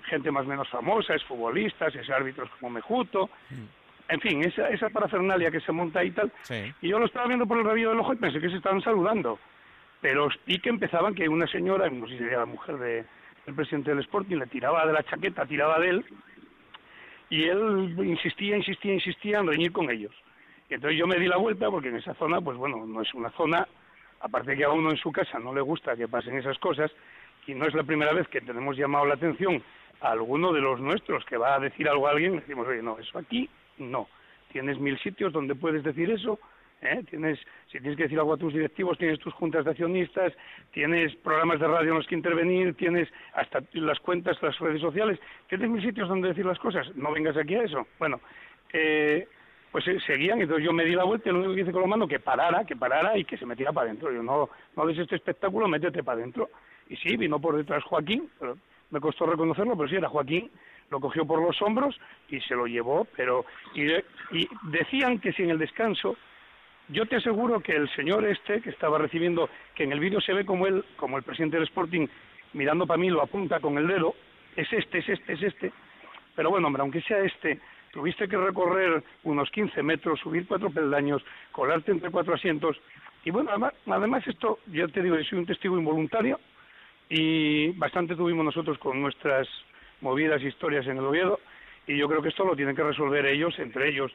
gente 0.05 0.31
más 0.31 0.47
o 0.47 0.49
menos 0.49 0.69
famosa, 0.69 1.15
es 1.15 1.25
futbolistas, 1.25 1.95
es 1.95 2.09
árbitros 2.11 2.49
como 2.59 2.71
Mejuto, 2.71 3.31
en 4.09 4.21
fin, 4.21 4.45
esa, 4.45 4.69
esa 4.69 4.91
parafernalia 4.91 5.51
que 5.51 5.61
se 5.61 5.73
monta 5.73 6.05
y 6.05 6.11
tal. 6.11 6.31
Y 6.83 6.89
yo 6.89 6.99
lo 6.99 7.07
estaba 7.07 7.27
viendo 7.27 7.47
por 7.47 7.59
el 7.59 7.65
rabillo 7.65 7.91
del 7.91 8.01
ojo 8.01 8.13
y 8.13 8.17
pensé 8.17 8.41
que 8.41 8.51
se 8.51 8.57
estaban 8.57 8.83
saludando. 8.83 9.39
Pero 10.01 10.29
vi 10.47 10.59
que 10.59 10.69
empezaban 10.69 11.15
que 11.15 11.29
una 11.29 11.47
señora, 11.47 11.89
no 11.89 12.07
sé 12.07 12.15
si 12.15 12.19
sería 12.19 12.39
la 12.39 12.47
mujer 12.47 12.77
de, 12.77 13.05
del 13.47 13.55
presidente 13.55 13.91
del 13.91 14.01
Sporting, 14.01 14.37
le 14.37 14.47
tiraba 14.47 14.85
de 14.85 14.93
la 14.93 15.03
chaqueta, 15.05 15.47
tiraba 15.47 15.79
de 15.79 15.89
él, 15.91 16.05
y 17.33 17.45
él 17.45 17.97
insistía, 18.05 18.59
insistía, 18.59 18.93
insistía 18.93 19.39
en 19.39 19.47
reñir 19.47 19.73
con 19.73 19.91
ellos. 19.91 20.15
Y 20.69 20.75
entonces 20.75 20.99
yo 20.99 21.07
me 21.07 21.19
di 21.19 21.27
la 21.27 21.39
vuelta 21.39 21.71
porque 21.71 21.89
en 21.89 21.97
esa 21.97 22.13
zona, 22.13 22.43
pues 22.43 22.59
bueno, 22.59 22.85
no 22.85 23.01
es 23.01 23.15
una 23.15 23.31
zona, 23.31 23.67
aparte 24.21 24.55
que 24.55 24.65
a 24.65 24.69
uno 24.69 24.91
en 24.91 24.99
su 24.99 25.11
casa 25.11 25.39
no 25.39 25.55
le 25.55 25.63
gusta 25.63 25.97
que 25.97 26.07
pasen 26.07 26.37
esas 26.37 26.59
cosas, 26.59 26.93
y 27.47 27.55
no 27.55 27.67
es 27.67 27.73
la 27.73 27.85
primera 27.85 28.13
vez 28.13 28.29
que 28.29 28.43
tenemos 28.43 28.77
llamado 28.77 29.07
la 29.07 29.15
atención 29.15 29.63
a 30.03 30.11
alguno 30.11 30.53
de 30.53 30.61
los 30.61 30.79
nuestros 30.79 31.25
que 31.25 31.39
va 31.39 31.55
a 31.55 31.59
decir 31.59 31.89
algo 31.89 32.07
a 32.07 32.11
alguien, 32.11 32.37
decimos, 32.37 32.69
oye, 32.69 32.83
no, 32.83 32.99
eso 32.99 33.19
aquí 33.19 33.49
no. 33.79 34.09
Tienes 34.53 34.79
mil 34.79 34.99
sitios 34.99 35.33
donde 35.33 35.55
puedes 35.55 35.83
decir 35.83 36.11
eso, 36.11 36.39
¿eh? 36.83 37.03
Tienes, 37.09 37.39
si 37.71 37.79
tienes 37.79 37.97
que 37.97 38.05
decir 38.05 38.19
algo 38.19 38.35
a 38.35 38.37
tus 38.37 38.53
directivos, 38.53 38.99
tienes 38.99 39.19
tus 39.19 39.33
juntas 39.35 39.65
de 39.65 39.71
accionistas, 39.71 40.33
tienes 40.73 41.15
programas 41.17 41.61
de 41.61 41.69
radio 41.69 41.91
en 41.91 41.99
los 41.99 42.07
que 42.07 42.15
intervenir, 42.15 42.75
tienes 42.75 43.09
hasta 43.35 43.63
las 43.73 43.99
cuentas, 44.01 44.37
las 44.43 44.59
redes 44.59 44.81
sociales, 44.81 45.19
tienes 45.49 45.71
mil 45.71 45.83
sitios 45.83 46.09
donde 46.09 46.29
decir 46.29 46.45
las 46.45 46.59
cosas. 46.59 46.95
No 46.97 47.13
vengas 47.13 47.37
aquí 47.37 47.55
a 47.55 47.63
eso. 47.63 47.87
Bueno, 47.99 48.21
eh, 48.73 49.27
pues 49.71 49.87
eh, 49.89 49.99
seguían, 50.07 50.39
y 50.39 50.43
entonces 50.43 50.65
yo 50.65 50.73
me 50.73 50.85
di 50.85 50.95
la 50.95 51.05
vuelta 51.05 51.29
y 51.29 51.33
lo 51.33 51.39
único 51.39 51.55
que 51.55 51.61
hice 51.63 51.73
con 51.73 51.83
lo 51.83 51.89
mando 51.89 52.07
que 52.07 52.21
parara, 52.21 52.65
que 52.65 52.77
parara 52.77 53.17
y 53.17 53.25
que 53.25 53.39
se 53.39 53.47
metiera 53.47 53.73
para 53.73 53.87
adentro. 53.87 54.13
Yo 54.13 54.23
no, 54.23 54.51
no 54.77 54.85
ves 54.85 54.99
este 54.99 55.17
espectáculo, 55.17 55.69
métete 55.69 56.03
para 56.03 56.19
adentro. 56.19 56.51
Y 56.89 56.97
sí, 56.97 57.17
vino 57.17 57.41
por 57.41 57.57
detrás 57.57 57.83
Joaquín, 57.85 58.29
pero 58.39 58.59
me 58.91 59.01
costó 59.01 59.25
reconocerlo, 59.25 59.77
pero 59.77 59.89
sí 59.89 59.97
era 59.97 60.09
Joaquín, 60.09 60.51
lo 60.91 61.01
cogió 61.01 61.25
por 61.25 61.41
los 61.41 61.61
hombros 61.63 61.99
y 62.29 62.39
se 62.41 62.55
lo 62.55 62.67
llevó, 62.67 63.07
pero 63.17 63.47
y 63.75 63.87
decían 64.65 65.19
que 65.19 65.33
si 65.33 65.43
en 65.43 65.51
el 65.51 65.59
descanso 65.59 66.17
yo 66.93 67.07
te 67.07 67.17
aseguro 67.17 67.61
que 67.61 67.75
el 67.75 67.89
señor 67.95 68.25
este 68.27 68.61
que 68.61 68.71
estaba 68.71 68.99
recibiendo, 68.99 69.49
que 69.75 69.85
en 69.85 69.93
el 69.93 70.01
vídeo 70.01 70.21
se 70.21 70.33
ve 70.33 70.45
como 70.45 70.67
él, 70.67 70.85
como 70.97 71.17
el 71.17 71.23
presidente 71.23 71.57
del 71.57 71.67
Sporting, 71.67 72.07
mirando 72.53 72.87
para 72.87 72.99
mí, 72.99 73.11
lo 73.11 73.23
apunta 73.23 73.61
con 73.61 73.79
el 73.79 73.87
dedo, 73.87 74.15
es 74.57 74.71
este, 74.73 74.99
es 74.99 75.09
este, 75.09 75.33
es 75.33 75.43
este. 75.43 75.73
Pero 76.37 76.51
bueno, 76.51 76.67
hombre, 76.67 76.83
aunque 76.83 77.01
sea 77.03 77.19
este, 77.21 77.59
tuviste 77.93 78.29
que 78.29 78.37
recorrer 78.37 79.03
unos 79.25 79.51
15 79.51 79.83
metros, 79.83 80.21
subir 80.21 80.47
cuatro 80.47 80.71
peldaños, 80.71 81.23
colarte 81.51 81.93
entre 81.93 82.11
cuatro 82.11 82.35
asientos. 82.35 82.81
Y 83.25 83.31
bueno, 83.31 83.51
además, 83.51 83.75
además 83.87 84.27
esto, 84.27 84.59
ya 84.67 84.87
te 84.89 85.03
digo, 85.03 85.17
yo 85.17 85.25
soy 85.25 85.39
un 85.39 85.47
testigo 85.47 85.79
involuntario 85.79 86.41
y 87.09 87.69
bastante 87.73 88.17
tuvimos 88.17 88.45
nosotros 88.45 88.79
con 88.79 89.01
nuestras 89.01 89.49
movidas 90.01 90.43
historias 90.43 90.87
en 90.87 90.99
el 90.99 91.05
Oviedo 91.05 91.39
y 91.87 91.97
yo 91.97 92.09
creo 92.09 92.23
que 92.23 92.29
esto 92.29 92.45
lo 92.45 92.57
tienen 92.57 92.77
que 92.77 92.83
resolver 92.83 93.27
ellos, 93.27 93.59
entre 93.59 93.89
ellos. 93.89 94.13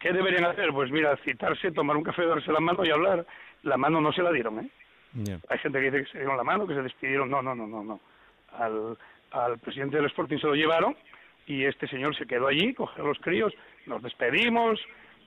¿Qué 0.00 0.12
deberían 0.12 0.44
hacer? 0.44 0.72
Pues 0.72 0.90
mira, 0.90 1.16
citarse, 1.24 1.72
tomar 1.72 1.96
un 1.96 2.02
café, 2.02 2.26
darse 2.26 2.52
la 2.52 2.60
mano 2.60 2.84
y 2.84 2.90
hablar. 2.90 3.26
La 3.62 3.76
mano 3.76 4.00
no 4.00 4.12
se 4.12 4.22
la 4.22 4.32
dieron, 4.32 4.60
¿eh? 4.60 4.70
Hay 5.48 5.58
gente 5.58 5.78
que 5.78 5.90
dice 5.90 6.04
que 6.04 6.10
se 6.12 6.18
dieron 6.18 6.36
la 6.36 6.44
mano, 6.44 6.66
que 6.66 6.74
se 6.74 6.82
despidieron. 6.82 7.30
No, 7.30 7.40
no, 7.42 7.54
no, 7.54 7.66
no, 7.66 7.82
no. 7.82 8.00
Al, 8.52 8.96
al 9.30 9.58
presidente 9.58 9.96
del 9.96 10.06
Sporting 10.06 10.38
se 10.38 10.46
lo 10.46 10.54
llevaron 10.54 10.96
y 11.46 11.64
este 11.64 11.86
señor 11.88 12.16
se 12.16 12.26
quedó 12.26 12.48
allí, 12.48 12.74
cogió 12.74 13.04
a 13.04 13.08
los 13.08 13.18
críos, 13.20 13.52
nos 13.86 14.02
despedimos, 14.02 14.80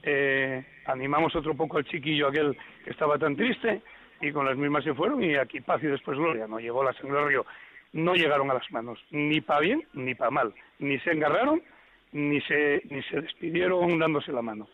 eh, 0.03 0.63
animamos 0.86 1.36
otro 1.36 1.55
poco 1.55 1.78
al 1.78 1.86
chiquillo 1.86 2.28
aquel 2.28 2.57
que 2.84 2.91
estaba 2.91 3.17
tan 3.17 3.36
triste 3.36 3.82
y 4.22 4.32
con 4.32 4.45
las 4.45 4.57
mismas 4.57 4.84
se 4.84 4.93
fueron 4.93 5.24
y 5.24 5.36
aquí 5.36 5.61
paz 5.61 5.82
y 5.84 5.88
después 5.88 6.17
gloria. 6.17 6.47
No 6.47 6.59
llegó 6.59 6.84
la 6.84 6.93
sangre 6.93 7.26
río. 7.26 7.45
No 7.91 8.13
llegaron 8.13 8.51
a 8.51 8.53
las 8.53 8.72
manos, 8.72 9.03
ni 9.09 9.41
para 9.41 9.61
bien 9.61 9.84
ni 9.93 10.13
para 10.13 10.30
mal. 10.30 10.53
Ni 10.78 10.99
se 10.99 11.11
engarraron 11.11 11.63
ni 12.12 12.41
se, 12.41 12.82
ni 12.89 13.01
se 13.03 13.22
despidieron 13.22 13.99
dándose 13.99 14.32
la 14.32 14.41
mano. 14.41 14.68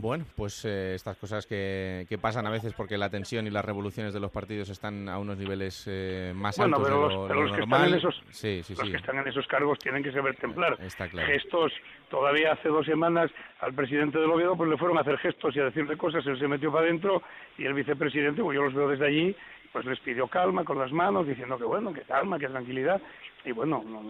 Bueno, 0.00 0.24
pues 0.36 0.64
eh, 0.64 0.94
estas 0.94 1.16
cosas 1.16 1.46
que, 1.46 2.06
que, 2.08 2.18
pasan 2.18 2.46
a 2.46 2.50
veces 2.50 2.72
porque 2.72 2.96
la 2.96 3.10
tensión 3.10 3.48
y 3.48 3.50
las 3.50 3.64
revoluciones 3.64 4.14
de 4.14 4.20
los 4.20 4.30
partidos 4.30 4.68
están 4.68 5.08
a 5.08 5.18
unos 5.18 5.38
niveles 5.38 5.86
eh, 5.88 6.32
más 6.36 6.58
altos 6.60 6.82
pero 6.84 6.94
de 6.94 7.02
los, 7.02 7.14
lo, 7.14 7.26
pero 7.26 7.40
lo 7.40 7.46
los 7.46 7.56
que 7.56 7.64
están 7.64 7.88
en 7.88 7.94
esos, 7.94 8.22
sí, 8.30 8.62
sí, 8.62 8.74
los 8.74 8.84
sí. 8.84 8.90
que 8.92 8.96
están 8.98 9.18
en 9.18 9.26
esos 9.26 9.46
cargos 9.48 9.76
tienen 9.80 10.04
que 10.04 10.12
saber 10.12 10.36
templar. 10.36 10.78
Está 10.80 11.08
claro. 11.08 11.26
Gestos, 11.26 11.72
todavía 12.10 12.52
hace 12.52 12.68
dos 12.68 12.86
semanas 12.86 13.30
al 13.60 13.74
presidente 13.74 14.18
del 14.18 14.30
Oviedo 14.30 14.56
pues 14.56 14.70
le 14.70 14.76
fueron 14.76 14.98
a 14.98 15.00
hacer 15.00 15.18
gestos 15.18 15.56
y 15.56 15.60
a 15.60 15.64
decirle 15.64 15.96
cosas, 15.96 16.24
él 16.26 16.38
se 16.38 16.46
metió 16.46 16.70
para 16.70 16.84
adentro 16.84 17.22
y 17.56 17.64
el 17.64 17.74
vicepresidente, 17.74 18.40
pues 18.40 18.54
yo 18.54 18.62
los 18.62 18.74
veo 18.74 18.88
desde 18.88 19.06
allí, 19.06 19.36
pues 19.72 19.84
les 19.84 19.98
pidió 20.00 20.26
calma 20.28 20.64
con 20.64 20.78
las 20.78 20.92
manos, 20.92 21.26
diciendo 21.26 21.58
que 21.58 21.64
bueno, 21.64 21.92
que 21.92 22.02
calma, 22.02 22.38
que 22.38 22.48
tranquilidad. 22.48 23.00
Y 23.44 23.52
bueno, 23.52 23.82
no, 23.86 24.02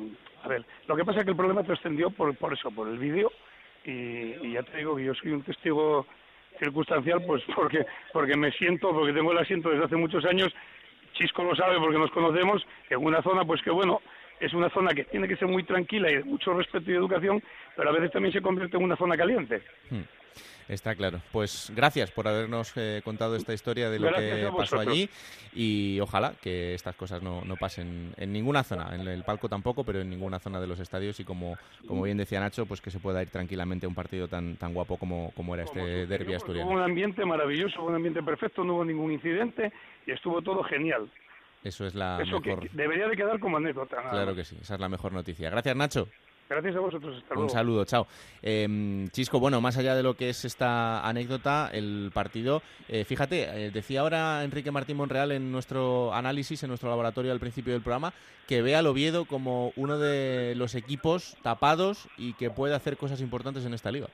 a 0.42 0.48
ver, 0.48 0.64
lo 0.86 0.96
que 0.96 1.04
pasa 1.04 1.20
es 1.20 1.24
que 1.24 1.30
el 1.30 1.36
problema 1.36 1.62
trascendió 1.62 2.10
por, 2.10 2.34
por 2.36 2.52
eso, 2.52 2.70
por 2.70 2.88
el 2.88 2.98
vídeo 2.98 3.30
y, 3.84 3.90
y 4.46 4.52
ya 4.52 4.62
te 4.62 4.78
digo 4.78 4.96
que 4.96 5.04
yo 5.04 5.14
soy 5.14 5.32
un 5.32 5.42
testigo 5.42 6.06
circunstancial 6.58 7.22
pues 7.24 7.42
porque 7.54 7.86
porque 8.12 8.36
me 8.36 8.50
siento 8.52 8.92
porque 8.92 9.12
tengo 9.12 9.32
el 9.32 9.38
asiento 9.38 9.70
desde 9.70 9.84
hace 9.84 9.96
muchos 9.96 10.24
años 10.24 10.52
Chisco 11.14 11.42
lo 11.42 11.54
sabe 11.54 11.78
porque 11.78 11.98
nos 11.98 12.10
conocemos 12.10 12.64
en 12.90 13.04
una 13.04 13.22
zona 13.22 13.44
pues 13.44 13.62
que 13.62 13.70
bueno 13.70 14.00
es 14.40 14.52
una 14.52 14.68
zona 14.70 14.90
que 14.92 15.04
tiene 15.04 15.26
que 15.26 15.36
ser 15.36 15.48
muy 15.48 15.64
tranquila 15.64 16.10
y 16.10 16.16
de 16.16 16.24
mucho 16.24 16.52
respeto 16.54 16.90
y 16.90 16.94
educación 16.94 17.42
pero 17.76 17.90
a 17.90 17.92
veces 17.92 18.12
también 18.12 18.32
se 18.32 18.42
convierte 18.42 18.76
en 18.76 18.84
una 18.84 18.96
zona 18.96 19.16
caliente 19.16 19.62
Hmm. 19.90 20.02
Está 20.68 20.94
claro. 20.94 21.20
Pues 21.32 21.72
gracias 21.74 22.10
por 22.10 22.28
habernos 22.28 22.72
eh, 22.76 23.00
contado 23.02 23.36
esta 23.36 23.54
historia 23.54 23.88
de 23.88 23.98
lo 23.98 24.08
Gracias 24.08 24.38
que 24.50 24.56
pasó 24.56 24.78
allí 24.78 25.08
y 25.54 25.98
ojalá 26.00 26.34
que 26.42 26.74
estas 26.74 26.94
cosas 26.94 27.22
no, 27.22 27.42
no 27.44 27.56
pasen 27.56 28.12
en 28.18 28.32
ninguna 28.34 28.62
zona, 28.64 28.94
en 28.94 29.08
el 29.08 29.24
palco 29.24 29.48
tampoco, 29.48 29.82
pero 29.82 30.00
en 30.02 30.10
ninguna 30.10 30.38
zona 30.38 30.60
de 30.60 30.66
los 30.66 30.78
estadios 30.78 31.18
y 31.20 31.24
como, 31.24 31.56
como 31.86 32.02
bien 32.02 32.18
decía 32.18 32.38
Nacho, 32.40 32.66
pues 32.66 32.82
que 32.82 32.90
se 32.90 33.00
pueda 33.00 33.22
ir 33.22 33.30
tranquilamente 33.30 33.86
a 33.86 33.88
un 33.88 33.94
partido 33.94 34.28
tan, 34.28 34.56
tan 34.56 34.74
guapo 34.74 34.98
como, 34.98 35.32
como 35.34 35.54
era 35.54 35.64
este 35.64 36.06
derbi 36.06 36.32
Hubo 36.32 36.36
asturiano. 36.36 36.70
un 36.70 36.82
ambiente 36.82 37.24
maravilloso 37.24 37.82
un 37.82 37.94
ambiente 37.94 38.22
perfecto 38.22 38.62
no 38.62 38.74
hubo 38.74 38.84
ningún 38.84 39.10
incidente 39.12 39.72
y 40.06 40.10
estuvo 40.12 40.42
todo 40.42 40.62
genial 40.64 41.10
Eso 41.64 41.86
es 41.86 41.94
la 41.94 42.20
eso 42.22 42.42
que 42.42 42.50
mejor. 42.50 42.68
que 42.68 42.76
debería 42.76 43.08
de 43.08 43.16
quedar 43.16 43.40
como 43.40 43.56
anécdota 43.56 43.96
Claro 44.10 44.34
que 44.34 44.44
sí, 44.44 44.56
esa 44.60 44.74
es 44.74 44.80
la 44.80 44.88
mejor 44.90 45.12
noticia. 45.14 45.48
Gracias, 45.48 45.74
Nacho. 45.74 46.08
Gracias 46.48 46.76
a 46.76 46.80
vosotros 46.80 47.16
hasta 47.16 47.34
luego 47.34 47.44
Un 47.44 47.50
saludo, 47.50 47.84
chao. 47.84 48.06
Eh, 48.42 49.06
Chisco, 49.10 49.38
bueno, 49.40 49.60
más 49.60 49.76
allá 49.78 49.94
de 49.94 50.02
lo 50.02 50.14
que 50.14 50.28
es 50.30 50.44
esta 50.44 51.06
anécdota, 51.06 51.70
el 51.72 52.10
partido, 52.12 52.62
eh, 52.88 53.04
fíjate, 53.04 53.66
eh, 53.66 53.70
decía 53.70 54.00
ahora 54.00 54.42
Enrique 54.44 54.70
Martín 54.70 54.96
Monreal 54.96 55.32
en 55.32 55.50
nuestro 55.52 56.12
análisis, 56.14 56.62
en 56.62 56.68
nuestro 56.68 56.88
laboratorio 56.88 57.32
al 57.32 57.40
principio 57.40 57.72
del 57.72 57.82
programa, 57.82 58.12
que 58.46 58.62
ve 58.62 58.74
al 58.76 58.86
Oviedo 58.86 59.24
como 59.26 59.72
uno 59.76 59.98
de 59.98 60.54
los 60.56 60.74
equipos 60.74 61.36
tapados 61.42 62.08
y 62.16 62.32
que 62.34 62.50
puede 62.50 62.74
hacer 62.74 62.96
cosas 62.96 63.20
importantes 63.20 63.64
en 63.66 63.74
esta 63.74 63.90
liga. 63.92 64.06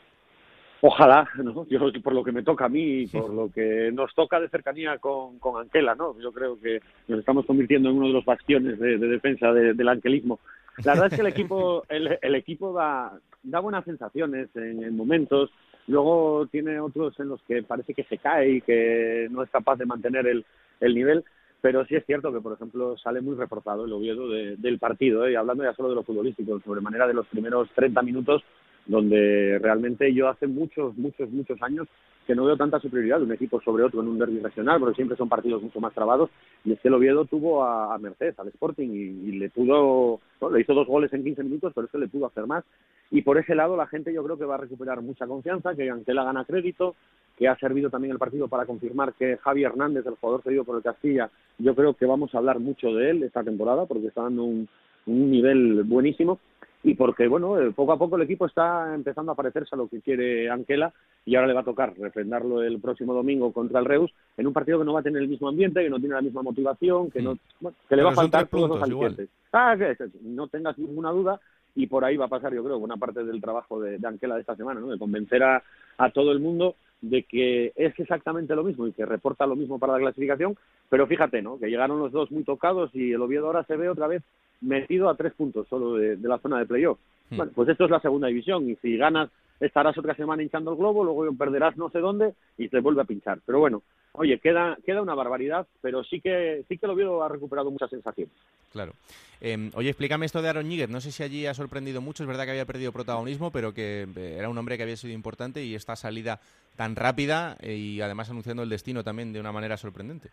Ojalá, 0.87 1.27
¿no? 1.43 1.67
Yo, 1.69 1.81
por 2.03 2.13
lo 2.13 2.23
que 2.23 2.33
me 2.33 2.43
toca 2.43 2.67
a 2.67 2.69
mí 2.69 3.03
y 3.03 3.07
por 3.07 3.33
lo 3.33 3.51
que 3.51 3.91
nos 3.91 4.13
toca 4.15 4.39
de 4.39 4.51
cercanía 4.51 4.99
con, 4.99 5.39
con 5.39 5.59
Anquela, 5.63 5.95
¿no? 5.95 6.15
Yo 6.21 6.31
creo 6.31 6.61
que 6.61 6.81
nos 7.09 7.21
estamos 7.21 7.47
convirtiendo 7.47 7.89
en 7.89 7.97
uno 7.97 8.09
de 8.09 8.13
los 8.13 8.25
bastiones 8.27 8.79
de, 8.79 8.99
de 8.99 9.07
defensa 9.09 9.51
de- 9.53 9.73
del 9.73 9.89
anquelismo. 9.89 10.41
La 10.83 10.93
verdad 10.93 11.07
es 11.07 11.15
que 11.15 11.21
el 11.21 11.27
equipo, 11.29 11.85
el, 11.89 12.19
el 12.21 12.35
equipo 12.35 12.73
da, 12.73 13.13
da 13.43 13.61
buenas 13.61 13.85
sensaciones 13.85 14.49
en, 14.57 14.83
en 14.83 14.97
momentos, 14.97 15.51
luego 15.87 16.47
tiene 16.51 16.81
otros 16.81 17.19
en 17.21 17.29
los 17.29 17.41
que 17.43 17.63
parece 17.63 17.95
que 17.95 18.05
se 18.05 18.19
cae 18.19 18.51
y 18.57 18.61
que 18.63 19.29
no 19.31 19.43
es 19.43 19.51
capaz 19.51 19.77
de 19.77 19.87
mantener 19.87 20.27
el, 20.27 20.45
el 20.81 20.95
nivel, 20.95 21.25
pero 21.61 21.85
sí 21.87 21.95
es 21.95 22.05
cierto 22.07 22.33
que, 22.33 22.41
por 22.41 22.53
ejemplo, 22.55 22.97
sale 22.99 23.21
muy 23.21 23.37
reforzado 23.37 23.85
el 23.85 23.93
Oviedo 23.93 24.29
de- 24.29 24.57
del 24.57 24.79
partido, 24.79 25.27
¿eh? 25.27 25.33
y 25.33 25.35
hablando 25.37 25.63
ya 25.65 25.75
solo 25.75 25.91
de 25.91 25.95
lo 25.95 26.03
futbolístico, 26.03 26.61
sobremanera 26.61 27.07
de 27.07 27.15
los 27.15 27.27
primeros 27.29 27.71
30 27.75 28.03
minutos, 28.03 28.43
donde 28.87 29.59
realmente 29.63 30.13
yo 30.13 30.29
hace 30.29 30.47
muchos, 30.47 30.97
muchos, 30.99 31.31
muchos 31.31 31.63
años 31.63 31.87
que 32.27 32.35
no 32.35 32.45
veo 32.45 32.57
tanta 32.57 32.81
superioridad 32.81 33.19
de 33.19 33.25
un 33.25 33.33
equipo 33.33 33.61
sobre 33.61 33.85
otro 33.85 34.01
en 34.01 34.09
un 34.09 34.19
derby 34.19 34.41
regional, 34.41 34.81
porque 34.81 34.97
siempre 34.97 35.17
son 35.17 35.29
partidos 35.29 35.63
mucho 35.63 35.81
más 35.81 35.95
trabados, 35.95 36.31
y 36.65 36.73
es 36.73 36.81
que 36.81 36.89
el 36.89 36.95
Oviedo 36.95 37.25
tuvo 37.25 37.65
a, 37.65 37.95
a 37.95 37.99
Merced, 37.99 38.35
al 38.39 38.49
Sporting, 38.49 38.89
y, 38.89 39.33
le 39.33 39.51
pudo, 39.51 40.21
bueno, 40.41 40.57
le 40.57 40.63
hizo 40.63 40.75
dos 40.75 40.87
goles 40.87 41.13
en 41.13 41.25
15 41.25 41.45
minutos, 41.45 41.73
pero 41.75 41.87
es 41.87 41.91
que 41.93 41.99
le 41.99 42.09
pudo 42.09 42.27
hacer 42.27 42.47
más, 42.47 42.65
y 43.11 43.23
por 43.23 43.39
ese 43.39 43.55
lado 43.55 43.77
la 43.77 43.87
gente 43.87 44.13
yo 44.13 44.25
creo 44.25 44.39
que 44.39 44.45
va 44.45 44.55
a 44.55 44.59
recuperar 44.59 45.01
mucha 45.03 45.27
confianza, 45.27 45.75
que 45.75 45.91
Anquela 45.91 46.25
gana 46.25 46.45
crédito, 46.45 46.95
que 47.37 47.49
ha 47.49 47.57
servido 47.57 47.91
también 47.91 48.13
el 48.13 48.19
partido 48.19 48.49
para 48.49 48.65
confirmar 48.65 49.13
que 49.15 49.37
Javi 49.39 49.65
Hernández, 49.65 50.07
el 50.07 50.15
jugador 50.15 50.43
cedido 50.43 50.65
por 50.65 50.77
el 50.77 50.83
Castilla, 50.83 51.31
yo 51.59 51.75
creo 51.75 51.95
que 51.95 52.07
vamos 52.07 52.35
a 52.35 52.39
hablar 52.39 52.61
mucho 52.61 52.93
de 52.95 53.11
él 53.11 53.23
esta 53.23 53.43
temporada, 53.43 53.87
porque 53.87 54.07
está 54.07 54.23
dando 54.23 54.45
un 54.45 54.69
nivel 55.07 55.83
buenísimo, 55.83 56.39
y 56.85 56.95
porque, 56.95 57.27
bueno, 57.27 57.59
eh, 57.59 57.73
poco 57.73 57.93
a 57.93 57.99
poco 57.99 58.17
el 58.17 58.23
equipo 58.23 58.45
está 58.45 58.95
empezando 58.95 59.33
a 59.33 59.35
parecerse 59.35 59.75
a 59.75 59.79
lo 59.79 59.89
que 59.89 60.03
quiere 60.03 60.51
Anquela 60.51 60.93
y 61.25 61.35
ahora 61.35 61.49
le 61.49 61.55
va 61.55 61.63
a 61.63 61.65
tocar 61.65 61.95
refrendarlo 61.99 62.63
el 62.63 62.79
próximo 62.79 63.15
domingo 63.15 63.53
contra 63.53 63.81
el 63.81 63.87
Reus 63.87 64.13
en 64.37 64.47
un 64.47 64.53
partido 64.53 64.79
que 64.79 64.85
no 64.85 64.93
va 64.93 65.01
a 65.01 65.03
tener 65.03 65.23
el 65.23 65.29
mismo 65.29 65.49
ambiente, 65.49 65.83
que 65.83 65.89
no 65.89 65.99
tiene 65.99 66.15
la 66.15 66.21
misma 66.21 66.43
motivación, 66.43 67.11
que 67.11 67.23
no 67.23 67.39
bueno, 67.59 67.75
que 67.89 67.97
le 67.97 68.03
Pero 68.03 68.05
va 68.05 68.13
a 68.13 68.15
faltar 68.15 68.47
todos 68.49 68.69
los 68.69 68.83
alicientes. 68.83 69.31
Ah, 69.51 69.75
que 69.79 69.97
no 70.23 70.47
tengas 70.49 70.77
ninguna 70.77 71.11
duda 71.11 71.41
y 71.75 71.87
por 71.87 72.05
ahí 72.05 72.19
va 72.19 72.27
a 72.27 72.29
pasar, 72.29 72.53
yo 72.53 72.63
creo, 72.63 72.79
buena 72.79 72.99
parte 72.99 73.25
del 73.25 73.41
trabajo 73.41 73.81
de, 73.81 73.97
de 73.97 74.07
Anquela 74.07 74.35
de 74.35 74.43
esta 74.43 74.55
semana, 74.55 74.79
¿no? 74.79 74.89
De 74.89 74.99
convencer 74.99 75.43
a, 75.43 75.63
a 75.97 76.11
todo 76.11 76.33
el 76.33 76.41
mundo 76.41 76.77
de 77.11 77.23
que 77.25 77.73
es 77.77 77.99
exactamente 77.99 78.55
lo 78.55 78.65
mismo 78.65 78.87
y 78.87 78.93
que 78.93 79.05
reporta 79.05 79.47
lo 79.47 79.57
mismo 79.57 79.79
para 79.79 79.95
la 79.95 79.99
clasificación, 79.99 80.57
pero 80.89 81.07
fíjate, 81.07 81.43
¿no? 81.43 81.59
Que 81.59 81.69
llegaron 81.69 81.99
los 81.99 82.13
dos 82.13 82.31
muy 82.31 82.45
tocados 82.45 82.91
y 82.95 83.13
el 83.13 83.21
Oviedo 83.21 83.47
ahora 83.47 83.65
se 83.65 83.77
ve 83.77 83.89
otra 83.89 84.07
vez 84.07 84.23
metido 84.61 85.11
a 85.11 85.17
tres 85.17 85.35
puntos 85.35 85.69
solo 85.69 85.95
de, 85.95 86.17
de 86.17 86.29
la 86.29 86.39
zona 86.39 86.59
de 86.59 86.67
playoff. 86.67 86.99
Hmm. 87.31 87.37
Bueno, 87.37 87.53
pues 87.55 87.69
esto 87.69 87.85
es 87.85 87.91
la 87.91 88.01
segunda 88.01 88.29
división 88.29 88.69
y 88.71 88.77
si 88.77 88.97
ganas 88.97 89.31
estarás 89.61 89.97
otra 89.99 90.15
semana 90.15 90.43
hinchando 90.43 90.73
el 90.73 90.77
globo, 90.77 91.05
luego 91.05 91.37
perderás 91.37 91.77
no 91.77 91.91
sé 91.91 91.99
dónde 91.99 92.35
y 92.59 92.69
te 92.69 92.81
vuelve 92.81 93.03
a 93.03 93.07
pinchar. 93.07 93.41
Pero 93.47 93.59
bueno, 93.61 93.83
oye, 94.13 94.39
queda 94.39 94.77
queda 94.85 95.03
una 95.03 95.15
barbaridad, 95.15 95.67
pero 95.81 96.05
sí 96.05 96.21
que 96.21 96.65
sí 96.69 96.79
que 96.79 96.87
el 96.87 96.93
Oviedo 96.93 97.23
ha 97.23 97.29
recuperado 97.29 97.71
muchas 97.71 97.91
sensaciones. 97.91 98.35
Claro. 98.73 98.93
Eh, 99.41 99.71
oye, 99.75 99.91
explícame 99.91 100.27
esto 100.27 100.43
de 100.43 100.49
Aaron 100.49 100.69
Níguez. 100.69 100.89
No 100.89 101.01
sé 101.01 101.13
si 101.13 101.23
allí 101.23 101.47
ha 101.47 101.55
sorprendido 101.55 102.01
mucho. 102.01 102.23
Es 102.23 102.27
verdad 102.27 102.45
que 102.45 102.53
había 102.53 102.67
perdido 102.67 102.93
protagonismo, 102.93 103.51
pero 103.51 103.73
que 103.73 104.07
eh, 104.17 104.37
era 104.39 104.49
un 104.49 104.59
hombre 104.59 104.77
que 104.77 104.83
había 104.83 104.97
sido 104.97 105.15
importante 105.15 105.65
y 105.65 105.75
esta 105.75 105.97
salida 105.97 106.41
tan 106.77 106.97
rápida 106.97 107.57
eh, 107.61 107.75
y 107.75 108.01
además 108.01 108.31
anunciando 108.31 108.63
el 108.63 108.69
destino 108.69 109.05
también 109.05 109.33
de 109.33 109.41
una 109.41 109.53
manera 109.53 109.77
sorprendente. 109.77 110.31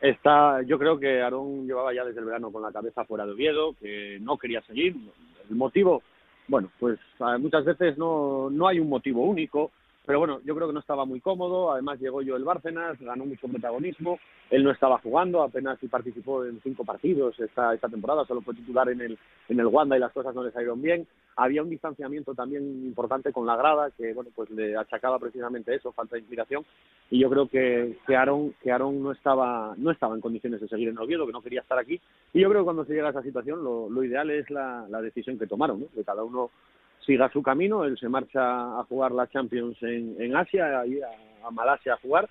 Está, 0.00 0.62
yo 0.62 0.78
creo 0.78 0.98
que 0.98 1.20
Aarón 1.20 1.66
llevaba 1.66 1.94
ya 1.94 2.04
desde 2.04 2.20
el 2.20 2.26
verano 2.26 2.50
con 2.50 2.62
la 2.62 2.72
cabeza 2.72 3.04
fuera 3.04 3.24
de 3.24 3.32
Oviedo, 3.32 3.74
que 3.74 4.18
no 4.20 4.36
quería 4.36 4.60
seguir. 4.62 4.96
El 5.48 5.56
motivo, 5.56 6.02
bueno, 6.48 6.70
pues 6.78 6.98
eh, 7.20 7.38
muchas 7.38 7.64
veces 7.64 7.96
no, 7.98 8.50
no 8.50 8.68
hay 8.68 8.80
un 8.80 8.88
motivo 8.88 9.22
único, 9.22 9.72
pero 10.04 10.18
bueno, 10.18 10.40
yo 10.44 10.54
creo 10.54 10.66
que 10.66 10.74
no 10.74 10.80
estaba 10.80 11.04
muy 11.04 11.20
cómodo. 11.20 11.72
Además 11.72 12.00
llegó 12.00 12.22
yo 12.22 12.36
el 12.36 12.44
Bárcenas, 12.44 12.98
ganó 13.00 13.24
mucho 13.24 13.48
protagonismo. 13.48 14.18
Él 14.50 14.64
no 14.64 14.70
estaba 14.70 14.98
jugando, 14.98 15.42
apenas 15.42 15.78
sí 15.78 15.88
participó 15.88 16.44
en 16.44 16.60
cinco 16.62 16.84
partidos 16.84 17.38
esta, 17.38 17.72
esta 17.72 17.88
temporada, 17.88 18.26
solo 18.26 18.42
fue 18.42 18.54
titular 18.54 18.88
en 18.88 19.00
el, 19.00 19.18
en 19.48 19.60
el 19.60 19.66
Wanda 19.66 19.96
y 19.96 20.00
las 20.00 20.12
cosas 20.12 20.34
no 20.34 20.42
le 20.42 20.50
salieron 20.50 20.82
bien. 20.82 21.06
Había 21.36 21.62
un 21.62 21.70
distanciamiento 21.70 22.34
también 22.34 22.62
importante 22.84 23.32
con 23.32 23.46
la 23.46 23.56
grada, 23.56 23.90
que 23.90 24.12
bueno, 24.12 24.30
pues 24.34 24.50
le 24.50 24.76
achacaba 24.76 25.18
precisamente 25.18 25.74
eso, 25.74 25.92
falta 25.92 26.16
de 26.16 26.20
inspiración 26.20 26.64
y 27.10 27.18
yo 27.18 27.30
creo 27.30 27.46
que 27.48 27.98
que 28.06 28.16
Aaron 28.16 28.54
que 28.62 28.72
Aaron 28.72 29.02
no 29.02 29.12
estaba 29.12 29.74
no 29.76 29.90
estaba 29.90 30.14
en 30.14 30.20
condiciones 30.20 30.60
de 30.60 30.68
seguir 30.68 30.88
en 30.88 30.98
Oviedo 30.98 31.26
que 31.26 31.32
no 31.32 31.42
quería 31.42 31.60
estar 31.60 31.78
aquí 31.78 32.00
y 32.32 32.40
yo 32.40 32.48
creo 32.48 32.62
que 32.62 32.64
cuando 32.64 32.86
se 32.86 32.94
llega 32.94 33.08
a 33.08 33.10
esa 33.10 33.22
situación 33.22 33.62
lo, 33.62 33.90
lo 33.90 34.02
ideal 34.02 34.30
es 34.30 34.48
la, 34.50 34.86
la 34.88 35.02
decisión 35.02 35.38
que 35.38 35.46
tomaron 35.46 35.80
¿no? 35.80 35.86
que 35.94 36.04
cada 36.04 36.24
uno 36.24 36.50
siga 37.06 37.30
su 37.32 37.42
camino 37.42 37.84
él 37.84 37.96
se 37.98 38.08
marcha 38.08 38.78
a 38.80 38.84
jugar 38.84 39.12
la 39.12 39.26
Champions 39.28 39.76
en, 39.82 40.16
en 40.20 40.36
Asia 40.36 40.80
a, 40.80 40.84
a 41.46 41.50
Malasia 41.50 41.94
a 41.94 41.98
jugar 41.98 42.28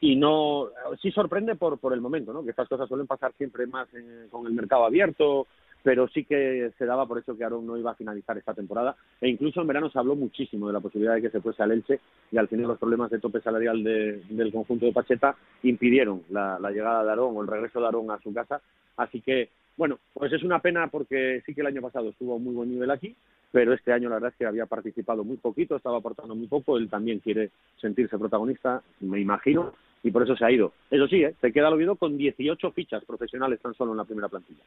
y 0.00 0.14
no 0.16 0.68
sí 1.00 1.10
sorprende 1.10 1.54
por 1.56 1.78
por 1.78 1.92
el 1.92 2.00
momento 2.00 2.32
no 2.32 2.44
que 2.44 2.50
estas 2.50 2.68
cosas 2.68 2.88
suelen 2.88 3.06
pasar 3.06 3.32
siempre 3.36 3.66
más 3.66 3.92
en- 3.94 4.28
con 4.30 4.46
el 4.46 4.52
mercado 4.52 4.84
abierto 4.84 5.46
pero 5.82 6.08
sí 6.08 6.24
que 6.24 6.72
se 6.78 6.84
daba 6.84 7.06
por 7.06 7.18
hecho 7.18 7.36
que 7.36 7.44
Aaron 7.44 7.64
no 7.64 7.76
iba 7.76 7.92
a 7.92 7.94
finalizar 7.94 8.36
esta 8.36 8.52
temporada 8.54 8.96
e 9.20 9.28
incluso 9.28 9.60
en 9.60 9.68
verano 9.68 9.88
se 9.88 9.98
habló 9.98 10.14
muchísimo 10.16 10.66
de 10.66 10.72
la 10.72 10.80
posibilidad 10.80 11.14
de 11.14 11.22
que 11.22 11.30
se 11.30 11.40
fuese 11.40 11.62
al 11.62 11.70
Elche 11.72 12.00
y 12.32 12.38
al 12.38 12.48
final 12.48 12.66
los 12.68 12.78
problemas 12.78 13.10
de 13.10 13.20
tope 13.20 13.40
salarial 13.40 13.82
de- 13.84 14.20
del 14.28 14.52
conjunto 14.52 14.84
de 14.86 14.92
Pacheta 14.92 15.34
impidieron 15.62 16.22
la, 16.30 16.58
la 16.58 16.70
llegada 16.70 17.04
de 17.04 17.10
Aarón 17.10 17.36
o 17.36 17.40
el 17.42 17.46
regreso 17.48 17.78
de 17.80 17.86
Aarón 17.86 18.10
a 18.10 18.18
su 18.20 18.34
casa 18.34 18.60
así 18.96 19.20
que 19.20 19.48
bueno 19.76 19.98
pues 20.12 20.32
es 20.32 20.42
una 20.42 20.60
pena 20.60 20.88
porque 20.88 21.42
sí 21.44 21.54
que 21.54 21.60
el 21.60 21.68
año 21.68 21.82
pasado 21.82 22.10
estuvo 22.10 22.36
a 22.36 22.38
muy 22.38 22.54
buen 22.54 22.70
nivel 22.70 22.90
aquí 22.90 23.14
pero 23.52 23.72
este 23.72 23.92
año 23.92 24.08
la 24.08 24.16
verdad 24.16 24.30
es 24.30 24.36
que 24.36 24.46
había 24.46 24.66
participado 24.66 25.24
muy 25.24 25.36
poquito 25.36 25.76
estaba 25.76 25.98
aportando 25.98 26.34
muy 26.34 26.46
poco 26.46 26.78
él 26.78 26.88
también 26.88 27.20
quiere 27.20 27.50
sentirse 27.80 28.18
protagonista 28.18 28.82
me 29.00 29.20
imagino 29.20 29.74
y 30.02 30.10
por 30.10 30.22
eso 30.22 30.36
se 30.36 30.44
ha 30.44 30.50
ido 30.50 30.72
eso 30.90 31.06
sí 31.08 31.22
¿eh? 31.24 31.34
se 31.40 31.52
queda 31.52 31.68
al 31.68 31.74
olvido 31.74 31.96
con 31.96 32.16
18 32.16 32.70
fichas 32.72 33.04
profesionales 33.04 33.60
tan 33.60 33.74
solo 33.74 33.92
en 33.92 33.98
la 33.98 34.04
primera 34.04 34.28
plantilla. 34.28 34.62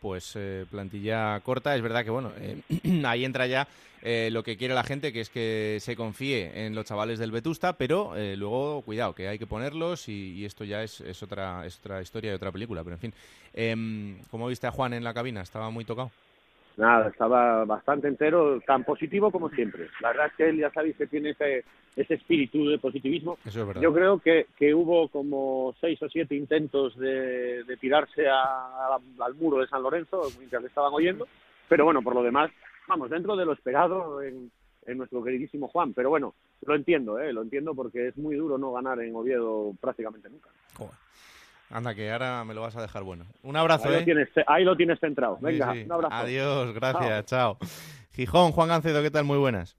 Pues 0.00 0.32
eh, 0.36 0.64
plantilla 0.70 1.40
corta, 1.40 1.74
es 1.74 1.82
verdad 1.82 2.04
que 2.04 2.10
bueno, 2.10 2.32
eh, 2.38 2.60
ahí 3.04 3.24
entra 3.24 3.46
ya 3.46 3.66
eh, 4.02 4.28
lo 4.30 4.44
que 4.44 4.56
quiere 4.56 4.74
la 4.74 4.84
gente, 4.84 5.12
que 5.12 5.20
es 5.20 5.28
que 5.28 5.78
se 5.80 5.96
confíe 5.96 6.66
en 6.66 6.74
los 6.74 6.86
chavales 6.86 7.18
del 7.18 7.32
Vetusta, 7.32 7.72
pero 7.72 8.16
eh, 8.16 8.36
luego 8.36 8.82
cuidado, 8.82 9.14
que 9.14 9.28
hay 9.28 9.38
que 9.38 9.46
ponerlos 9.46 10.08
y, 10.08 10.44
esto 10.44 10.64
ya 10.64 10.82
es, 10.82 11.00
es 11.00 11.22
otra 11.22 11.66
es 11.66 11.78
otra 11.78 12.00
historia 12.00 12.30
y 12.30 12.34
otra 12.34 12.52
película, 12.52 12.84
pero 12.84 12.94
en 12.94 13.00
fin. 13.00 13.14
Em, 13.54 14.18
¿Cómo 14.30 14.46
viste 14.46 14.66
a 14.66 14.70
Juan 14.70 14.92
en 14.92 15.04
la 15.04 15.14
cabina? 15.14 15.42
¿Estaba 15.42 15.70
muy 15.70 15.84
tocado? 15.84 16.10
Nada, 16.78 17.08
estaba 17.08 17.64
bastante 17.64 18.08
entero, 18.08 18.60
tan 18.66 18.84
positivo 18.84 19.30
como 19.30 19.50
siempre. 19.50 19.88
La 20.00 20.08
verdad 20.08 20.26
es 20.28 20.32
que 20.34 20.48
él 20.48 20.58
ya 20.58 20.70
sabéis 20.70 20.96
que 20.96 21.06
tiene 21.06 21.30
ese, 21.30 21.64
ese 21.96 22.14
espíritu 22.14 22.68
de 22.68 22.78
positivismo. 22.78 23.36
Eso 23.44 23.60
es 23.62 23.66
verdad. 23.66 23.82
Yo 23.82 23.92
creo 23.92 24.18
que, 24.20 24.46
que 24.56 24.72
hubo 24.74 25.08
como 25.08 25.74
seis 25.80 26.00
o 26.02 26.08
siete 26.08 26.34
intentos 26.34 26.96
de, 26.98 27.64
de 27.64 27.76
tirarse 27.76 28.28
a- 28.28 28.96
al 29.20 29.34
muro 29.34 29.58
de 29.58 29.66
San 29.68 29.82
Lorenzo 29.82 30.22
mientras 30.38 30.62
le 30.62 30.68
estaban 30.68 30.92
oyendo, 30.94 31.26
pero 31.68 31.84
bueno, 31.84 32.00
por 32.02 32.14
lo 32.14 32.22
demás, 32.22 32.50
vamos, 32.86 33.10
dentro 33.10 33.36
de 33.36 33.44
lo 33.44 33.52
esperado 33.52 34.22
en, 34.22 34.50
en 34.86 34.98
nuestro 34.98 35.22
queridísimo 35.22 35.68
Juan. 35.68 35.92
Pero 35.92 36.08
bueno, 36.08 36.34
lo 36.64 36.74
entiendo, 36.74 37.18
¿eh? 37.18 37.32
lo 37.32 37.42
entiendo 37.42 37.74
porque 37.74 38.08
es 38.08 38.16
muy 38.16 38.36
duro 38.36 38.56
no 38.56 38.72
ganar 38.72 39.00
en 39.00 39.14
Oviedo 39.14 39.72
prácticamente 39.80 40.30
nunca. 40.30 40.48
Joder. 40.76 40.94
Anda, 41.70 41.94
que 41.94 42.10
ahora 42.10 42.44
me 42.44 42.54
lo 42.54 42.62
vas 42.62 42.76
a 42.76 42.82
dejar 42.82 43.02
bueno. 43.02 43.26
Un 43.42 43.56
abrazo, 43.56 43.88
ahí, 43.88 43.94
¿eh? 43.94 43.98
lo 44.00 44.04
tienes, 44.04 44.28
ahí 44.46 44.64
lo 44.64 44.76
tienes 44.76 44.98
centrado. 45.00 45.36
Sí, 45.38 45.44
Venga, 45.44 45.72
sí. 45.72 45.82
un 45.84 45.92
abrazo. 45.92 46.14
Adiós, 46.14 46.72
gracias, 46.74 47.24
chao. 47.26 47.58
Gijón, 48.12 48.52
Juan 48.52 48.68
Gancedo, 48.68 49.02
¿qué 49.02 49.10
tal? 49.10 49.24
Muy 49.24 49.38
buenas. 49.38 49.76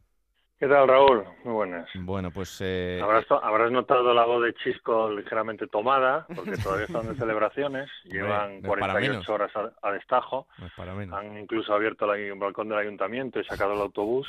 ¿Qué 0.60 0.68
tal, 0.68 0.90
Raúl? 0.90 1.24
Muy 1.46 1.54
buenas. 1.54 1.88
Bueno, 1.96 2.32
pues... 2.32 2.58
eh, 2.62 3.00
Habrás, 3.02 3.26
habrás 3.32 3.72
notado 3.72 4.14
la 4.14 4.26
voz 4.26 4.44
de 4.44 4.54
Chisco 4.56 5.10
ligeramente 5.10 5.68
tomada, 5.68 6.28
porque 6.36 6.58
todavía 6.58 6.86
están 6.86 7.08
de 7.08 7.16
celebraciones. 7.16 7.90
Llevan 8.04 8.62
no 8.62 8.74
es 8.76 8.80
para 8.80 8.94
48 8.94 9.10
menos. 9.12 9.30
horas 9.30 9.52
a, 9.56 9.88
a 9.88 9.92
destajo. 9.94 10.48
no 10.58 10.66
es 10.68 10.74
para 10.74 10.94
menos. 10.94 11.18
Han 11.18 11.38
incluso 11.40 11.74
abierto 11.74 12.14
el 12.14 12.32
un 12.34 12.40
balcón 12.40 12.68
del 12.68 12.78
ayuntamiento 12.78 13.40
y 13.40 13.46
sacado 13.46 13.74
el 13.74 13.80
autobús, 13.80 14.28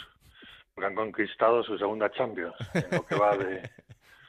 porque 0.73 0.87
han 0.87 0.95
conquistado 0.95 1.65
su 1.65 1.77
segunda 1.77 2.09
Champions, 2.12 2.55
en 2.74 2.87
lo 2.93 3.05
que 3.05 3.16
va 3.16 3.37
de, 3.37 3.69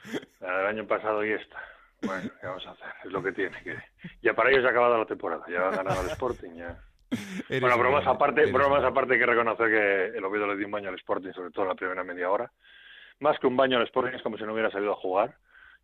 la 0.42 0.58
del 0.58 0.68
año 0.68 0.88
pasado 0.88 1.24
y 1.24 1.34
esta. 1.34 1.58
Bueno, 2.02 2.30
¿qué 2.40 2.48
vamos 2.48 2.66
a 2.66 2.72
hacer? 2.72 2.88
Es 3.04 3.12
lo 3.12 3.22
que 3.22 3.32
tiene. 3.32 3.58
que 3.64 3.78
Ya 4.22 4.34
para 4.34 4.50
ellos 4.50 4.62
se 4.62 4.68
ha 4.68 4.72
acabado 4.72 4.98
la 4.98 5.06
temporada. 5.06 5.46
Ya 5.48 5.68
han 5.68 5.76
ganado 5.76 6.02
el 6.02 6.10
Sporting. 6.10 6.52
Ya. 6.56 6.80
Eres 7.50 7.62
Bueno, 7.62 7.78
bromas 7.78 8.08
aparte, 8.08 8.52
bromas 8.52 8.84
aparte 8.84 9.14
hay 9.14 9.20
que 9.20 9.26
reconocer 9.26 9.68
que 9.68 10.18
el 10.18 10.24
Oviedo 10.24 10.48
le 10.48 10.58
dio 10.58 10.66
un 10.66 10.72
baño 10.72 10.90
al 10.90 10.96
Sporting, 10.96 11.32
sobre 11.34 11.52
todo 11.52 11.64
en 11.64 11.70
la 11.70 11.76
primera 11.76 12.04
media 12.04 12.30
hora. 12.30 12.52
Más 13.20 13.38
que 13.40 13.48
un 13.48 13.58
baño 13.58 13.78
al 13.78 13.84
Sporting 13.84 14.16
es 14.16 14.22
como 14.22 14.38
si 14.38 14.44
no 14.44 14.54
hubiera 14.54 14.72
salido 14.72 14.94
a 14.94 14.96
jugar. 14.96 15.36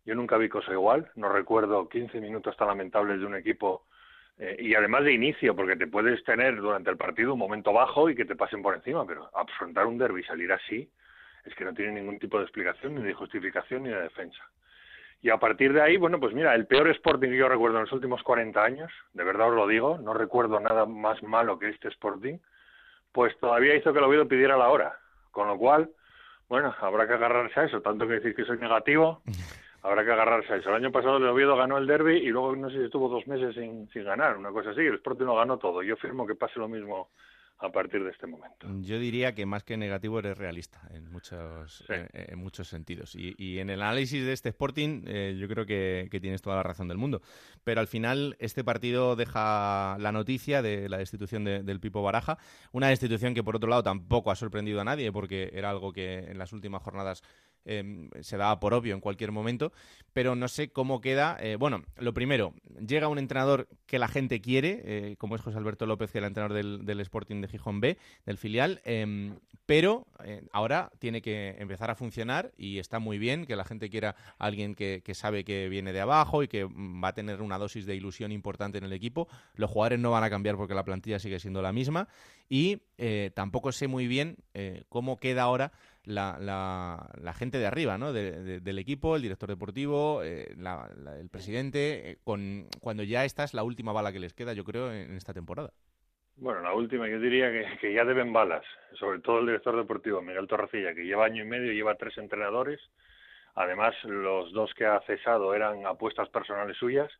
Yo 0.04 0.14
nunca 0.14 0.38
vi 0.38 0.48
cosa 0.48 0.72
igual. 0.72 1.10
No 1.14 1.28
recuerdo 1.28 1.88
15 1.88 2.20
minutos 2.20 2.56
tan 2.56 2.68
lamentables 2.68 3.20
de 3.20 3.26
un 3.26 3.34
equipo 3.34 3.84
eh, 4.38 4.56
y 4.58 4.74
además 4.74 5.04
de 5.04 5.12
inicio, 5.12 5.54
porque 5.54 5.76
te 5.76 5.86
puedes 5.86 6.22
tener 6.24 6.56
durante 6.56 6.90
el 6.90 6.96
partido 6.96 7.32
un 7.32 7.38
momento 7.38 7.72
bajo 7.72 8.08
y 8.08 8.14
que 8.14 8.24
te 8.24 8.36
pasen 8.36 8.62
por 8.62 8.74
encima, 8.74 9.04
pero 9.06 9.28
afrontar 9.34 9.86
un 9.86 9.98
derby 9.98 10.20
y 10.20 10.24
salir 10.24 10.52
así 10.52 10.88
es 11.44 11.54
que 11.54 11.64
no 11.64 11.74
tiene 11.74 11.92
ningún 11.92 12.18
tipo 12.18 12.38
de 12.38 12.44
explicación, 12.44 12.94
ni 12.94 13.02
de 13.02 13.14
justificación, 13.14 13.82
ni 13.82 13.88
de 13.88 14.02
defensa. 14.02 14.42
Y 15.20 15.30
a 15.30 15.38
partir 15.38 15.72
de 15.72 15.82
ahí, 15.82 15.96
bueno, 15.96 16.20
pues 16.20 16.32
mira, 16.32 16.54
el 16.54 16.66
peor 16.66 16.88
Sporting 16.90 17.30
que 17.30 17.36
yo 17.36 17.48
recuerdo 17.48 17.78
en 17.78 17.84
los 17.84 17.92
últimos 17.92 18.22
40 18.22 18.62
años, 18.62 18.92
de 19.14 19.24
verdad 19.24 19.48
os 19.48 19.56
lo 19.56 19.66
digo, 19.66 19.98
no 19.98 20.14
recuerdo 20.14 20.60
nada 20.60 20.86
más 20.86 21.22
malo 21.24 21.58
que 21.58 21.70
este 21.70 21.88
Sporting, 21.88 22.38
pues 23.12 23.36
todavía 23.40 23.74
hizo 23.74 23.92
que 23.92 23.98
el 23.98 24.04
Oviedo 24.04 24.28
pidiera 24.28 24.56
la 24.56 24.68
hora. 24.68 24.96
Con 25.32 25.48
lo 25.48 25.58
cual, 25.58 25.90
bueno, 26.48 26.74
habrá 26.80 27.06
que 27.08 27.14
agarrarse 27.14 27.60
a 27.60 27.64
eso, 27.64 27.80
tanto 27.80 28.06
que 28.06 28.14
decir 28.14 28.34
que 28.34 28.44
soy 28.44 28.58
negativo, 28.58 29.22
habrá 29.82 30.04
que 30.04 30.12
agarrarse 30.12 30.52
a 30.52 30.56
eso. 30.56 30.70
El 30.70 30.76
año 30.76 30.92
pasado 30.92 31.16
el 31.16 31.26
Oviedo 31.26 31.56
ganó 31.56 31.78
el 31.78 31.86
derby 31.88 32.18
y 32.18 32.28
luego 32.28 32.54
no 32.54 32.70
sé 32.70 32.76
si 32.76 32.84
estuvo 32.84 33.08
dos 33.08 33.26
meses 33.26 33.54
sin, 33.56 33.88
sin 33.90 34.04
ganar, 34.04 34.36
una 34.36 34.50
cosa 34.50 34.70
así, 34.70 34.82
el 34.82 34.94
Sporting 34.94 35.24
lo 35.24 35.36
ganó 35.36 35.58
todo. 35.58 35.82
Yo 35.82 35.96
firmo 35.96 36.26
que 36.26 36.36
pase 36.36 36.60
lo 36.60 36.68
mismo 36.68 37.08
a 37.60 37.72
partir 37.72 38.04
de 38.04 38.10
este 38.10 38.26
momento. 38.26 38.68
Yo 38.82 38.98
diría 39.00 39.34
que 39.34 39.44
más 39.44 39.64
que 39.64 39.76
negativo 39.76 40.20
eres 40.20 40.38
realista 40.38 40.80
en 40.92 41.10
muchos, 41.10 41.84
Sí. 41.86 41.92
en, 41.92 42.08
en 42.12 42.38
muchos 42.38 42.68
sentidos. 42.68 43.14
Y, 43.16 43.34
y 43.36 43.58
en 43.58 43.68
el 43.70 43.82
análisis 43.82 44.24
de 44.24 44.32
este 44.32 44.50
Sporting 44.50 45.02
eh, 45.06 45.36
yo 45.40 45.48
creo 45.48 45.66
que, 45.66 46.08
que 46.10 46.20
tienes 46.20 46.40
toda 46.40 46.54
la 46.56 46.62
razón 46.62 46.86
del 46.86 46.98
mundo. 46.98 47.20
Pero 47.64 47.80
al 47.80 47.88
final 47.88 48.36
este 48.38 48.62
partido 48.62 49.16
deja 49.16 49.96
la 49.98 50.12
noticia 50.12 50.62
de 50.62 50.88
la 50.88 50.98
destitución 50.98 51.44
de- 51.44 51.62
del 51.64 51.80
Pipo 51.80 52.00
Baraja. 52.02 52.38
Una 52.72 52.88
destitución 52.88 53.34
que 53.34 53.42
por 53.42 53.56
otro 53.56 53.68
lado 53.68 53.82
tampoco 53.82 54.30
ha 54.30 54.36
sorprendido 54.36 54.80
a 54.80 54.84
nadie 54.84 55.10
porque 55.10 55.50
era 55.52 55.70
algo 55.70 55.92
que 55.92 56.18
en 56.30 56.38
las 56.38 56.52
últimas 56.52 56.82
jornadas 56.82 57.22
eh, 57.68 58.08
se 58.20 58.36
daba 58.36 58.58
por 58.58 58.74
obvio 58.74 58.94
en 58.94 59.00
cualquier 59.00 59.32
momento, 59.32 59.72
pero 60.12 60.34
no 60.34 60.48
sé 60.48 60.70
cómo 60.70 61.00
queda. 61.00 61.36
eh, 61.40 61.56
bueno, 61.56 61.84
lo 61.98 62.12
primero, 62.14 62.54
llega 62.84 63.08
un 63.08 63.18
entrenador 63.18 63.68
que 63.86 63.98
la 63.98 64.08
gente 64.08 64.40
quiere, 64.40 64.82
eh, 64.84 65.16
como 65.18 65.36
es 65.36 65.42
José 65.42 65.58
Alberto 65.58 65.86
López, 65.86 66.10
que 66.10 66.18
era 66.18 66.26
el 66.26 66.30
entrenador 66.30 66.84
del, 66.84 67.00
Sporting 67.00 67.40
de 67.40 67.48
Gijón 67.48 67.80
B, 67.80 67.98
del 68.26 68.38
filial, 68.38 68.80
eh, 68.84 69.32
pero 69.68 70.06
eh, 70.24 70.42
ahora 70.50 70.90
tiene 70.98 71.20
que 71.20 71.56
empezar 71.58 71.90
a 71.90 71.94
funcionar 71.94 72.52
y 72.56 72.78
está 72.78 73.00
muy 73.00 73.18
bien 73.18 73.44
que 73.44 73.54
la 73.54 73.64
gente 73.64 73.90
quiera 73.90 74.16
alguien 74.38 74.74
que, 74.74 75.02
sabe 75.12 75.44
que 75.44 75.68
viene 75.68 75.92
de 75.92 76.00
abajo 76.00 76.42
y 76.42 76.48
que 76.48 76.64
mm, 76.64 77.04
va 77.04 77.08
a 77.08 77.12
tener 77.12 77.42
una 77.42 77.58
dosis 77.58 77.84
de 77.84 77.94
ilusión 77.94 78.32
importante 78.32 78.78
en 78.78 78.84
el 78.84 78.94
equipo. 78.94 79.28
Los 79.56 79.70
jugadores 79.70 79.98
no 79.98 80.10
van 80.10 80.24
a 80.24 80.30
cambiar 80.30 80.56
porque 80.56 80.74
la 80.74 80.84
plantilla 80.84 81.18
sigue 81.18 81.38
siendo 81.38 81.60
la 81.60 81.74
misma 81.74 82.08
y 82.48 82.80
eh, 82.96 83.30
tampoco 83.34 83.70
sé 83.72 83.88
muy 83.88 84.06
bien 84.06 84.38
cómo 84.88 85.18
queda 85.18 85.42
ahora 85.42 85.70
la, 86.08 86.36
la, 86.40 87.32
gente 87.34 87.58
de 87.58 87.66
arriba, 87.66 87.98
¿no? 87.98 88.12
De- 88.12 88.42
de- 88.42 88.60
del 88.60 88.78
equipo, 88.78 89.16
el 89.16 89.22
director 89.22 89.48
deportivo, 89.48 90.22
eh, 90.22 90.54
la- 90.56 90.90
el 91.20 91.28
presidente, 91.28 92.10
eh, 92.12 92.18
con, 92.24 92.66
cuando 92.80 93.02
ya 93.02 93.24
esta 93.24 93.44
es 93.44 93.54
la 93.54 93.62
última 93.62 93.92
bala 93.92 94.12
que 94.12 94.18
les 94.20 94.34
queda, 94.34 94.52
yo 94.54 94.64
creo, 94.64 94.92
en, 94.92 95.10
en 95.10 95.16
esta 95.16 95.32
temporada. 95.34 95.70
Bueno, 96.36 96.60
la 96.60 96.72
última, 96.72 97.08
yo 97.08 97.18
diría 97.18 97.50
que, 97.50 97.78
que 97.80 97.92
ya 97.92 98.04
deben 98.04 98.32
balas, 98.32 98.64
sobre 98.98 99.20
todo 99.20 99.40
el 99.40 99.46
director 99.46 99.76
deportivo, 99.76 100.22
Miguel 100.22 100.46
Torrecilla, 100.46 100.94
que 100.94 101.04
lleva 101.04 101.24
año 101.26 101.42
y 101.44 101.46
medio, 101.46 101.72
lleva 101.72 101.96
tres 101.96 102.16
entrenadores. 102.16 102.80
Además, 103.54 103.94
los 104.04 104.52
dos 104.52 104.72
que 104.74 104.86
ha 104.86 105.00
cesado 105.00 105.52
eran 105.54 105.84
apuestas 105.84 106.28
personales 106.28 106.76
suyas. 106.76 107.10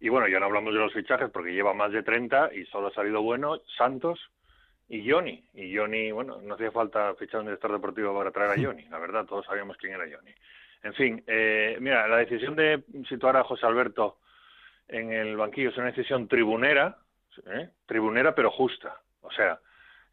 Y 0.00 0.08
bueno, 0.08 0.26
ya 0.28 0.40
no 0.40 0.46
hablamos 0.46 0.74
de 0.74 0.80
los 0.80 0.92
fichajes 0.92 1.30
porque 1.30 1.52
lleva 1.54 1.72
más 1.74 1.92
de 1.92 2.02
30 2.02 2.52
y 2.54 2.66
solo 2.66 2.88
ha 2.88 2.92
salido 2.92 3.22
bueno 3.22 3.60
Santos 3.78 4.18
y 4.88 5.10
Johnny. 5.10 5.42
Y 5.54 5.76
Johnny, 5.76 6.10
bueno, 6.12 6.40
no 6.42 6.54
hacía 6.54 6.70
falta 6.70 7.14
fichar 7.14 7.40
un 7.40 7.46
director 7.46 7.72
deportivo 7.72 8.16
para 8.16 8.30
traer 8.30 8.58
a 8.58 8.62
Johnny, 8.62 8.84
la 8.88 8.98
verdad, 8.98 9.26
todos 9.26 9.46
sabíamos 9.46 9.76
quién 9.76 9.94
era 9.94 10.04
Johnny. 10.04 10.32
En 10.82 10.94
fin, 10.94 11.24
eh, 11.26 11.76
mira, 11.80 12.06
la 12.06 12.18
decisión 12.18 12.54
de 12.54 12.84
situar 13.08 13.36
a 13.36 13.44
José 13.44 13.66
Alberto 13.66 14.18
en 14.88 15.12
el 15.12 15.36
banquillo 15.36 15.70
es 15.70 15.76
una 15.76 15.86
decisión 15.86 16.28
tribunera, 16.28 16.98
¿eh? 17.46 17.70
tribunera 17.86 18.34
pero 18.34 18.50
justa. 18.50 19.00
O 19.22 19.30
sea, 19.32 19.58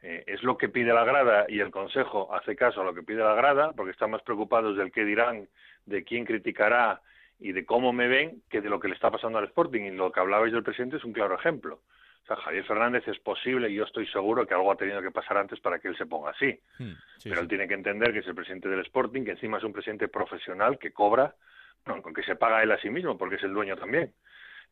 eh, 0.01 0.23
es 0.25 0.41
lo 0.43 0.57
que 0.57 0.69
pide 0.69 0.93
la 0.93 1.03
grada 1.03 1.45
y 1.47 1.59
el 1.59 1.69
Consejo 1.69 2.33
hace 2.33 2.55
caso 2.55 2.81
a 2.81 2.85
lo 2.85 2.93
que 2.93 3.03
pide 3.03 3.23
la 3.23 3.35
grada 3.35 3.71
porque 3.73 3.91
están 3.91 4.11
más 4.11 4.23
preocupados 4.23 4.75
del 4.75 4.91
qué 4.91 5.05
dirán, 5.05 5.47
de 5.85 6.03
quién 6.03 6.25
criticará 6.25 7.01
y 7.39 7.51
de 7.51 7.65
cómo 7.65 7.93
me 7.93 8.07
ven 8.07 8.41
que 8.49 8.61
de 8.61 8.69
lo 8.69 8.79
que 8.79 8.87
le 8.87 8.95
está 8.95 9.11
pasando 9.11 9.37
al 9.37 9.45
Sporting. 9.45 9.81
Y 9.81 9.91
lo 9.91 10.11
que 10.11 10.19
hablabais 10.19 10.51
del 10.51 10.63
presidente 10.63 10.97
es 10.97 11.03
un 11.03 11.13
claro 11.13 11.35
ejemplo. 11.35 11.81
O 12.23 12.25
sea, 12.25 12.37
Javier 12.37 12.63
Fernández 12.63 13.05
es 13.07 13.19
posible 13.19 13.69
y 13.69 13.75
yo 13.75 13.83
estoy 13.83 14.07
seguro 14.07 14.47
que 14.47 14.53
algo 14.53 14.71
ha 14.71 14.77
tenido 14.77 15.01
que 15.01 15.11
pasar 15.11 15.37
antes 15.37 15.59
para 15.59 15.79
que 15.79 15.89
él 15.89 15.97
se 15.97 16.05
ponga 16.05 16.31
así. 16.31 16.57
Hmm, 16.79 16.93
sí, 17.17 17.29
Pero 17.29 17.35
sí. 17.35 17.41
él 17.41 17.47
tiene 17.49 17.67
que 17.67 17.73
entender 17.73 18.13
que 18.13 18.19
es 18.19 18.27
el 18.27 18.35
presidente 18.35 18.69
del 18.69 18.79
Sporting, 18.79 19.23
que 19.25 19.31
encima 19.31 19.57
es 19.57 19.63
un 19.63 19.73
presidente 19.73 20.07
profesional 20.07 20.79
que 20.79 20.91
cobra, 20.93 21.35
con 21.83 22.13
que 22.13 22.23
se 22.23 22.37
paga 22.37 22.63
él 22.63 22.71
a 22.71 22.79
sí 22.79 22.89
mismo 22.89 23.17
porque 23.17 23.35
es 23.35 23.43
el 23.43 23.53
dueño 23.53 23.75
también. 23.75 24.13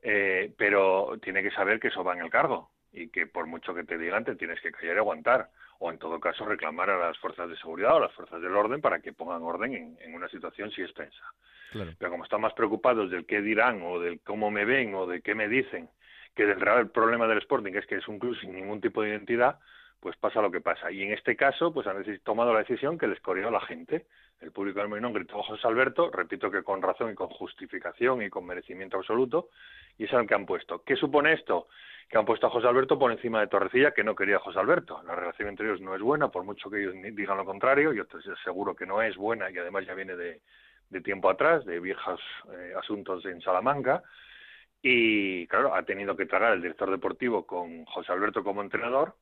Eh, 0.02 0.54
pero 0.58 1.20
tiene 1.22 1.44
que 1.44 1.52
saber 1.52 1.80
que 1.80 1.90
eso 1.90 2.04
va 2.04 2.14
en 2.14 2.22
el 2.22 2.30
cargo 2.30 2.72
y 2.94 3.10
que 3.10 3.28
por 3.28 3.46
mucho 3.48 3.74
que 3.74 3.84
te 3.84 3.98
digan 3.98 4.24
te 4.24 4.36
tienes 4.36 4.60
que 4.62 4.72
callar 4.72 4.96
y 4.96 5.00
aguantar 5.00 5.50
o 5.80 5.92
en 5.92 6.00
todo 6.00 6.20
caso 6.20 6.46
reclamar 6.46 6.90
a 6.90 6.98
las 6.98 7.18
fuerzas 7.20 7.50
de 7.50 7.58
seguridad 7.58 7.94
o 7.94 7.98
a 7.98 8.02
las 8.02 8.14
fuerzas 8.14 8.42
del 8.42 8.56
orden 8.56 8.82
para 8.82 9.00
que 9.00 9.14
pongan 9.14 9.44
orden 9.44 9.74
en, 9.74 9.98
en 10.02 10.14
una 10.14 10.30
situación 10.30 10.72
si 10.72 10.82
es 10.82 10.94
tensa. 10.94 11.34
Claro. 11.72 11.92
Pero 11.98 12.12
como 12.12 12.24
están 12.24 12.42
más 12.42 12.54
preocupados 12.54 13.12
del 13.12 13.26
qué 13.26 13.42
dirán 13.42 13.82
o 13.84 14.00
del 14.00 14.22
cómo 14.22 14.50
me 14.52 14.66
ven 14.66 14.96
o 14.96 15.06
de 15.06 15.22
qué 15.22 15.36
me 15.36 15.48
dicen 15.48 15.90
que 16.36 16.46
del 16.46 16.60
real 16.60 16.90
problema 16.90 17.28
del 17.28 17.40
Sporting 17.40 17.74
es 17.74 17.86
que 17.86 17.96
es 17.96 18.08
un 18.08 18.20
club 18.20 18.38
sin 18.40 18.54
ningún 18.54 18.82
tipo 18.82 19.02
de 19.02 19.10
identidad, 19.10 19.60
pues 20.00 20.18
pasa 20.18 20.42
lo 20.42 20.52
que 20.52 20.62
pasa. 20.62 20.92
Y 20.92 21.04
en 21.04 21.14
este 21.14 21.36
caso, 21.36 21.72
pues 21.72 21.86
han 21.86 22.04
tomado 22.24 22.54
la 22.54 22.60
decisión 22.60 22.98
que 22.98 23.08
les 23.08 23.20
corrió 23.20 23.50
a 23.50 23.52
la 23.52 23.62
gente. 23.62 24.08
El 24.40 24.52
público 24.52 24.80
del 24.80 24.90
Molinón 24.90 25.14
gritó 25.14 25.40
a 25.40 25.44
José 25.44 25.68
Alberto, 25.68 26.10
repito 26.10 26.50
que 26.50 26.64
con 26.64 26.82
razón 26.82 27.12
y 27.12 27.16
con 27.16 27.28
justificación 27.28 28.24
y 28.24 28.30
con 28.30 28.46
merecimiento 28.46 28.98
absoluto, 28.98 29.50
y 30.00 30.06
es 30.06 30.14
el 30.14 30.26
que 30.26 30.34
han 30.34 30.48
puesto. 30.48 30.82
¿Qué 30.84 30.96
supone 30.96 31.34
esto? 31.34 31.68
Que 32.10 32.18
han 32.18 32.26
puesto 32.26 32.48
a 32.48 32.50
José 32.50 32.68
Alberto 32.68 32.98
por 32.98 33.12
encima 33.12 33.40
de 33.42 33.48
Torrecilla, 33.48 33.92
que 33.92 34.04
no 34.04 34.16
quería 34.16 34.40
José 34.40 34.58
Alberto. 34.58 35.04
La 35.04 35.16
relación 35.16 35.50
entre 35.50 35.68
ellos 35.68 35.82
no 35.82 35.94
es 35.94 36.02
buena, 36.02 36.30
por 36.30 36.44
mucho 36.44 36.72
que 36.72 36.82
ellos 36.82 36.96
digan 37.14 37.38
lo 37.38 37.46
contrario, 37.46 37.94
yo 37.94 38.06
te 38.08 38.18
aseguro 38.32 38.76
que 38.76 38.88
no 38.88 39.04
es 39.04 39.16
buena 39.16 39.52
y 39.52 39.58
además 39.60 39.86
ya 39.86 39.94
viene 39.94 40.16
de, 40.16 40.42
de 40.90 41.02
tiempo 41.02 41.30
atrás, 41.30 41.64
de 41.66 41.80
viejos 41.80 42.20
eh, 42.52 42.74
asuntos 42.78 43.24
en 43.26 43.40
Salamanca. 43.42 44.02
Y 44.82 45.48
claro, 45.48 45.76
ha 45.76 45.84
tenido 45.84 46.16
que 46.16 46.26
tragar 46.26 46.54
el 46.54 46.62
director 46.62 46.90
deportivo 46.90 47.46
con 47.46 47.86
José 47.86 48.12
Alberto 48.12 48.44
como 48.44 48.62
entrenador 48.62 49.16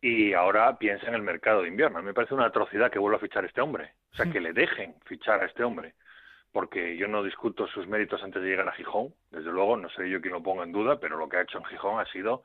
y 0.00 0.34
ahora 0.34 0.76
piensa 0.78 1.08
en 1.08 1.14
el 1.14 1.22
mercado 1.22 1.62
de 1.62 1.68
invierno. 1.68 1.98
A 1.98 2.02
mí 2.02 2.06
me 2.06 2.14
parece 2.14 2.34
una 2.34 2.46
atrocidad 2.46 2.90
que 2.90 2.98
vuelva 2.98 3.16
a 3.16 3.20
fichar 3.20 3.44
a 3.44 3.46
este 3.46 3.60
hombre. 3.60 3.94
O 4.12 4.16
sea, 4.16 4.30
que 4.30 4.40
le 4.40 4.52
dejen 4.52 4.94
fichar 5.06 5.42
a 5.42 5.46
este 5.46 5.64
hombre. 5.64 5.94
Porque 6.52 6.96
yo 6.96 7.08
no 7.08 7.22
discuto 7.22 7.66
sus 7.66 7.88
méritos 7.88 8.22
antes 8.22 8.42
de 8.42 8.48
llegar 8.48 8.68
a 8.68 8.72
Gijón. 8.72 9.14
Desde 9.30 9.50
luego, 9.50 9.76
no 9.76 9.88
sé 9.88 10.08
yo 10.10 10.20
quién 10.20 10.34
lo 10.34 10.42
ponga 10.42 10.62
en 10.62 10.72
duda, 10.72 11.00
pero 11.00 11.16
lo 11.16 11.28
que 11.28 11.38
ha 11.38 11.42
hecho 11.42 11.58
en 11.58 11.64
Gijón 11.64 12.00
ha 12.00 12.04
sido 12.12 12.44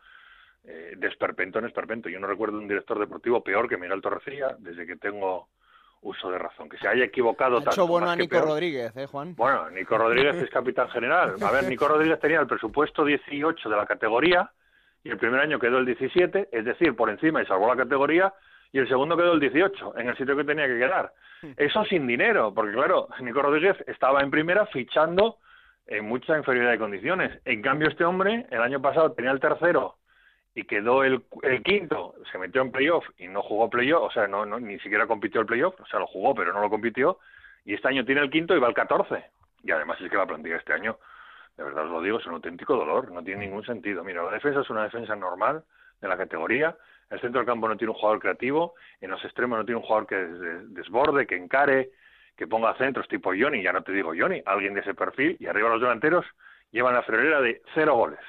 eh, 0.64 0.94
de 0.98 1.08
esperpento 1.08 1.60
en 1.60 1.66
esperpento. 1.66 2.10
Yo 2.10 2.20
no 2.20 2.28
recuerdo 2.28 2.58
un 2.58 2.68
director 2.68 2.98
deportivo 2.98 3.44
peor 3.44 3.68
que 3.68 3.78
Miguel 3.78 4.02
Torrecilla 4.02 4.56
desde 4.58 4.88
que 4.88 4.96
tengo 4.96 5.50
uso 6.02 6.32
de 6.32 6.38
razón. 6.38 6.70
Que 6.70 6.78
se 6.78 6.88
haya 6.88 7.04
equivocado 7.06 7.58
Ha 7.58 7.60
tanto. 7.60 7.72
hecho 7.72 7.88
bueno 7.88 8.10
a 8.10 8.16
que 8.16 8.22
Nico 8.24 8.32
peor. 8.36 8.46
Rodríguez, 8.48 8.96
¿eh, 8.96 9.06
Juan? 9.08 9.36
Bueno, 9.36 9.70
Nico 9.72 9.98
Rodríguez 9.98 10.36
es 10.44 10.50
capitán 10.50 10.90
general. 10.90 11.36
A 11.42 11.52
ver, 11.52 11.66
Nico 11.66 11.88
Rodríguez 11.88 12.20
tenía 12.20 12.40
el 12.40 12.48
presupuesto 12.48 13.04
18 13.06 13.70
de 13.70 13.76
la 13.76 13.86
categoría, 13.86 14.50
y 15.04 15.10
el 15.10 15.18
primer 15.18 15.40
año 15.40 15.60
quedó 15.60 15.78
el 15.78 15.86
17, 15.86 16.50
es 16.52 16.66
decir, 16.66 16.96
por 16.96 17.10
encima 17.10 17.42
y 17.42 17.46
salvó 17.46 17.68
la 17.68 17.76
categoría, 17.82 18.34
y 18.72 18.80
el 18.80 18.88
segundo 18.88 19.16
quedó 19.18 19.34
el 19.34 19.40
18, 19.40 19.98
en 19.98 20.10
el 20.10 20.18
sitio 20.18 20.36
que 20.36 20.44
tenía 20.44 20.68
que 20.68 20.78
quedar. 20.78 21.12
Eso 21.56 21.86
sin 21.86 22.06
dinero, 22.06 22.54
porque 22.54 22.74
claro, 22.74 23.08
Nico 23.22 23.42
Rodríguez 23.42 23.78
estaba 23.88 24.22
en 24.22 24.30
primera 24.30 24.66
fichando 24.68 25.38
en 25.88 26.06
mucha 26.06 26.38
inferioridad 26.38 26.74
de 26.74 26.80
condiciones. 26.80 27.40
En 27.46 27.62
cambio, 27.62 27.88
este 27.88 28.04
hombre 28.06 28.46
el 28.52 28.62
año 28.62 28.82
pasado 28.82 29.14
tenía 29.14 29.32
el 29.32 29.40
tercero 29.40 29.96
y 30.56 30.64
quedó 30.64 31.04
el, 31.04 31.24
el 31.44 31.64
quinto, 31.64 32.16
se 32.32 32.38
metió 32.38 32.62
en 32.62 32.72
playoff 32.72 33.06
y 33.18 33.28
no 33.28 33.42
jugó 33.42 33.70
playoff, 33.70 34.04
o 34.04 34.12
sea, 34.12 34.28
no, 34.28 34.46
no, 34.46 34.60
ni 34.60 34.80
siquiera 34.80 35.08
compitió 35.08 35.42
el 35.42 35.48
playoff, 35.48 35.80
o 35.80 35.86
sea, 35.86 36.00
lo 36.00 36.08
jugó, 36.08 36.34
pero 36.34 36.54
no 36.54 36.62
lo 36.62 36.70
compitió, 36.70 37.20
y 37.66 37.74
este 37.74 37.88
año 37.88 38.06
tiene 38.06 38.22
el 38.22 38.30
quinto 38.30 38.56
y 38.56 38.60
va 38.60 38.68
al 38.68 38.74
14. 38.74 39.24
Y 39.64 39.72
además 39.72 40.00
es 40.02 40.10
que 40.10 40.18
la 40.18 40.26
plantilla 40.26 40.58
este 40.58 40.74
año, 40.74 40.98
de 41.58 41.64
verdad 41.64 41.86
os 41.86 41.92
lo 41.92 42.02
digo, 42.02 42.20
es 42.20 42.26
un 42.26 42.34
auténtico 42.34 42.76
dolor, 42.76 43.12
no 43.12 43.24
tiene 43.24 43.46
ningún 43.46 43.66
sentido. 43.66 44.04
Mira, 44.04 44.24
la 44.24 44.32
defensa 44.32 44.62
es 44.62 44.70
una 44.70 44.84
defensa 44.84 45.16
normal 45.16 45.64
de 46.02 46.08
la 46.08 46.18
categoría, 46.18 46.76
el 47.10 47.20
centro 47.20 47.40
del 47.40 47.48
campo 47.48 47.68
no 47.68 47.76
tiene 47.76 47.92
un 47.92 47.98
jugador 47.98 48.20
creativo, 48.20 48.76
en 49.02 49.12
los 49.12 49.24
extremos 49.26 49.58
no 49.58 49.66
tiene 49.66 49.80
un 49.80 49.86
jugador 49.86 50.08
que 50.08 50.16
desborde, 50.16 51.28
que 51.28 51.36
encare, 51.36 51.92
que 52.38 52.48
ponga 52.48 52.76
centros 52.78 53.08
tipo 53.08 53.32
Johnny, 53.38 53.62
ya 53.62 53.74
no 53.74 53.84
te 53.84 53.92
digo 53.92 54.14
Johnny, 54.18 54.42
alguien 54.46 54.74
de 54.74 54.82
ese 54.82 54.94
perfil, 54.94 55.36
y 55.40 55.48
arriba 55.48 55.70
los 55.70 55.82
delanteros 55.82 56.26
llevan 56.72 56.94
la 56.94 57.04
friolera 57.04 57.42
de 57.42 57.62
cero 57.74 57.96
goles 57.96 58.20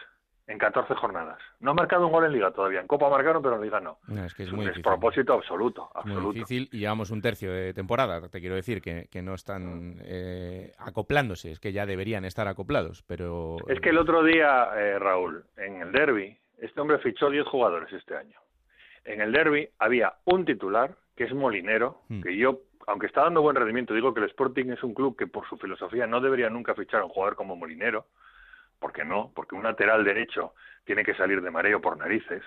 en 0.50 0.58
14 0.58 0.94
jornadas. 0.96 1.38
No 1.60 1.70
ha 1.70 1.74
marcado 1.74 2.06
un 2.06 2.12
gol 2.12 2.24
en 2.24 2.32
Liga 2.32 2.50
todavía. 2.50 2.80
En 2.80 2.88
Copa 2.88 3.08
marcaron, 3.08 3.40
pero 3.40 3.54
en 3.54 3.62
Liga 3.62 3.78
no. 3.78 3.98
es 4.24 4.34
que 4.34 4.42
es, 4.42 4.52
muy 4.52 4.66
despropósito 4.66 5.34
absoluto, 5.34 5.88
absoluto. 5.94 6.22
Muy 6.22 6.34
difícil 6.34 6.68
y 6.72 6.80
llevamos 6.80 7.10
un 7.12 7.22
tercio 7.22 7.52
de 7.52 7.72
temporada. 7.72 8.28
Te 8.28 8.40
quiero 8.40 8.56
decir 8.56 8.82
que, 8.82 9.06
que 9.12 9.22
no 9.22 9.34
están 9.34 9.98
eh, 10.02 10.72
acoplándose. 10.78 11.52
Es 11.52 11.60
que 11.60 11.72
ya 11.72 11.86
deberían 11.86 12.24
estar 12.24 12.48
acoplados, 12.48 13.04
pero... 13.04 13.58
Es 13.68 13.80
que 13.80 13.90
el 13.90 13.98
otro 13.98 14.24
día, 14.24 14.70
eh, 14.76 14.98
Raúl, 14.98 15.44
en 15.56 15.82
el 15.82 15.92
derby, 15.92 16.36
este 16.58 16.80
hombre 16.80 16.98
fichó 16.98 17.30
10 17.30 17.46
jugadores 17.46 17.92
este 17.92 18.16
año. 18.16 18.40
En 19.04 19.20
el 19.20 19.30
derby 19.30 19.68
había 19.78 20.14
un 20.24 20.44
titular, 20.44 20.96
que 21.14 21.24
es 21.24 21.32
Molinero, 21.32 22.02
hmm. 22.08 22.22
que 22.22 22.36
yo, 22.36 22.62
aunque 22.88 23.06
está 23.06 23.22
dando 23.22 23.40
buen 23.40 23.54
rendimiento, 23.54 23.94
digo 23.94 24.12
que 24.12 24.20
el 24.20 24.26
Sporting 24.26 24.70
es 24.70 24.82
un 24.82 24.94
club 24.94 25.16
que 25.16 25.28
por 25.28 25.48
su 25.48 25.56
filosofía 25.58 26.08
no 26.08 26.20
debería 26.20 26.50
nunca 26.50 26.74
fichar 26.74 27.02
a 27.02 27.04
un 27.04 27.10
jugador 27.10 27.36
como 27.36 27.54
Molinero, 27.54 28.06
¿Por 28.80 28.92
qué 28.92 29.04
no? 29.04 29.30
Porque 29.34 29.54
un 29.54 29.62
lateral 29.62 30.02
derecho 30.04 30.54
tiene 30.84 31.04
que 31.04 31.14
salir 31.14 31.42
de 31.42 31.50
mareo 31.50 31.80
por 31.80 31.96
narices. 31.96 32.42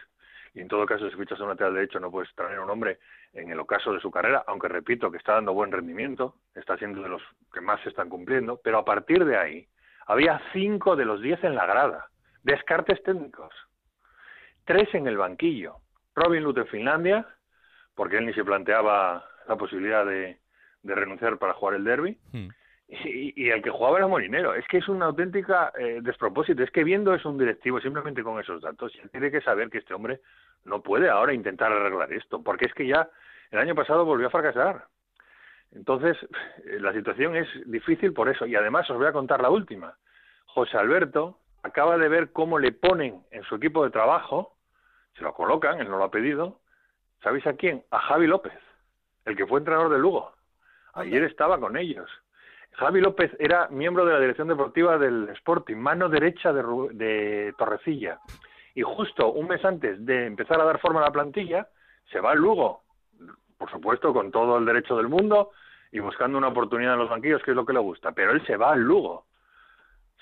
Y 0.56 0.60
en 0.60 0.68
todo 0.68 0.86
caso, 0.86 1.10
si 1.10 1.16
fichas 1.16 1.40
a 1.40 1.44
un 1.44 1.50
lateral 1.50 1.76
derecho, 1.76 2.00
no 2.00 2.12
puedes 2.12 2.34
traer 2.36 2.58
a 2.58 2.64
un 2.64 2.70
hombre 2.70 3.00
en 3.34 3.50
el 3.50 3.60
ocaso 3.60 3.94
de 3.94 4.00
su 4.00 4.12
carrera, 4.12 4.44
aunque 4.48 4.68
repito 4.68 5.10
que 5.10 5.18
está 5.18 5.34
dando 5.34 5.54
buen 5.54 5.72
rendimiento, 5.72 6.36
está 6.54 6.78
siendo 6.78 7.02
de 7.02 7.10
los 7.10 7.22
que 7.54 7.62
más 7.62 7.82
se 7.82 7.90
están 7.90 8.10
cumpliendo. 8.10 8.60
Pero 8.64 8.80
a 8.80 8.86
partir 8.86 9.24
de 9.26 9.38
ahí, 9.38 9.68
había 10.08 10.42
cinco 10.52 10.96
de 10.96 11.06
los 11.06 11.22
diez 11.22 11.44
en 11.44 11.56
la 11.56 11.66
grada. 11.66 12.10
Descartes 12.44 13.02
técnicos. 13.04 13.54
Tres 14.66 14.94
en 14.94 15.08
el 15.08 15.18
banquillo. 15.18 15.78
Robin 16.16 16.44
Luther 16.44 16.68
Finlandia, 16.68 17.28
porque 17.96 18.18
él 18.18 18.26
ni 18.26 18.34
se 18.34 18.44
planteaba 18.44 19.26
la 19.48 19.56
posibilidad 19.56 20.06
de, 20.06 20.40
renunciar 20.84 21.38
para 21.38 21.54
jugar 21.54 21.76
el 21.76 21.84
derby. 21.84 22.18
Hmm 22.32 22.50
y, 22.88 23.50
el 23.50 23.62
que 23.62 23.70
jugaba 23.70 23.98
era 23.98 24.08
Molinero. 24.08 24.54
Es 24.54 24.68
que 24.68 24.78
es 24.78 24.88
una 24.88 25.06
auténtica 25.06 25.72
eh, 25.78 26.00
despropósito. 26.02 26.64
Es 26.64 26.72
que 26.72 26.84
viendo 26.84 27.14
es 27.14 27.26
un 27.26 27.38
directivo 27.38 27.80
simplemente 27.80 28.24
con 28.24 28.40
esos 28.40 28.62
datos, 28.62 28.92
tiene 29.12 29.32
que 29.32 29.42
saber 29.42 29.70
que 29.70 29.80
este 29.80 29.94
hombre 29.94 30.22
no 30.66 30.82
puede 30.82 31.10
ahora 31.10 31.34
intentar 31.34 31.72
arreglar 31.72 32.12
esto, 32.14 32.42
porque 32.44 32.66
es 32.66 32.74
que 32.74 32.88
ya 32.88 33.10
el 33.52 33.60
año 33.60 33.76
pasado 33.76 34.06
volvió 34.06 34.28
a 34.28 34.32
fracasar. 34.32 34.86
Entonces, 35.72 36.18
eh, 36.66 36.80
la 36.80 36.94
situación 36.94 37.36
es 37.36 37.48
difícil 37.66 38.14
por 38.14 38.30
eso. 38.30 38.46
Y 38.46 38.56
además 38.56 38.90
os 38.90 38.98
voy 38.98 39.08
a 39.08 39.14
contar 39.14 39.42
la 39.42 39.50
última. 39.50 39.98
José 40.46 40.78
Alberto 40.78 41.40
acaba 41.64 41.98
de 41.98 42.10
ver 42.10 42.32
cómo 42.32 42.60
le 42.60 42.72
ponen 42.72 43.24
en 43.32 43.44
su 43.44 43.56
equipo 43.56 43.84
de 43.84 43.90
trabajo, 43.90 44.56
se 45.18 45.24
lo 45.24 45.34
colocan, 45.34 45.80
él 45.80 45.90
no 45.90 45.98
lo 45.98 46.04
ha 46.04 46.12
pedido, 46.12 46.60
¿sabéis 47.24 47.48
a 47.48 47.54
quién? 47.54 47.84
A 47.90 48.00
Javi 48.00 48.28
López, 48.28 48.60
el 49.26 49.36
que 49.36 49.48
fue 49.48 49.60
entrenador 49.60 49.92
de 49.92 50.00
Lugo. 50.00 50.34
Ayer 50.94 51.24
estaba 51.24 51.60
con 51.60 51.78
ellos. 51.78 52.10
Javi 52.76 53.02
López 53.02 53.32
era 53.40 53.68
miembro 53.70 54.06
de 54.06 54.14
la 54.14 54.20
dirección 54.20 54.48
deportiva 54.48 54.98
del 54.98 55.30
Sporting, 55.30 55.76
mano 55.76 56.10
derecha 56.10 56.52
de, 56.52 57.54
Torrecilla. 57.58 58.20
Y 58.74 58.82
justo 58.82 59.32
un 59.32 59.48
mes 59.48 59.64
antes 59.64 60.04
de 60.04 60.26
empezar 60.26 60.60
a 60.60 60.66
dar 60.66 60.80
forma 60.80 61.00
a 61.00 61.04
la 61.04 61.12
plantilla, 61.12 61.68
se 62.12 62.20
va 62.20 62.32
al 62.32 62.40
Lugo, 62.40 62.82
por 63.58 63.70
supuesto, 63.70 64.12
con 64.14 64.32
todo 64.32 64.58
el 64.58 64.66
derecho 64.66 64.98
del 64.98 65.08
mundo 65.08 65.52
y 65.92 66.00
buscando 66.00 66.38
una 66.38 66.48
oportunidad 66.48 66.94
en 66.94 67.00
los 67.00 67.10
banquillos, 67.10 67.44
que 67.44 67.52
es 67.52 67.56
lo 67.56 67.66
que 67.66 67.74
le 67.74 67.80
gusta. 67.80 68.12
Pero 68.14 68.32
él 68.32 68.44
se 68.48 68.58
va 68.58 68.74
al 68.74 68.82
Lugo, 68.82 69.28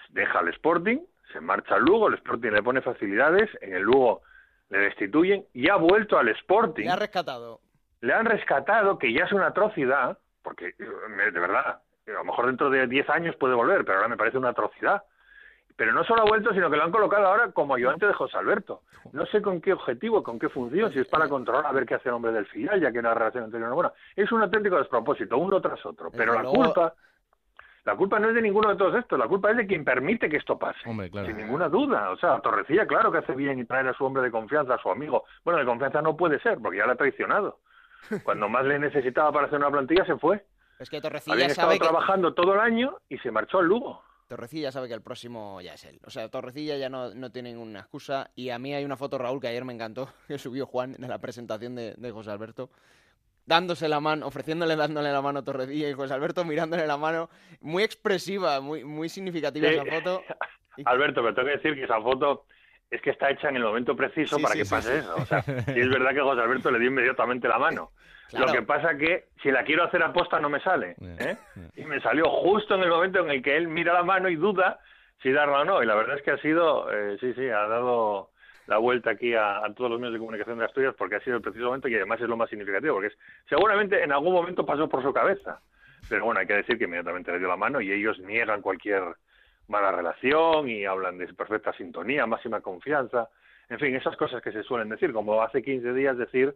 deja 0.10 0.40
al 0.40 0.50
Sporting, 0.50 1.00
se 1.32 1.40
marcha 1.40 1.76
al 1.76 1.84
Lugo, 1.84 2.10
el 2.10 2.16
Sporting 2.16 2.52
le 2.52 2.62
pone 2.62 2.82
facilidades, 2.82 3.50
en 3.62 3.74
el 3.74 3.84
Lugo 3.84 4.22
le 4.70 4.80
destituyen 4.80 5.46
y 5.54 5.70
ha 5.70 5.78
vuelto 5.78 6.18
al 6.18 6.28
Sporting. 6.30 6.84
Le 6.84 6.92
ha 6.92 6.98
rescatado. 6.98 7.62
Le 8.02 8.14
han 8.14 8.26
rescatado, 8.26 8.98
que 8.98 9.14
ya 9.14 9.24
es 9.24 9.32
una 9.32 9.48
atrocidad, 9.48 10.18
porque 10.44 10.74
de 10.78 11.40
verdad, 11.40 11.82
a 12.08 12.12
lo 12.12 12.24
mejor 12.24 12.48
dentro 12.48 12.70
de 12.70 12.88
10 12.88 13.10
años 13.10 13.36
puede 13.36 13.54
volver, 13.54 13.86
pero 13.86 13.98
ahora 13.98 14.10
me 14.10 14.18
parece 14.18 14.38
una 14.38 14.50
atrocidad. 14.50 15.04
Pero 15.76 15.94
no 15.94 16.04
solo 16.04 16.22
ha 16.22 16.26
vuelto, 16.26 16.54
sino 16.54 16.70
que 16.70 16.78
lo 16.78 16.84
han 16.84 16.92
colocado 16.92 17.26
ahora 17.26 17.52
como 17.52 17.76
ayudante 17.76 18.06
de 18.06 18.14
José 18.14 18.38
Alberto. 18.38 18.82
No 19.14 19.26
sé 19.26 19.42
con 19.42 19.62
qué 19.62 19.74
objetivo, 19.74 20.22
con 20.22 20.38
qué 20.38 20.50
función, 20.50 20.92
si 20.92 21.00
es 21.00 21.08
para 21.08 21.28
controlar 21.28 21.66
a 21.66 21.72
ver 21.72 21.86
qué 21.86 21.96
hace 21.96 22.10
el 22.10 22.16
hombre 22.16 22.32
del 22.32 22.46
filial, 22.46 22.80
ya 22.80 22.92
que 22.92 23.02
la 23.02 23.14
relación 23.14 23.46
anterior 23.46 23.70
no 23.70 23.76
buena. 23.76 23.92
Es 24.16 24.32
un 24.32 24.42
auténtico 24.42 24.78
despropósito, 24.78 25.38
uno 25.38 25.60
tras 25.60 25.84
otro. 25.86 26.12
Pero 26.12 26.34
la 26.34 26.44
culpa, 26.44 26.94
la 27.86 27.96
culpa 27.96 28.20
no 28.20 28.30
es 28.30 28.36
de 28.36 28.42
ninguno 28.42 28.70
de 28.70 28.76
todos 28.76 28.96
estos, 28.96 29.18
la 29.18 29.28
culpa 29.28 29.50
es 29.52 29.58
de 29.58 29.66
quien 29.66 29.84
permite 29.84 30.30
que 30.30 30.38
esto 30.38 30.60
pase. 30.60 30.80
Sin 30.84 31.38
ninguna 31.38 31.68
duda. 31.68 32.12
O 32.12 32.18
sea, 32.18 32.40
Torrecilla, 32.42 32.86
claro 32.86 33.12
que 33.12 33.20
hace 33.20 33.34
bien 33.34 33.58
y 33.58 33.66
traer 33.66 33.88
a 33.88 33.94
su 33.94 34.06
hombre 34.06 34.22
de 34.22 34.30
confianza, 34.30 34.76
a 34.76 34.82
su 34.82 34.92
amigo. 34.92 35.24
Bueno, 35.44 35.60
de 35.60 35.66
confianza 35.66 36.02
no 36.02 36.16
puede 36.16 36.40
ser, 36.42 36.60
porque 36.62 36.78
ya 36.78 36.86
le 36.86 36.92
ha 36.92 36.96
traicionado. 36.96 37.60
Cuando 38.24 38.50
más 38.50 38.66
le 38.66 38.78
necesitaba 38.78 39.32
para 39.32 39.48
hacer 39.48 39.58
una 39.58 39.72
plantilla, 39.72 40.06
se 40.06 40.18
fue. 40.18 40.44
Es 40.82 40.90
que 40.90 41.00
Torrecilla 41.00 41.48
sabe 41.50 41.78
trabajando 41.78 42.34
todo 42.34 42.56
el 42.56 42.60
año 42.60 42.98
y 43.08 43.20
se 43.20 43.30
marchó 43.30 43.60
al 43.60 43.68
Lugo. 43.68 44.04
Torrecilla 44.28 44.72
sabe 44.72 44.88
que 44.88 44.96
el 44.96 45.04
próximo 45.04 45.62
ya 45.62 45.76
es 45.76 45.86
él. 45.86 46.00
O 46.06 46.10
sea, 46.10 46.28
Torrecilla 46.30 46.76
ya 46.76 46.90
no, 46.90 47.14
no 47.14 47.32
tiene 47.32 47.52
ninguna 47.52 47.82
excusa. 47.82 48.32
Y 48.36 48.50
a 48.50 48.58
mí 48.58 48.74
hay 48.74 48.84
una 48.84 48.98
foto, 48.98 49.20
Raúl, 49.20 49.40
que 49.40 49.48
ayer 49.48 49.64
me 49.64 49.74
encantó, 49.74 50.10
que 50.28 50.40
subió 50.40 50.66
Juan 50.66 50.96
en 50.98 51.08
la 51.08 51.20
presentación 51.20 51.76
de, 51.76 52.12
José 52.12 52.32
Alberto, 52.32 52.72
dándose 53.46 53.88
la 53.88 54.00
mano, 54.00 54.26
ofreciéndole, 54.26 54.76
dándole 54.76 55.12
la 55.12 55.22
mano 55.22 55.40
a 55.40 55.44
Torrecilla 55.44 55.88
y 55.88 55.94
José 55.94 56.16
Alberto 56.16 56.44
mirándole 56.46 56.88
la 56.88 56.98
mano. 56.98 57.30
Muy 57.60 57.84
expresiva, 57.84 58.60
muy, 58.60 58.84
muy 58.84 59.08
significativa 59.08 59.68
esa 59.68 59.86
foto. 59.86 60.24
Alberto, 60.86 61.22
pero 61.22 61.36
tengo 61.36 61.48
que 61.50 61.58
decir 61.58 61.76
que 61.76 61.84
esa 61.84 62.02
foto 62.02 62.46
es 62.92 63.02
que 63.02 63.12
está 63.12 63.30
hecha 63.30 63.48
en 63.48 63.56
el 63.56 63.64
momento 63.64 63.96
preciso 63.96 64.38
para 64.40 64.54
que 64.54 64.66
pase 64.66 65.00
eso. 65.00 65.16
O 65.16 65.26
sea, 65.26 65.44
y 65.48 65.80
es 65.80 65.90
verdad 65.90 66.14
que 66.14 66.20
José 66.20 66.42
Alberto 66.42 66.70
le 66.70 66.80
dio 66.80 66.90
inmediatamente 66.90 67.48
la 67.48 67.58
mano. 67.58 67.92
Lo 68.38 68.46
que 68.46 68.62
pasa 68.62 68.98
que 68.98 69.30
si 69.42 69.52
la 69.52 69.64
quiero 69.64 69.84
hacer 69.84 70.04
a 70.04 70.14
posta 70.14 70.40
no 70.40 70.50
me 70.50 70.62
sale. 70.62 70.96
¿eh? 71.20 71.36
Y 71.76 71.84
me 71.86 72.00
salió 72.02 72.26
justo 72.30 72.76
en 72.76 72.84
el 72.84 72.90
momento 72.90 73.20
en 73.20 73.30
el 73.30 73.42
que 73.42 73.58
él 73.58 73.68
mira 73.68 73.94
la 73.94 74.04
mano 74.04 74.30
y 74.30 74.36
duda 74.36 74.80
si 75.22 75.32
darla 75.32 75.62
o 75.62 75.66
no. 75.66 75.84
Y 75.84 75.86
la 75.86 75.96
verdad 75.96 76.18
es 76.18 76.24
que 76.24 76.32
ha 76.32 76.38
sido, 76.38 76.92
eh, 76.92 77.18
sí, 77.20 77.34
sí, 77.34 77.48
ha 77.48 77.68
dado 77.68 78.30
la 78.68 78.78
vuelta 78.78 79.12
aquí 79.12 79.34
a, 79.34 79.62
todos 79.76 79.90
los 79.90 80.00
medios 80.00 80.14
de 80.14 80.20
comunicación 80.20 80.60
de 80.60 80.66
Asturias 80.66 80.96
porque 80.98 81.16
ha 81.16 81.20
sido 81.22 81.38
el 81.38 81.42
preciso 81.42 81.66
momento 81.66 81.88
y 81.88 81.96
además 81.96 82.22
es 82.22 82.28
lo 82.28 82.38
más 82.38 82.50
significativo 82.50 82.96
porque 82.96 83.08
es, 83.08 83.18
seguramente 83.50 84.02
en 84.02 84.12
algún 84.12 84.34
momento 84.34 84.66
pasó 84.66 84.88
por 84.88 85.02
su 85.02 85.14
cabeza. 85.14 85.60
Pero 86.10 86.26
bueno, 86.26 86.40
hay 86.40 86.48
que 86.48 86.56
decir 86.56 86.78
que 86.78 86.86
inmediatamente 86.86 87.32
le 87.32 87.40
dio 87.40 87.48
la 87.48 87.58
mano 87.58 87.80
y 87.82 87.92
ellos 87.92 88.20
niegan 88.20 88.62
cualquier 88.62 89.04
mala 89.72 89.92
relación 89.92 90.70
y 90.70 90.86
hablan 90.86 91.18
de 91.18 91.34
perfecta 91.34 91.74
sintonía, 91.74 92.28
máxima 92.28 92.62
confianza. 92.62 93.30
En 93.70 93.80
fin, 93.80 93.96
esas 93.96 94.16
cosas 94.18 94.42
que 94.42 94.52
se 94.52 94.64
suelen 94.64 94.90
decir, 94.90 95.14
como 95.14 95.42
hace 95.42 95.64
15 95.64 95.94
días 95.94 96.18
decir 96.18 96.56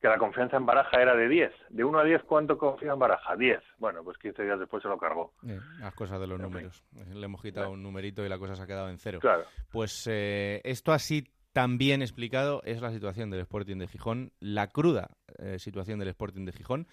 que 0.00 0.08
la 0.08 0.18
confianza 0.18 0.56
en 0.56 0.66
Baraja 0.66 1.00
era 1.00 1.14
de 1.14 1.28
10. 1.28 1.52
De 1.70 1.84
1 1.84 1.98
a 1.98 2.04
10, 2.04 2.24
¿cuánto 2.24 2.58
confía 2.58 2.92
en 2.92 2.98
Baraja? 2.98 3.36
10. 3.36 3.60
Bueno, 3.78 4.02
pues 4.02 4.18
15 4.18 4.42
días 4.42 4.58
después 4.58 4.82
se 4.82 4.88
lo 4.88 4.98
cargó. 4.98 5.32
las 5.80 5.94
cosas 5.94 6.20
de 6.20 6.26
los 6.26 6.40
números. 6.40 6.82
Le 7.12 7.24
hemos 7.24 7.40
quitado 7.40 7.70
un 7.70 7.82
numerito 7.82 8.24
y 8.24 8.28
la 8.28 8.38
cosa 8.38 8.56
se 8.56 8.62
ha 8.62 8.66
quedado 8.66 8.88
en 8.88 8.98
cero. 8.98 9.18
Claro. 9.20 9.44
Pues 9.70 10.06
eh, 10.10 10.60
esto 10.64 10.92
así 10.92 11.30
también 11.52 12.02
explicado 12.02 12.60
es 12.64 12.82
la 12.82 12.90
situación 12.90 13.30
del 13.30 13.40
Sporting 13.40 13.76
de 13.78 13.86
Gijón, 13.86 14.32
la 14.40 14.66
cruda 14.66 15.10
eh, 15.38 15.58
situación 15.58 16.00
del 16.00 16.08
Sporting 16.08 16.44
de 16.44 16.52
Gijón 16.52 16.86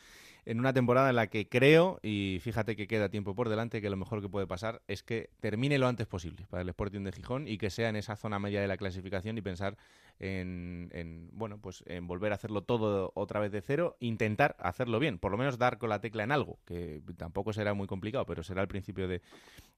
en 0.46 0.60
una 0.60 0.74
temporada 0.74 1.10
en 1.10 1.16
la 1.16 1.28
que 1.28 1.48
creo, 1.48 2.00
y 2.02 2.40
fíjate 2.42 2.76
que 2.76 2.88
queda 2.88 3.10
tiempo 3.10 3.36
por 3.36 3.50
delante, 3.50 3.82
que 3.82 3.90
lo 3.90 3.98
mejor 3.98 4.22
que 4.22 4.30
puede 4.30 4.48
pasar 4.48 4.82
es 4.88 5.04
que 5.04 5.30
termine 5.40 5.78
lo 5.78 5.88
antes 5.88 6.08
posible 6.08 6.48
para 6.50 6.64
el 6.64 6.70
Sporting 6.70 7.04
de 7.04 7.12
Gijón 7.12 7.48
y 7.48 7.58
que 7.58 7.70
sea 7.70 7.90
en 7.90 7.96
esa 7.96 8.16
zona 8.16 8.40
media 8.40 8.62
de 8.62 8.68
la 8.68 8.78
clasificación 8.78 9.38
y 9.38 9.42
pensar 9.42 9.78
en, 10.22 11.30
bueno, 11.34 11.58
pues 11.60 11.84
en 11.88 12.06
volver 12.06 12.32
a 12.32 12.36
hacerlo 12.36 12.62
todo 12.62 13.12
otra 13.16 13.40
vez 13.40 13.52
de 13.52 13.62
cero, 13.62 13.98
intentar 14.00 14.56
hacerlo 14.60 15.00
bien, 15.00 15.18
por 15.18 15.32
lo 15.32 15.38
menos 15.38 15.58
dar 15.58 15.80
con 15.80 15.90
la 15.90 16.00
tecla 16.00 16.24
en 16.24 16.32
algo, 16.32 16.60
que 16.66 17.02
tampoco 17.18 17.54
será 17.54 17.74
muy 17.74 17.88
complicado, 17.88 18.26
pero 18.26 18.44
será 18.44 18.62
el 18.62 18.68
principio 18.68 19.08
de, 19.08 19.22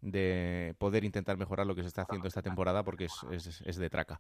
de 0.02 0.76
poder 0.78 1.06
intentar 1.06 1.38
mejorar 1.38 1.66
lo 1.66 1.76
que 1.76 1.82
se 1.82 1.88
está 1.88 2.02
haciendo 2.02 2.28
esta 2.28 2.42
temporada 2.42 2.84
porque 2.84 3.06
es, 3.06 3.62
es, 3.66 3.78
de 3.78 3.90
traca. 3.90 4.20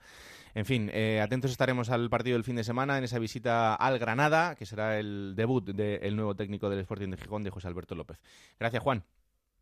En 0.55 0.65
fin, 0.65 0.89
eh, 0.93 1.19
atentos 1.21 1.51
estaremos 1.51 1.89
al 1.89 2.09
partido 2.09 2.35
del 2.35 2.45
fin 2.45 2.55
de 2.55 2.63
semana 2.63 2.97
en 2.97 3.03
esa 3.03 3.19
visita 3.19 3.75
al 3.75 3.99
Granada, 3.99 4.55
que 4.55 4.65
será 4.65 4.99
el 4.99 5.33
debut 5.35 5.65
del 5.65 6.15
nuevo 6.15 6.35
técnico 6.35 6.69
del 6.69 6.79
Sporting 6.79 7.09
de 7.09 7.17
Gijón, 7.17 7.43
de 7.43 7.49
José 7.49 7.67
Alberto 7.67 7.95
López. 7.95 8.21
Gracias, 8.57 8.81
Juan. 8.81 9.03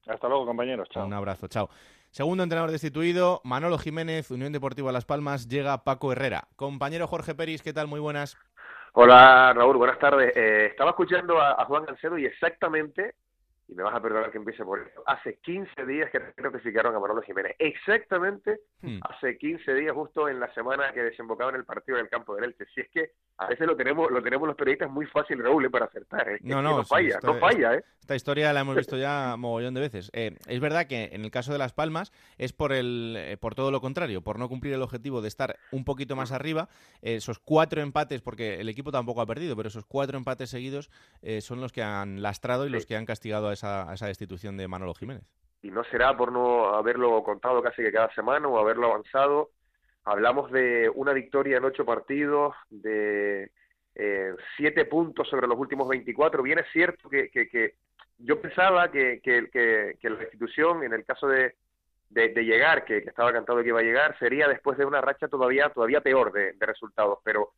Hasta 0.08 0.28
luego, 0.28 0.46
compañeros. 0.46 0.88
Chao. 0.90 1.06
Un 1.06 1.14
abrazo, 1.14 1.48
chao. 1.48 1.70
Segundo 2.12 2.44
entrenador 2.44 2.72
destituido, 2.72 3.40
Manolo 3.46 3.78
Jiménez, 3.78 4.32
Unión 4.32 4.52
Deportiva 4.52 4.92
Las 4.92 5.06
Palmas, 5.06 5.48
llega 5.48 5.86
Paco 5.86 6.12
Herrera. 6.12 6.50
Compañero 6.58 7.08
Jorge 7.08 7.36
Peris, 7.36 7.62
¿qué 7.62 7.72
tal? 7.72 7.88
Muy 7.88 8.02
buenas. 8.02 8.38
Hola 8.92 9.54
Raúl, 9.56 9.78
buenas 9.78 9.98
tardes. 9.98 10.36
Eh, 10.36 10.66
estaba 10.66 10.90
escuchando 10.90 11.40
a, 11.40 11.54
a 11.54 11.64
Juan 11.64 11.86
Gancedo 11.86 12.18
y 12.18 12.26
exactamente 12.26 13.16
y 13.72 13.76
me 13.76 13.84
vas 13.84 13.96
a 13.96 14.02
perdonar 14.02 14.30
que 14.30 14.38
empiece 14.38 14.66
por 14.66 14.80
eso. 14.80 15.02
Hace 15.08 15.40
15 15.40 15.86
días 15.86 16.12
que 16.12 16.20
notificaron 16.42 16.94
a 16.94 17.00
Manolo 17.00 17.22
Jiménez. 17.22 17.56
Exactamente 17.58 18.60
hmm. 18.82 19.00
hace 19.02 19.38
15 19.38 19.74
días, 19.76 19.94
justo 19.94 20.28
en 20.28 20.42
la 20.42 20.54
semana 20.54 20.92
que 20.92 21.02
desembocaba 21.02 21.52
en 21.52 21.56
el 21.56 21.66
partido 21.66 21.98
del 21.98 22.10
campo 22.10 22.36
del 22.36 22.46
Elche. 22.46 22.66
Si 22.76 22.82
es 22.82 22.90
que 22.90 23.12
a 23.38 23.48
veces 23.48 23.66
lo 23.66 23.78
tenemos 23.78 24.12
lo 24.12 24.22
tenemos 24.22 24.46
los 24.46 24.58
periodistas 24.58 24.92
muy 24.92 25.06
fácil, 25.06 25.42
Raúl, 25.42 25.66
¿eh? 25.66 25.70
para 25.70 25.86
acertar. 25.86 26.28
¿eh? 26.28 26.40
No, 26.42 26.62
no, 26.62 26.84
falla, 26.84 27.18
no 27.24 27.40
falla. 27.40 27.76
¿eh? 27.76 27.84
Esta 28.02 28.16
historia 28.16 28.52
la 28.52 28.62
hemos 28.62 28.76
visto 28.76 28.98
ya 28.98 29.36
mogollón 29.38 29.74
de 29.74 29.80
veces. 29.80 30.10
Eh, 30.14 30.38
es 30.48 30.60
verdad 30.60 30.88
que 30.88 31.10
en 31.14 31.24
el 31.24 31.32
caso 31.32 31.54
de 31.54 31.58
Las 31.58 31.72
Palmas 31.72 32.12
es 32.38 32.52
por, 32.52 32.74
el, 32.74 33.38
por 33.40 33.56
todo 33.56 33.72
lo 33.72 33.80
contrario, 33.80 34.22
por 34.22 34.38
no 34.38 34.50
cumplir 34.50 34.74
el 34.74 34.82
objetivo 34.82 35.22
de 35.22 35.30
estar 35.30 35.56
un 35.72 35.86
poquito 35.86 36.18
más 36.18 36.34
arriba. 36.34 36.68
esos 37.02 37.40
cuatro 37.40 37.82
empates, 37.82 38.22
porque 38.22 38.60
el 38.60 38.68
equipo 38.68 38.92
tampoco 38.92 39.22
ha 39.22 39.26
perdido, 39.26 39.56
pero 39.56 39.70
esos 39.70 39.86
cuatro 39.86 40.18
empates 40.18 40.50
seguidos 40.50 40.90
son 41.40 41.62
los 41.62 41.72
que 41.72 41.84
han 41.84 42.22
lastrado 42.22 42.66
y 42.66 42.70
los 42.70 42.86
que 42.86 42.98
han 42.98 43.06
castigado 43.06 43.48
a 43.48 43.54
esa 43.62 43.90
a 43.90 43.94
esa 43.94 44.08
destitución 44.08 44.58
de 44.58 44.68
Manolo 44.68 44.94
Jiménez. 44.94 45.24
Y 45.62 45.70
no 45.70 45.84
será 45.84 46.18
por 46.18 46.32
no 46.32 46.74
haberlo 46.74 47.24
contado 47.24 47.62
casi 47.62 47.84
que 47.84 47.92
cada 47.92 48.12
semana 48.14 48.48
o 48.48 48.58
haberlo 48.58 48.88
avanzado. 48.88 49.52
Hablamos 50.04 50.52
de 50.52 50.90
una 50.96 51.14
victoria 51.14 51.58
en 51.58 51.66
ocho 51.66 51.86
partidos, 51.86 52.56
de 52.72 53.52
eh, 53.94 54.34
siete 54.58 54.86
puntos 54.86 55.30
sobre 55.30 55.48
los 55.48 55.60
últimos 55.60 55.88
24. 55.88 56.42
Bien 56.42 56.60
es 56.60 56.66
cierto 56.74 57.08
que, 57.08 57.30
que, 57.30 57.76
yo 58.18 58.42
pensaba 58.42 58.90
que, 58.92 59.22
que, 59.22 60.10
la 60.10 60.16
destitución, 60.16 60.84
en 60.84 60.94
el 60.94 61.06
caso 61.06 61.28
de, 61.28 61.56
de, 62.10 62.44
llegar, 62.44 62.84
que, 62.84 62.98
estaba 62.98 63.32
cantado 63.32 63.62
que 63.62 63.68
iba 63.68 63.80
a 63.80 63.84
llegar, 63.84 64.18
sería 64.18 64.48
después 64.48 64.80
de 64.80 64.86
una 64.86 65.02
racha 65.02 65.28
todavía 65.28 65.70
todavía 65.70 66.02
peor 66.02 66.32
de, 66.32 66.54
de 66.54 66.66
resultados. 66.66 67.20
Pero 67.24 67.52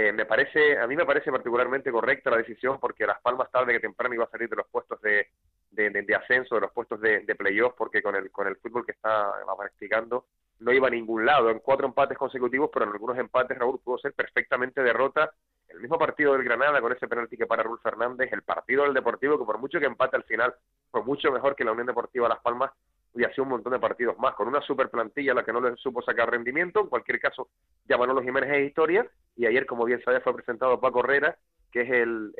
eh, 0.00 0.12
me 0.12 0.26
parece, 0.26 0.78
a 0.78 0.86
mí 0.86 0.94
me 0.94 1.04
parece 1.04 1.32
particularmente 1.32 1.90
correcta 1.90 2.30
la 2.30 2.36
decisión 2.36 2.78
porque 2.78 3.04
Las 3.04 3.20
Palmas 3.20 3.50
tarde 3.50 3.72
que 3.72 3.80
temprano 3.80 4.14
iba 4.14 4.22
a 4.22 4.30
salir 4.30 4.48
de 4.48 4.54
los 4.54 4.68
puestos 4.68 5.02
de, 5.02 5.26
de, 5.72 6.14
ascenso, 6.14 6.54
de 6.54 6.60
los 6.60 6.70
puestos 6.70 7.00
de, 7.00 7.22
de 7.24 7.34
playoff, 7.34 7.74
porque 7.76 8.00
con 8.00 8.14
el, 8.14 8.30
con 8.30 8.46
el 8.46 8.54
fútbol 8.58 8.86
que 8.86 8.92
está 8.92 9.32
practicando 9.58 10.26
no 10.60 10.72
iba 10.72 10.86
a 10.86 10.90
ningún 10.90 11.26
lado. 11.26 11.50
En 11.50 11.58
cuatro 11.58 11.88
empates 11.88 12.16
consecutivos, 12.16 12.70
pero 12.72 12.84
en 12.84 12.92
algunos 12.92 13.18
empates 13.18 13.58
Raúl 13.58 13.80
pudo 13.82 13.98
ser 13.98 14.12
perfectamente 14.12 14.84
derrota. 14.84 15.32
El 15.68 15.80
mismo 15.80 15.98
partido 15.98 16.32
del 16.32 16.44
Granada 16.44 16.80
con 16.80 16.92
ese 16.92 17.08
penalti 17.08 17.36
que 17.36 17.46
para 17.46 17.64
Raúl 17.64 17.80
Fernández, 17.80 18.32
el 18.32 18.42
partido 18.42 18.84
del 18.84 18.94
Deportivo, 18.94 19.36
que 19.36 19.44
por 19.44 19.58
mucho 19.58 19.80
que 19.80 19.86
empate 19.86 20.14
al 20.14 20.24
final 20.24 20.54
fue 20.92 21.02
mucho 21.02 21.32
mejor 21.32 21.56
que 21.56 21.64
la 21.64 21.72
Unión 21.72 21.88
Deportiva 21.88 22.28
Las 22.28 22.38
Palmas, 22.38 22.70
y 23.14 23.24
hacía 23.24 23.42
un 23.42 23.50
montón 23.50 23.72
de 23.72 23.80
partidos 23.80 24.16
más, 24.18 24.34
con 24.34 24.46
una 24.46 24.60
super 24.60 24.90
plantilla 24.90 25.32
a 25.32 25.34
la 25.34 25.44
que 25.44 25.52
no 25.52 25.60
le 25.60 25.74
supo 25.76 26.02
sacar 26.02 26.30
rendimiento. 26.30 26.82
En 26.82 26.86
cualquier 26.86 27.18
caso, 27.18 27.48
ya 27.86 27.96
los 27.96 28.22
Jiménez 28.22 28.50
es 28.52 28.68
historia, 28.68 29.04
y 29.38 29.46
ayer, 29.46 29.66
como 29.66 29.84
bien 29.84 30.02
sabía, 30.02 30.20
fue 30.20 30.34
presentado 30.34 30.80
Paco 30.80 30.98
Herrera, 31.04 31.38
que 31.70 31.82
es 31.82 31.90
el, 31.90 32.32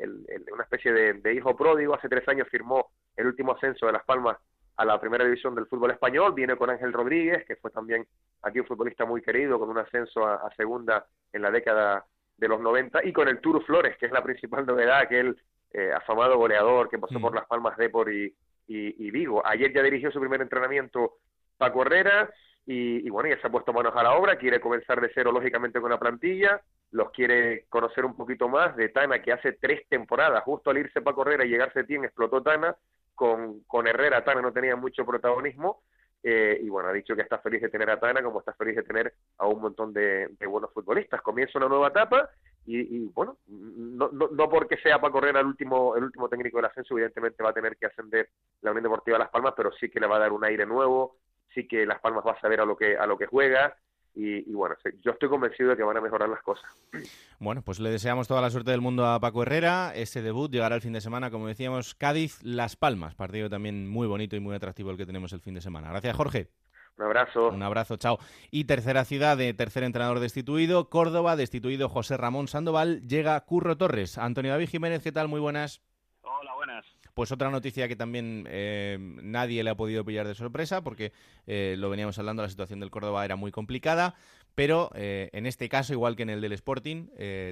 una 0.51 0.63
especie 0.63 0.91
de, 0.91 1.33
hijo 1.33 1.55
pródigo. 1.55 1.95
Hace 1.95 2.09
tres 2.09 2.27
años 2.27 2.49
firmó 2.49 2.91
el 3.15 3.27
último 3.27 3.53
ascenso 3.53 3.85
de 3.85 3.93
Las 3.93 4.03
Palmas 4.03 4.37
a 4.75 4.83
la 4.83 4.99
primera 4.99 5.23
división 5.23 5.55
del 5.55 5.67
fútbol 5.67 5.91
español. 5.91 6.33
Viene 6.33 6.57
con 6.57 6.69
Ángel 6.69 6.91
Rodríguez, 6.91 7.45
que 7.45 7.55
fue 7.55 7.71
también 7.71 8.05
aquí 8.41 8.59
un 8.59 8.65
futbolista 8.65 9.05
muy 9.05 9.21
querido, 9.21 9.57
con 9.57 9.69
un 9.69 9.77
ascenso 9.77 10.27
a, 10.27 10.53
segunda 10.57 11.05
en 11.31 11.41
la 11.41 11.51
década 11.51 12.05
de 12.35 12.47
los 12.49 12.59
90, 12.59 13.05
y 13.05 13.13
con 13.13 13.29
el 13.29 13.39
Turu 13.39 13.61
Flores, 13.61 13.95
que 13.97 14.07
es 14.07 14.11
la 14.11 14.23
principal 14.23 14.65
novedad, 14.65 15.07
que 15.07 15.21
el 15.21 15.41
eh, 15.71 15.93
afamado 15.93 16.37
goleador 16.37 16.89
que 16.89 16.99
pasó 16.99 17.17
por 17.21 17.31
mm. 17.31 17.35
Las 17.35 17.45
Palmas 17.45 17.77
Depor 17.77 18.11
y, 18.11 18.25
y, 18.67 19.07
y, 19.07 19.11
Vigo. 19.11 19.41
Ayer 19.45 19.73
ya 19.73 19.83
dirigió 19.83 20.11
su 20.11 20.19
primer 20.19 20.41
entrenamiento 20.41 21.13
Paco 21.57 21.83
Herrera, 21.83 22.29
y, 22.71 23.07
y, 23.07 23.09
bueno, 23.09 23.27
ya 23.29 23.41
se 23.41 23.47
ha 23.47 23.49
puesto 23.49 23.73
manos 23.73 23.95
a 23.95 24.03
la 24.03 24.13
obra, 24.13 24.37
quiere 24.37 24.61
comenzar 24.61 25.01
de 25.01 25.09
cero 25.15 25.31
lógicamente 25.31 25.81
con 25.81 25.89
la 25.89 25.97
plantilla, 25.97 26.61
los 26.91 27.09
quiere 27.09 27.65
conocer 27.67 28.05
un 28.05 28.15
poquito 28.15 28.47
más 28.47 28.75
de 28.75 28.89
Tana, 28.89 29.23
que 29.23 29.31
hace 29.31 29.53
tres 29.53 29.89
temporadas, 29.89 30.43
justo 30.43 30.69
al 30.69 30.77
irse 30.77 31.01
para 31.01 31.15
correr 31.15 31.43
y 31.43 31.49
llegar 31.49 31.73
Setién, 31.73 32.05
explotó 32.05 32.43
Tana, 32.43 32.75
con, 33.15 33.61
con 33.61 33.87
Herrera 33.87 34.23
Tana 34.23 34.43
no 34.43 34.53
tenía 34.53 34.75
mucho 34.75 35.03
protagonismo, 35.03 35.81
eh, 36.21 36.59
y 36.61 36.69
bueno, 36.69 36.89
ha 36.89 36.93
dicho 36.93 37.15
que 37.15 37.23
está 37.23 37.39
feliz 37.39 37.59
de 37.63 37.69
tener 37.69 37.89
a 37.89 37.99
Tana, 37.99 38.21
como 38.21 38.37
está 38.37 38.53
feliz 38.53 38.75
de 38.75 38.83
tener 38.83 39.15
a 39.39 39.47
un 39.47 39.61
montón 39.61 39.91
de, 39.91 40.29
buenos 40.47 40.71
futbolistas. 40.71 41.23
Comienza 41.23 41.57
una 41.57 41.69
nueva 41.69 41.87
etapa 41.87 42.29
y, 42.67 43.07
bueno, 43.15 43.37
no, 43.47 44.09
no, 44.11 44.27
no, 44.31 44.47
porque 44.47 44.77
sea 44.77 45.01
para 45.01 45.11
correr 45.11 45.35
al 45.35 45.47
último, 45.47 45.95
el 45.95 46.03
último 46.03 46.29
técnico 46.29 46.59
del 46.59 46.65
ascenso, 46.65 46.93
evidentemente 46.93 47.41
va 47.41 47.49
a 47.49 47.53
tener 47.53 47.77
que 47.77 47.87
ascender 47.87 48.29
la 48.61 48.69
Unión 48.69 48.83
Deportiva 48.83 49.17
Las 49.17 49.31
Palmas, 49.31 49.55
pero 49.57 49.71
sí 49.71 49.89
que 49.89 49.99
le 49.99 50.05
va 50.05 50.17
a 50.17 50.19
dar 50.19 50.31
un 50.31 50.45
aire 50.45 50.67
nuevo, 50.67 51.15
sí 51.59 51.67
que 51.67 51.85
Las 51.85 51.99
Palmas 51.99 52.23
va 52.25 52.33
a 52.33 52.41
saber 52.41 52.61
a 52.61 52.65
lo 52.65 52.75
que, 52.77 52.97
a 52.97 53.05
lo 53.05 53.17
que 53.17 53.25
juega, 53.25 53.75
y, 54.15 54.51
bueno, 54.51 54.75
yo 55.01 55.11
estoy 55.11 55.29
convencido 55.29 55.69
de 55.69 55.77
que 55.77 55.83
van 55.83 55.95
a 55.95 56.01
mejorar 56.01 56.27
las 56.27 56.41
cosas. 56.41 56.69
Bueno, 57.41 57.61
pues 57.61 57.79
le 57.79 57.89
deseamos 57.89 58.27
toda 58.27 58.41
la 58.41 58.49
suerte 58.49 58.71
del 58.71 58.81
mundo 58.81 59.05
a 59.05 59.17
Paco 59.21 59.43
Herrera. 59.43 59.93
Ese 59.95 60.21
debut 60.21 60.51
llegará 60.51 60.75
el 60.75 60.81
fin 60.81 60.91
de 60.91 60.99
semana, 60.99 61.31
como 61.31 61.47
decíamos, 61.47 61.95
Cádiz-Las 61.95 62.75
Palmas. 62.75 63.15
Partido 63.15 63.49
también 63.49 63.87
muy 63.87 64.07
bonito 64.07 64.35
y 64.35 64.41
muy 64.41 64.53
atractivo 64.53 64.91
el 64.91 64.97
que 64.97 65.05
tenemos 65.05 65.31
el 65.31 65.39
fin 65.39 65.53
de 65.53 65.61
semana. 65.61 65.89
Gracias, 65.89 66.17
Jorge. 66.17 66.49
Un 66.97 67.05
abrazo. 67.05 67.47
Un 67.47 67.63
abrazo, 67.63 67.95
chao. 67.95 68.19
Y 68.51 68.65
tercera 68.65 69.05
ciudad 69.05 69.37
de 69.37 69.53
tercer 69.53 69.83
entrenador 69.83 70.19
destituido, 70.19 70.89
Córdoba, 70.89 71.37
destituido 71.37 71.87
José 71.87 72.17
Ramón 72.17 72.49
Sandoval, 72.49 73.07
llega 73.07 73.39
Curro 73.45 73.77
Torres. 73.77 74.17
Antonio 74.17 74.51
David 74.51 74.67
Jiménez, 74.67 75.01
¿qué 75.01 75.13
tal? 75.13 75.29
Muy 75.29 75.39
buenas. 75.39 75.81
Hola, 76.23 76.53
buenas. 76.55 76.98
Pues 77.19 77.33
otra 77.33 77.49
noticia 77.49 77.89
que 77.89 77.97
también 77.97 78.47
eh, 78.49 78.97
nadie 78.97 79.61
le 79.61 79.69
ha 79.71 79.75
podido 79.75 80.05
pillar 80.05 80.25
de 80.25 80.35
sorpresa, 80.35 80.85
porque 80.85 81.11
eh, 81.47 81.75
lo 81.77 81.89
veníamos 81.89 82.17
hablando, 82.17 82.43
la 82.43 82.47
situación 82.47 82.79
del 82.79 82.91
Córdoba 82.91 83.25
era 83.25 83.35
muy 83.35 83.51
complicada, 83.51 84.15
pero 84.55 84.89
eh, 84.95 85.29
en 85.33 85.45
este 85.45 85.67
caso, 85.67 85.91
igual 85.91 86.15
que 86.15 86.23
en 86.23 86.29
el 86.29 86.39
del 86.39 86.53
Sporting, 86.53 87.07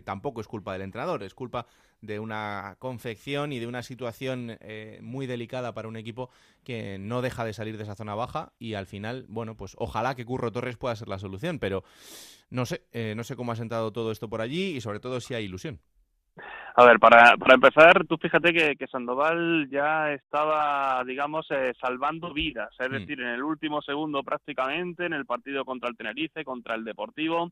tampoco 0.05 0.39
es 0.39 0.47
culpa 0.47 0.71
del 0.71 0.83
entrenador, 0.83 1.21
es 1.21 1.33
culpa 1.33 1.67
de 1.99 2.17
una 2.21 2.77
confección 2.79 3.51
y 3.51 3.59
de 3.59 3.67
una 3.67 3.83
situación 3.83 4.57
muy 5.01 5.27
delicada 5.27 5.73
para 5.73 5.89
un 5.89 5.97
equipo 5.97 6.29
que 6.63 6.97
no 6.97 7.21
deja 7.21 7.43
de 7.43 7.51
salir 7.51 7.75
de 7.75 7.83
esa 7.83 7.95
zona 7.95 8.15
baja 8.15 8.53
y 8.59 8.75
al 8.75 8.85
final, 8.85 9.25
bueno, 9.27 9.57
pues 9.57 9.75
ojalá 9.77 10.15
que 10.15 10.23
Curro 10.23 10.49
Torres 10.49 10.77
pueda 10.77 10.95
ser 10.95 11.09
la 11.09 11.19
solución, 11.19 11.59
pero 11.59 11.83
no 12.49 12.65
sé, 12.65 12.83
no 13.17 13.25
sé 13.25 13.35
cómo 13.35 13.51
ha 13.51 13.57
sentado 13.57 13.91
todo 13.91 14.13
esto 14.13 14.29
por 14.29 14.39
allí 14.39 14.77
y 14.77 14.79
sobre 14.79 15.01
todo 15.01 15.19
si 15.19 15.33
hay 15.33 15.43
ilusión. 15.43 15.81
A 16.75 16.85
ver, 16.85 16.99
para, 16.99 17.37
para 17.37 17.55
empezar, 17.55 18.05
tú 18.05 18.17
fíjate 18.17 18.53
que, 18.53 18.75
que 18.75 18.87
Sandoval 18.87 19.67
ya 19.71 20.13
estaba, 20.13 21.03
digamos, 21.05 21.47
eh, 21.49 21.73
salvando 21.81 22.33
vidas, 22.33 22.69
es 22.77 22.89
mm. 22.89 22.93
decir, 22.93 23.19
en 23.19 23.29
el 23.29 23.41
último 23.41 23.81
segundo 23.81 24.21
prácticamente, 24.23 25.05
en 25.05 25.13
el 25.13 25.25
partido 25.25 25.65
contra 25.65 25.89
el 25.89 25.97
Tenerife, 25.97 26.45
contra 26.45 26.75
el 26.75 26.83
Deportivo, 26.83 27.51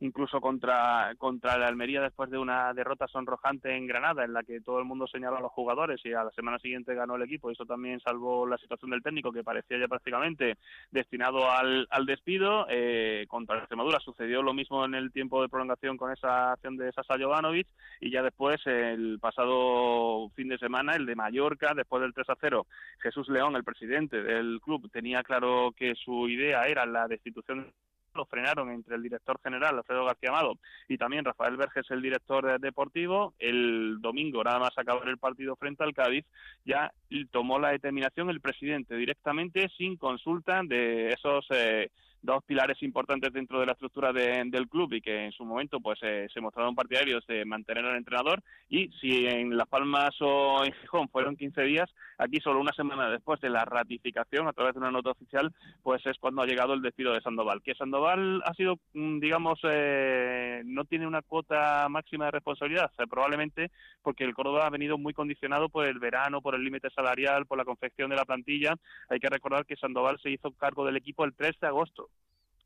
incluso 0.00 0.40
contra, 0.40 1.14
contra 1.18 1.56
la 1.56 1.68
Almería 1.68 2.00
después 2.00 2.30
de 2.30 2.38
una 2.38 2.72
derrota 2.74 3.08
sonrojante 3.08 3.74
en 3.74 3.86
Granada, 3.86 4.24
en 4.24 4.32
la 4.32 4.42
que 4.42 4.60
todo 4.60 4.78
el 4.78 4.84
mundo 4.84 5.06
señaló 5.06 5.38
a 5.38 5.40
los 5.40 5.52
jugadores 5.52 6.00
y 6.04 6.12
a 6.12 6.24
la 6.24 6.30
semana 6.32 6.58
siguiente 6.58 6.94
ganó 6.94 7.16
el 7.16 7.22
equipo. 7.22 7.50
Eso 7.50 7.64
también 7.64 8.00
salvó 8.00 8.46
la 8.46 8.58
situación 8.58 8.90
del 8.90 9.02
técnico, 9.02 9.32
que 9.32 9.44
parecía 9.44 9.78
ya 9.78 9.88
prácticamente 9.88 10.58
destinado 10.90 11.50
al, 11.50 11.86
al 11.90 12.06
despido. 12.06 12.66
Eh, 12.68 13.26
contra 13.28 13.58
Extremadura 13.58 13.98
sucedió 14.00 14.42
lo 14.42 14.52
mismo 14.52 14.84
en 14.84 14.94
el 14.94 15.12
tiempo 15.12 15.40
de 15.40 15.48
prolongación 15.48 15.96
con 15.96 16.12
esa 16.12 16.52
acción 16.52 16.76
de 16.76 16.92
Sasa 16.92 17.16
Jovanovic 17.18 17.66
y 18.00 18.10
ya 18.10 18.22
después, 18.22 18.60
el 18.66 19.18
pasado 19.20 20.28
fin 20.34 20.48
de 20.48 20.58
semana, 20.58 20.94
el 20.94 21.06
de 21.06 21.16
Mallorca, 21.16 21.72
después 21.74 22.02
del 22.02 22.12
3 22.12 22.30
a 22.30 22.36
0, 22.40 22.66
Jesús 23.00 23.28
León, 23.28 23.56
el 23.56 23.64
presidente 23.64 24.22
del 24.22 24.60
club, 24.60 24.90
tenía 24.90 25.22
claro 25.22 25.72
que 25.76 25.94
su 25.94 26.28
idea 26.28 26.66
era 26.66 26.84
la 26.86 27.08
destitución 27.08 27.72
lo 28.16 28.26
frenaron 28.26 28.70
entre 28.70 28.96
el 28.96 29.02
director 29.02 29.38
general, 29.42 29.76
Alfredo 29.76 30.04
García 30.04 30.30
Amado, 30.30 30.58
y 30.88 30.98
también 30.98 31.24
Rafael 31.24 31.56
Verges, 31.56 31.90
el 31.90 32.02
director 32.02 32.58
deportivo. 32.60 33.34
El 33.38 33.98
domingo, 34.00 34.42
nada 34.42 34.58
más 34.58 34.76
acabar 34.76 35.08
el 35.08 35.18
partido 35.18 35.56
frente 35.56 35.84
al 35.84 35.94
Cádiz, 35.94 36.24
ya 36.64 36.92
tomó 37.30 37.58
la 37.58 37.70
determinación 37.70 38.30
el 38.30 38.40
presidente 38.40 38.96
directamente, 38.96 39.68
sin 39.76 39.96
consulta 39.96 40.62
de 40.64 41.10
esos 41.10 41.46
eh, 41.50 41.90
dos 42.26 42.44
pilares 42.44 42.82
importantes 42.82 43.32
dentro 43.32 43.60
de 43.60 43.66
la 43.66 43.72
estructura 43.72 44.12
del 44.12 44.68
club 44.68 44.92
y 44.92 45.00
que 45.00 45.24
en 45.24 45.32
su 45.32 45.44
momento 45.44 45.80
pues 45.80 45.98
eh, 46.02 46.26
se 46.34 46.40
mostraron 46.40 46.74
partidarios 46.74 47.26
de 47.26 47.44
mantener 47.44 47.86
al 47.86 47.96
entrenador 47.96 48.42
y 48.68 48.90
si 49.00 49.26
en 49.26 49.56
Las 49.56 49.68
Palmas 49.68 50.14
o 50.20 50.64
en 50.64 50.72
Gijón 50.72 51.08
fueron 51.08 51.36
15 51.36 51.62
días, 51.62 51.88
aquí 52.18 52.40
solo 52.40 52.60
una 52.60 52.72
semana 52.72 53.08
después 53.08 53.40
de 53.40 53.48
la 53.48 53.64
ratificación 53.64 54.48
a 54.48 54.52
través 54.52 54.74
de 54.74 54.80
una 54.80 54.90
nota 54.90 55.12
oficial, 55.12 55.52
pues 55.82 56.04
es 56.04 56.18
cuando 56.18 56.42
ha 56.42 56.46
llegado 56.46 56.74
el 56.74 56.82
despido 56.82 57.12
de 57.12 57.20
Sandoval. 57.20 57.62
Que 57.62 57.74
Sandoval 57.74 58.42
ha 58.44 58.52
sido, 58.54 58.78
mm, 58.94 59.20
digamos, 59.20 59.60
eh, 59.62 60.62
no 60.64 60.84
tiene 60.84 61.06
una 61.06 61.22
cuota 61.22 61.88
máxima 61.88 62.26
de 62.26 62.32
responsabilidad, 62.32 62.90
probablemente 63.08 63.70
porque 64.02 64.24
el 64.24 64.34
Córdoba 64.34 64.66
ha 64.66 64.70
venido 64.70 64.98
muy 64.98 65.14
condicionado 65.14 65.68
por 65.68 65.86
el 65.86 65.98
verano, 66.00 66.42
por 66.42 66.54
el 66.56 66.64
límite 66.64 66.90
salarial, 66.90 67.46
por 67.46 67.56
la 67.56 67.64
confección 67.64 68.10
de 68.10 68.16
la 68.16 68.24
plantilla. 68.24 68.74
Hay 69.08 69.20
que 69.20 69.28
recordar 69.28 69.64
que 69.64 69.76
Sandoval 69.76 70.18
se 70.20 70.30
hizo 70.30 70.50
cargo 70.52 70.84
del 70.84 70.96
equipo 70.96 71.24
el 71.24 71.34
3 71.34 71.58
de 71.60 71.66
agosto 71.68 72.08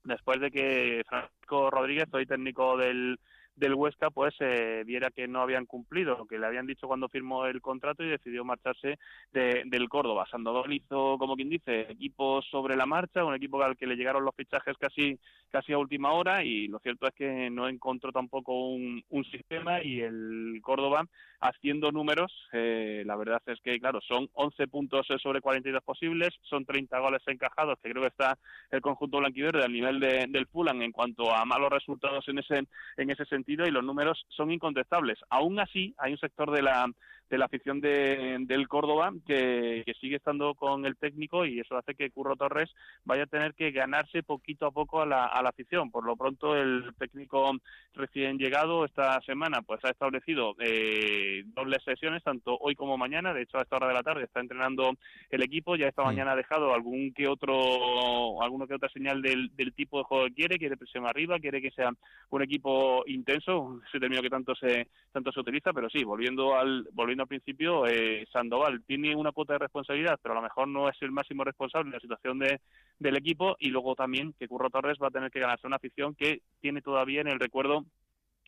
después 0.05 0.41
de 0.41 0.51
que 0.51 1.03
Francisco 1.09 1.71
Rodríguez, 1.71 2.09
hoy 2.13 2.27
técnico 2.27 2.77
del, 2.77 3.19
del 3.61 3.75
Huesca 3.75 4.11
pues 4.11 4.35
eh, 4.41 4.83
viera 4.87 5.11
que 5.11 5.29
no 5.29 5.43
habían 5.43 5.67
cumplido 5.67 6.17
lo 6.17 6.27
que 6.27 6.39
le 6.39 6.47
habían 6.47 6.67
dicho 6.67 6.89
cuando 6.89 7.09
firmó 7.09 7.47
el 7.47 7.61
contrato 7.61 8.03
y 8.03 8.09
decidió 8.09 8.45
marcharse 8.45 8.99
del 9.33 9.89
Córdoba. 9.89 10.27
Sandoval 10.31 10.73
hizo, 10.73 11.17
como 11.19 11.37
quien 11.37 11.51
dice, 11.51 11.83
equipo 11.83 12.43
sobre 12.43 12.77
la 12.77 12.87
marcha, 12.87 13.25
un 13.25 13.35
equipo 13.35 13.63
al 13.63 13.77
que 13.77 13.87
le 13.87 13.97
llegaron 13.97 14.25
los 14.25 14.35
fichajes 14.35 14.77
casi, 14.79 15.19
casi 15.51 15.73
a 15.73 15.79
última 15.79 16.13
hora 16.13 16.45
y 16.45 16.69
lo 16.69 16.79
cierto 16.79 17.07
es 17.07 17.15
que 17.15 17.51
no 17.51 17.69
encontró 17.69 18.13
tampoco 18.13 18.71
un, 18.71 19.03
sistema 19.31 19.83
y 19.83 20.01
el 20.01 20.61
Córdoba 20.63 21.07
haciendo 21.41 21.93
números, 21.93 22.33
eh, 22.53 23.03
la 23.07 23.17
verdad 23.17 23.41
es 23.47 23.61
que, 23.61 23.79
claro, 23.79 24.01
son 24.01 24.29
11 24.33 24.67
puntos 24.67 25.07
sobre 25.23 25.41
42 25.41 25.83
posibles, 25.85 26.31
son 26.43 26.65
30 26.65 26.99
goles 26.99 27.23
encajados, 27.27 27.79
que 27.83 27.91
creo 27.91 28.03
que 28.03 28.09
está 28.09 28.39
el 28.71 28.81
conjunto 28.81 29.19
blanquiverde 29.19 29.63
al 29.63 29.73
nivel 29.73 30.01
de, 30.01 30.27
del 30.29 30.47
Fulham 30.47 30.83
en 30.83 30.91
cuanto 30.91 31.33
a 31.33 31.45
malos 31.45 31.71
resultados 31.71 32.27
en 32.29 32.39
ese, 32.39 32.65
en 32.97 33.11
ese 33.11 33.25
sentido 33.27 33.67
y 33.67 33.71
los 33.71 33.85
números 33.85 34.25
son 34.29 34.51
incontestables. 34.51 35.19
Aún 35.29 35.61
así, 35.61 35.95
hay 35.99 36.13
un 36.13 36.19
sector 36.19 36.51
de 36.51 36.63
la 36.63 36.87
de 37.31 37.39
la 37.39 37.45
afición 37.45 37.81
de, 37.81 38.37
del 38.41 38.69
Córdoba 38.69 39.13
que, 39.25 39.85
sigue 40.01 40.17
estando 40.17 40.55
con 40.55 40.87
el 40.87 40.97
técnico 40.97 41.45
y 41.45 41.61
eso 41.61 41.77
hace 41.77 41.95
que 41.95 42.11
Curro 42.11 42.35
Torres 42.35 42.71
vaya 43.05 43.25
a 43.25 43.27
tener 43.27 43.55
que 43.55 43.71
ganarse 43.71 44.23
poquito 44.23 44.67
a 44.67 44.71
poco 44.71 45.03
a 45.03 45.07
la, 45.07 45.27
a 45.27 45.43
la 45.43 45.51
afición. 45.51 45.91
Por 45.91 46.05
lo 46.05 46.17
pronto 46.17 46.57
el 46.57 46.91
técnico 46.99 47.53
recién 47.95 48.39
llegado 48.39 48.85
esta 48.85 49.21
semana 49.23 49.63
pues 49.63 49.85
ha 49.85 49.91
establecido 49.91 50.55
eh, 50.59 51.43
dobles 51.47 51.85
sesiones 51.85 52.23
tanto 52.25 52.57
hoy 52.61 52.75
como 52.75 52.99
mañana. 52.99 53.33
De 53.33 53.43
hecho 53.43 53.59
a 53.59 53.63
esta 53.63 53.77
hora 53.77 53.89
de 53.89 53.95
la 53.95 54.03
tarde 54.03 54.25
está 54.25 54.41
entrenando 54.41 54.95
el 55.31 55.43
equipo. 55.43 55.77
Ya 55.77 55.89
esta 55.89 56.03
mañana 56.03 56.33
ha 56.33 56.37
dejado 56.37 56.75
algún 56.75 57.13
que 57.13 57.29
otro 57.29 58.43
alguno 58.43 58.67
que 58.67 58.75
otra 58.75 58.89
señal 58.89 59.23
del, 59.23 59.55
del 59.55 59.73
tipo 59.75 59.99
de 59.99 60.05
juego 60.05 60.25
que 60.27 60.35
quiere. 60.35 60.59
Quiere 60.59 60.77
presión 60.77 61.07
arriba, 61.07 61.39
quiere 61.39 61.63
que 61.63 61.71
sea 61.71 61.93
un 62.31 62.43
equipo 62.43 63.05
intenso, 63.07 63.81
ese 63.89 64.01
término 64.01 64.23
que 64.23 64.31
tanto 64.31 64.55
se 64.55 64.89
tanto 65.13 65.31
se 65.31 65.41
utiliza. 65.41 65.73
Pero 65.73 65.89
sí, 65.91 66.03
volviendo 66.03 66.57
al 66.57 66.89
volviendo 66.93 67.20
al 67.23 67.29
principio, 67.29 67.87
eh, 67.87 68.27
Sandoval 68.33 68.83
tiene 68.87 69.15
una 69.15 69.33
cuota 69.33 69.55
de 69.55 69.61
responsabilidad, 69.61 70.19
pero 70.23 70.33
a 70.33 70.37
lo 70.37 70.43
mejor 70.43 70.69
no 70.69 70.89
es 70.89 70.97
el 71.01 71.11
máximo 71.11 71.45
responsable 71.45 71.91
de 71.91 71.97
la 71.97 72.01
situación 72.01 72.39
de, 72.39 72.61
del 72.99 73.17
equipo 73.17 73.57
y 73.59 73.69
luego 73.69 73.95
también 73.95 74.35
que 74.39 74.49
Curro 74.49 74.71
Torres 74.71 74.99
va 75.03 75.09
a 75.09 75.11
tener 75.11 75.31
que 75.31 75.41
ganarse 75.41 75.67
una 75.67 75.77
afición 75.77 76.15
que 76.15 76.43
tiene 76.61 76.83
todavía 76.83 77.21
en 77.21 77.29
el 77.29 77.41
recuerdo 77.41 77.85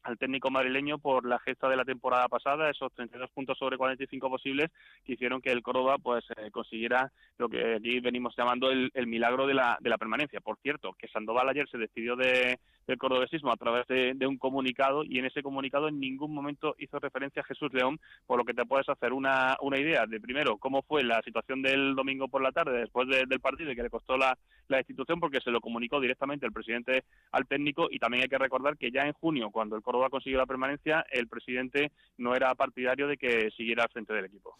al 0.03 0.19
técnico 0.19 0.51
madrileño 0.51 0.99
por 0.99 1.24
la 1.27 1.39
gesta 1.39 1.69
de 1.69 1.77
la 1.77 1.85
temporada 1.85 2.28
pasada, 2.28 2.70
esos 2.70 2.93
32 2.93 3.31
puntos 3.31 3.59
sobre 3.59 3.78
45 3.78 4.28
posibles 4.28 4.70
que 5.05 5.12
hicieron 5.12 5.40
que 5.40 5.53
el 5.53 5.62
Córdoba 5.62 5.97
pues 6.03 6.24
eh, 6.36 6.51
consiguiera 6.51 7.12
lo 7.39 7.49
que 7.49 7.77
aquí 7.77 8.01
venimos 8.01 8.35
llamando 8.36 8.70
el, 8.70 8.90
milagro 9.07 9.47
de 9.47 9.55
la, 9.55 9.78
de 9.81 9.90
la 9.90 9.99
permanencia. 9.99 10.40
Por 10.40 10.59
cierto, 10.59 10.94
que 10.99 11.09
Sandoval 11.09 11.49
ayer 11.49 11.69
se 11.69 11.78
despidió 11.78 12.16
de, 12.16 12.59
del 12.86 12.98
cordobesismo 12.98 13.52
a 13.52 13.56
través 13.56 13.86
de, 13.86 14.26
un 14.26 14.38
comunicado 14.38 15.04
y 15.04 15.18
en 15.18 15.26
ese 15.26 15.42
comunicado 15.42 15.88
en 15.88 16.00
ningún 16.00 16.32
momento 16.32 16.74
hizo 16.78 16.98
referencia 16.98 17.42
a 17.42 17.44
Jesús 17.44 17.72
León, 17.72 18.00
por 18.26 18.38
lo 18.38 18.44
que 18.44 18.54
te 18.54 18.64
puedes 18.64 18.88
hacer 18.88 19.12
una, 19.12 19.56
una 19.60 19.78
idea 19.78 20.06
de 20.06 20.20
primero 20.20 20.59
cómo 20.59 20.82
fue 20.82 21.02
la 21.02 21.20
situación 21.22 21.62
del 21.62 21.94
domingo 21.94 22.28
por 22.28 22.42
la 22.42 22.52
tarde 22.52 22.78
después 22.78 23.09
del 23.09 23.40
partido 23.40 23.72
y 23.72 23.76
que 23.76 23.82
le 23.82 23.90
costó 23.90 24.16
la, 24.16 24.36
la 24.68 24.78
institución 24.78 25.20
porque 25.20 25.40
se 25.40 25.50
lo 25.50 25.60
comunicó 25.60 26.00
directamente 26.00 26.46
el 26.46 26.52
presidente 26.52 27.04
al 27.32 27.46
técnico 27.46 27.88
y 27.90 27.98
también 27.98 28.22
hay 28.22 28.28
que 28.28 28.38
recordar 28.38 28.76
que 28.76 28.90
ya 28.90 29.02
en 29.02 29.12
junio 29.12 29.50
cuando 29.50 29.76
el 29.76 29.82
Córdoba 29.82 30.10
consiguió 30.10 30.38
la 30.38 30.46
permanencia 30.46 31.04
el 31.10 31.28
presidente 31.28 31.92
no 32.18 32.34
era 32.34 32.54
partidario 32.54 33.06
de 33.06 33.16
que 33.16 33.50
siguiera 33.56 33.84
al 33.84 33.90
frente 33.90 34.12
del 34.12 34.26
equipo. 34.26 34.56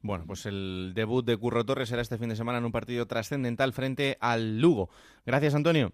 Bueno, 0.00 0.24
pues 0.26 0.46
el 0.46 0.92
debut 0.94 1.24
de 1.24 1.36
Curro 1.36 1.64
Torres 1.64 1.88
será 1.88 2.02
este 2.02 2.18
fin 2.18 2.28
de 2.28 2.36
semana 2.36 2.58
en 2.58 2.64
un 2.64 2.72
partido 2.72 3.06
trascendental 3.06 3.72
frente 3.72 4.16
al 4.20 4.60
Lugo. 4.60 4.90
Gracias, 5.26 5.54
Antonio. 5.54 5.92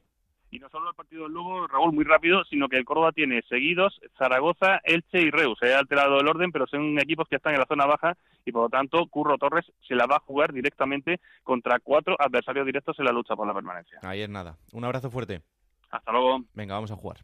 Y 0.55 0.61
no 0.61 0.69
solo 0.69 0.91
el 0.91 0.95
partido 0.95 1.25
del 1.25 1.33
Lugo, 1.33 1.67
Raúl, 1.67 1.93
muy 1.93 2.05
rápido, 2.05 2.45
sino 2.45 2.69
que 2.69 2.77
el 2.77 2.85
Córdoba 2.85 3.11
tiene 3.11 3.43
seguidos 3.49 4.01
Zaragoza, 4.17 4.79
Elche 4.85 5.21
y 5.21 5.31
Reus. 5.33 5.59
Se 5.61 5.75
ha 5.75 5.81
alterado 5.81 6.21
el 6.21 6.29
orden, 6.29 6.53
pero 6.53 6.69
son 6.69 6.97
equipos 7.01 7.27
que 7.29 7.35
están 7.35 7.55
en 7.55 7.59
la 7.59 7.67
zona 7.67 7.87
baja 7.87 8.17
y 8.45 8.53
por 8.53 8.63
lo 8.63 8.69
tanto 8.69 9.05
Curro 9.09 9.37
Torres 9.37 9.67
se 9.89 9.97
la 9.97 10.07
va 10.07 10.19
a 10.19 10.21
jugar 10.21 10.53
directamente 10.53 11.19
contra 11.43 11.81
cuatro 11.81 12.15
adversarios 12.21 12.67
directos 12.67 12.97
en 13.01 13.07
la 13.07 13.11
lucha 13.11 13.35
por 13.35 13.49
la 13.49 13.53
permanencia. 13.53 13.99
Ahí 14.03 14.23
es 14.23 14.29
nada. 14.29 14.57
Un 14.73 14.85
abrazo 14.85 15.11
fuerte. 15.11 15.43
Hasta 15.91 16.13
luego. 16.13 16.45
Venga, 16.55 16.75
vamos 16.75 16.93
a 16.93 16.97
jugar. 16.97 17.19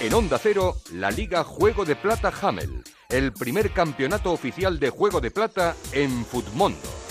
En 0.00 0.12
Onda 0.12 0.38
Cero, 0.38 0.72
la 0.94 1.12
Liga 1.12 1.44
Juego 1.44 1.84
de 1.84 1.94
Plata 1.94 2.32
Hamel, 2.42 2.82
el 3.08 3.32
primer 3.32 3.70
campeonato 3.70 4.32
oficial 4.32 4.80
de 4.80 4.90
Juego 4.90 5.20
de 5.20 5.30
Plata 5.30 5.76
en 5.92 6.24
Futmundo. 6.24 7.07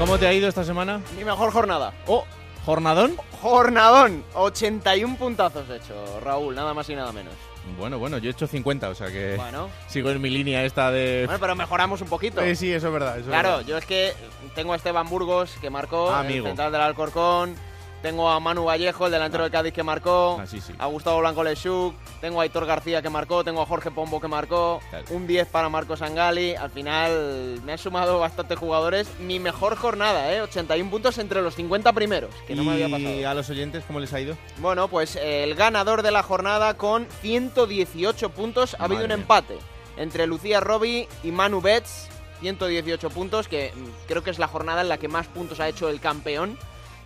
¿Cómo 0.00 0.16
te 0.16 0.26
ha 0.26 0.32
ido 0.32 0.48
esta 0.48 0.64
semana? 0.64 1.02
Mi 1.14 1.24
mejor 1.24 1.52
jornada. 1.52 1.92
Oh, 2.06 2.24
¿jornadón? 2.64 3.18
Jornadón. 3.42 4.24
81 4.32 5.16
puntazos 5.18 5.68
hecho, 5.68 6.20
Raúl, 6.20 6.54
nada 6.54 6.72
más 6.72 6.88
y 6.88 6.94
nada 6.94 7.12
menos. 7.12 7.34
Bueno, 7.78 7.98
bueno, 7.98 8.16
yo 8.16 8.30
he 8.30 8.32
hecho 8.32 8.46
50, 8.46 8.88
o 8.88 8.94
sea 8.94 9.08
que 9.08 9.36
bueno. 9.36 9.68
sigo 9.88 10.08
en 10.10 10.22
mi 10.22 10.30
línea 10.30 10.64
esta 10.64 10.90
de... 10.90 11.24
Bueno, 11.26 11.38
pero 11.38 11.54
mejoramos 11.54 12.00
un 12.00 12.08
poquito. 12.08 12.40
Sí, 12.40 12.56
sí, 12.56 12.72
eso 12.72 12.86
es 12.86 12.92
verdad. 12.94 13.20
claro, 13.26 13.60
yo 13.60 13.76
es 13.76 13.84
que 13.84 14.14
tengo 14.54 14.72
a 14.72 14.76
Esteban 14.76 15.06
Burgos, 15.06 15.58
que 15.60 15.68
marcó, 15.68 16.10
Amigo. 16.10 16.46
el 16.46 16.52
central 16.52 16.72
del 16.72 16.80
Alcorcón, 16.80 17.54
tengo 18.02 18.30
a 18.30 18.40
Manu 18.40 18.64
Vallejo, 18.64 19.06
el 19.06 19.12
delantero 19.12 19.42
del 19.44 19.52
Cádiz 19.52 19.72
que 19.74 19.82
marcó. 19.82 20.40
Ah, 20.40 20.84
A 20.84 20.86
Gustavo 20.86 21.20
Blanco 21.20 21.44
Lechuk. 21.44 21.94
Tengo 22.20 22.40
a 22.40 22.44
Aitor 22.44 22.64
García 22.64 23.02
que 23.02 23.10
marcó. 23.10 23.44
Tengo 23.44 23.60
a 23.60 23.66
Jorge 23.66 23.90
Pombo 23.90 24.20
que 24.20 24.28
marcó. 24.28 24.80
Un 25.10 25.26
10 25.26 25.48
para 25.48 25.68
Marcos 25.68 25.98
Sangali. 25.98 26.54
Al 26.54 26.70
final 26.70 27.60
me 27.64 27.72
han 27.72 27.78
sumado 27.78 28.18
bastantes 28.18 28.58
jugadores. 28.58 29.08
Mi 29.20 29.38
mejor 29.38 29.76
jornada, 29.76 30.32
¿eh? 30.32 30.40
81 30.40 30.90
puntos 30.90 31.18
entre 31.18 31.42
los 31.42 31.54
50 31.56 31.92
primeros. 31.92 32.34
Que 32.46 32.54
no 32.54 32.64
me 32.64 32.72
había 32.72 32.88
pasado. 32.88 33.14
¿Y 33.14 33.24
a 33.24 33.34
los 33.34 33.50
oyentes 33.50 33.84
cómo 33.86 34.00
les 34.00 34.12
ha 34.14 34.20
ido? 34.20 34.36
Bueno, 34.58 34.88
pues 34.88 35.16
el 35.16 35.54
ganador 35.54 36.02
de 36.02 36.10
la 36.10 36.22
jornada 36.22 36.74
con 36.78 37.06
118 37.20 38.30
puntos. 38.30 38.76
Ha 38.78 38.84
habido 38.84 39.04
un 39.04 39.10
empate 39.12 39.58
entre 39.96 40.26
Lucía 40.26 40.60
Robi 40.60 41.06
y 41.22 41.30
Manu 41.32 41.60
Betts. 41.60 42.08
118 42.40 43.10
puntos, 43.10 43.48
que 43.48 43.70
creo 44.08 44.24
que 44.24 44.30
es 44.30 44.38
la 44.38 44.48
jornada 44.48 44.80
en 44.80 44.88
la 44.88 44.96
que 44.96 45.08
más 45.08 45.26
puntos 45.26 45.60
ha 45.60 45.68
hecho 45.68 45.90
el 45.90 46.00
campeón 46.00 46.56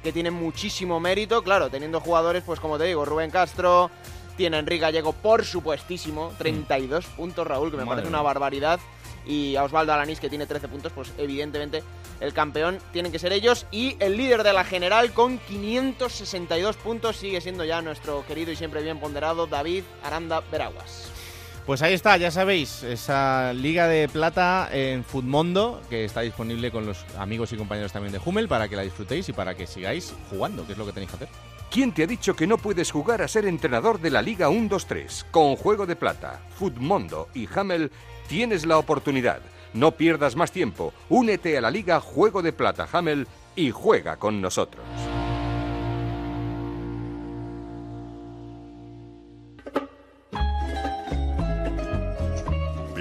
que 0.04 0.12
tiene 0.12 0.30
muchísimo 0.30 1.00
mérito, 1.00 1.42
claro, 1.42 1.70
teniendo 1.70 1.98
jugadores, 1.98 2.44
pues 2.44 2.60
como 2.60 2.78
te 2.78 2.84
digo, 2.84 3.04
Rubén 3.06 3.30
Castro, 3.30 3.90
tiene 4.36 4.58
Enrique 4.58 4.82
Gallego, 4.82 5.14
por 5.14 5.44
supuestísimo, 5.44 6.32
32 6.38 7.06
puntos, 7.06 7.46
Raúl, 7.46 7.70
que 7.70 7.78
me 7.78 7.86
parece 7.86 8.06
una 8.06 8.20
barbaridad, 8.20 8.78
y 9.26 9.56
a 9.56 9.64
Osvaldo 9.64 9.94
Alanís, 9.94 10.20
que 10.20 10.28
tiene 10.28 10.46
13 10.46 10.68
puntos, 10.68 10.92
pues 10.92 11.12
evidentemente 11.16 11.82
el 12.20 12.34
campeón 12.34 12.78
tienen 12.92 13.10
que 13.10 13.18
ser 13.18 13.32
ellos, 13.32 13.66
y 13.70 13.96
el 13.98 14.18
líder 14.18 14.42
de 14.42 14.52
la 14.52 14.64
general 14.64 15.12
con 15.14 15.38
562 15.38 16.76
puntos 16.76 17.16
sigue 17.16 17.40
siendo 17.40 17.64
ya 17.64 17.80
nuestro 17.80 18.26
querido 18.26 18.52
y 18.52 18.56
siempre 18.56 18.82
bien 18.82 19.00
ponderado 19.00 19.46
David 19.46 19.84
Aranda 20.02 20.42
Veraguas. 20.52 21.13
Pues 21.66 21.80
ahí 21.80 21.94
está, 21.94 22.18
ya 22.18 22.30
sabéis, 22.30 22.82
esa 22.82 23.54
Liga 23.54 23.88
de 23.88 24.06
Plata 24.06 24.68
en 24.70 25.02
Futmundo, 25.02 25.80
que 25.88 26.04
está 26.04 26.20
disponible 26.20 26.70
con 26.70 26.84
los 26.84 27.06
amigos 27.18 27.54
y 27.54 27.56
compañeros 27.56 27.90
también 27.90 28.12
de 28.12 28.20
Hummel 28.22 28.48
para 28.48 28.68
que 28.68 28.76
la 28.76 28.82
disfrutéis 28.82 29.30
y 29.30 29.32
para 29.32 29.54
que 29.54 29.66
sigáis 29.66 30.14
jugando, 30.28 30.66
que 30.66 30.72
es 30.72 30.78
lo 30.78 30.84
que 30.84 30.92
tenéis 30.92 31.10
que 31.12 31.16
hacer. 31.16 31.28
¿Quién 31.70 31.92
te 31.92 32.02
ha 32.02 32.06
dicho 32.06 32.36
que 32.36 32.46
no 32.46 32.58
puedes 32.58 32.90
jugar 32.92 33.22
a 33.22 33.28
ser 33.28 33.46
entrenador 33.46 33.98
de 33.98 34.10
la 34.10 34.20
Liga 34.20 34.50
1-2-3? 34.50 35.24
Con 35.30 35.56
Juego 35.56 35.86
de 35.86 35.96
Plata, 35.96 36.42
Futmundo 36.50 37.28
y 37.32 37.48
Hummel 37.48 37.90
tienes 38.28 38.66
la 38.66 38.76
oportunidad. 38.76 39.40
No 39.72 39.92
pierdas 39.92 40.36
más 40.36 40.52
tiempo. 40.52 40.92
Únete 41.08 41.56
a 41.56 41.62
la 41.62 41.70
Liga 41.70 41.98
Juego 41.98 42.42
de 42.42 42.52
Plata 42.52 42.86
Hummel 42.92 43.26
y 43.56 43.70
juega 43.70 44.18
con 44.18 44.42
nosotros. 44.42 44.84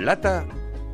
Plata 0.04 0.46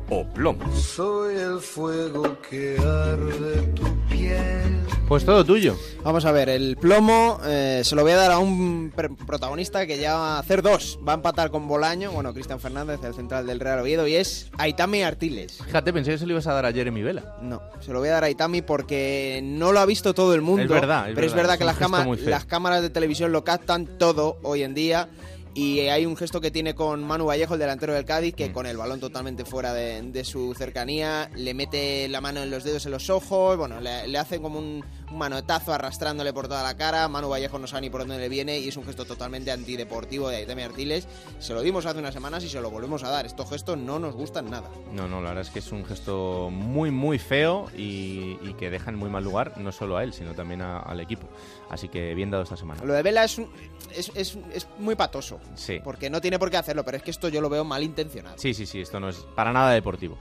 o 0.08 0.24
plomo. 0.24 0.72
Soy 0.72 1.34
el 1.34 1.58
fuego 1.58 2.36
que 2.48 2.76
arde 2.78 3.62
tu 3.74 3.84
piel. 4.08 4.86
Pues 5.08 5.24
todo 5.24 5.44
tuyo. 5.44 5.76
Vamos 6.04 6.24
a 6.24 6.30
ver, 6.30 6.48
el 6.48 6.76
plomo 6.76 7.40
eh, 7.44 7.82
se 7.82 7.96
lo 7.96 8.02
voy 8.02 8.12
a 8.12 8.16
dar 8.16 8.30
a 8.30 8.38
un 8.38 8.92
protagonista 9.26 9.84
que 9.84 9.98
ya 9.98 10.14
va 10.14 10.36
a 10.36 10.38
hacer 10.38 10.62
dos. 10.62 10.96
Va 11.06 11.14
a 11.14 11.16
empatar 11.16 11.50
con 11.50 11.66
Bolaño, 11.66 12.12
bueno, 12.12 12.32
Cristian 12.32 12.60
Fernández, 12.60 13.00
el 13.02 13.14
central 13.14 13.48
del 13.48 13.58
Real 13.58 13.80
Oviedo, 13.80 14.06
y 14.06 14.14
es 14.14 14.48
Aitami 14.58 15.02
Artiles. 15.02 15.58
Fíjate, 15.64 15.92
pensé 15.92 16.12
que 16.12 16.18
se 16.18 16.26
lo 16.26 16.34
ibas 16.34 16.46
a 16.46 16.52
dar 16.52 16.66
a 16.66 16.72
Jeremy 16.72 17.02
Vela. 17.02 17.36
No, 17.42 17.60
se 17.80 17.92
lo 17.92 17.98
voy 17.98 18.10
a 18.10 18.12
dar 18.12 18.22
a 18.22 18.26
Aitami 18.28 18.62
porque 18.62 19.40
no 19.42 19.72
lo 19.72 19.80
ha 19.80 19.86
visto 19.86 20.14
todo 20.14 20.36
el 20.36 20.40
mundo. 20.40 20.62
Es 20.62 20.68
verdad, 20.68 21.08
pero 21.16 21.26
es 21.26 21.34
verdad 21.34 21.58
que 21.58 21.64
las, 21.64 21.80
las 21.80 22.44
cámaras 22.44 22.82
de 22.82 22.90
televisión 22.90 23.32
lo 23.32 23.42
captan 23.42 23.98
todo 23.98 24.38
hoy 24.44 24.62
en 24.62 24.74
día 24.74 25.08
y 25.54 25.80
hay 25.80 26.06
un 26.06 26.16
gesto 26.16 26.40
que 26.40 26.50
tiene 26.50 26.74
con 26.74 27.02
Manu 27.02 27.26
Vallejo, 27.26 27.54
el 27.54 27.60
delantero 27.60 27.94
del 27.94 28.04
Cádiz, 28.04 28.34
que 28.34 28.50
mm. 28.50 28.52
con 28.52 28.66
el 28.66 28.76
balón 28.76 29.00
totalmente 29.00 29.44
fuera 29.44 29.72
de, 29.72 30.24
su 30.24 30.54
cercanía, 30.54 31.30
le 31.34 31.54
mete 31.54 32.08
la 32.08 32.20
mano 32.20 32.42
en 32.42 32.50
los 32.50 32.62
dedos 32.62 32.86
en 32.86 32.92
los 32.92 33.10
ojos, 33.10 33.56
bueno, 33.56 33.80
le, 33.80 34.18
hace 34.18 34.40
como 34.40 34.58
un, 34.58 34.84
un 35.10 35.18
manotazo 35.18 35.72
arrastrándole 35.72 36.32
por 36.32 36.48
toda 36.48 36.62
la 36.62 36.76
cara, 36.76 37.06
Manu 37.08 37.28
Vallejo 37.28 37.58
no 37.58 37.66
sabe 37.66 37.82
ni 37.82 37.90
por 37.90 38.00
dónde 38.02 38.18
le 38.18 38.28
viene 38.28 38.58
y 38.58 38.68
es 38.68 38.76
un 38.76 38.84
gesto 38.84 39.04
totalmente 39.04 39.50
antideportivo 39.50 40.28
de 40.28 40.36
Aitemi 40.36 40.62
Artiles. 40.62 41.08
Se 41.38 41.52
lo 41.54 41.62
dimos 41.62 41.86
hace 41.86 41.98
unas 41.98 42.14
semanas 42.14 42.44
y 42.44 42.48
se 42.48 42.60
lo 42.60 42.70
volvemos 42.70 43.02
a 43.02 43.10
dar. 43.10 43.26
Estos 43.26 43.48
gestos 43.50 43.76
no 43.78 43.98
nos 43.98 44.14
gustan 44.14 44.50
nada. 44.50 44.68
No, 44.92 45.08
no, 45.08 45.20
la 45.20 45.28
verdad 45.30 45.42
es 45.42 45.50
que 45.50 45.58
es 45.58 45.72
un 45.72 45.84
gesto 45.84 46.48
muy, 46.50 46.90
muy 46.90 47.18
feo 47.18 47.68
y, 47.76 48.38
y 48.42 48.54
que 48.58 48.70
deja 48.70 48.90
en 48.90 48.96
muy 48.96 49.10
mal 49.10 49.24
lugar 49.24 49.54
no 49.58 49.72
solo 49.72 49.96
a 49.96 50.04
él, 50.04 50.12
sino 50.12 50.34
también 50.34 50.62
a- 50.62 50.78
al 50.80 51.00
equipo. 51.00 51.28
Así 51.70 51.88
que 51.88 52.14
bien 52.14 52.30
dado 52.30 52.44
esta 52.44 52.56
semana. 52.56 52.84
Lo 52.84 52.92
de 52.92 53.02
Vela 53.02 53.24
es, 53.24 53.38
un- 53.38 53.50
es, 53.96 54.10
es- 54.14 54.38
es 54.52 54.68
muy 54.78 54.94
patoso, 54.94 55.40
Sí. 55.54 55.80
porque 55.82 56.08
no 56.10 56.20
tiene 56.20 56.38
por 56.38 56.50
qué 56.50 56.56
hacerlo, 56.56 56.84
pero 56.84 56.96
es 56.96 57.02
que 57.02 57.10
esto 57.10 57.28
yo 57.28 57.40
lo 57.40 57.48
veo 57.48 57.64
malintencionado. 57.64 58.36
Sí, 58.38 58.54
sí, 58.54 58.66
sí, 58.66 58.80
esto 58.80 59.00
no 59.00 59.08
es 59.08 59.16
para 59.34 59.52
nada 59.52 59.72
deportivo. 59.72 60.18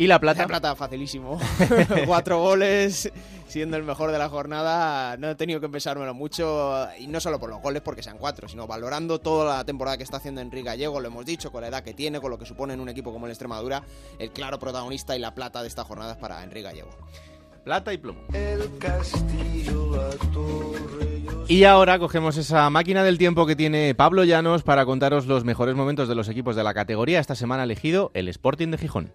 ¿Y 0.00 0.06
la 0.06 0.18
plata? 0.18 0.40
La 0.40 0.48
plata, 0.48 0.74
facilísimo. 0.74 1.38
Cuatro 2.06 2.40
goles, 2.40 3.12
siendo 3.46 3.76
el 3.76 3.82
mejor 3.82 4.10
de 4.10 4.16
la 4.16 4.30
jornada. 4.30 5.18
No 5.18 5.28
he 5.28 5.34
tenido 5.34 5.60
que 5.60 5.68
pensármelo 5.68 6.14
mucho, 6.14 6.88
y 6.98 7.06
no 7.06 7.20
solo 7.20 7.38
por 7.38 7.50
los 7.50 7.60
goles, 7.60 7.82
porque 7.82 8.02
sean 8.02 8.16
cuatro, 8.16 8.48
sino 8.48 8.66
valorando 8.66 9.18
toda 9.18 9.58
la 9.58 9.64
temporada 9.66 9.98
que 9.98 10.04
está 10.04 10.16
haciendo 10.16 10.40
Enrique 10.40 10.64
Gallego, 10.64 11.00
lo 11.00 11.08
hemos 11.08 11.26
dicho, 11.26 11.52
con 11.52 11.60
la 11.60 11.68
edad 11.68 11.84
que 11.84 11.92
tiene, 11.92 12.18
con 12.18 12.30
lo 12.30 12.38
que 12.38 12.46
supone 12.46 12.72
en 12.72 12.80
un 12.80 12.88
equipo 12.88 13.12
como 13.12 13.26
el 13.26 13.32
Extremadura, 13.32 13.82
el 14.18 14.30
claro 14.30 14.58
protagonista 14.58 15.14
y 15.14 15.18
la 15.18 15.34
plata 15.34 15.60
de 15.60 15.68
esta 15.68 15.84
jornada 15.84 16.12
es 16.12 16.18
para 16.18 16.42
Enrique 16.42 16.62
Gallego. 16.62 16.88
Plata 17.62 17.92
y 17.92 17.98
plomo. 17.98 18.20
El 18.32 18.78
castillo 18.78 19.90
torre 20.32 21.22
Y 21.46 21.64
ahora 21.64 21.98
cogemos 21.98 22.38
esa 22.38 22.70
máquina 22.70 23.04
del 23.04 23.18
tiempo 23.18 23.44
que 23.44 23.54
tiene 23.54 23.94
Pablo 23.94 24.24
Llanos 24.24 24.62
para 24.62 24.86
contaros 24.86 25.26
los 25.26 25.44
mejores 25.44 25.74
momentos 25.74 26.08
de 26.08 26.14
los 26.14 26.30
equipos 26.30 26.56
de 26.56 26.64
la 26.64 26.72
categoría. 26.72 27.20
Esta 27.20 27.34
semana 27.34 27.62
ha 27.62 27.64
elegido 27.64 28.10
el 28.14 28.28
Sporting 28.28 28.68
de 28.68 28.78
Gijón. 28.78 29.12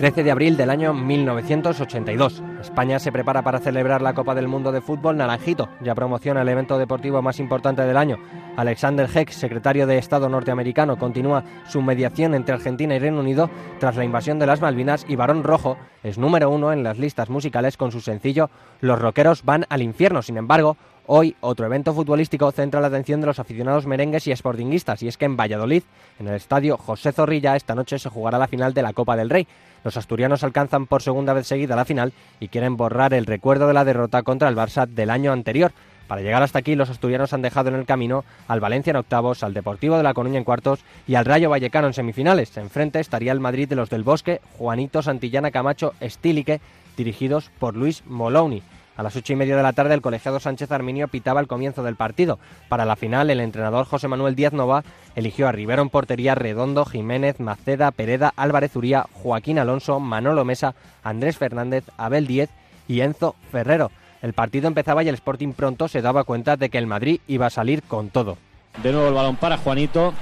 13 0.00 0.24
de 0.24 0.30
abril 0.30 0.56
del 0.56 0.70
año 0.70 0.94
1982. 0.94 2.42
España 2.62 2.98
se 2.98 3.12
prepara 3.12 3.42
para 3.42 3.58
celebrar 3.58 4.00
la 4.00 4.14
Copa 4.14 4.34
del 4.34 4.48
Mundo 4.48 4.72
de 4.72 4.80
Fútbol 4.80 5.18
Naranjito. 5.18 5.68
Ya 5.82 5.94
promociona 5.94 6.40
el 6.40 6.48
evento 6.48 6.78
deportivo 6.78 7.20
más 7.20 7.38
importante 7.38 7.82
del 7.82 7.98
año. 7.98 8.16
Alexander 8.56 9.06
Heck, 9.14 9.28
secretario 9.28 9.86
de 9.86 9.98
Estado 9.98 10.30
norteamericano, 10.30 10.96
continúa 10.96 11.44
su 11.66 11.82
mediación 11.82 12.34
entre 12.34 12.54
Argentina 12.54 12.96
y 12.96 12.98
Reino 12.98 13.20
Unido 13.20 13.50
tras 13.78 13.96
la 13.96 14.06
invasión 14.06 14.38
de 14.38 14.46
las 14.46 14.62
Malvinas 14.62 15.04
y 15.06 15.16
Barón 15.16 15.44
Rojo 15.44 15.76
es 16.02 16.16
número 16.16 16.48
uno 16.48 16.72
en 16.72 16.82
las 16.82 16.98
listas 16.98 17.28
musicales 17.28 17.76
con 17.76 17.92
su 17.92 18.00
sencillo 18.00 18.48
Los 18.80 18.98
rockeros 18.98 19.44
van 19.44 19.66
al 19.68 19.82
infierno. 19.82 20.22
Sin 20.22 20.38
embargo, 20.38 20.78
Hoy, 21.06 21.34
otro 21.40 21.66
evento 21.66 21.92
futbolístico 21.92 22.52
centra 22.52 22.80
la 22.80 22.86
atención 22.86 23.20
de 23.20 23.26
los 23.26 23.38
aficionados 23.38 23.86
merengues 23.86 24.26
y 24.26 24.36
sportinguistas, 24.36 25.02
y 25.02 25.08
es 25.08 25.16
que 25.16 25.24
en 25.24 25.36
Valladolid, 25.36 25.82
en 26.18 26.28
el 26.28 26.34
estadio 26.34 26.76
José 26.76 27.12
Zorrilla, 27.12 27.56
esta 27.56 27.74
noche 27.74 27.98
se 27.98 28.08
jugará 28.08 28.38
la 28.38 28.46
final 28.46 28.74
de 28.74 28.82
la 28.82 28.92
Copa 28.92 29.16
del 29.16 29.30
Rey. 29.30 29.48
Los 29.82 29.96
asturianos 29.96 30.44
alcanzan 30.44 30.86
por 30.86 31.02
segunda 31.02 31.32
vez 31.32 31.46
seguida 31.46 31.74
la 31.74 31.84
final 31.84 32.12
y 32.38 32.48
quieren 32.48 32.76
borrar 32.76 33.14
el 33.14 33.26
recuerdo 33.26 33.66
de 33.66 33.74
la 33.74 33.84
derrota 33.84 34.22
contra 34.22 34.48
el 34.48 34.56
Barça 34.56 34.86
del 34.86 35.10
año 35.10 35.32
anterior. 35.32 35.72
Para 36.06 36.22
llegar 36.22 36.42
hasta 36.42 36.58
aquí, 36.58 36.74
los 36.74 36.90
asturianos 36.90 37.32
han 37.32 37.42
dejado 37.42 37.68
en 37.68 37.76
el 37.76 37.86
camino 37.86 38.24
al 38.48 38.60
Valencia 38.60 38.90
en 38.90 38.96
octavos, 38.96 39.42
al 39.42 39.54
Deportivo 39.54 39.96
de 39.96 40.02
La 40.02 40.12
Coruña 40.12 40.38
en 40.38 40.44
cuartos 40.44 40.80
y 41.06 41.14
al 41.14 41.24
Rayo 41.24 41.50
Vallecano 41.50 41.86
en 41.86 41.94
semifinales. 41.94 42.56
Enfrente 42.56 42.98
estaría 43.00 43.32
el 43.32 43.40
Madrid 43.40 43.68
de 43.68 43.76
los 43.76 43.90
del 43.90 44.02
Bosque, 44.02 44.40
Juanito 44.58 45.02
Santillana 45.02 45.52
Camacho 45.52 45.94
Estílique, 46.00 46.60
dirigidos 46.96 47.50
por 47.58 47.76
Luis 47.76 48.02
Moloney. 48.06 48.62
A 49.00 49.02
las 49.02 49.16
ocho 49.16 49.32
y 49.32 49.36
media 49.36 49.56
de 49.56 49.62
la 49.62 49.72
tarde, 49.72 49.94
el 49.94 50.02
colegiado 50.02 50.40
Sánchez 50.40 50.70
Arminio 50.72 51.08
pitaba 51.08 51.40
el 51.40 51.46
comienzo 51.46 51.82
del 51.82 51.96
partido. 51.96 52.38
Para 52.68 52.84
la 52.84 52.96
final, 52.96 53.30
el 53.30 53.40
entrenador 53.40 53.86
José 53.86 54.08
Manuel 54.08 54.34
Díaz 54.36 54.52
Nova 54.52 54.84
eligió 55.16 55.48
a 55.48 55.52
Rivero 55.52 55.80
en 55.80 55.88
portería, 55.88 56.34
Redondo, 56.34 56.84
Jiménez, 56.84 57.40
Maceda, 57.40 57.92
Pereda, 57.92 58.34
Álvarez 58.36 58.76
Uría, 58.76 59.06
Joaquín 59.10 59.58
Alonso, 59.58 60.00
Manolo 60.00 60.44
Mesa, 60.44 60.74
Andrés 61.02 61.38
Fernández, 61.38 61.84
Abel 61.96 62.26
Díez 62.26 62.50
y 62.88 63.00
Enzo 63.00 63.36
Ferrero. 63.50 63.90
El 64.20 64.34
partido 64.34 64.68
empezaba 64.68 65.02
y 65.02 65.08
el 65.08 65.14
Sporting 65.14 65.54
pronto 65.54 65.88
se 65.88 66.02
daba 66.02 66.24
cuenta 66.24 66.58
de 66.58 66.68
que 66.68 66.76
el 66.76 66.86
Madrid 66.86 67.20
iba 67.26 67.46
a 67.46 67.50
salir 67.50 67.82
con 67.82 68.10
todo. 68.10 68.36
De 68.82 68.92
nuevo 68.92 69.08
el 69.08 69.14
balón 69.14 69.36
para 69.36 69.56
Juanito 69.56 70.12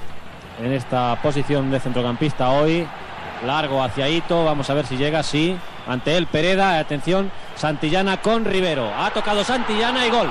en 0.63 0.71
esta 0.71 1.19
posición 1.21 1.69
de 1.69 1.81
centrocampista 1.81 2.49
hoy. 2.51 2.87
Largo 3.45 3.81
hacia 3.81 4.09
Ito, 4.09 4.45
vamos 4.45 4.69
a 4.69 4.73
ver 4.73 4.85
si 4.85 4.97
llega, 4.97 5.23
sí. 5.23 5.57
Ante 5.87 6.17
él 6.17 6.27
Pereda, 6.27 6.77
atención, 6.79 7.31
Santillana 7.55 8.21
con 8.21 8.45
Rivero. 8.45 8.91
Ha 8.95 9.11
tocado 9.11 9.43
Santillana 9.43 10.05
y 10.05 10.09
gol. 10.09 10.29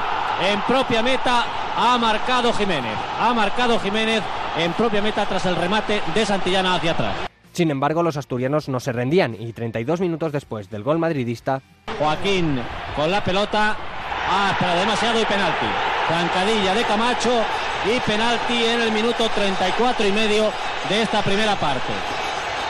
En 0.48 0.60
propia 0.62 1.02
meta 1.02 1.44
ha 1.76 1.98
marcado 1.98 2.52
Jiménez. 2.52 2.94
Ha 3.20 3.32
marcado 3.34 3.78
Jiménez 3.80 4.22
en 4.56 4.72
propia 4.72 5.02
meta 5.02 5.26
tras 5.26 5.46
el 5.46 5.56
remate 5.56 6.00
de 6.14 6.26
Santillana 6.26 6.74
hacia 6.74 6.92
atrás. 6.92 7.14
Sin 7.52 7.70
embargo, 7.70 8.02
los 8.02 8.16
asturianos 8.16 8.68
no 8.68 8.78
se 8.78 8.92
rendían 8.92 9.34
y 9.34 9.52
32 9.52 10.00
minutos 10.00 10.30
después 10.30 10.70
del 10.70 10.84
gol 10.84 10.98
madridista, 10.98 11.60
Joaquín 11.98 12.60
con 12.94 13.10
la 13.10 13.24
pelota. 13.24 13.76
Ah, 14.30 14.50
espera 14.52 14.74
demasiado 14.74 15.20
y 15.20 15.24
penalti. 15.24 15.66
Zancadilla 16.08 16.74
de 16.74 16.84
Camacho 16.84 17.42
y 17.84 17.98
penalti 18.00 18.64
en 18.64 18.82
el 18.82 18.92
minuto 18.92 19.28
34 19.34 20.06
y 20.06 20.12
medio 20.12 20.52
de 20.88 21.02
esta 21.02 21.22
primera 21.22 21.56
parte. 21.56 21.92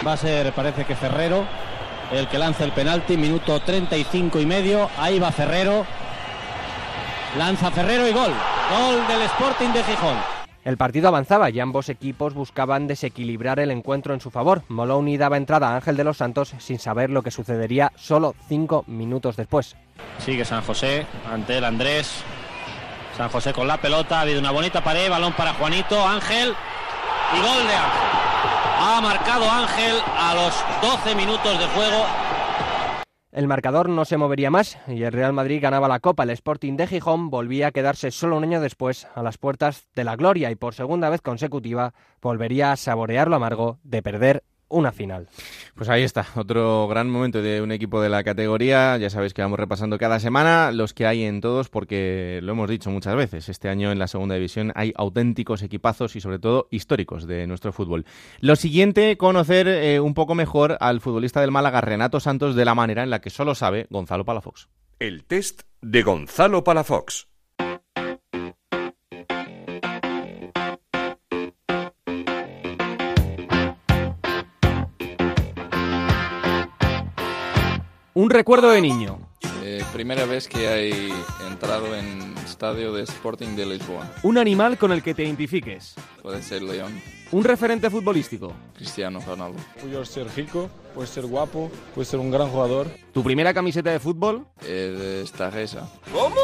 Va 0.07 0.13
a 0.13 0.17
ser, 0.17 0.53
parece 0.53 0.85
que 0.85 0.95
Ferrero, 0.95 1.45
el 2.13 2.29
que 2.29 2.39
lanza 2.39 2.65
el 2.65 2.73
penalti, 2.73 3.17
minuto 3.17 3.61
35 3.61 4.41
y 4.41 4.47
medio. 4.47 4.89
Ahí 4.99 5.19
va 5.19 5.33
Ferrero. 5.33 5.85
Lanza 7.37 7.71
Ferrero 7.71 8.09
y 8.09 8.13
gol. 8.13 8.33
Gol 8.71 9.07
del 9.09 9.23
Sporting 9.23 9.69
de 9.71 9.83
Gijón. 9.83 10.17
El 10.65 10.77
partido 10.77 11.09
avanzaba 11.09 11.51
y 11.51 11.61
ambos 11.61 11.89
equipos 11.89 12.35
buscaban 12.35 12.87
desequilibrar 12.87 13.59
el 13.59 13.71
encuentro 13.71 14.15
en 14.15 14.21
su 14.21 14.31
favor. 14.31 14.63
Moloney 14.69 15.17
daba 15.17 15.37
entrada 15.37 15.71
a 15.71 15.77
Ángel 15.77 15.97
de 15.97 16.05
los 16.05 16.19
Santos 16.19 16.55
sin 16.59 16.79
saber 16.79 17.11
lo 17.11 17.23
que 17.23 17.31
sucedería 17.31 17.93
solo 17.97 18.35
cinco 18.49 18.85
minutos 18.87 19.37
después. 19.37 19.77
Sigue 20.19 20.45
San 20.45 20.63
José, 20.63 21.07
ante 21.31 21.59
el 21.59 21.65
Andrés. 21.65 22.23
San 23.17 23.31
José 23.31 23.53
con 23.53 23.67
la 23.67 23.79
pelota, 23.79 24.19
ha 24.19 24.23
habido 24.23 24.41
una 24.41 24.51
bonita 24.51 24.83
pared, 24.85 25.11
balón 25.11 25.33
para 25.33 25.55
Juanito, 25.55 26.07
Ángel 26.07 26.55
y 27.35 27.41
gol 27.41 27.67
de 27.67 27.75
Ángel. 27.75 28.38
Ha 28.81 29.01
marcado 29.01 29.51
Ángel 29.51 29.97
a 30.17 30.35
los 30.37 30.55
12 30.81 31.15
minutos 31.17 31.59
de 31.59 31.67
juego. 31.67 32.05
El 33.33 33.49
marcador 33.49 33.89
no 33.89 34.05
se 34.05 34.17
movería 34.17 34.53
más 34.53 34.79
y 34.87 35.03
el 35.03 35.13
Real 35.13 35.33
Madrid 35.33 35.61
ganaba 35.61 35.89
la 35.89 35.99
Copa. 35.99 36.23
El 36.23 36.31
Sporting 36.31 36.77
de 36.77 36.87
Gijón 36.87 37.29
volvía 37.29 37.67
a 37.67 37.71
quedarse 37.73 38.13
solo 38.13 38.37
un 38.37 38.45
año 38.45 38.61
después 38.61 39.09
a 39.17 39.25
las 39.25 39.37
puertas 39.37 39.89
de 39.97 40.05
la 40.05 40.15
gloria 40.15 40.53
y 40.53 40.55
por 40.55 40.75
segunda 40.75 41.11
vez 41.11 41.23
consecutiva 41.23 41.93
volvería 42.23 42.71
a 42.71 42.77
saborear 42.77 43.27
lo 43.27 43.35
amargo 43.35 43.81
de 43.83 44.01
perder 44.01 44.45
una 44.69 44.93
final. 44.93 45.29
Pues 45.75 45.89
ahí 45.89 46.03
está, 46.03 46.27
otro 46.35 46.87
gran 46.89 47.09
momento 47.09 47.43
de 47.43 47.63
un 47.63 47.73
equipo 47.73 48.01
de 48.01 48.09
la 48.09 48.23
categoría. 48.25 48.97
Ya 48.97 49.11
sabéis 49.11 49.35
que 49.35 49.43
vamos 49.43 49.59
repasando 49.59 49.99
cada 49.99 50.21
semana 50.21 50.73
los 50.73 50.95
que 50.95 51.07
hay 51.07 51.25
en 51.25 51.41
todos, 51.41 51.69
porque 51.69 52.41
lo 52.43 52.53
hemos 52.53 52.69
dicho 52.69 52.91
muchas 52.91 53.17
veces. 53.17 53.49
Este 53.49 53.69
año 53.69 53.93
en 53.93 53.99
la 53.99 54.09
segunda 54.09 54.35
división 54.35 54.73
hay 54.75 54.93
auténticos 54.97 55.63
equipazos 55.63 56.17
y 56.17 56.21
sobre 56.21 56.39
todo 56.39 56.69
históricos 56.71 57.27
de 57.27 57.47
nuestro 57.47 57.73
fútbol. 57.73 58.05
Lo 58.41 58.57
siguiente, 58.57 59.17
conocer 59.17 59.69
eh, 59.69 60.01
un 60.01 60.15
poco 60.15 60.35
mejor 60.35 60.77
al 60.81 61.01
futbolista 61.01 61.41
del 61.41 61.51
Málaga, 61.51 61.81
Renato 61.81 62.21
Santos, 62.21 62.55
de 62.55 62.65
la 62.65 62.75
manera 62.75 63.03
en 63.03 63.11
la 63.11 63.21
que 63.21 63.31
solo 63.31 63.55
sabe 63.55 63.87
Gonzalo 63.91 64.25
Palafox. 64.25 64.69
El 64.99 65.25
test 65.25 65.63
de 65.81 66.03
Gonzalo 66.03 66.65
Palafox. 66.65 67.29
Un 78.19 78.31
recuerdo 78.31 78.71
de 78.71 78.81
niño. 78.81 79.21
Eh, 79.63 79.81
primera 79.93 80.25
vez 80.25 80.49
que 80.49 80.67
he 80.67 81.09
entrado 81.49 81.95
en 81.95 82.35
estadio 82.45 82.93
de 82.93 83.05
Sporting 83.05 83.55
de 83.55 83.65
Lisboa. 83.65 84.13
Un 84.25 84.39
animal 84.39 84.77
con 84.77 84.91
el 84.91 85.05
que 85.05 85.15
te 85.15 85.23
identifiques. 85.23 85.95
Puede 86.21 86.43
ser 86.43 86.63
León. 86.63 87.01
Un 87.31 87.45
referente 87.45 87.89
futbolístico. 87.89 88.53
Cristiano 88.75 89.21
Ronaldo. 89.25 89.61
Puede 89.81 90.05
ser 90.05 90.27
rico, 90.35 90.69
puede 90.97 91.07
ser 91.07 91.27
guapo, 91.27 91.71
puede 91.95 92.07
ser 92.07 92.19
un 92.19 92.33
gran 92.33 92.49
jugador. 92.49 92.89
¿Tu 93.13 93.23
primera 93.23 93.55
camiseta 93.55 93.93
de 93.93 94.01
fútbol? 94.01 94.49
Eh, 94.65 95.21
esta 95.23 95.49
reza. 95.49 95.89
¿Cómo? 96.13 96.35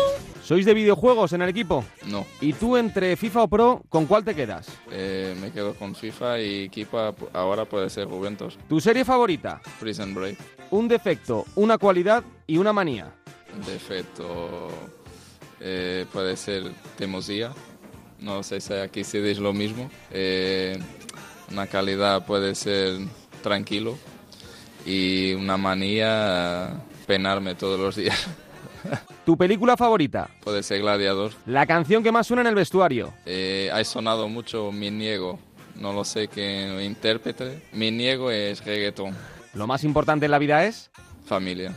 ¿Sois 0.44 0.64
de 0.64 0.74
videojuegos 0.74 1.32
en 1.32 1.42
el 1.42 1.48
equipo? 1.48 1.84
No. 2.06 2.24
¿Y 2.40 2.52
tú 2.52 2.76
entre 2.76 3.16
FIFA 3.16 3.42
o 3.42 3.48
Pro, 3.48 3.82
con 3.88 4.06
cuál 4.06 4.22
te 4.24 4.36
quedas? 4.36 4.68
Eh, 4.92 5.34
me 5.40 5.50
quedo 5.50 5.74
con 5.74 5.96
FIFA 5.96 6.38
y 6.38 6.64
equipa 6.66 7.14
ahora 7.32 7.64
puede 7.64 7.90
ser 7.90 8.06
Juventus. 8.06 8.58
¿Tu 8.68 8.78
serie 8.78 9.04
favorita? 9.04 9.60
Prison 9.80 10.14
Break. 10.14 10.38
Un 10.74 10.88
defecto, 10.88 11.44
una 11.54 11.78
cualidad 11.78 12.24
y 12.48 12.58
una 12.58 12.72
manía. 12.72 13.12
Defecto 13.64 14.70
eh, 15.60 16.04
puede 16.12 16.36
ser 16.36 16.64
teimosia. 16.98 17.52
No 18.18 18.42
sé 18.42 18.60
si 18.60 18.72
aquí 18.72 19.04
se 19.04 19.22
dice 19.22 19.40
lo 19.40 19.52
mismo. 19.52 19.88
Eh, 20.10 20.76
una 21.52 21.68
calidad 21.68 22.26
puede 22.26 22.56
ser 22.56 22.98
tranquilo 23.40 23.96
y 24.84 25.34
una 25.34 25.56
manía 25.56 26.82
penarme 27.06 27.54
todos 27.54 27.78
los 27.78 27.94
días. 27.94 28.26
¿Tu 29.24 29.36
película 29.36 29.76
favorita? 29.76 30.28
Puede 30.42 30.64
ser 30.64 30.80
Gladiador. 30.80 31.30
¿La 31.46 31.66
canción 31.66 32.02
que 32.02 32.10
más 32.10 32.26
suena 32.26 32.40
en 32.40 32.48
el 32.48 32.56
vestuario? 32.56 33.14
Eh, 33.26 33.70
ha 33.72 33.84
sonado 33.84 34.28
mucho 34.28 34.72
Mi 34.72 34.90
Niego. 34.90 35.38
No 35.76 35.92
lo 35.92 36.04
sé 36.04 36.26
qué 36.26 36.82
intérprete. 36.84 37.62
Mi 37.72 37.92
Niego 37.92 38.32
es 38.32 38.64
reggaetón. 38.64 39.14
¿Lo 39.54 39.66
más 39.66 39.84
importante 39.84 40.24
en 40.24 40.32
la 40.32 40.38
vida 40.38 40.64
es? 40.64 40.90
Familia. 41.26 41.72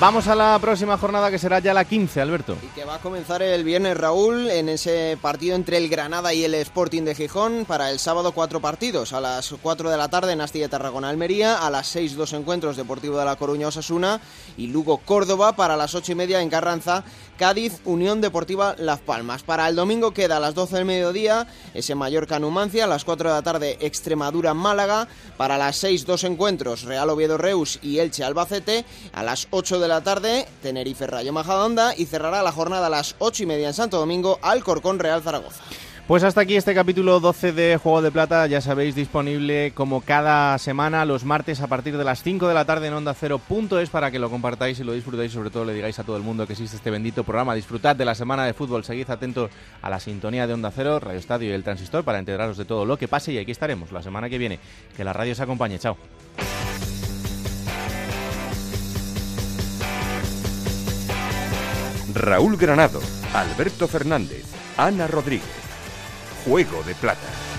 Vamos 0.00 0.28
a 0.28 0.34
la 0.34 0.58
próxima 0.58 0.96
jornada 0.96 1.30
que 1.30 1.38
será 1.38 1.58
ya 1.58 1.74
la 1.74 1.84
15, 1.84 2.22
Alberto. 2.22 2.56
Y 2.62 2.68
que 2.68 2.86
va 2.86 2.94
a 2.94 3.00
comenzar 3.00 3.42
el 3.42 3.64
viernes, 3.64 3.98
Raúl, 3.98 4.48
en 4.48 4.70
ese 4.70 5.18
partido 5.20 5.54
entre 5.54 5.76
el 5.76 5.90
Granada 5.90 6.32
y 6.32 6.42
el 6.42 6.54
Sporting 6.54 7.02
de 7.02 7.14
Gijón. 7.14 7.66
Para 7.68 7.90
el 7.90 7.98
sábado, 7.98 8.32
cuatro 8.32 8.60
partidos. 8.62 9.12
A 9.12 9.20
las 9.20 9.54
4 9.60 9.90
de 9.90 9.98
la 9.98 10.08
tarde 10.08 10.32
en 10.32 10.40
Astilla 10.40 10.70
Tarragona 10.70 11.10
Almería. 11.10 11.58
A 11.58 11.68
las 11.68 11.86
6, 11.88 12.16
dos 12.16 12.32
encuentros 12.32 12.78
Deportivo 12.78 13.18
de 13.18 13.26
La 13.26 13.36
Coruña 13.36 13.68
Osasuna. 13.68 14.22
Y 14.56 14.68
Lugo 14.68 14.96
Córdoba. 15.04 15.52
Para 15.52 15.76
las 15.76 15.94
8 15.94 16.12
y 16.12 16.14
media 16.14 16.40
en 16.40 16.48
Carranza, 16.48 17.04
Cádiz 17.40 17.80
Unión 17.86 18.20
Deportiva 18.20 18.76
Las 18.76 19.00
Palmas. 19.00 19.42
Para 19.42 19.66
el 19.66 19.74
domingo 19.74 20.12
queda 20.12 20.36
a 20.36 20.40
las 20.40 20.54
12 20.54 20.76
del 20.76 20.84
mediodía 20.84 21.46
ese 21.72 21.94
Mallorca 21.94 22.38
Numancia. 22.38 22.84
A 22.84 22.86
las 22.86 23.06
4 23.06 23.30
de 23.30 23.34
la 23.34 23.40
tarde 23.40 23.78
Extremadura 23.80 24.52
Málaga. 24.52 25.08
Para 25.38 25.56
las 25.56 25.76
6, 25.76 26.04
dos 26.04 26.24
encuentros 26.24 26.82
Real 26.82 27.08
Oviedo 27.08 27.38
Reus 27.38 27.78
y 27.80 27.98
Elche 27.98 28.24
Albacete. 28.24 28.84
A 29.14 29.22
las 29.22 29.48
8 29.52 29.80
de 29.80 29.88
la 29.88 30.02
tarde, 30.02 30.46
Tenerife 30.60 31.06
Rayo 31.06 31.32
Majadahonda 31.32 31.94
y 31.96 32.04
cerrará 32.04 32.42
la 32.42 32.52
jornada 32.52 32.88
a 32.88 32.90
las 32.90 33.16
8 33.20 33.44
y 33.44 33.46
media 33.46 33.68
en 33.68 33.74
Santo 33.74 33.96
Domingo, 33.96 34.38
Alcorcón 34.42 34.98
Real 34.98 35.22
Zaragoza. 35.22 35.62
Pues 36.10 36.24
hasta 36.24 36.40
aquí 36.40 36.56
este 36.56 36.74
capítulo 36.74 37.20
12 37.20 37.52
de 37.52 37.76
Juego 37.76 38.02
de 38.02 38.10
Plata, 38.10 38.44
ya 38.48 38.60
sabéis, 38.60 38.96
disponible 38.96 39.70
como 39.76 40.00
cada 40.00 40.58
semana 40.58 41.04
los 41.04 41.24
martes 41.24 41.60
a 41.60 41.68
partir 41.68 41.96
de 41.96 42.02
las 42.02 42.24
5 42.24 42.48
de 42.48 42.54
la 42.54 42.64
tarde 42.64 42.88
en 42.88 42.94
Onda 42.94 43.14
Cero. 43.14 43.40
es 43.80 43.90
para 43.90 44.10
que 44.10 44.18
lo 44.18 44.28
compartáis 44.28 44.80
y 44.80 44.82
lo 44.82 44.92
disfrutéis, 44.92 45.30
sobre 45.30 45.50
todo 45.50 45.64
le 45.64 45.72
digáis 45.72 46.00
a 46.00 46.02
todo 46.02 46.16
el 46.16 46.24
mundo 46.24 46.48
que 46.48 46.54
existe 46.54 46.74
este 46.74 46.90
bendito 46.90 47.22
programa. 47.22 47.54
Disfrutad 47.54 47.94
de 47.94 48.04
la 48.04 48.16
semana 48.16 48.44
de 48.44 48.54
fútbol, 48.54 48.82
seguid 48.82 49.08
atentos 49.08 49.52
a 49.80 49.88
la 49.88 50.00
sintonía 50.00 50.48
de 50.48 50.54
Onda 50.54 50.72
Cero, 50.74 50.98
Radio 50.98 51.20
Estadio 51.20 51.50
y 51.50 51.52
el 51.52 51.62
Transistor 51.62 52.02
para 52.02 52.18
enteraros 52.18 52.56
de 52.56 52.64
todo 52.64 52.84
lo 52.84 52.96
que 52.96 53.06
pase 53.06 53.32
y 53.32 53.38
aquí 53.38 53.52
estaremos 53.52 53.92
la 53.92 54.02
semana 54.02 54.28
que 54.28 54.38
viene. 54.38 54.58
Que 54.96 55.04
la 55.04 55.12
radio 55.12 55.30
os 55.30 55.38
acompañe, 55.38 55.78
chao. 55.78 55.96
Raúl 62.12 62.56
Granado, 62.56 63.00
Alberto 63.32 63.86
Fernández, 63.86 64.42
Ana 64.76 65.06
Rodríguez. 65.06 65.69
Juego 66.44 66.82
de 66.82 66.94
Plata. 66.94 67.49